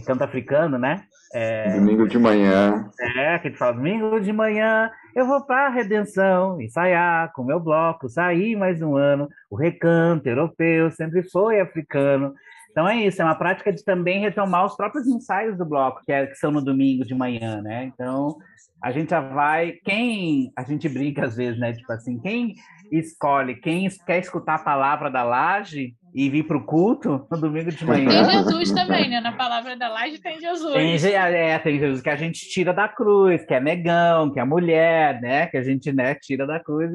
canto 0.06 0.22
africano, 0.22 0.78
né? 0.78 1.02
É, 1.34 1.76
domingo 1.76 2.06
de 2.06 2.18
manhã. 2.18 2.88
É, 3.00 3.38
que 3.40 3.48
a 3.48 3.50
gente 3.50 3.58
fala, 3.58 3.72
domingo 3.72 4.20
de 4.20 4.32
manhã 4.32 4.90
eu 5.14 5.26
vou 5.26 5.40
para 5.44 5.66
a 5.66 5.70
Redenção 5.70 6.60
ensaiar 6.60 7.32
com 7.32 7.42
meu 7.42 7.58
bloco, 7.58 8.08
sair 8.08 8.54
mais 8.56 8.80
um 8.80 8.96
ano. 8.96 9.28
O 9.50 9.56
recanto 9.56 10.28
europeu 10.28 10.90
sempre 10.92 11.22
foi 11.22 11.60
africano. 11.60 12.34
Então 12.70 12.88
é 12.88 12.96
isso, 13.04 13.20
é 13.20 13.24
uma 13.24 13.34
prática 13.34 13.72
de 13.72 13.84
também 13.84 14.20
retomar 14.20 14.64
os 14.64 14.76
próprios 14.76 15.06
ensaios 15.06 15.58
do 15.58 15.64
bloco, 15.64 16.02
que, 16.04 16.12
é, 16.12 16.26
que 16.26 16.36
são 16.36 16.50
no 16.50 16.62
domingo 16.62 17.04
de 17.04 17.14
manhã, 17.14 17.60
né? 17.60 17.84
Então 17.84 18.36
a 18.82 18.90
gente 18.90 19.10
já 19.10 19.20
vai. 19.20 19.72
Quem. 19.84 20.52
A 20.56 20.62
gente 20.62 20.88
brinca 20.88 21.26
às 21.26 21.36
vezes, 21.36 21.58
né? 21.60 21.72
Tipo 21.72 21.92
assim, 21.92 22.18
quem 22.18 22.54
escolhe, 22.90 23.56
quem 23.56 23.88
quer 24.06 24.18
escutar 24.18 24.54
a 24.54 24.64
palavra 24.64 25.10
da 25.10 25.22
laje 25.22 25.94
e 26.14 26.28
vir 26.28 26.44
para 26.44 26.56
o 26.56 26.64
culto 26.64 27.26
no 27.30 27.38
domingo 27.38 27.70
de 27.70 27.84
manhã. 27.84 28.08
Tem 28.08 28.30
Jesus 28.30 28.72
também, 28.72 29.08
né? 29.08 29.20
Na 29.20 29.32
palavra 29.32 29.76
da 29.76 29.88
laje 29.88 30.18
tem 30.20 30.40
Jesus. 30.40 30.72
Tem, 30.72 31.14
é, 31.14 31.58
tem 31.58 31.78
Jesus 31.78 32.00
que 32.00 32.10
a 32.10 32.16
gente 32.16 32.48
tira 32.48 32.72
da 32.72 32.88
cruz, 32.88 33.44
que 33.44 33.54
é 33.54 33.60
negão, 33.60 34.32
que 34.32 34.40
é 34.40 34.44
mulher, 34.44 35.20
né? 35.20 35.46
Que 35.46 35.58
a 35.58 35.62
gente 35.62 35.92
né, 35.92 36.14
tira 36.14 36.46
da 36.46 36.58
cruz 36.58 36.90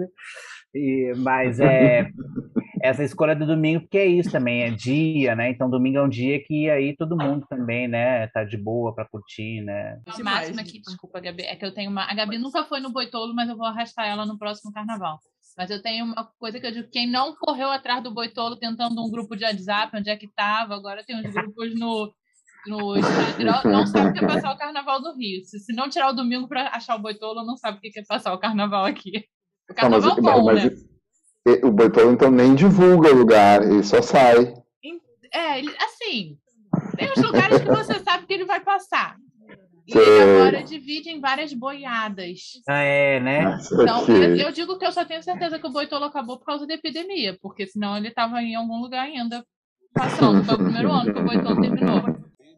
E, 0.76 1.14
mas 1.18 1.60
é 1.60 2.10
essa 2.84 3.04
escolha 3.04 3.36
do 3.36 3.46
domingo, 3.46 3.82
porque 3.82 3.98
é 3.98 4.06
isso 4.06 4.30
também, 4.30 4.64
é 4.64 4.70
dia, 4.70 5.36
né? 5.36 5.50
Então 5.50 5.70
domingo 5.70 5.98
é 5.98 6.04
um 6.04 6.10
dia 6.10 6.44
que 6.44 6.70
aí 6.70 6.96
todo 6.96 7.18
mundo 7.18 7.46
também, 7.50 7.88
né, 7.88 8.28
tá 8.28 8.44
de 8.44 8.58
boa 8.58 8.94
para 8.94 9.08
curtir, 9.08 9.62
né? 9.62 10.00
A 10.06 10.24
máxima 10.24 10.62
aqui, 10.62 10.80
desculpa, 10.82 11.22
Gabi, 11.22 11.44
é 11.44 11.56
que 11.56 11.66
eu 11.66 11.74
tenho 11.74 11.90
uma. 11.90 12.04
A 12.04 12.14
Gabi 12.14 12.38
nunca 12.38 12.66
foi 12.66 12.82
no 12.82 12.92
Boitolo, 12.92 13.34
mas 13.34 13.50
eu 13.50 13.56
vou 13.56 13.66
arrastar 13.66 14.06
ela 14.08 14.26
no 14.26 14.38
próximo 14.38 14.72
carnaval. 14.72 15.20
Mas 15.58 15.72
eu 15.72 15.82
tenho 15.82 16.06
uma 16.06 16.30
coisa 16.38 16.60
que 16.60 16.68
eu 16.68 16.72
digo: 16.72 16.90
quem 16.92 17.10
não 17.10 17.34
correu 17.36 17.70
atrás 17.70 18.04
do 18.04 18.14
Boitolo 18.14 18.58
tentando 18.58 19.02
um 19.02 19.10
grupo 19.10 19.36
de 19.36 19.46
WhatsApp, 19.46 19.96
onde 19.96 20.10
é 20.10 20.18
que 20.18 20.26
estava, 20.26 20.76
agora 20.76 21.04
tem 21.06 21.16
uns 21.16 21.32
grupos 21.34 21.74
no, 21.80 22.12
no 22.68 22.98
Instagram, 22.98 23.62
não 23.64 23.88
sabe 23.88 24.10
o 24.10 24.14
que 24.14 24.24
é 24.24 24.28
passar 24.28 24.54
o 24.54 24.58
carnaval 24.58 25.02
do 25.02 25.16
Rio. 25.16 25.44
Se, 25.46 25.60
se 25.60 25.74
não 25.74 25.90
tirar 25.90 26.10
o 26.10 26.16
domingo 26.16 26.48
para 26.48 26.68
achar 26.70 26.96
o 26.98 27.02
Boitolo, 27.02 27.46
não 27.46 27.56
sabe 27.56 27.78
o 27.78 27.82
que 27.82 27.98
é 27.98 28.04
passar 28.04 28.34
o 28.34 28.40
carnaval 28.40 28.86
aqui. 28.86 29.26
O 29.70 29.74
carnaval 29.74 30.12
ah, 30.12 30.22
mas, 30.22 30.34
bom, 30.34 30.46
mas, 30.46 30.64
né? 30.64 30.72
O 31.64 31.72
Boitolo, 31.72 32.12
então, 32.12 32.32
nem 32.32 32.56
divulga 32.56 33.12
o 33.12 33.18
lugar, 33.18 33.62
ele 33.64 33.84
só 33.84 34.02
sai. 34.02 34.54
É, 35.32 35.60
assim, 35.84 36.38
tem 36.96 37.12
os 37.16 37.24
lugares 37.24 37.62
que 37.62 37.68
você 37.68 38.00
sabe 38.00 38.26
que 38.26 38.34
ele 38.34 38.46
vai 38.46 38.62
passar. 38.62 39.16
E 39.88 39.96
ele 39.96 40.40
agora 40.40 40.64
divide 40.64 41.10
em 41.10 41.20
várias 41.20 41.54
boiadas. 41.54 42.40
Ah, 42.68 42.80
é, 42.80 43.20
né? 43.20 43.60
Então, 43.72 44.08
eu, 44.08 44.36
eu 44.36 44.52
digo 44.52 44.80
que 44.80 44.86
eu 44.86 44.92
só 44.92 45.06
tenho 45.06 45.22
certeza 45.22 45.60
que 45.60 45.68
o 45.68 45.72
Boitolo 45.72 46.06
acabou 46.06 46.40
por 46.40 46.46
causa 46.46 46.66
da 46.66 46.74
epidemia, 46.74 47.38
porque 47.40 47.68
senão 47.68 47.96
ele 47.96 48.08
estava 48.08 48.42
em 48.42 48.56
algum 48.56 48.82
lugar 48.82 49.04
ainda 49.04 49.46
passando. 49.94 50.44
Foi 50.44 50.56
o 50.56 50.58
primeiro 50.58 50.92
ano 50.92 51.14
que 51.14 51.20
o 51.20 51.24
Boitolo 51.24 51.62
terminou. 51.62 52.15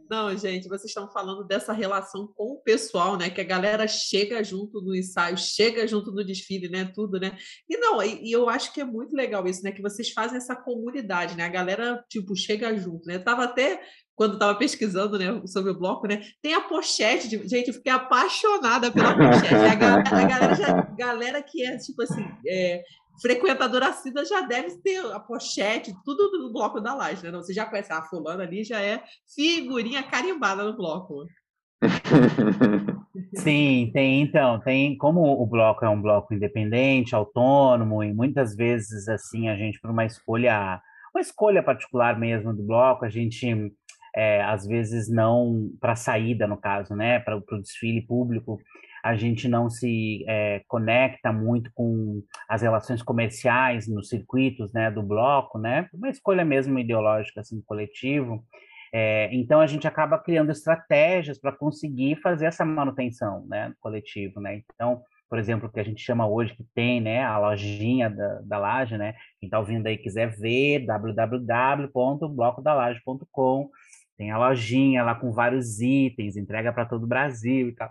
Não, 0.10 0.36
gente, 0.38 0.70
vocês 0.70 0.90
estão 0.90 1.10
falando 1.12 1.46
dessa 1.46 1.74
relação 1.74 2.28
com 2.36 2.54
o 2.54 2.62
pessoal, 2.62 3.18
né? 3.18 3.30
Que 3.30 3.42
a 3.42 3.44
galera 3.44 3.88
chega 3.88 4.44
junto 4.44 4.82
no 4.82 4.96
ensaio, 4.96 5.38
chega 5.38 5.88
junto 5.88 6.12
no 6.12 6.26
desfile, 6.26 6.70
né? 6.70 6.90
Tudo, 6.94 7.20
né? 7.20 7.38
E 7.70 7.78
não, 7.78 8.02
e, 8.02 8.30
e 8.30 8.32
eu 8.32 8.50
acho 8.50 8.74
que 8.74 8.80
é 8.80 8.86
muito 8.86 9.16
legal 9.16 9.46
isso, 9.46 9.64
né? 9.64 9.72
Que 9.72 9.82
vocês 9.82 10.12
fazem 10.12 10.38
essa 10.38 10.56
comunidade, 10.56 11.36
né? 11.36 11.44
A 11.44 11.50
galera, 11.50 12.04
tipo, 12.10 12.36
chega 12.36 12.76
junto, 12.78 13.06
né? 13.06 13.20
Tava 13.20 13.44
até 13.44 13.82
quando 14.16 14.34
estava 14.34 14.56
pesquisando 14.56 15.20
né, 15.20 15.42
sobre 15.46 15.72
o 15.72 15.78
bloco, 15.78 16.08
né? 16.08 16.22
Tem 16.42 16.56
a 16.56 16.62
pochete, 16.62 17.28
de... 17.28 17.48
gente, 17.48 17.68
eu 17.68 17.74
fiquei 17.76 17.92
apaixonada 17.92 18.92
pela 18.92 19.16
pochete. 19.16 19.54
A 19.54 19.76
galera, 19.76 20.10
a 20.10 20.26
galera, 20.26 20.56
já, 20.56 20.82
galera 20.98 21.44
que 21.44 21.64
é, 21.64 21.78
tipo 21.78 22.02
assim, 22.02 22.26
é, 22.48 22.82
frequentadora 23.22 23.88
assídua 23.88 24.26
já 24.26 24.42
deve 24.42 24.78
ter 24.78 25.00
a 25.12 25.20
pochete, 25.20 25.94
tudo 26.04 26.38
no 26.38 26.52
bloco 26.52 26.80
da 26.80 26.94
laje, 26.94 27.24
né? 27.24 27.32
Você 27.32 27.54
já 27.54 27.66
conhece 27.66 27.92
a 27.92 28.04
fulana 28.04 28.44
ali, 28.44 28.64
já 28.64 28.82
é 28.82 29.04
figurinha 29.36 30.04
carimbada 30.04 30.64
no 30.64 30.76
bloco. 30.76 31.26
Sim, 33.36 33.92
tem 33.94 34.22
então, 34.22 34.60
tem 34.60 34.98
como 34.98 35.22
o 35.22 35.46
bloco 35.46 35.86
é 35.86 35.90
um 35.90 36.02
bloco 36.02 36.34
independente, 36.34 37.16
autônomo 37.16 38.04
e 38.04 38.14
muitas 38.14 38.56
vezes 38.56 39.08
assim 39.08 39.50
a 39.50 39.56
gente 39.56 39.80
por 39.80 39.92
uma 39.92 40.06
escolha, 40.06 40.82
uma 41.14 41.22
escolha 41.22 41.62
particular 41.62 42.18
mesmo 42.18 42.54
do 42.54 42.64
bloco, 42.64 43.06
a 43.06 43.10
gente 43.10 43.72
é, 44.16 44.42
às 44.44 44.66
vezes 44.66 45.08
não 45.08 45.70
para 45.80 45.96
saída 45.96 46.48
no 46.48 46.58
caso, 46.58 46.96
né, 46.96 47.20
para 47.20 47.38
o 47.38 47.62
desfile 47.62 48.02
público, 48.02 48.60
a 49.08 49.16
gente 49.16 49.48
não 49.48 49.70
se 49.70 50.26
é, 50.28 50.62
conecta 50.68 51.32
muito 51.32 51.72
com 51.74 52.22
as 52.50 52.62
relações 52.62 53.02
comerciais 53.02 53.88
nos 53.88 54.10
circuitos 54.10 54.74
né, 54.74 54.92
do 54.92 55.02
bloco, 55.02 55.58
né? 55.58 55.88
Uma 55.94 56.10
escolha 56.10 56.44
mesmo 56.44 56.78
ideológica, 56.78 57.40
assim, 57.40 57.62
coletivo. 57.66 58.44
É, 58.94 59.30
então, 59.32 59.62
a 59.62 59.68
gente 59.68 59.88
acaba 59.88 60.20
criando 60.20 60.52
estratégias 60.52 61.40
para 61.40 61.54
conseguir 61.54 62.18
fazer 62.18 62.48
essa 62.48 62.66
manutenção 62.66 63.46
né, 63.48 63.74
coletivo, 63.80 64.42
né? 64.42 64.62
Então, 64.74 65.02
por 65.30 65.40
exemplo, 65.40 65.70
o 65.70 65.72
que 65.72 65.80
a 65.80 65.84
gente 65.84 66.02
chama 66.02 66.28
hoje, 66.28 66.54
que 66.54 66.66
tem 66.76 67.00
né, 67.00 67.24
a 67.24 67.40
lojinha 67.40 68.10
da, 68.10 68.42
da 68.42 68.58
Laje, 68.58 68.98
né? 68.98 69.14
Quem 69.40 69.48
está 69.48 69.58
ouvindo 69.58 69.88
aí 69.88 69.98
quiser 69.98 70.36
ver, 70.38 70.86
www.blocodalaje.com, 70.86 73.70
tem 74.18 74.32
a 74.32 74.38
lojinha 74.38 75.02
lá 75.02 75.16
com 75.16 75.32
vários 75.32 75.80
itens, 75.80 76.36
entrega 76.36 76.74
para 76.74 76.86
todo 76.86 77.06
o 77.06 77.08
Brasil 77.08 77.70
e 77.70 77.72
tal. 77.74 77.90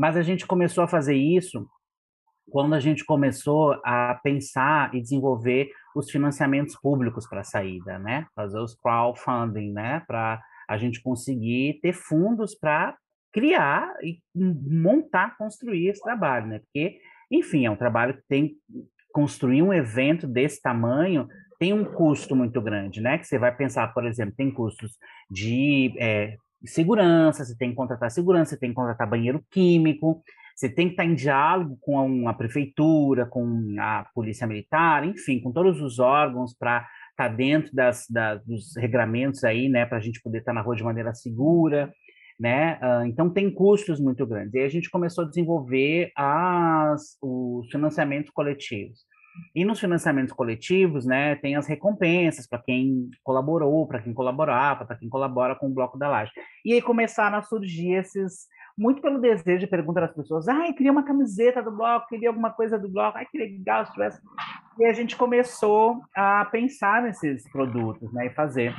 Mas 0.00 0.16
a 0.16 0.22
gente 0.22 0.46
começou 0.46 0.82
a 0.82 0.88
fazer 0.88 1.14
isso 1.14 1.68
quando 2.50 2.74
a 2.74 2.80
gente 2.80 3.04
começou 3.04 3.78
a 3.84 4.18
pensar 4.24 4.94
e 4.94 5.00
desenvolver 5.02 5.70
os 5.94 6.10
financiamentos 6.10 6.74
públicos 6.74 7.28
para 7.28 7.42
a 7.42 7.44
saída, 7.44 7.98
né? 7.98 8.26
Fazer 8.34 8.58
os 8.58 8.74
crowdfunding, 8.74 9.70
né? 9.72 10.02
Para 10.06 10.40
a 10.66 10.78
gente 10.78 11.02
conseguir 11.02 11.80
ter 11.82 11.92
fundos 11.92 12.54
para 12.54 12.96
criar 13.30 13.92
e 14.02 14.22
montar, 14.34 15.36
construir 15.36 15.88
esse 15.88 16.00
trabalho, 16.00 16.46
né? 16.46 16.60
Porque, 16.60 16.98
enfim, 17.30 17.66
é 17.66 17.70
um 17.70 17.76
trabalho 17.76 18.14
que 18.14 18.22
tem 18.26 18.56
construir 19.12 19.60
um 19.60 19.72
evento 19.72 20.26
desse 20.26 20.62
tamanho 20.62 21.28
tem 21.58 21.74
um 21.74 21.84
custo 21.84 22.34
muito 22.34 22.58
grande, 22.62 23.02
né? 23.02 23.18
Que 23.18 23.26
você 23.26 23.38
vai 23.38 23.54
pensar, 23.54 23.92
por 23.92 24.06
exemplo, 24.06 24.34
tem 24.34 24.50
custos 24.50 24.96
de 25.30 25.92
é, 25.98 26.38
segurança, 26.64 27.44
você 27.44 27.56
tem 27.56 27.70
que 27.70 27.76
contratar 27.76 28.10
segurança, 28.10 28.50
você 28.50 28.58
tem 28.58 28.70
que 28.70 28.76
contratar 28.76 29.08
banheiro 29.08 29.44
químico, 29.50 30.22
você 30.54 30.68
tem 30.68 30.88
que 30.88 30.92
estar 30.92 31.04
em 31.04 31.14
diálogo 31.14 31.78
com 31.80 32.28
a, 32.28 32.34
prefeitura, 32.34 33.24
com 33.24 33.74
a 33.78 34.06
polícia 34.14 34.46
militar, 34.46 35.06
enfim, 35.06 35.40
com 35.40 35.52
todos 35.52 35.80
os 35.80 35.98
órgãos 35.98 36.54
para 36.54 36.86
estar 37.10 37.28
tá 37.30 37.34
dentro 37.34 37.74
das, 37.74 38.06
dos 38.46 38.76
regramentos 38.76 39.42
aí, 39.42 39.68
né, 39.68 39.86
para 39.86 39.98
a 39.98 40.00
gente 40.02 40.20
poder 40.20 40.38
estar 40.38 40.52
tá 40.52 40.56
na 40.56 40.60
rua 40.60 40.76
de 40.76 40.84
maneira 40.84 41.14
segura, 41.14 41.90
né? 42.38 42.78
Então 43.06 43.28
tem 43.28 43.50
custos 43.52 44.00
muito 44.00 44.26
grandes. 44.26 44.54
E 44.54 44.60
a 44.60 44.68
gente 44.68 44.90
começou 44.90 45.24
a 45.24 45.28
desenvolver 45.28 46.10
as, 46.16 47.18
os 47.22 47.70
financiamentos 47.70 48.30
coletivos. 48.30 49.00
E 49.54 49.64
nos 49.64 49.80
financiamentos 49.80 50.32
coletivos, 50.32 51.04
né, 51.04 51.36
tem 51.36 51.56
as 51.56 51.66
recompensas 51.66 52.46
para 52.46 52.58
quem 52.58 53.10
colaborou, 53.22 53.86
para 53.86 54.00
quem 54.00 54.12
colaborava, 54.12 54.84
para 54.84 54.96
quem 54.96 55.08
colabora 55.08 55.54
com 55.54 55.66
o 55.66 55.74
Bloco 55.74 55.98
da 55.98 56.08
Laje. 56.08 56.32
E 56.64 56.72
aí 56.72 56.82
começaram 56.82 57.38
a 57.38 57.42
surgir 57.42 57.92
esses, 57.94 58.46
muito 58.76 59.02
pelo 59.02 59.20
desejo 59.20 59.60
de 59.60 59.66
perguntar 59.66 60.04
às 60.04 60.14
pessoas, 60.14 60.48
ai, 60.48 60.72
queria 60.72 60.92
uma 60.92 61.04
camiseta 61.04 61.62
do 61.62 61.70
Bloco, 61.70 62.08
queria 62.08 62.28
alguma 62.28 62.50
coisa 62.50 62.78
do 62.78 62.88
Bloco, 62.88 63.18
ai, 63.18 63.26
que 63.26 63.38
legal 63.38 63.84
se 63.86 63.92
tivesse. 63.92 64.20
E 64.78 64.84
a 64.84 64.92
gente 64.92 65.16
começou 65.16 66.00
a 66.14 66.44
pensar 66.46 67.02
nesses 67.02 67.48
produtos, 67.50 68.12
né, 68.12 68.26
e 68.26 68.30
fazer. 68.30 68.74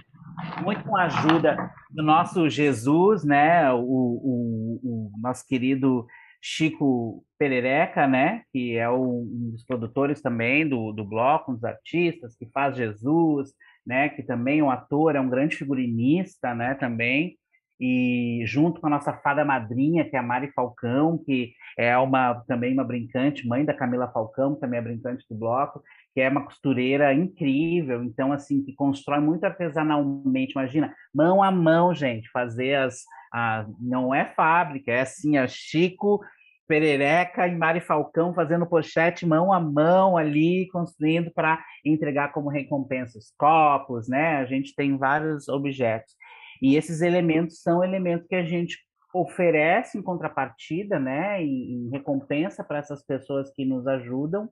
Muito 0.64 0.84
com 0.84 0.98
a 0.98 1.04
ajuda 1.04 1.72
do 1.90 2.02
nosso 2.02 2.50
Jesus, 2.50 3.24
né, 3.24 3.72
o, 3.72 3.80
o, 3.80 4.80
o 4.84 5.12
nosso 5.22 5.46
querido 5.46 6.08
Chico 6.42 7.24
Perereca, 7.38 8.08
né, 8.08 8.42
que 8.52 8.76
é 8.76 8.90
um 8.90 9.52
dos 9.52 9.64
produtores 9.64 10.22
também 10.22 10.68
do, 10.68 10.92
do 10.92 11.06
bloco, 11.06 11.52
um 11.52 11.56
dos 11.56 11.64
artistas, 11.64 12.36
que 12.36 12.50
faz 12.52 12.76
Jesus, 12.76 13.54
né, 13.86 14.10
que 14.10 14.24
também 14.24 14.60
é 14.60 14.64
um 14.64 14.72
ator, 14.72 15.16
é 15.16 15.22
um 15.22 15.30
grande 15.30 15.56
figurinista, 15.56 16.56
né, 16.56 16.74
também, 16.74 17.38
e 17.80 18.44
junto 18.46 18.80
com 18.80 18.88
a 18.88 18.92
nossa 18.92 19.12
fada 19.12 19.44
madrinha, 19.44 20.08
que 20.08 20.16
é 20.16 20.20
a 20.20 20.24
Mari 20.24 20.52
Falcão, 20.54 21.18
que 21.18 21.52
é 21.76 21.98
uma 21.98 22.36
também 22.48 22.74
uma 22.74 22.84
brincante, 22.84 23.48
mãe 23.48 23.66
da 23.66 23.74
Camila 23.74 24.12
Falcão, 24.12 24.54
também 24.54 24.78
é 24.80 24.84
brincante 24.84 25.26
do 25.28 25.36
bloco, 25.36 25.82
que 26.14 26.22
é 26.22 26.30
uma 26.30 26.46
costureira 26.46 27.12
incrível, 27.12 28.04
então 28.04 28.32
assim 28.32 28.64
que 28.64 28.76
constrói 28.76 29.20
muito 29.20 29.46
artesanalmente, 29.46 30.52
imagina, 30.52 30.94
mão 31.14 31.42
a 31.42 31.52
mão, 31.52 31.94
gente, 31.94 32.30
fazer 32.30 32.76
as 32.76 33.02
a, 33.32 33.66
não 33.80 34.14
é 34.14 34.26
fábrica, 34.34 34.92
é 34.92 35.02
assim, 35.02 35.38
a 35.38 35.48
Chico 35.48 36.20
Perereca 36.68 37.48
e 37.48 37.56
Mari 37.56 37.82
Falcão 37.82 38.34
fazendo 38.34 38.66
pochete 38.66 39.26
mão 39.26 39.52
a 39.52 39.60
mão 39.60 40.18
ali, 40.18 40.70
construindo 40.72 41.32
para 41.32 41.62
entregar 41.84 42.32
como 42.32 42.50
recompensa 42.50 43.18
os 43.18 43.34
copos, 43.38 44.08
né? 44.08 44.38
A 44.38 44.46
gente 44.46 44.74
tem 44.74 44.98
vários 44.98 45.50
objetos. 45.50 46.14
E 46.62 46.76
esses 46.76 47.02
elementos 47.02 47.62
são 47.62 47.84
elementos 47.84 48.28
que 48.28 48.36
a 48.36 48.44
gente 48.46 48.78
oferece 49.14 49.98
em 49.98 50.02
contrapartida, 50.02 51.00
né, 51.00 51.44
em, 51.44 51.88
em 51.88 51.90
recompensa 51.90 52.64
para 52.64 52.78
essas 52.78 53.04
pessoas 53.04 53.52
que 53.52 53.66
nos 53.66 53.86
ajudam. 53.88 54.46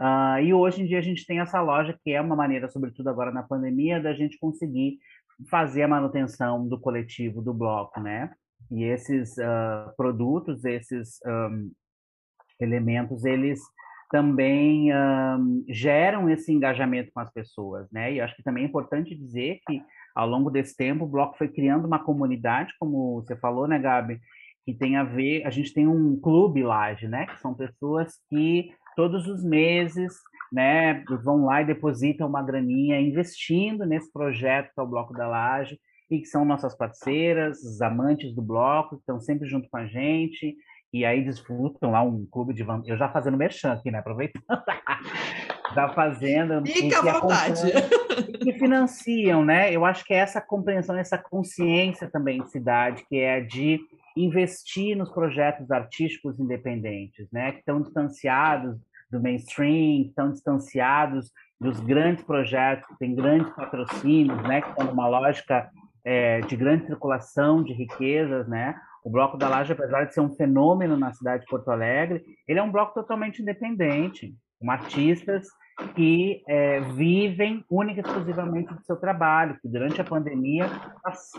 Uh, 0.00 0.40
e 0.42 0.54
hoje 0.54 0.82
em 0.82 0.86
dia 0.86 0.98
a 0.98 1.02
gente 1.02 1.26
tem 1.26 1.40
essa 1.40 1.60
loja 1.60 1.96
que 2.02 2.10
é 2.10 2.20
uma 2.20 2.34
maneira, 2.34 2.68
sobretudo 2.68 3.08
agora 3.08 3.30
na 3.30 3.42
pandemia, 3.42 4.00
da 4.00 4.14
gente 4.14 4.38
conseguir 4.38 4.98
fazer 5.48 5.82
a 5.82 5.88
manutenção 5.88 6.66
do 6.66 6.78
coletivo, 6.78 7.40
do 7.40 7.54
bloco, 7.54 8.00
né? 8.00 8.32
E 8.70 8.84
esses 8.84 9.36
uh, 9.38 9.94
produtos, 9.96 10.64
esses 10.64 11.18
um, 11.26 11.70
elementos, 12.60 13.24
eles 13.24 13.60
também 14.10 14.92
um, 14.92 15.64
geram 15.68 16.28
esse 16.28 16.52
engajamento 16.52 17.10
com 17.12 17.20
as 17.20 17.32
pessoas, 17.32 17.88
né? 17.90 18.12
E 18.12 18.20
acho 18.20 18.34
que 18.36 18.42
também 18.42 18.64
é 18.64 18.66
importante 18.66 19.14
dizer 19.14 19.60
que 19.66 19.82
ao 20.14 20.28
longo 20.28 20.50
desse 20.50 20.76
tempo 20.76 21.04
o 21.04 21.08
bloco 21.08 21.38
foi 21.38 21.48
criando 21.48 21.86
uma 21.86 22.02
comunidade, 22.02 22.74
como 22.78 23.22
você 23.22 23.36
falou, 23.36 23.68
né, 23.68 23.78
Gabi? 23.78 24.20
Que 24.66 24.74
tem 24.74 24.96
a 24.96 25.04
ver, 25.04 25.46
a 25.46 25.50
gente 25.50 25.72
tem 25.72 25.86
um 25.86 26.20
clube 26.20 26.62
Laje, 26.62 27.08
né? 27.08 27.26
Que 27.26 27.40
são 27.40 27.54
pessoas 27.54 28.14
que 28.28 28.72
todos 28.96 29.26
os 29.26 29.44
meses 29.44 30.12
né, 30.52 31.04
vão 31.22 31.44
lá 31.44 31.62
e 31.62 31.66
depositam 31.66 32.28
uma 32.28 32.42
graninha 32.42 33.00
investindo 33.00 33.86
nesse 33.86 34.12
projeto 34.12 34.72
que 34.74 34.80
é 34.80 34.82
o 34.82 34.86
Bloco 34.86 35.12
da 35.12 35.26
Laje, 35.26 35.78
e 36.10 36.18
que 36.18 36.26
são 36.26 36.44
nossas 36.44 36.76
parceiras, 36.76 37.62
os 37.62 37.80
amantes 37.80 38.34
do 38.34 38.42
bloco, 38.42 38.96
que 38.96 39.02
estão 39.02 39.20
sempre 39.20 39.48
junto 39.48 39.68
com 39.70 39.76
a 39.76 39.86
gente, 39.86 40.56
e 40.92 41.04
aí 41.04 41.24
desfrutam 41.24 41.92
lá 41.92 42.02
um 42.02 42.26
clube 42.26 42.52
de 42.52 42.64
eu 42.86 42.96
já 42.96 43.08
fazendo 43.08 43.36
merchan 43.36 43.72
aqui, 43.72 43.92
né, 43.92 43.98
aproveitando. 43.98 44.44
da 45.74 45.88
Fazenda. 45.90 46.62
Fica 46.66 46.98
à 46.98 47.20
vontade. 47.20 47.62
Que 48.42 48.52
financiam, 48.54 49.44
né? 49.44 49.72
Eu 49.72 49.84
acho 49.84 50.04
que 50.04 50.12
é 50.12 50.18
essa 50.18 50.40
compreensão, 50.40 50.96
essa 50.96 51.18
consciência 51.18 52.10
também 52.10 52.42
de 52.42 52.50
cidade, 52.50 53.04
que 53.08 53.18
é 53.18 53.40
de 53.40 53.80
investir 54.16 54.96
nos 54.96 55.10
projetos 55.10 55.70
artísticos 55.70 56.38
independentes, 56.38 57.28
né? 57.32 57.52
Que 57.52 57.58
estão 57.60 57.80
distanciados 57.80 58.76
do 59.10 59.20
mainstream, 59.20 60.02
estão 60.02 60.30
distanciados 60.30 61.30
dos 61.60 61.78
grandes 61.80 62.24
projetos 62.24 62.86
que 62.88 62.98
têm 62.98 63.14
grandes 63.14 63.52
patrocínios, 63.54 64.40
né? 64.42 64.62
Que 64.62 64.70
estão 64.70 64.86
numa 64.86 65.08
lógica 65.08 65.68
é, 66.04 66.40
de 66.40 66.56
grande 66.56 66.86
circulação 66.86 67.62
de 67.62 67.72
riquezas, 67.72 68.48
né? 68.48 68.74
O 69.04 69.10
Bloco 69.10 69.36
da 69.36 69.48
Laje, 69.48 69.72
apesar 69.72 70.04
de 70.04 70.14
ser 70.14 70.20
um 70.20 70.34
fenômeno 70.34 70.96
na 70.96 71.12
cidade 71.12 71.44
de 71.44 71.50
Porto 71.50 71.70
Alegre, 71.70 72.22
ele 72.46 72.58
é 72.58 72.62
um 72.62 72.70
bloco 72.70 72.94
totalmente 72.94 73.40
independente, 73.40 74.34
com 74.58 74.70
artistas 74.70 75.46
que 75.94 76.42
é, 76.46 76.80
vivem 76.80 77.64
única 77.70 78.00
e 78.00 78.04
exclusivamente 78.04 78.74
do 78.74 78.84
seu 78.84 78.96
trabalho, 78.96 79.58
que 79.62 79.68
durante 79.68 79.98
a 80.00 80.04
pandemia 80.04 80.66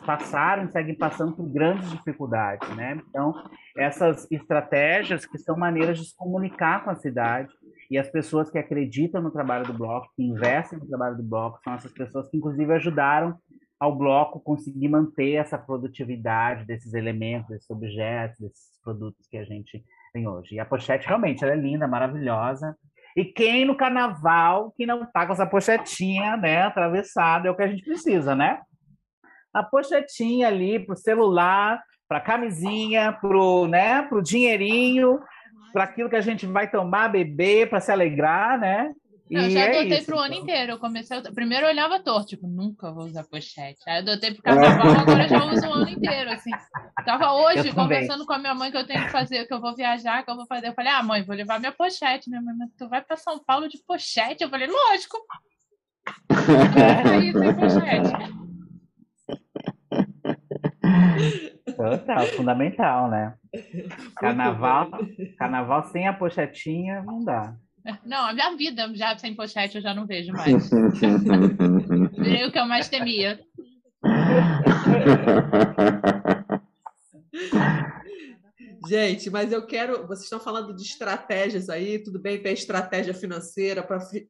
passaram 0.03 0.65
e 0.65 0.71
seguem 0.71 0.97
passando 0.97 1.35
por 1.35 1.47
grandes 1.47 1.89
dificuldades, 1.91 2.67
né? 2.75 2.99
Então, 3.09 3.33
essas 3.77 4.27
estratégias 4.31 5.25
que 5.25 5.37
são 5.37 5.55
maneiras 5.55 5.99
de 5.99 6.05
se 6.05 6.15
comunicar 6.15 6.83
com 6.83 6.89
a 6.89 6.95
cidade 6.95 7.53
e 7.91 7.97
as 7.97 8.09
pessoas 8.09 8.49
que 8.49 8.57
acreditam 8.57 9.21
no 9.21 9.29
trabalho 9.29 9.65
do 9.65 9.73
bloco, 9.73 10.07
que 10.15 10.23
investem 10.23 10.79
no 10.79 10.87
trabalho 10.87 11.17
do 11.17 11.23
bloco, 11.23 11.59
são 11.61 11.73
essas 11.73 11.91
pessoas 11.91 12.29
que 12.29 12.37
inclusive 12.37 12.73
ajudaram 12.73 13.37
ao 13.77 13.93
bloco 13.93 14.39
conseguir 14.39 14.87
manter 14.87 15.33
essa 15.33 15.57
produtividade 15.57 16.65
desses 16.65 16.93
elementos, 16.93 17.49
desses 17.49 17.69
objetos, 17.69 18.39
desses 18.39 18.79
produtos 18.81 19.27
que 19.27 19.37
a 19.37 19.43
gente 19.43 19.83
tem 20.13 20.25
hoje. 20.25 20.55
E 20.55 20.59
a 20.59 20.65
pochete 20.65 21.05
realmente 21.05 21.43
ela 21.43 21.51
é 21.51 21.57
linda, 21.57 21.85
maravilhosa. 21.85 22.77
E 23.13 23.25
quem 23.25 23.65
no 23.65 23.75
carnaval 23.75 24.71
que 24.77 24.85
não 24.85 25.05
tá 25.05 25.25
com 25.25 25.33
essa 25.33 25.45
pochetinha, 25.45 26.37
né, 26.37 26.61
atravessada, 26.61 27.49
é 27.49 27.51
o 27.51 27.55
que 27.55 27.63
a 27.63 27.67
gente 27.67 27.83
precisa, 27.83 28.33
né? 28.33 28.61
A 29.53 29.61
pochetinha 29.63 30.47
ali 30.47 30.79
pro 30.79 30.95
celular, 30.95 31.83
para 32.07 32.21
camisinha, 32.21 33.11
pro, 33.19 33.67
né, 33.67 34.03
pro 34.03 34.21
dinheirinho, 34.21 35.19
para 35.71 35.83
aquilo 35.83 36.09
que 36.09 36.15
a 36.15 36.21
gente 36.21 36.45
vai 36.45 36.69
tomar, 36.69 37.09
beber, 37.09 37.69
para 37.69 37.79
se 37.79 37.91
alegrar, 37.91 38.59
né? 38.59 38.93
Não, 39.31 39.49
já 39.49 39.61
é 39.61 39.79
adotei 39.79 40.01
para 40.03 40.15
o 40.15 40.19
ano 40.19 40.33
inteiro. 40.33 40.73
Eu 40.73 40.79
comecei 40.79 41.21
Primeiro 41.33 41.65
eu 41.65 41.69
olhava 41.69 42.03
torto, 42.03 42.27
tipo, 42.27 42.47
nunca 42.47 42.91
vou 42.91 43.05
usar 43.05 43.23
pochete. 43.23 43.79
Aí 43.87 43.99
adotei 43.99 44.33
pro 44.33 44.43
carnaval, 44.43 44.91
agora 44.91 45.25
já 45.25 45.45
uso 45.45 45.67
o 45.67 45.73
ano 45.73 45.89
inteiro, 45.89 46.31
assim. 46.31 46.51
Tava 47.05 47.31
hoje 47.33 47.71
conversando 47.71 48.25
com 48.25 48.33
a 48.33 48.37
minha 48.37 48.53
mãe 48.53 48.69
que 48.69 48.77
eu 48.77 48.85
tenho 48.85 49.05
que 49.05 49.11
fazer, 49.11 49.45
que 49.45 49.53
eu 49.53 49.61
vou 49.61 49.73
viajar, 49.73 50.23
que 50.23 50.29
eu 50.29 50.35
vou 50.35 50.45
fazer. 50.45 50.67
Eu 50.67 50.73
falei, 50.73 50.91
ah, 50.91 51.01
mãe, 51.01 51.23
vou 51.23 51.33
levar 51.35 51.61
minha 51.61 51.71
pochete. 51.71 52.29
Minha 52.29 52.41
mãe, 52.41 52.53
tu 52.77 52.89
vai 52.89 53.01
para 53.01 53.15
São 53.15 53.39
Paulo 53.39 53.69
de 53.69 53.77
pochete? 53.87 54.43
Eu 54.43 54.49
falei, 54.49 54.67
lógico. 54.67 55.17
É 57.11 57.17
isso, 57.19 57.39
pochete. 57.55 58.11
Total, 61.81 62.25
fundamental, 62.27 63.09
né? 63.09 63.33
Carnaval, 64.15 64.89
carnaval 65.37 65.83
sem 65.85 66.07
a 66.07 66.13
pochetinha 66.13 67.01
não 67.01 67.23
dá. 67.23 67.55
Não, 68.05 68.27
a 68.27 68.33
minha 68.33 68.55
vida 68.55 68.89
já 68.93 69.17
sem 69.17 69.35
pochete 69.35 69.77
eu 69.77 69.81
já 69.81 69.93
não 69.93 70.05
vejo 70.05 70.31
mais. 70.31 70.69
Virei 72.11 72.45
o 72.45 72.51
que 72.51 72.59
eu 72.59 72.65
mais 72.65 72.87
temia. 72.87 73.39
Gente, 78.87 79.29
mas 79.29 79.51
eu 79.51 79.65
quero. 79.65 80.07
Vocês 80.07 80.23
estão 80.23 80.39
falando 80.39 80.75
de 80.75 80.81
estratégias 80.81 81.69
aí, 81.69 81.99
tudo 81.99 82.19
bem, 82.19 82.41
tem 82.41 82.51
estratégia 82.51 83.13
financeira 83.13 83.87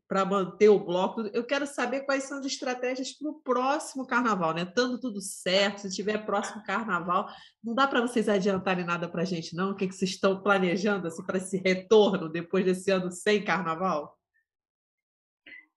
para 0.07 0.25
manter 0.25 0.67
o 0.67 0.77
bloco. 0.77 1.21
Eu 1.33 1.45
quero 1.45 1.65
saber 1.65 2.01
quais 2.01 2.23
são 2.25 2.39
as 2.39 2.45
estratégias 2.45 3.13
para 3.13 3.29
o 3.29 3.39
próximo 3.41 4.05
carnaval, 4.05 4.53
né? 4.53 4.63
Estando 4.63 4.99
tudo 4.99 5.21
certo, 5.21 5.79
se 5.79 5.95
tiver 5.95 6.25
próximo 6.25 6.61
carnaval, 6.63 7.29
não 7.63 7.73
dá 7.73 7.87
para 7.87 8.01
vocês 8.01 8.27
adiantarem 8.27 8.83
nada 8.83 9.07
para 9.07 9.21
a 9.21 9.25
gente, 9.25 9.55
não? 9.55 9.71
O 9.71 9.75
que, 9.75 9.87
que 9.87 9.95
vocês 9.95 10.11
estão 10.11 10.41
planejando 10.41 11.07
assim, 11.07 11.23
para 11.23 11.37
esse 11.37 11.57
retorno 11.57 12.27
depois 12.27 12.65
desse 12.65 12.91
ano 12.91 13.09
sem 13.09 13.41
carnaval? 13.45 14.17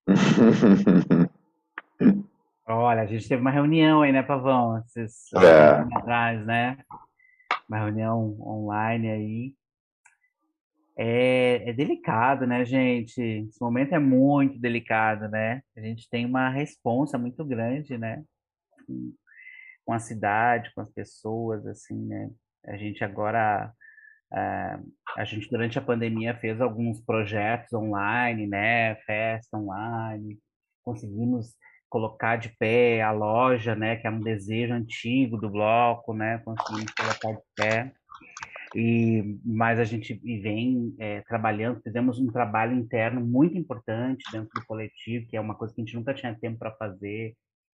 Olha, 2.66 3.02
a 3.02 3.06
gente 3.06 3.28
teve 3.28 3.40
uma 3.40 3.50
reunião 3.50 4.02
aí, 4.02 4.10
né, 4.10 4.22
Pavão? 4.22 4.78
Esses 4.78 5.32
é. 5.34 5.96
atrás, 5.96 6.44
né? 6.44 6.78
Uma 7.74 7.80
reunião 7.80 8.40
online 8.40 9.10
aí. 9.10 9.54
É, 10.96 11.70
é 11.70 11.72
delicado, 11.72 12.46
né, 12.46 12.64
gente? 12.64 13.20
Esse 13.20 13.60
momento 13.60 13.94
é 13.94 13.98
muito 13.98 14.60
delicado, 14.60 15.28
né? 15.28 15.60
A 15.76 15.80
gente 15.80 16.08
tem 16.08 16.24
uma 16.24 16.48
responsa 16.48 17.18
muito 17.18 17.44
grande, 17.44 17.98
né? 17.98 18.22
Com 19.84 19.92
a 19.92 19.98
cidade, 19.98 20.72
com 20.72 20.82
as 20.82 20.90
pessoas, 20.92 21.66
assim, 21.66 22.00
né? 22.06 22.30
A 22.64 22.76
gente 22.76 23.02
agora, 23.02 23.72
a, 25.16 25.24
gente 25.24 25.50
durante 25.50 25.76
a 25.76 25.82
pandemia 25.82 26.38
fez 26.38 26.60
alguns 26.60 27.00
projetos 27.00 27.72
online, 27.72 28.46
né? 28.46 28.94
Festa 29.04 29.58
online, 29.58 30.38
conseguimos 30.84 31.56
colocar 31.94 32.34
de 32.34 32.48
pé 32.58 33.02
a 33.02 33.12
loja, 33.12 33.76
né, 33.76 33.94
que 33.94 34.04
é 34.04 34.10
um 34.10 34.18
desejo 34.18 34.74
antigo 34.74 35.36
do 35.36 35.48
bloco, 35.48 36.12
né, 36.12 36.42
conseguimos 36.44 36.92
colocar 36.92 37.40
de 37.40 37.46
pé. 37.54 37.92
E 38.74 39.38
mas 39.44 39.78
a 39.78 39.84
gente 39.84 40.12
vem 40.42 40.92
é, 40.98 41.20
trabalhando, 41.20 41.80
fizemos 41.80 42.18
um 42.18 42.26
trabalho 42.26 42.74
interno 42.76 43.20
muito 43.20 43.56
importante 43.56 44.24
dentro 44.32 44.50
do 44.52 44.66
coletivo, 44.66 45.28
que 45.28 45.36
é 45.36 45.40
uma 45.40 45.54
coisa 45.54 45.72
que 45.72 45.80
a 45.80 45.84
gente 45.84 45.94
nunca 45.94 46.12
tinha 46.12 46.34
tempo 46.34 46.58
para 46.58 46.72
fazer, 46.72 47.36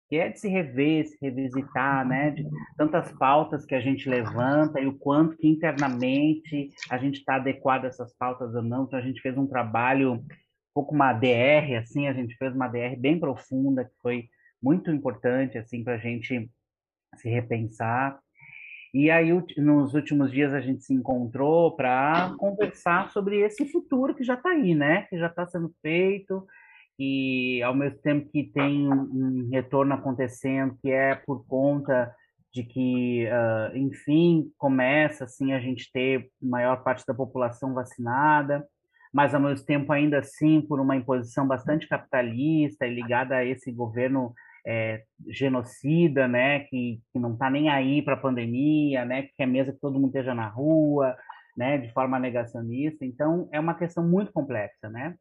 que 0.08 0.16
é 0.16 0.30
de 0.30 0.40
se 0.40 0.48
rever, 0.48 1.06
se 1.06 1.18
revisitar, 1.22 2.08
né, 2.08 2.32
de 2.32 2.48
tantas 2.78 3.12
pautas 3.18 3.66
que 3.66 3.76
a 3.76 3.82
gente 3.82 4.08
levanta 4.08 4.80
e 4.80 4.88
o 4.88 4.98
quanto 4.98 5.36
que 5.36 5.50
internamente 5.50 6.72
a 6.90 6.98
gente 6.98 7.18
está 7.18 7.36
adequado 7.36 7.84
a 7.84 7.88
essas 7.90 8.16
pautas 8.16 8.56
ou 8.56 8.64
não. 8.64 8.86
Então 8.86 8.98
a 8.98 9.02
gente 9.02 9.20
fez 9.20 9.38
um 9.38 9.46
trabalho 9.46 10.24
pouco 10.76 10.94
uma 10.94 11.14
DR, 11.14 11.78
assim, 11.78 12.08
a 12.08 12.14
gente 12.14 12.36
fez 12.36 12.54
uma 12.54 12.68
DR 12.68 12.98
bem 12.98 13.18
profunda, 13.18 13.86
que 13.86 13.96
foi 14.02 14.26
muito 14.62 14.92
importante, 14.92 15.58
assim, 15.58 15.82
para 15.86 15.96
a 15.96 15.98
gente 15.98 16.52
se 17.16 17.30
repensar. 17.30 18.20
E 18.94 19.10
aí, 19.10 19.30
nos 19.58 19.94
últimos 19.94 20.32
dias, 20.32 20.54
a 20.54 20.60
gente 20.60 20.84
se 20.84 20.94
encontrou 20.94 21.76
para 21.78 22.36
conversar 22.38 23.10
sobre 23.12 23.40
esse 23.40 23.66
futuro 23.72 24.14
que 24.14 24.24
já 24.24 24.34
está 24.34 24.50
aí, 24.50 24.76
né? 24.76 25.04
Que 25.04 25.18
já 25.18 25.28
está 25.28 25.48
sendo 25.48 25.74
feito, 25.82 26.46
e 27.00 27.62
ao 27.64 27.74
mesmo 27.74 28.00
tempo 28.00 28.30
que 28.30 28.44
tem 28.44 28.88
um 28.90 29.50
retorno 29.52 29.94
acontecendo, 29.94 30.78
que 30.82 30.90
é 30.90 31.16
por 31.16 31.46
conta 31.46 32.14
de 32.54 32.64
que, 32.64 33.28
uh, 33.28 33.78
enfim, 33.78 34.50
começa 34.58 35.26
assim 35.26 35.52
a 35.52 35.60
gente 35.60 35.92
ter 35.92 36.30
maior 36.42 36.84
parte 36.84 37.06
da 37.06 37.14
população 37.14 37.74
vacinada 37.74 38.66
mas 39.16 39.34
ao 39.34 39.40
mesmo 39.40 39.66
tempo 39.66 39.94
ainda 39.94 40.20
assim 40.20 40.60
por 40.60 40.78
uma 40.78 40.94
imposição 40.94 41.48
bastante 41.48 41.88
capitalista 41.88 42.86
e 42.86 42.94
ligada 42.94 43.38
a 43.38 43.46
esse 43.46 43.72
governo 43.72 44.34
é, 44.68 45.04
genocida, 45.30 46.28
né, 46.28 46.66
que, 46.66 47.00
que 47.14 47.18
não 47.18 47.32
está 47.32 47.50
nem 47.50 47.70
aí 47.70 48.02
para 48.02 48.16
a 48.16 48.20
pandemia, 48.20 49.06
né, 49.06 49.22
que 49.22 49.32
quer 49.38 49.46
mesmo 49.46 49.72
que 49.72 49.80
todo 49.80 49.94
mundo 49.94 50.08
esteja 50.08 50.36
na 50.36 50.50
rua, 50.50 51.16
né, 51.56 51.78
de 51.78 51.94
forma 51.94 52.20
negacionista. 52.20 53.06
Então 53.06 53.48
é 53.54 53.60
uma 53.60 53.76
questão 53.76 54.06
muito 54.06 54.34
complexa, 54.34 54.90
né? 54.90 55.16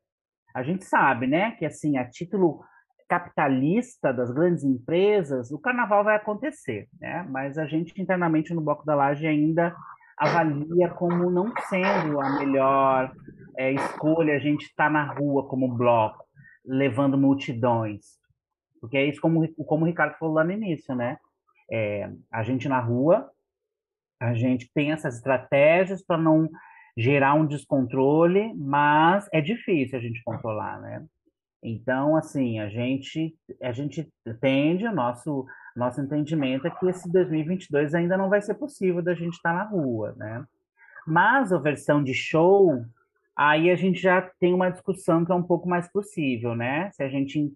A 0.52 0.64
gente 0.64 0.84
sabe, 0.84 1.28
né, 1.28 1.52
que 1.52 1.64
assim 1.64 1.96
a 1.96 2.04
título 2.04 2.64
capitalista 3.08 4.12
das 4.12 4.32
grandes 4.32 4.64
empresas, 4.64 5.52
o 5.52 5.58
carnaval 5.60 6.02
vai 6.02 6.16
acontecer, 6.16 6.88
né? 7.00 7.24
Mas 7.30 7.58
a 7.58 7.66
gente 7.66 8.02
internamente 8.02 8.52
no 8.52 8.60
bloco 8.60 8.84
da 8.84 8.96
laje 8.96 9.24
ainda 9.24 9.72
avalia 10.16 10.88
como 10.90 11.30
não 11.30 11.52
sendo 11.68 12.20
a 12.20 12.38
melhor 12.38 13.12
é, 13.56 13.72
escolha 13.72 14.34
a 14.34 14.38
gente 14.38 14.64
estar 14.64 14.84
tá 14.84 14.90
na 14.90 15.12
rua 15.12 15.46
como 15.48 15.68
bloco, 15.68 16.24
levando 16.64 17.18
multidões. 17.18 18.18
Porque 18.80 18.96
é 18.96 19.06
isso 19.06 19.20
como, 19.20 19.46
como 19.64 19.84
o 19.84 19.86
Ricardo 19.86 20.16
falou 20.18 20.34
lá 20.34 20.44
no 20.44 20.52
início, 20.52 20.94
né? 20.94 21.18
É, 21.70 22.10
a 22.30 22.42
gente 22.42 22.68
na 22.68 22.80
rua, 22.80 23.30
a 24.20 24.34
gente 24.34 24.70
tem 24.74 24.92
essas 24.92 25.16
estratégias 25.16 26.04
para 26.04 26.18
não 26.18 26.48
gerar 26.96 27.34
um 27.34 27.46
descontrole, 27.46 28.54
mas 28.54 29.28
é 29.32 29.40
difícil 29.40 29.98
a 29.98 30.02
gente 30.02 30.22
controlar, 30.22 30.80
né? 30.80 31.04
Então, 31.62 32.14
assim, 32.14 32.60
a 32.60 32.68
gente 32.68 33.34
a 33.62 33.72
gente 33.72 34.06
tende 34.40 34.86
o 34.86 34.94
nosso 34.94 35.46
nosso 35.74 36.00
entendimento 36.00 36.66
é 36.66 36.70
que 36.70 36.86
esse 36.86 37.10
2022 37.10 37.94
ainda 37.94 38.16
não 38.16 38.28
vai 38.28 38.40
ser 38.40 38.54
possível 38.54 39.02
da 39.02 39.14
gente 39.14 39.34
estar 39.34 39.52
na 39.52 39.64
rua, 39.64 40.14
né? 40.16 40.44
Mas 41.06 41.52
a 41.52 41.58
versão 41.58 42.02
de 42.02 42.14
show, 42.14 42.84
aí 43.36 43.70
a 43.70 43.76
gente 43.76 44.00
já 44.00 44.22
tem 44.38 44.54
uma 44.54 44.70
discussão 44.70 45.24
que 45.24 45.32
é 45.32 45.34
um 45.34 45.42
pouco 45.42 45.68
mais 45.68 45.90
possível, 45.90 46.54
né? 46.54 46.90
Se 46.92 47.02
a 47.02 47.08
gente 47.08 47.52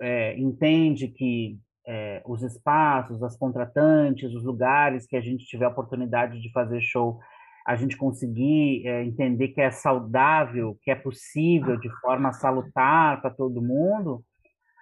é, 0.00 0.38
entende 0.38 1.08
que 1.08 1.58
é, 1.86 2.22
os 2.26 2.42
espaços, 2.42 3.22
as 3.22 3.36
contratantes, 3.36 4.34
os 4.34 4.44
lugares 4.44 5.06
que 5.06 5.16
a 5.16 5.20
gente 5.20 5.46
tiver 5.46 5.64
a 5.64 5.70
oportunidade 5.70 6.40
de 6.40 6.52
fazer 6.52 6.80
show, 6.80 7.20
a 7.66 7.76
gente 7.76 7.96
conseguir 7.96 8.86
é, 8.86 9.04
entender 9.04 9.48
que 9.48 9.60
é 9.60 9.70
saudável, 9.70 10.76
que 10.82 10.90
é 10.90 10.94
possível 10.94 11.76
de 11.76 11.88
forma 12.00 12.32
salutar 12.32 13.20
para 13.20 13.30
todo 13.30 13.62
mundo, 13.62 14.24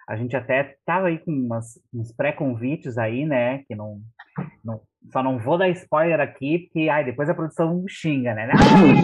a 0.09 0.15
gente 0.15 0.35
até 0.35 0.71
estava 0.71 1.05
aí 1.05 1.19
com 1.19 1.31
umas, 1.31 1.79
uns 1.93 2.11
pré-convites 2.11 2.97
aí, 2.97 3.27
né? 3.27 3.59
Que 3.67 3.75
não, 3.75 4.01
não, 4.65 4.81
só 5.11 5.21
não 5.21 5.37
vou 5.37 5.55
dar 5.55 5.69
spoiler 5.69 6.19
aqui, 6.19 6.59
porque 6.59 6.89
ai, 6.89 7.05
depois 7.05 7.29
a 7.29 7.35
produção 7.35 7.85
xinga, 7.87 8.33
né? 8.33 8.49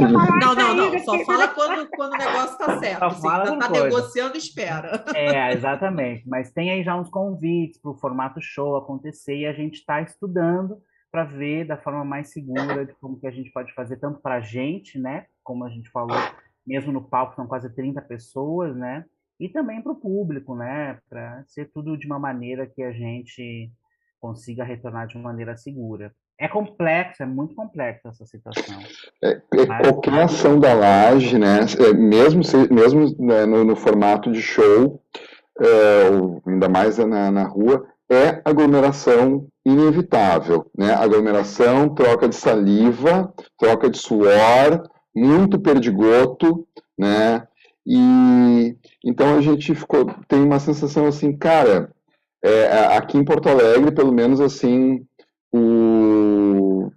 Não, 0.02 0.56
não, 0.56 0.76
não. 0.76 0.99
Só 0.99 1.23
fala 1.23 1.48
quando, 1.49 1.88
quando 1.91 2.14
o 2.14 2.18
negócio 2.18 2.57
tá 2.57 2.80
certo. 2.80 2.99
Só 2.99 3.06
assim, 3.06 3.22
fala 3.22 3.60
tá 3.60 3.69
negociando, 3.69 4.36
espera. 4.36 5.06
É, 5.14 5.53
exatamente. 5.53 6.27
Mas 6.27 6.52
tem 6.52 6.72
aí 6.72 6.84
já 6.84 6.95
uns 6.95 7.11
convites 7.11 7.80
para 7.80 7.91
o 7.91 7.98
formato 7.99 8.41
show 8.41 8.76
acontecer 8.76 9.38
e 9.38 9.45
a 9.45 9.53
gente 9.53 9.76
está 9.76 10.02
estudando 10.02 10.82
para 11.11 11.23
ver 11.23 11.65
da 11.65 11.77
forma 11.77 12.03
mais 12.03 12.32
segura 12.32 12.84
de 12.84 12.95
como 12.95 13.19
que 13.19 13.27
a 13.27 13.32
gente 13.32 13.52
pode 13.52 13.72
fazer, 13.76 13.98
tanto 13.98 14.19
para 14.22 14.38
a 14.38 14.41
gente, 14.41 14.98
né? 14.98 15.27
Como 15.44 15.64
a 15.65 15.69
gente 15.69 15.88
falou, 15.91 16.18
mesmo 16.65 16.91
no 16.91 17.07
palco 17.07 17.36
são 17.36 17.45
quase 17.45 17.69
30 17.76 18.02
pessoas, 18.02 18.76
né? 18.76 19.06
E 19.40 19.49
também 19.49 19.82
para 19.82 19.91
o 19.91 19.99
público, 19.99 20.56
né? 20.56 20.98
Para 21.10 21.44
ser 21.48 21.70
tudo 21.74 21.98
de 21.98 22.06
uma 22.06 22.20
maneira 22.20 22.66
que 22.68 22.82
a 22.82 22.91
gente 22.91 23.72
consiga 24.20 24.64
retornar 24.64 25.07
de 25.07 25.16
uma 25.16 25.30
maneira 25.30 25.56
segura. 25.56 26.12
É 26.38 26.48
complexo, 26.48 27.24
é 27.24 27.26
muito 27.26 27.56
complexo 27.56 28.07
essa 28.07 28.26
situação. 28.26 28.80
É, 29.24 29.41
é, 29.53 29.66
Mas... 29.66 29.88
Qualquer 29.88 30.24
ação 30.24 30.60
da 30.60 30.74
laje, 30.74 31.38
né? 31.38 31.60
É, 31.80 31.94
mesmo 31.94 32.44
se, 32.44 32.72
mesmo 32.74 33.16
né, 33.18 33.45
no, 33.45 33.64
no, 33.64 33.76
formato 33.76 34.32
de 34.32 34.41
show, 34.41 35.02
é, 35.62 36.49
ainda 36.49 36.68
mais 36.68 36.98
na, 36.98 37.32
na 37.32 37.44
rua, 37.44 37.88
é 38.10 38.41
aglomeração 38.44 39.48
inevitável, 39.66 40.70
né? 40.78 40.94
Aglomeração, 40.94 41.95
troca 41.95 42.28
de 42.28 42.36
saliva, 42.36 43.34
troca 43.57 43.90
de 43.90 43.98
suor, 43.98 44.90
muito 45.16 45.57
perdigoto, 45.60 46.68
né? 46.98 47.48
E 47.86 48.76
então 49.03 49.38
a 49.38 49.41
gente 49.41 49.76
ficou, 49.76 50.06
tem 50.28 50.41
uma 50.41 50.60
sensação 50.60 51.06
assim, 51.06 51.38
cara, 51.38 51.91
é, 52.44 52.95
aqui 52.98 53.18
em 53.18 53.26
Porto 53.26 53.48
Alegre, 53.48 53.91
pelo 53.91 54.12
menos 54.12 54.41
assim, 54.41 55.06
o, 55.53 56.91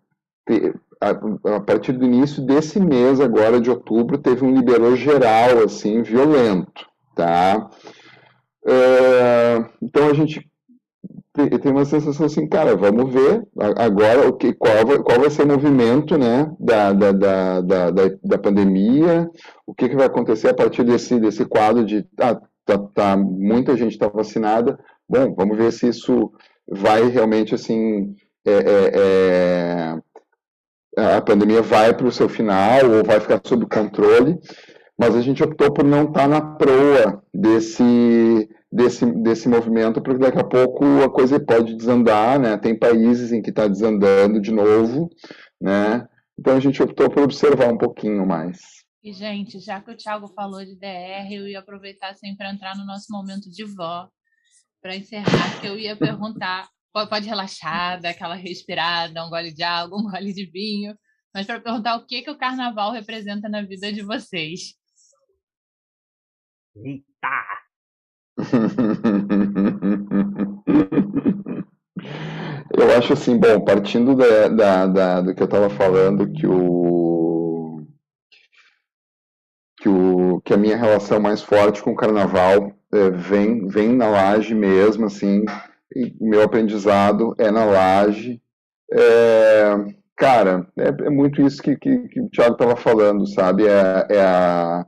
a, 1.01 1.10
a, 1.56 1.60
partir 1.60 1.93
do 1.93 2.05
início 2.05 2.43
desse 2.44 2.81
mês 2.81 3.20
agora 3.20 3.60
de 3.60 3.70
outubro 3.70 4.19
teve 4.19 4.44
um 4.44 4.55
liberou 4.55 4.97
geral 4.97 5.62
assim 5.65 6.02
violento, 6.02 6.86
tá? 7.15 7.70
É, 8.66 9.65
então 9.82 10.09
a 10.09 10.15
gente 10.15 10.47
eu 11.43 11.59
tenho 11.59 11.74
uma 11.74 11.85
sensação 11.85 12.27
assim, 12.27 12.48
cara, 12.48 12.77
vamos 12.77 13.12
ver 13.12 13.43
agora 13.77 14.28
o 14.28 14.32
que, 14.32 14.52
qual, 14.52 14.86
vai, 14.86 14.98
qual 14.98 15.20
vai 15.20 15.31
ser 15.31 15.43
o 15.43 15.48
movimento 15.48 16.19
né, 16.19 16.51
da, 16.59 16.93
da, 16.93 17.12
da, 17.12 17.60
da, 17.60 17.90
da 18.23 18.39
pandemia, 18.39 19.31
o 19.66 19.74
que, 19.74 19.89
que 19.89 19.97
vai 19.97 20.06
acontecer 20.06 20.48
a 20.48 20.55
partir 20.55 20.85
desse, 20.85 21.19
desse 21.20 21.44
quadro 21.44 21.85
de 21.85 22.06
ah, 22.20 22.40
tá, 22.65 22.78
tá, 22.78 23.16
muita 23.16 23.77
gente 23.77 23.93
está 23.93 24.09
vacinada. 24.09 24.78
Bom, 25.09 25.35
vamos 25.35 25.56
ver 25.56 25.73
se 25.73 25.89
isso 25.89 26.31
vai 26.69 27.09
realmente 27.09 27.55
assim. 27.55 28.15
É, 28.47 28.52
é, 28.52 30.01
é, 30.97 31.15
a 31.16 31.20
pandemia 31.20 31.62
vai 31.62 31.94
para 31.94 32.06
o 32.06 32.12
seu 32.12 32.28
final 32.28 32.90
ou 32.90 33.05
vai 33.05 33.20
ficar 33.20 33.40
sob 33.44 33.66
controle, 33.66 34.39
mas 34.98 35.15
a 35.15 35.20
gente 35.20 35.43
optou 35.43 35.73
por 35.73 35.85
não 35.85 36.05
estar 36.05 36.23
tá 36.23 36.28
na 36.28 36.40
proa 36.40 37.23
desse 37.32 38.48
desse, 38.70 39.05
desse 39.23 39.49
movimento, 39.49 40.01
porque 40.01 40.20
daqui 40.20 40.39
a 40.39 40.45
pouco 40.45 40.85
a 41.03 41.11
coisa 41.11 41.40
pode 41.40 41.74
desandar, 41.74 42.39
né? 42.39 42.57
Tem 42.57 42.78
países 42.78 43.32
em 43.32 43.43
que 43.43 43.51
está 43.51 43.66
desandando 43.66 44.40
de 44.40 44.53
novo, 44.53 45.11
né? 45.61 46.07
Então 46.39 46.57
a 46.57 46.61
gente 46.61 46.82
optou 46.82 47.11
por 47.11 47.23
observar 47.23 47.73
um 47.73 47.78
pouquinho 47.78 48.27
mais. 48.27 48.59
E, 49.03 49.12
gente, 49.12 49.59
já 49.61 49.81
que 49.81 49.90
o 49.90 49.97
Thiago 49.97 50.28
falou 50.28 50.65
de 50.65 50.77
DR, 50.77 51.32
eu 51.32 51.49
ia 51.49 51.61
aproveitar 51.61 52.15
sempre 52.15 52.39
para 52.39 52.53
entrar 52.53 52.77
no 52.77 52.85
nosso 52.85 53.07
momento 53.11 53.51
de 53.51 53.65
vó, 53.65 54.09
para 54.82 54.97
encerrar, 54.97 55.61
que 55.61 55.66
eu 55.66 55.78
ia 55.78 55.97
perguntar, 55.97 56.69
pode 56.93 57.28
relaxar, 57.28 58.01
dar 58.01 58.11
aquela 58.11 58.35
respirada, 58.35 59.24
um 59.24 59.31
gole 59.31 59.53
de 59.53 59.62
água, 59.62 59.99
um 59.99 60.05
gole 60.11 60.32
de 60.32 60.47
vinho, 60.51 60.97
mas 61.35 61.47
para 61.47 61.61
perguntar 61.61 61.97
o 61.97 62.07
que, 62.07 62.23
que 62.23 62.31
o 62.31 62.39
carnaval 62.39 62.93
representa 62.93 63.49
na 63.49 63.62
vida 63.62 63.93
de 63.93 64.03
vocês. 64.03 64.74
Eita! 66.77 67.57
Eu 72.77 72.97
acho 72.97 73.12
assim, 73.12 73.36
bom, 73.39 73.60
partindo 73.60 74.15
da, 74.15 74.48
da, 74.48 74.86
da 74.86 75.20
do 75.20 75.35
que 75.35 75.43
eu 75.43 75.47
estava 75.47 75.69
falando, 75.69 76.31
que 76.32 76.47
o, 76.47 77.85
que 79.81 79.89
o 79.89 80.40
que 80.44 80.55
a 80.55 80.56
minha 80.56 80.77
relação 80.77 81.19
mais 81.20 81.43
forte 81.43 81.82
com 81.82 81.90
o 81.90 81.97
carnaval 81.97 82.73
é, 82.93 83.10
vem 83.10 83.66
vem 83.66 83.93
na 83.93 84.09
laje 84.09 84.55
mesmo, 84.55 85.06
assim, 85.06 85.44
meu 86.20 86.43
aprendizado 86.43 87.35
é 87.39 87.51
na 87.51 87.65
laje. 87.65 88.40
É, 88.93 89.74
cara, 90.16 90.66
é, 90.77 90.89
é, 90.89 91.10
muito 91.10 91.43
isso 91.43 91.62
que, 91.62 91.77
que, 91.77 92.09
que 92.09 92.20
o 92.20 92.28
Thiago 92.31 92.55
estava 92.55 92.77
falando, 92.77 93.27
sabe? 93.27 93.66
É, 93.66 94.06
é 94.10 94.20
a 94.20 94.86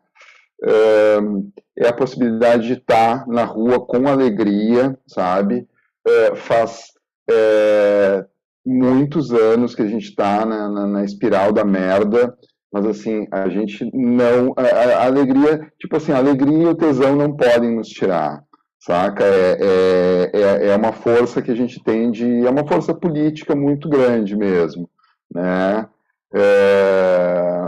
é 0.63 1.89
a 1.89 1.93
possibilidade 1.93 2.67
de 2.67 2.75
estar 2.75 3.27
na 3.27 3.45
rua 3.45 3.81
com 3.81 4.07
alegria, 4.09 4.99
sabe? 5.07 5.67
É, 6.07 6.35
faz 6.35 6.89
é, 7.31 8.25
muitos 8.65 9.33
anos 9.33 9.75
que 9.75 9.83
a 9.83 9.87
gente 9.87 10.09
está 10.11 10.45
na, 10.45 10.69
na, 10.69 10.87
na, 10.87 11.05
espiral 11.05 11.53
da 11.53 11.65
merda, 11.65 12.37
mas 12.73 12.87
assim, 12.87 13.27
a 13.31 13.49
gente 13.49 13.89
não. 13.93 14.53
A, 14.57 14.63
a, 14.63 15.07
alegria, 15.07 15.71
tipo 15.79 15.97
assim, 15.97 16.13
a 16.13 16.19
alegria 16.19 16.65
e 16.65 16.67
o 16.67 16.75
tesão 16.75 17.17
não 17.17 17.35
podem 17.35 17.75
nos 17.75 17.89
tirar, 17.89 18.43
saca? 18.79 19.25
É, 19.25 19.59
é, 19.61 20.41
é, 20.41 20.67
é 20.69 20.77
uma 20.77 20.93
força 20.93 21.43
que 21.43 21.51
a 21.51 21.57
gente 21.57 21.83
tem 21.83 22.11
de. 22.11 22.47
É 22.47 22.51
uma 22.51 22.67
força 22.67 22.95
política 22.95 23.57
muito 23.57 23.89
grande 23.89 24.37
mesmo, 24.37 24.89
né? 25.35 25.89
É, 26.33 27.60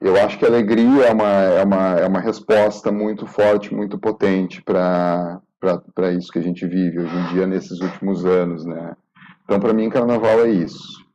eu 0.00 0.16
acho 0.16 0.38
que 0.38 0.44
a 0.44 0.48
alegria 0.48 1.06
é 1.06 1.12
uma, 1.12 1.28
é 1.28 1.64
uma, 1.64 2.00
é 2.00 2.06
uma 2.06 2.20
resposta 2.20 2.92
muito 2.92 3.26
forte, 3.26 3.74
muito 3.74 3.98
potente 3.98 4.62
para 4.62 5.40
isso 6.16 6.30
que 6.30 6.38
a 6.38 6.42
gente 6.42 6.66
vive 6.66 7.00
hoje 7.00 7.16
em 7.16 7.34
dia, 7.34 7.46
nesses 7.46 7.80
últimos 7.80 8.24
anos, 8.24 8.64
né? 8.64 8.96
Então, 9.44 9.58
para 9.58 9.72
mim, 9.72 9.90
carnaval 9.90 10.44
é 10.44 10.50
isso. 10.50 11.06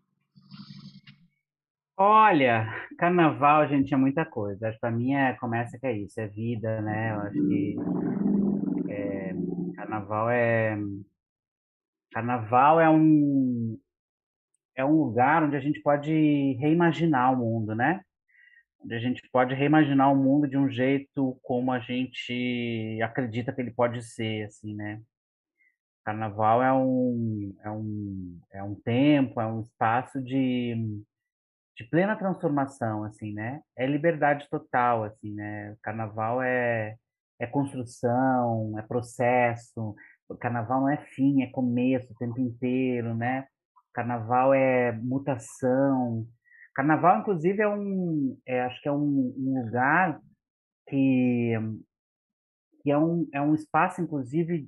Olha, 1.95 2.67
carnaval, 2.97 3.67
gente, 3.67 3.93
é 3.93 3.97
muita 3.97 4.25
coisa. 4.25 4.67
Acho 4.67 4.79
para 4.79 4.91
mim 4.91 5.13
é, 5.13 5.33
começa 5.33 5.77
que 5.77 5.85
é 5.85 5.95
isso, 5.95 6.19
é 6.19 6.27
vida, 6.27 6.81
né? 6.81 7.11
Eu 7.11 7.19
acho 7.21 7.47
que 7.47 7.75
é, 8.89 9.35
carnaval 9.75 10.29
é 10.29 10.77
carnaval 12.11 12.79
é 12.79 12.89
um 12.89 13.77
é 14.75 14.83
um 14.83 15.03
lugar 15.03 15.43
onde 15.43 15.55
a 15.55 15.59
gente 15.59 15.81
pode 15.81 16.57
reimaginar 16.59 17.31
o 17.33 17.37
mundo, 17.37 17.75
né? 17.75 18.01
Onde 18.83 18.95
a 18.95 18.99
gente 18.99 19.21
pode 19.31 19.53
reimaginar 19.53 20.11
o 20.11 20.15
mundo 20.15 20.47
de 20.47 20.57
um 20.57 20.69
jeito 20.69 21.39
como 21.41 21.71
a 21.71 21.79
gente 21.79 22.99
acredita 23.01 23.53
que 23.53 23.61
ele 23.61 23.71
pode 23.71 24.01
ser, 24.01 24.45
assim, 24.45 24.75
né? 24.75 25.01
Carnaval 26.03 26.61
é 26.61 26.73
um, 26.73 27.55
é 27.63 27.71
um, 27.71 28.39
é 28.51 28.63
um 28.63 28.75
tempo, 28.75 29.39
é 29.39 29.47
um 29.47 29.61
espaço 29.61 30.21
de, 30.21 30.75
de 31.77 31.83
plena 31.85 32.17
transformação, 32.17 33.05
assim, 33.05 33.33
né? 33.33 33.61
É 33.77 33.85
liberdade 33.85 34.47
total, 34.49 35.05
assim, 35.05 35.33
né? 35.33 35.75
Carnaval 35.81 36.41
é, 36.41 36.97
é 37.39 37.47
construção, 37.47 38.77
é 38.77 38.81
processo. 38.81 39.95
O 40.27 40.35
carnaval 40.35 40.81
não 40.81 40.89
é 40.89 40.97
fim, 40.97 41.41
é 41.41 41.47
começo 41.47 42.11
o 42.11 42.17
tempo 42.17 42.39
inteiro, 42.41 43.15
né? 43.15 43.47
Carnaval 43.93 44.53
é 44.53 44.91
mutação, 44.91 46.27
Carnaval, 46.73 47.19
inclusive, 47.19 47.61
é 47.61 47.67
um, 47.67 48.37
é, 48.45 48.61
acho 48.61 48.81
que 48.81 48.87
é 48.87 48.91
um, 48.91 49.33
um 49.37 49.63
lugar 49.63 50.19
que, 50.87 51.53
que 52.81 52.91
é, 52.91 52.97
um, 52.97 53.27
é 53.33 53.41
um 53.41 53.53
espaço, 53.53 54.01
inclusive, 54.01 54.67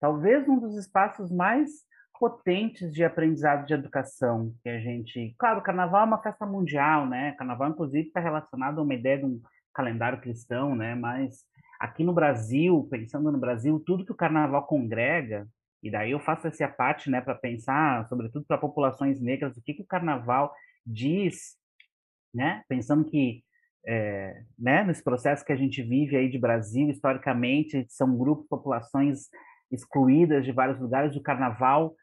talvez 0.00 0.48
um 0.48 0.58
dos 0.58 0.76
espaços 0.76 1.30
mais 1.30 1.70
potentes 2.18 2.92
de 2.92 3.02
aprendizado 3.02 3.66
de 3.66 3.72
educação 3.72 4.54
que 4.62 4.68
a 4.68 4.78
gente. 4.78 5.34
Claro, 5.38 5.60
o 5.60 5.62
Carnaval 5.62 6.02
é 6.02 6.04
uma 6.04 6.22
festa 6.22 6.44
mundial, 6.44 7.06
né? 7.06 7.32
Carnaval, 7.32 7.70
inclusive, 7.70 8.08
está 8.08 8.20
relacionado 8.20 8.78
a 8.78 8.82
uma 8.82 8.94
ideia 8.94 9.18
de 9.18 9.24
um 9.24 9.40
calendário 9.72 10.20
cristão, 10.20 10.76
né? 10.76 10.94
Mas 10.94 11.44
aqui 11.80 12.04
no 12.04 12.12
Brasil, 12.12 12.86
pensando 12.90 13.32
no 13.32 13.38
Brasil, 13.38 13.82
tudo 13.86 14.04
que 14.04 14.12
o 14.12 14.16
Carnaval 14.16 14.66
congrega 14.66 15.48
e 15.82 15.90
daí 15.90 16.10
eu 16.10 16.20
faço 16.20 16.46
essa 16.46 16.68
parte, 16.68 17.10
né, 17.10 17.20
para 17.20 17.34
pensar, 17.34 18.06
sobretudo 18.08 18.44
para 18.44 18.58
populações 18.58 19.20
negras, 19.20 19.56
o 19.56 19.62
que, 19.62 19.74
que 19.74 19.82
o 19.82 19.86
Carnaval 19.86 20.52
diz, 20.86 21.56
né, 22.34 22.62
pensando 22.68 23.04
que 23.04 23.42
é, 23.86 24.42
né, 24.58 24.84
nesse 24.84 25.02
processo 25.02 25.44
que 25.44 25.52
a 25.52 25.56
gente 25.56 25.82
vive 25.82 26.16
aí 26.16 26.28
de 26.28 26.38
Brasil, 26.38 26.90
historicamente, 26.90 27.86
são 27.88 28.16
grupos, 28.16 28.46
populações 28.48 29.28
excluídas 29.70 30.44
de 30.44 30.52
vários 30.52 30.78
lugares, 30.78 31.16
o 31.16 31.22
carnaval 31.22 31.94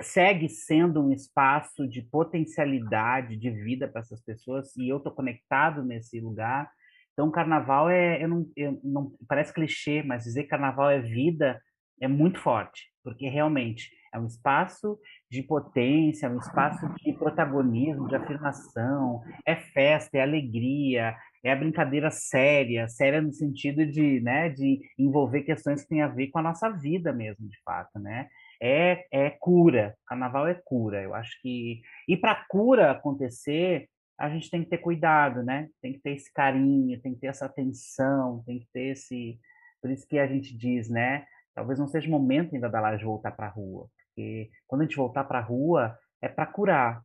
segue 0.00 0.48
sendo 0.48 1.02
um 1.02 1.12
espaço 1.12 1.88
de 1.88 2.02
potencialidade 2.02 3.36
de 3.36 3.50
vida 3.50 3.88
para 3.88 4.00
essas 4.00 4.22
pessoas 4.22 4.76
e 4.76 4.88
eu 4.88 4.98
estou 4.98 5.12
conectado 5.12 5.82
nesse 5.84 6.20
lugar. 6.20 6.70
Então, 7.12 7.32
carnaval 7.32 7.90
é, 7.90 8.22
eu 8.22 8.28
não, 8.28 8.46
eu 8.56 8.80
não, 8.84 9.12
parece 9.26 9.52
clichê, 9.52 10.04
mas 10.04 10.22
dizer 10.22 10.44
carnaval 10.44 10.88
é 10.88 11.00
vida 11.00 11.60
é 12.00 12.08
muito 12.08 12.40
forte, 12.40 12.82
porque 13.02 13.28
realmente 13.28 13.90
é 14.12 14.18
um 14.18 14.26
espaço 14.26 14.98
de 15.30 15.42
potência, 15.42 16.26
é 16.26 16.30
um 16.30 16.38
espaço 16.38 16.88
de 17.02 17.12
protagonismo, 17.12 18.08
de 18.08 18.16
afirmação, 18.16 19.22
é 19.46 19.56
festa, 19.56 20.18
é 20.18 20.22
alegria, 20.22 21.14
é 21.44 21.52
a 21.52 21.56
brincadeira 21.56 22.10
séria, 22.10 22.88
séria 22.88 23.20
no 23.20 23.32
sentido 23.32 23.86
de, 23.86 24.20
né, 24.20 24.48
de 24.48 24.80
envolver 24.98 25.42
questões 25.42 25.82
que 25.82 25.88
têm 25.88 26.02
a 26.02 26.08
ver 26.08 26.28
com 26.28 26.38
a 26.38 26.42
nossa 26.42 26.70
vida 26.70 27.12
mesmo, 27.12 27.48
de 27.48 27.60
fato, 27.62 27.98
né? 27.98 28.28
É, 28.60 29.06
é 29.12 29.30
cura, 29.30 29.94
carnaval 30.06 30.48
é 30.48 30.54
cura. 30.54 31.02
Eu 31.02 31.14
acho 31.14 31.40
que 31.40 31.80
e 32.08 32.16
para 32.16 32.44
cura 32.48 32.90
acontecer, 32.90 33.88
a 34.18 34.28
gente 34.28 34.50
tem 34.50 34.64
que 34.64 34.70
ter 34.70 34.78
cuidado, 34.78 35.44
né? 35.44 35.68
Tem 35.80 35.92
que 35.92 36.00
ter 36.00 36.10
esse 36.10 36.32
carinho, 36.32 37.00
tem 37.00 37.14
que 37.14 37.20
ter 37.20 37.28
essa 37.28 37.46
atenção, 37.46 38.42
tem 38.44 38.58
que 38.58 38.66
ter 38.72 38.88
esse, 38.88 39.38
por 39.80 39.90
isso 39.90 40.06
que 40.08 40.18
a 40.18 40.26
gente 40.26 40.56
diz, 40.56 40.88
né? 40.88 41.24
Talvez 41.58 41.76
não 41.76 41.88
seja 41.88 42.06
o 42.06 42.10
momento 42.12 42.54
ainda 42.54 42.68
da 42.68 42.80
laje 42.80 43.04
voltar 43.04 43.32
para 43.32 43.48
a 43.48 43.50
rua, 43.50 43.88
porque 44.06 44.48
quando 44.64 44.82
a 44.82 44.84
gente 44.84 44.96
voltar 44.96 45.24
para 45.24 45.40
a 45.40 45.42
rua 45.42 45.98
é 46.22 46.28
para 46.28 46.46
curar, 46.46 47.02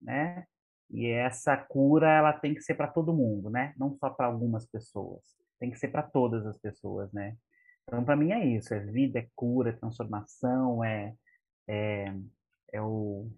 né? 0.00 0.46
E 0.90 1.06
essa 1.06 1.54
cura 1.58 2.10
ela 2.10 2.32
tem 2.32 2.54
que 2.54 2.62
ser 2.62 2.74
para 2.74 2.88
todo 2.88 3.12
mundo, 3.12 3.50
né? 3.50 3.74
Não 3.76 3.94
só 3.98 4.08
para 4.08 4.24
algumas 4.24 4.66
pessoas, 4.66 5.22
tem 5.60 5.70
que 5.70 5.78
ser 5.78 5.88
para 5.88 6.02
todas 6.02 6.46
as 6.46 6.56
pessoas, 6.58 7.12
né? 7.12 7.36
Então 7.82 8.02
para 8.02 8.16
mim 8.16 8.32
é 8.32 8.42
isso, 8.46 8.72
é 8.72 8.80
vida, 8.80 9.18
é 9.18 9.28
cura, 9.36 9.68
é 9.68 9.72
transformação, 9.74 10.82
é 10.82 11.14
é, 11.68 12.14
é 12.72 12.80
o 12.80 13.30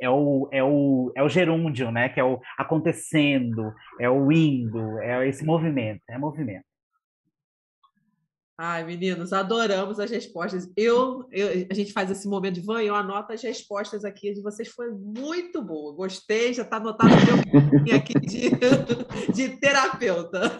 é 0.00 0.10
o, 0.10 0.48
é, 0.52 0.62
o, 0.62 1.12
é 1.16 1.22
o 1.22 1.28
gerúndio, 1.30 1.90
né? 1.90 2.10
Que 2.10 2.20
é 2.20 2.24
o 2.24 2.38
acontecendo, 2.58 3.72
é 3.98 4.08
o 4.10 4.30
indo, 4.30 4.98
é 5.00 5.26
esse 5.26 5.44
movimento, 5.46 6.02
é 6.10 6.18
movimento. 6.18 6.66
Ai, 8.60 8.82
meninos, 8.82 9.32
adoramos 9.32 10.00
as 10.00 10.10
respostas. 10.10 10.68
Eu, 10.76 11.28
eu, 11.30 11.68
a 11.70 11.74
gente 11.74 11.92
faz 11.92 12.10
esse 12.10 12.26
momento 12.26 12.54
de 12.54 12.60
van, 12.60 12.82
eu 12.82 12.96
anoto 12.96 13.32
as 13.32 13.40
respostas 13.40 14.04
aqui 14.04 14.34
de 14.34 14.42
vocês, 14.42 14.66
foi 14.68 14.90
muito 14.90 15.62
boa. 15.62 15.94
Gostei, 15.94 16.52
já 16.52 16.64
está 16.64 16.78
anotado 16.78 17.14
meu 17.84 17.94
aqui 17.94 18.14
de, 18.14 18.50
de 19.32 19.48
terapeuta. 19.58 20.56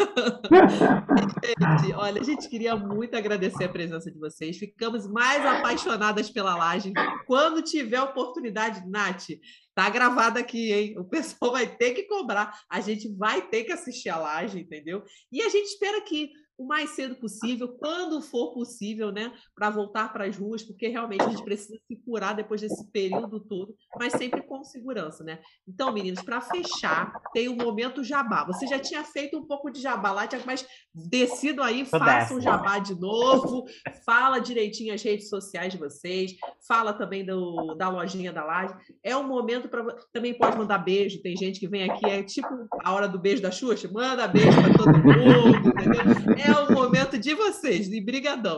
gente, 1.59 1.93
olha, 1.95 2.21
a 2.21 2.25
gente 2.25 2.49
queria 2.49 2.77
muito 2.77 3.17
agradecer 3.17 3.65
a 3.65 3.69
presença 3.69 4.09
de 4.13 4.19
vocês. 4.21 4.57
Ficamos 4.57 5.11
mais 5.11 5.45
apaixonadas 5.45 6.31
pela 6.31 6.55
laje. 6.55 6.93
Quando 7.27 7.63
tiver 7.63 8.01
oportunidade, 8.01 8.89
Nath, 8.89 9.27
Tá 9.75 9.89
gravado 9.91 10.41
aqui, 10.41 10.73
hein? 10.73 10.99
O 10.99 11.05
pessoal 11.05 11.53
vai 11.53 11.65
ter 11.65 11.93
que 11.93 12.03
cobrar. 12.03 12.53
A 12.69 12.81
gente 12.81 13.09
vai 13.17 13.43
ter 13.43 13.63
que 13.63 13.71
assistir 13.71 14.09
a 14.09 14.19
laje, 14.19 14.59
entendeu? 14.59 15.05
E 15.31 15.41
a 15.41 15.49
gente 15.49 15.67
espera 15.67 16.01
que 16.01 16.33
o 16.59 16.67
mais 16.67 16.91
cedo 16.91 17.15
possível, 17.15 17.69
quando 17.69 18.21
for 18.21 18.53
possível, 18.53 19.13
né, 19.13 19.33
para 19.55 19.71
voltar 19.71 20.13
para 20.13 20.25
as 20.25 20.37
ruas, 20.37 20.63
porque 20.63 20.89
realmente 20.89 21.23
a 21.23 21.29
gente 21.29 21.45
precisa 21.45 21.79
se 21.87 21.97
curar 22.05 22.35
depois 22.35 22.61
desse 22.61 22.85
período 22.91 23.39
todo, 23.39 23.75
mas 23.97 24.13
sempre 24.13 24.43
com 24.43 24.65
segurança, 24.65 25.23
né? 25.23 25.39
Então, 25.67 25.93
meninos, 25.93 26.21
para 26.21 26.41
fechar, 26.41 27.13
tem 27.33 27.49
o 27.49 27.57
momento 27.57 28.03
jabá. 28.03 28.45
Você 28.45 28.67
já 28.67 28.79
tinha 28.79 29.05
feito 29.05 29.39
um 29.39 29.47
pouco 29.47 29.71
de 29.71 29.81
jabá 29.81 30.11
lá, 30.11 30.29
mas 30.45 30.67
descido 30.93 31.63
aí, 31.63 31.85
faça 31.85 32.35
um 32.35 32.41
jabá 32.41 32.81
de 32.81 32.99
novo, 32.99 33.65
fala 34.05 34.41
direitinho 34.41 34.93
as 34.93 35.03
redes 35.03 35.29
sociais 35.29 35.73
de 35.73 35.79
vocês, 35.79 36.33
fala 36.67 36.93
também 36.93 37.25
do, 37.25 37.77
da 37.77 37.89
lojinha 37.89 38.33
da 38.33 38.45
laje. 38.45 38.75
É 39.05 39.17
um 39.17 39.27
momento 39.27 39.69
para 39.69 39.85
também 40.13 40.37
pode 40.37 40.57
mandar 40.57 40.79
beijo. 40.79 41.23
Tem 41.23 41.37
gente 41.37 41.61
que 41.61 41.69
vem 41.69 41.89
aqui 41.89 42.05
é 42.07 42.23
tipo 42.23 42.49
a 42.83 42.93
hora 42.93 43.09
do 43.09 43.19
beijo 43.19 43.43
da 43.43 43.51
Xuxa, 43.51 43.89
manda 43.93 44.27
beijo 44.27 44.61
para 44.61 44.75
todo 44.77 44.99
mundo, 44.99 45.69
entendeu? 45.69 46.03
É 46.37 46.48
é 46.49 46.61
o 46.61 46.73
momento 46.73 47.19
de 47.19 47.35
vocês, 47.35 47.89
de 47.89 48.01
brigadão. 48.01 48.57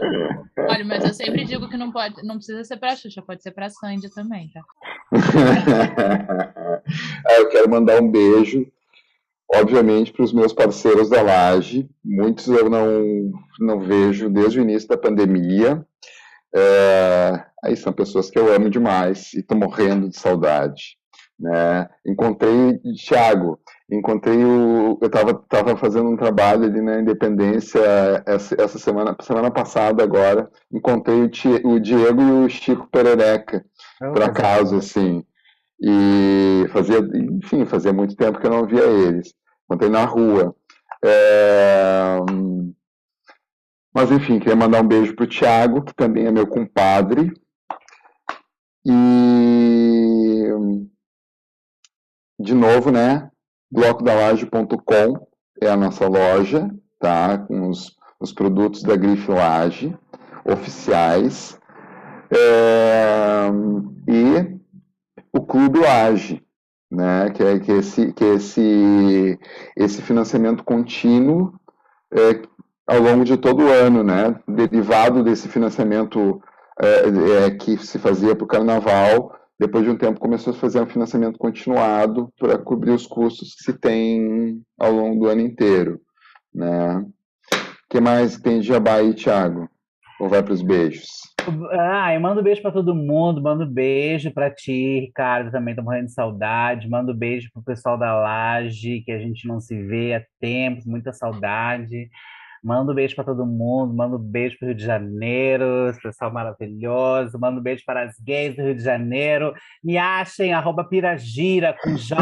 Olha, 0.59 0.85
mas 0.85 1.05
eu 1.05 1.13
sempre 1.15 1.45
digo 1.45 1.69
que 1.69 1.77
não 1.77 1.91
pode, 1.93 2.23
não 2.25 2.37
precisa 2.37 2.65
ser 2.65 2.77
para 2.77 2.93
a 2.93 2.97
Xuxa, 2.97 3.23
pode 3.23 3.43
ser 3.43 3.51
para 3.53 3.67
a 3.67 3.71
Sandy 3.71 4.13
também, 4.15 4.51
tá? 4.53 4.63
eu 7.39 7.49
quero 7.49 7.69
mandar 7.69 8.01
um 8.01 8.11
beijo, 8.11 8.67
obviamente, 9.55 10.13
para 10.13 10.25
os 10.25 10.33
meus 10.33 10.53
parceiros 10.53 11.09
da 11.09 11.23
Laje. 11.23 11.89
Muitos 12.05 12.47
eu 12.49 12.71
não, 12.71 13.33
não 13.59 13.81
vejo 13.81 14.31
desde 14.31 14.61
o 14.61 14.63
início 14.63 14.89
da 14.89 14.97
pandemia. 14.97 15.85
É, 16.55 17.45
aí 17.63 17.77
são 17.77 17.93
pessoas 17.93 18.31
que 18.31 18.39
eu 18.39 18.53
amo 18.53 18.71
demais 18.71 19.33
e 19.35 19.41
estou 19.41 19.57
morrendo 19.57 20.09
de 20.09 20.17
saudade. 20.19 21.00
Né? 21.41 21.89
Encontrei 22.07 22.79
Thiago, 22.95 23.59
encontrei 23.91 24.45
o. 24.45 24.99
Eu 25.01 25.07
estava 25.07 25.33
tava 25.49 25.75
fazendo 25.75 26.11
um 26.11 26.17
trabalho 26.17 26.65
ali 26.65 26.83
na 26.83 27.01
Independência 27.01 27.81
essa, 28.27 28.55
essa 28.61 28.79
semana, 28.79 29.17
semana 29.23 29.51
passada 29.51 30.03
agora. 30.03 30.51
Encontrei 30.71 31.23
o, 31.23 31.69
o 31.69 31.81
Diego 31.81 32.21
e 32.21 32.45
o 32.45 32.49
Chico 32.51 32.87
Perereca, 32.89 33.65
oh, 34.03 34.13
por 34.13 34.23
acaso, 34.23 34.77
assim. 34.77 35.25
E 35.83 36.67
fazia, 36.73 36.99
enfim, 36.99 37.65
fazia 37.65 37.93
muito 37.93 38.15
tempo 38.15 38.39
que 38.39 38.47
eu 38.47 38.51
não 38.51 38.67
via 38.67 38.85
eles. 38.85 39.33
Encontrei 39.65 39.91
na 39.91 40.05
rua. 40.05 40.55
É... 41.03 42.19
Mas, 43.95 44.13
enfim, 44.13 44.39
queria 44.39 44.55
mandar 44.55 44.83
um 44.83 44.87
beijo 44.87 45.17
para 45.17 45.25
o 45.25 45.29
Thiago, 45.29 45.83
que 45.83 45.95
também 45.95 46.27
é 46.27 46.31
meu 46.31 46.47
compadre. 46.47 47.33
E, 48.85 50.45
de 52.41 52.55
novo, 52.55 52.91
né, 52.91 53.31
blocodalaje.com 53.71 55.27
é 55.61 55.69
a 55.69 55.77
nossa 55.77 56.09
loja, 56.09 56.71
tá? 56.99 57.37
Com 57.37 57.69
os, 57.69 57.95
os 58.19 58.33
produtos 58.33 58.83
da 58.83 58.97
Grife 58.97 59.31
Laje 59.31 59.97
oficiais. 60.45 61.59
É, 62.33 63.49
e 64.09 64.59
o 65.33 65.43
Clube 65.43 65.81
Laje, 65.81 66.43
né? 66.91 67.31
Que 67.31 67.43
é, 67.43 67.59
que 67.59 67.71
é 67.71 67.77
esse, 67.77 68.13
que 68.13 68.25
é 68.25 68.35
esse, 68.35 69.39
esse 69.77 70.01
financiamento 70.01 70.65
contínuo 70.65 71.53
é, 72.13 72.41
ao 72.87 73.01
longo 73.01 73.25
de 73.25 73.37
todo 73.37 73.65
o 73.65 73.71
ano, 73.71 74.03
né? 74.03 74.41
Derivado 74.49 75.23
desse 75.23 75.47
financiamento 75.47 76.43
é, 76.81 77.45
é 77.45 77.51
que 77.51 77.77
se 77.77 77.99
fazia 77.99 78.35
para 78.35 78.45
o 78.45 78.49
carnaval, 78.49 79.37
depois 79.61 79.85
de 79.85 79.91
um 79.91 79.97
tempo 79.99 80.19
começou 80.19 80.55
a 80.55 80.57
fazer 80.57 80.81
um 80.81 80.87
financiamento 80.87 81.39
continuado 81.39 82.33
para 82.39 82.57
cobrir 82.57 82.93
os 82.93 83.07
custos 83.07 83.55
que 83.55 83.65
se 83.65 83.79
tem 83.79 84.63
ao 84.79 84.91
longo 84.91 85.21
do 85.21 85.29
ano 85.29 85.43
inteiro, 85.43 86.01
né? 86.53 86.97
O 86.97 87.91
que 87.91 88.01
mais 88.01 88.39
tem 88.39 88.61
de 88.61 88.69
jabá 88.69 88.95
aí, 88.95 89.13
Thiago? 89.13 89.69
Ou 90.19 90.31
vai 90.31 90.43
para 90.43 90.55
os 90.55 90.63
beijos? 90.63 91.09
Ah, 91.73 92.15
eu 92.15 92.21
mando 92.23 92.43
beijo 92.43 92.63
para 92.63 92.73
todo 92.73 92.95
mundo, 92.95 93.43
mando 93.43 93.67
beijo 93.67 94.33
para 94.33 94.51
ti, 94.51 95.01
Ricardo, 95.01 95.51
também 95.51 95.75
tô 95.75 95.83
morrendo 95.83 96.07
de 96.07 96.15
saudade, 96.15 96.89
mando 96.89 97.15
beijo 97.15 97.51
pro 97.53 97.63
pessoal 97.63 97.99
da 97.99 98.19
Laje, 98.19 99.03
que 99.05 99.13
a 99.13 99.19
gente 99.19 99.47
não 99.47 99.61
se 99.61 99.77
vê 99.83 100.15
há 100.15 100.23
tempos, 100.41 100.87
muita 100.87 101.13
saudade. 101.13 102.09
Manda 102.63 102.93
um 102.93 102.95
beijo 102.95 103.15
para 103.15 103.25
todo 103.25 103.47
mundo, 103.47 103.95
manda 103.95 104.17
um 104.17 104.19
beijo 104.19 104.59
para 104.59 104.67
o 104.67 104.69
Rio 104.69 104.77
de 104.77 104.85
Janeiro, 104.85 105.89
esse 105.89 106.01
pessoal 106.01 106.31
maravilhoso, 106.31 107.39
manda 107.39 107.59
um 107.59 107.63
beijo 107.63 107.83
para 107.87 108.03
as 108.03 108.19
gays 108.21 108.55
do 108.55 108.63
Rio 108.63 108.75
de 108.75 108.83
Janeiro. 108.83 109.55
Me 109.83 109.97
achem, 109.97 110.53
arroba 110.53 110.85
Piragira 110.85 111.75
com 111.83 111.97
J. 111.97 112.19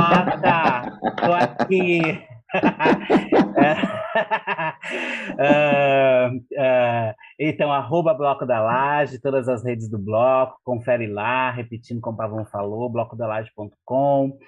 Tô 1.17 1.33
aqui. 1.33 2.01
uh, 5.39 6.37
uh, 6.39 7.15
então, 7.39 7.73
arroba 7.73 8.15
Bloco 8.15 8.47
da 8.47 8.61
Laje, 8.61 9.21
todas 9.21 9.49
as 9.49 9.65
redes 9.65 9.89
do 9.91 9.99
Bloco, 9.99 10.61
confere 10.65 11.09
lá, 11.09 11.51
repetindo 11.51 12.01
como 12.01 12.15
o 12.15 12.19
Pavão 12.19 12.47
falou, 12.47 12.89
blocodalaje.com. 12.89 14.39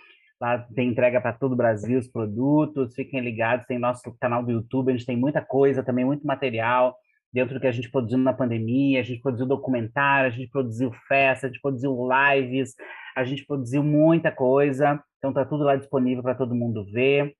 Lá 0.40 0.58
tem 0.74 0.88
entrega 0.88 1.20
para 1.20 1.34
todo 1.34 1.52
o 1.52 1.56
Brasil 1.56 1.98
os 1.98 2.08
produtos. 2.08 2.94
Fiquem 2.94 3.20
ligados, 3.20 3.66
tem 3.66 3.78
nosso 3.78 4.16
canal 4.18 4.42
do 4.42 4.50
YouTube, 4.50 4.88
a 4.90 4.96
gente 4.96 5.04
tem 5.04 5.16
muita 5.16 5.42
coisa, 5.42 5.82
também 5.82 6.04
muito 6.04 6.26
material 6.26 6.96
dentro 7.32 7.54
do 7.54 7.60
que 7.60 7.66
a 7.66 7.72
gente 7.72 7.90
produziu 7.90 8.18
na 8.18 8.32
pandemia. 8.32 9.00
A 9.00 9.02
gente 9.02 9.20
produziu 9.20 9.46
documentário, 9.46 10.28
a 10.28 10.30
gente 10.30 10.50
produziu 10.50 10.90
festa, 11.06 11.46
a 11.46 11.50
gente 11.50 11.60
produziu 11.60 11.94
lives, 12.08 12.74
a 13.14 13.22
gente 13.22 13.44
produziu 13.44 13.82
muita 13.82 14.32
coisa. 14.32 15.02
Então 15.18 15.32
tá 15.32 15.44
tudo 15.44 15.64
lá 15.64 15.76
disponível 15.76 16.22
para 16.22 16.34
todo 16.34 16.54
mundo 16.54 16.86
ver. 16.90 17.34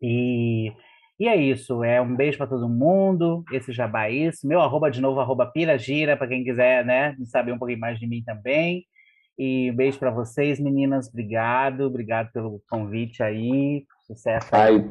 E, 0.00 0.72
e 1.18 1.26
é 1.26 1.34
isso. 1.34 1.82
É 1.82 2.00
um 2.00 2.14
beijo 2.14 2.38
para 2.38 2.46
todo 2.46 2.68
mundo. 2.68 3.44
Esse 3.50 3.72
jabá 3.72 4.06
é 4.06 4.12
isso. 4.12 4.46
Meu 4.46 4.60
arroba 4.60 4.88
de 4.88 5.00
novo, 5.00 5.18
arroba 5.18 5.46
Piragira, 5.46 6.16
para 6.16 6.28
quem 6.28 6.44
quiser 6.44 6.84
né, 6.84 7.16
saber 7.24 7.52
um 7.52 7.58
pouquinho 7.58 7.80
mais 7.80 7.98
de 7.98 8.06
mim 8.06 8.22
também. 8.24 8.84
E 9.42 9.70
um 9.70 9.74
beijo 9.74 9.98
para 9.98 10.10
vocês, 10.10 10.60
meninas. 10.60 11.08
Obrigado, 11.08 11.84
obrigado 11.84 12.30
pelo 12.30 12.60
convite 12.68 13.22
aí. 13.22 13.86
Sucesso 14.06 14.54
aí. 14.54 14.84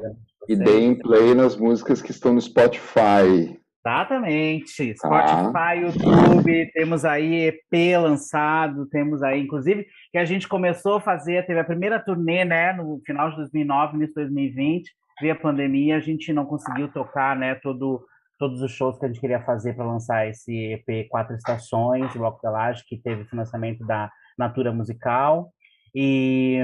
e 0.48 0.56
deem 0.56 0.96
play 0.96 1.36
nas 1.36 1.56
músicas 1.56 2.02
que 2.02 2.10
estão 2.10 2.34
no 2.34 2.42
Spotify. 2.42 3.56
Exatamente. 3.86 4.96
Spotify, 4.96 5.54
ah. 5.56 5.74
YouTube, 5.74 6.72
temos 6.74 7.06
aí 7.06 7.50
EP 7.50 8.02
lançado, 8.02 8.88
temos 8.88 9.22
aí, 9.22 9.40
inclusive, 9.40 9.86
que 10.12 10.18
a 10.18 10.26
gente 10.26 10.48
começou 10.48 10.96
a 10.96 11.02
fazer, 11.02 11.46
teve 11.46 11.60
a 11.60 11.64
primeira 11.64 12.00
turnê, 12.00 12.44
né, 12.44 12.74
no 12.74 13.00
final 13.06 13.30
de 13.30 13.36
2009, 13.36 13.98
início 13.98 14.16
de 14.16 14.22
2020, 14.22 14.92
veio 15.22 15.34
a 15.34 15.40
pandemia, 15.40 15.98
a 15.98 16.00
gente 16.00 16.34
não 16.34 16.48
conseguiu 16.48 16.92
tocar, 16.92 17.36
né, 17.36 17.54
todo, 17.54 18.04
todos 18.40 18.64
os 18.64 18.72
shows 18.72 18.98
que 18.98 19.06
a 19.06 19.08
gente 19.10 19.22
queria 19.22 19.42
fazer 19.42 19.76
para 19.76 19.86
lançar 19.86 20.28
esse 20.28 20.74
EP 20.74 21.08
Quatro 21.08 21.36
Estações, 21.36 22.12
Bloco 22.14 22.42
da 22.42 22.50
Laje, 22.50 22.84
que 22.88 22.98
teve 22.98 23.26
financiamento 23.26 23.86
da 23.86 24.10
Natura 24.40 24.72
Musical. 24.72 25.52
E, 25.94 26.64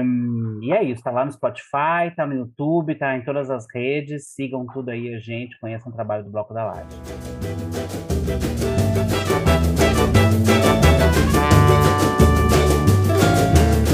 e 0.62 0.72
é 0.72 0.82
isso, 0.82 1.02
tá 1.02 1.10
lá 1.10 1.24
no 1.24 1.32
Spotify, 1.32 2.14
tá 2.16 2.26
no 2.26 2.34
YouTube, 2.34 2.94
tá 2.94 3.16
em 3.16 3.22
todas 3.22 3.50
as 3.50 3.66
redes. 3.72 4.34
Sigam 4.34 4.66
tudo 4.72 4.90
aí 4.90 5.14
a 5.14 5.18
gente, 5.18 5.58
conheçam 5.60 5.92
o 5.92 5.94
trabalho 5.94 6.24
do 6.24 6.30
Bloco 6.30 6.54
da 6.54 6.64
Laje. 6.64 6.96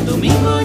Domingo 0.06 0.61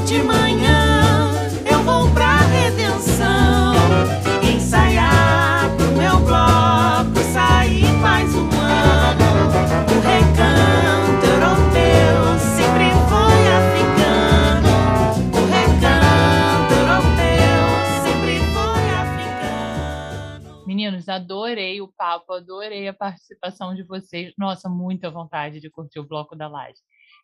adorei 21.10 21.82
o 21.82 21.92
papo, 21.94 22.34
adorei 22.34 22.88
a 22.88 22.94
participação 22.94 23.76
de 23.76 23.84
vocês. 23.84 24.34
Nossa, 24.38 24.70
muita 24.70 25.12
vontade 25.12 25.60
de 25.60 25.70
curtir 25.70 26.00
o 26.00 26.08
bloco 26.08 26.36
da 26.36 26.48
laje. 26.48 26.80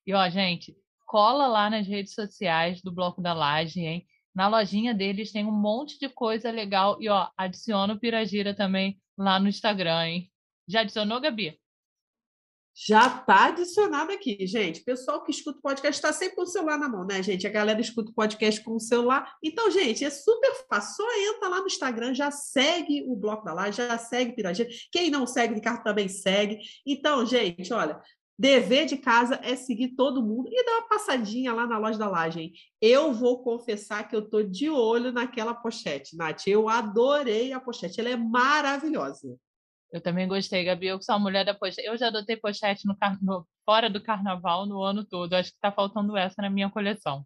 E 0.05 0.13
ó, 0.13 0.29
gente, 0.29 0.75
cola 1.05 1.47
lá 1.47 1.69
nas 1.69 1.87
redes 1.87 2.13
sociais 2.13 2.81
do 2.81 2.91
Bloco 2.91 3.21
da 3.21 3.33
Laje, 3.33 3.81
hein? 3.81 4.07
Na 4.35 4.47
lojinha 4.47 4.93
deles 4.93 5.31
tem 5.31 5.45
um 5.45 5.51
monte 5.51 5.99
de 5.99 6.09
coisa 6.09 6.49
legal. 6.49 6.99
E, 6.99 7.07
ó, 7.07 7.29
adiciona 7.37 7.93
o 7.93 7.99
Piragira 7.99 8.53
também 8.55 8.99
lá 9.17 9.39
no 9.39 9.47
Instagram, 9.47 10.07
hein? 10.07 10.31
Já 10.67 10.81
adicionou, 10.81 11.21
Gabi? 11.21 11.59
Já 12.75 13.07
tá 13.07 13.45
adicionado 13.45 14.11
aqui, 14.11 14.47
gente. 14.47 14.83
Pessoal 14.83 15.23
que 15.23 15.31
escuta 15.31 15.59
o 15.59 15.61
podcast 15.61 15.95
está 15.95 16.11
sempre 16.11 16.35
com 16.35 16.41
o 16.41 16.47
celular 16.47 16.77
na 16.77 16.89
mão, 16.89 17.05
né, 17.05 17.21
gente? 17.21 17.45
A 17.45 17.51
galera 17.51 17.79
escuta 17.79 18.09
o 18.09 18.13
podcast 18.15 18.63
com 18.63 18.75
o 18.75 18.79
celular. 18.79 19.31
Então, 19.43 19.69
gente, 19.69 20.03
é 20.03 20.09
super 20.09 20.55
fácil. 20.67 20.95
Só 20.95 21.35
entra 21.35 21.49
lá 21.49 21.59
no 21.59 21.67
Instagram, 21.67 22.15
já 22.15 22.31
segue 22.31 23.05
o 23.07 23.15
Bloco 23.15 23.45
da 23.45 23.53
Laje, 23.53 23.77
já 23.77 23.97
segue 23.99 24.35
Piragira. 24.35 24.67
Quem 24.91 25.11
não 25.11 25.27
segue, 25.27 25.53
Ricardo 25.53 25.83
também 25.83 26.07
segue. 26.07 26.59
Então, 26.85 27.23
gente, 27.25 27.71
olha, 27.71 28.01
Dever 28.37 28.87
de 28.87 28.97
casa 28.97 29.39
é 29.43 29.55
seguir 29.55 29.89
todo 29.89 30.23
mundo 30.23 30.49
e 30.51 30.65
dar 30.65 30.79
uma 30.79 30.89
passadinha 30.89 31.53
lá 31.53 31.67
na 31.67 31.77
loja 31.77 31.99
da 31.99 32.09
laje. 32.09 32.51
Eu 32.81 33.13
vou 33.13 33.43
confessar 33.43 34.07
que 34.07 34.15
eu 34.15 34.27
tô 34.27 34.41
de 34.41 34.71
olho 34.71 35.11
naquela 35.11 35.53
pochete, 35.53 36.17
Nath. 36.17 36.47
Eu 36.47 36.67
adorei 36.67 37.53
a 37.53 37.59
pochete, 37.59 37.99
ela 37.99 38.09
é 38.09 38.15
maravilhosa. 38.17 39.37
Eu 39.94 40.02
também 40.02 40.28
gostei, 40.28 40.65
Gabi. 40.65 40.88
Eu 40.88 41.02
sou 41.02 41.15
a 41.15 41.20
mulher 41.20 41.45
da 41.45 41.53
pochete. 41.53 41.88
Eu 41.88 41.95
já 41.95 42.07
adotei 42.07 42.36
pochete 42.36 42.88
no, 42.88 42.98
no, 43.22 43.48
fora 43.64 43.90
do 43.90 44.02
carnaval 44.02 44.65
no 44.65 44.82
ano 44.82 45.06
todo. 45.06 45.36
Acho 45.36 45.52
que 45.52 45.57
está 45.57 45.72
faltando 45.72 46.18
essa 46.18 46.41
na 46.41 46.49
minha 46.49 46.70
coleção. 46.70 47.24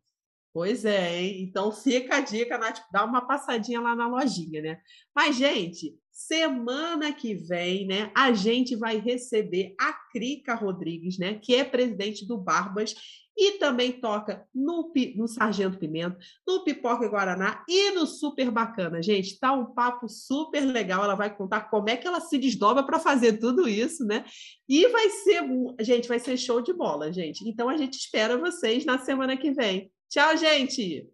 Pois 0.54 0.86
é, 0.86 1.22
hein? 1.22 1.44
Então 1.44 1.72
fica 1.72 2.18
a 2.18 2.22
dica, 2.22 2.58
Nath, 2.58 2.82
dá 2.92 3.06
uma 3.06 3.26
passadinha 3.26 3.80
lá 3.80 3.96
na 3.96 4.08
lojinha, 4.08 4.62
né? 4.62 4.82
Mas, 5.16 5.38
gente, 5.38 5.98
Semana 6.18 7.14
que 7.14 7.36
vem, 7.36 7.86
né, 7.86 8.12
a 8.16 8.32
gente 8.32 8.76
vai 8.76 8.98
receber 8.98 9.76
a 9.80 9.94
Crica 10.12 10.56
Rodrigues, 10.56 11.20
né, 11.20 11.36
que 11.36 11.54
é 11.54 11.64
presidente 11.64 12.26
do 12.26 12.40
Barbas 12.40 12.96
e 13.38 13.60
também 13.60 13.92
toca 13.92 14.48
no, 14.54 14.92
no 15.16 15.28
Sargento 15.28 15.78
Pimenta, 15.78 16.18
no 16.46 16.64
Pipoca 16.64 17.08
Guaraná 17.08 17.64
e 17.70 17.92
no 17.92 18.08
Super 18.08 18.50
Bacana. 18.50 19.02
Gente, 19.02 19.40
tá 19.40 19.54
um 19.54 19.74
papo 19.74 20.10
super 20.10 20.62
legal. 20.62 21.04
Ela 21.04 21.14
vai 21.14 21.34
contar 21.34 21.70
como 21.70 21.90
é 21.90 21.96
que 21.96 22.08
ela 22.08 22.20
se 22.20 22.38
desdobra 22.40 22.84
para 22.84 23.00
fazer 23.00 23.38
tudo 23.38 23.70
isso, 23.70 24.04
né? 24.06 24.26
E 24.68 24.88
vai 24.88 25.10
ser, 25.10 25.44
gente, 25.82 26.08
vai 26.08 26.20
ser 26.20 26.36
show 26.36 26.62
de 26.62 26.74
bola, 26.74 27.14
gente. 27.14 27.48
Então 27.48 27.70
a 27.70 27.78
gente 27.78 27.94
espera 27.94 28.38
vocês 28.38 28.84
na 28.86 28.98
semana 28.98 29.38
que 29.38 29.52
vem. 29.52 29.92
Tchau, 30.10 30.36
gente! 30.36 31.08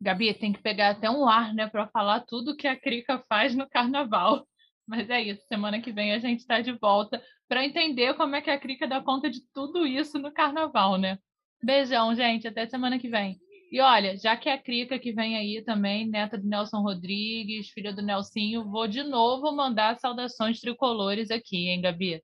Gabi, 0.00 0.34
tem 0.34 0.52
que 0.52 0.62
pegar 0.62 0.90
até 0.90 1.08
um 1.08 1.28
ar, 1.28 1.54
né, 1.54 1.68
para 1.68 1.86
falar 1.88 2.20
tudo 2.20 2.56
que 2.56 2.66
a 2.66 2.78
Crica 2.78 3.22
faz 3.28 3.54
no 3.54 3.68
carnaval. 3.68 4.46
Mas 4.86 5.08
é 5.10 5.22
isso, 5.22 5.46
semana 5.46 5.80
que 5.80 5.92
vem 5.92 6.12
a 6.12 6.18
gente 6.18 6.40
está 6.40 6.60
de 6.60 6.72
volta 6.72 7.22
para 7.48 7.64
entender 7.64 8.14
como 8.14 8.34
é 8.34 8.40
que 8.40 8.50
a 8.50 8.58
Crica 8.58 8.86
dá 8.88 9.00
conta 9.00 9.30
de 9.30 9.40
tudo 9.52 9.86
isso 9.86 10.18
no 10.18 10.32
carnaval, 10.32 10.98
né? 10.98 11.18
Beijão, 11.62 12.14
gente, 12.14 12.48
até 12.48 12.66
semana 12.66 12.98
que 12.98 13.08
vem. 13.08 13.40
E 13.70 13.80
olha, 13.80 14.16
já 14.18 14.36
que 14.36 14.48
é 14.48 14.52
a 14.52 14.62
Crica 14.62 14.98
que 14.98 15.12
vem 15.12 15.36
aí 15.36 15.62
também, 15.64 16.06
neta 16.06 16.36
do 16.36 16.46
Nelson 16.46 16.82
Rodrigues, 16.82 17.70
filha 17.70 17.92
do 17.92 18.02
Nelsinho, 18.02 18.68
vou 18.68 18.86
de 18.86 19.02
novo 19.02 19.50
mandar 19.52 19.98
saudações 19.98 20.60
tricolores 20.60 21.30
aqui, 21.30 21.68
hein, 21.68 21.80
Gabi? 21.80 22.22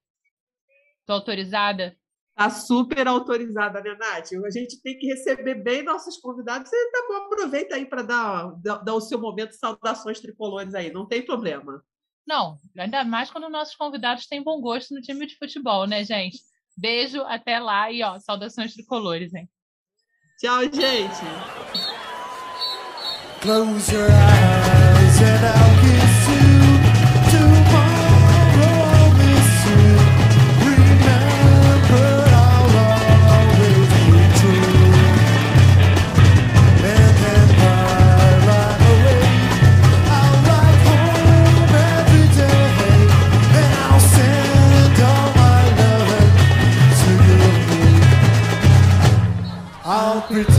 Tô 1.07 1.15
autorizada? 1.15 1.97
Está 2.39 2.51
super 2.51 3.09
autorizada, 3.09 3.81
né, 3.81 3.97
Nath? 3.99 4.33
A 4.45 4.51
gente 4.51 4.83
tem 4.83 4.99
que 4.99 5.07
receber 5.07 5.55
bem 5.55 5.83
nossos 5.83 6.19
convidados. 6.19 6.69
Você 6.69 6.91
tá 6.91 7.07
bom, 7.09 7.15
aproveita 7.15 7.77
aí 7.77 7.87
para 7.87 8.03
dar, 8.03 8.53
dar, 8.63 8.77
dar, 8.79 8.95
o 8.95 9.01
seu 9.01 9.19
momento 9.19 9.51
de 9.51 9.57
saudações 9.57 10.21
tricolores 10.21 10.75
aí, 10.75 10.93
não 10.93 11.07
tem 11.07 11.25
problema. 11.25 11.83
Não, 12.27 12.59
ainda 12.77 13.05
mais 13.05 13.31
quando 13.31 13.49
nossos 13.49 13.75
convidados 13.75 14.27
têm 14.27 14.43
bom 14.43 14.61
gosto 14.61 14.95
no 14.95 15.01
time 15.01 15.27
de 15.27 15.37
futebol, 15.39 15.87
né, 15.87 16.05
gente? 16.05 16.39
Beijo, 16.79 17.23
até 17.23 17.59
lá 17.59 17.91
e 17.91 18.05
ó, 18.05 18.21
saudações 18.21 18.73
tricolores, 18.73 19.35
hein? 19.35 19.51
Tchau, 20.39 20.63
gente. 20.63 21.25
Close 23.41 23.93
your 23.93 24.09
eyes 24.09 25.21
and 25.21 25.45
I'll 25.45 25.93
you. 25.93 25.98
Pretend 50.29 50.58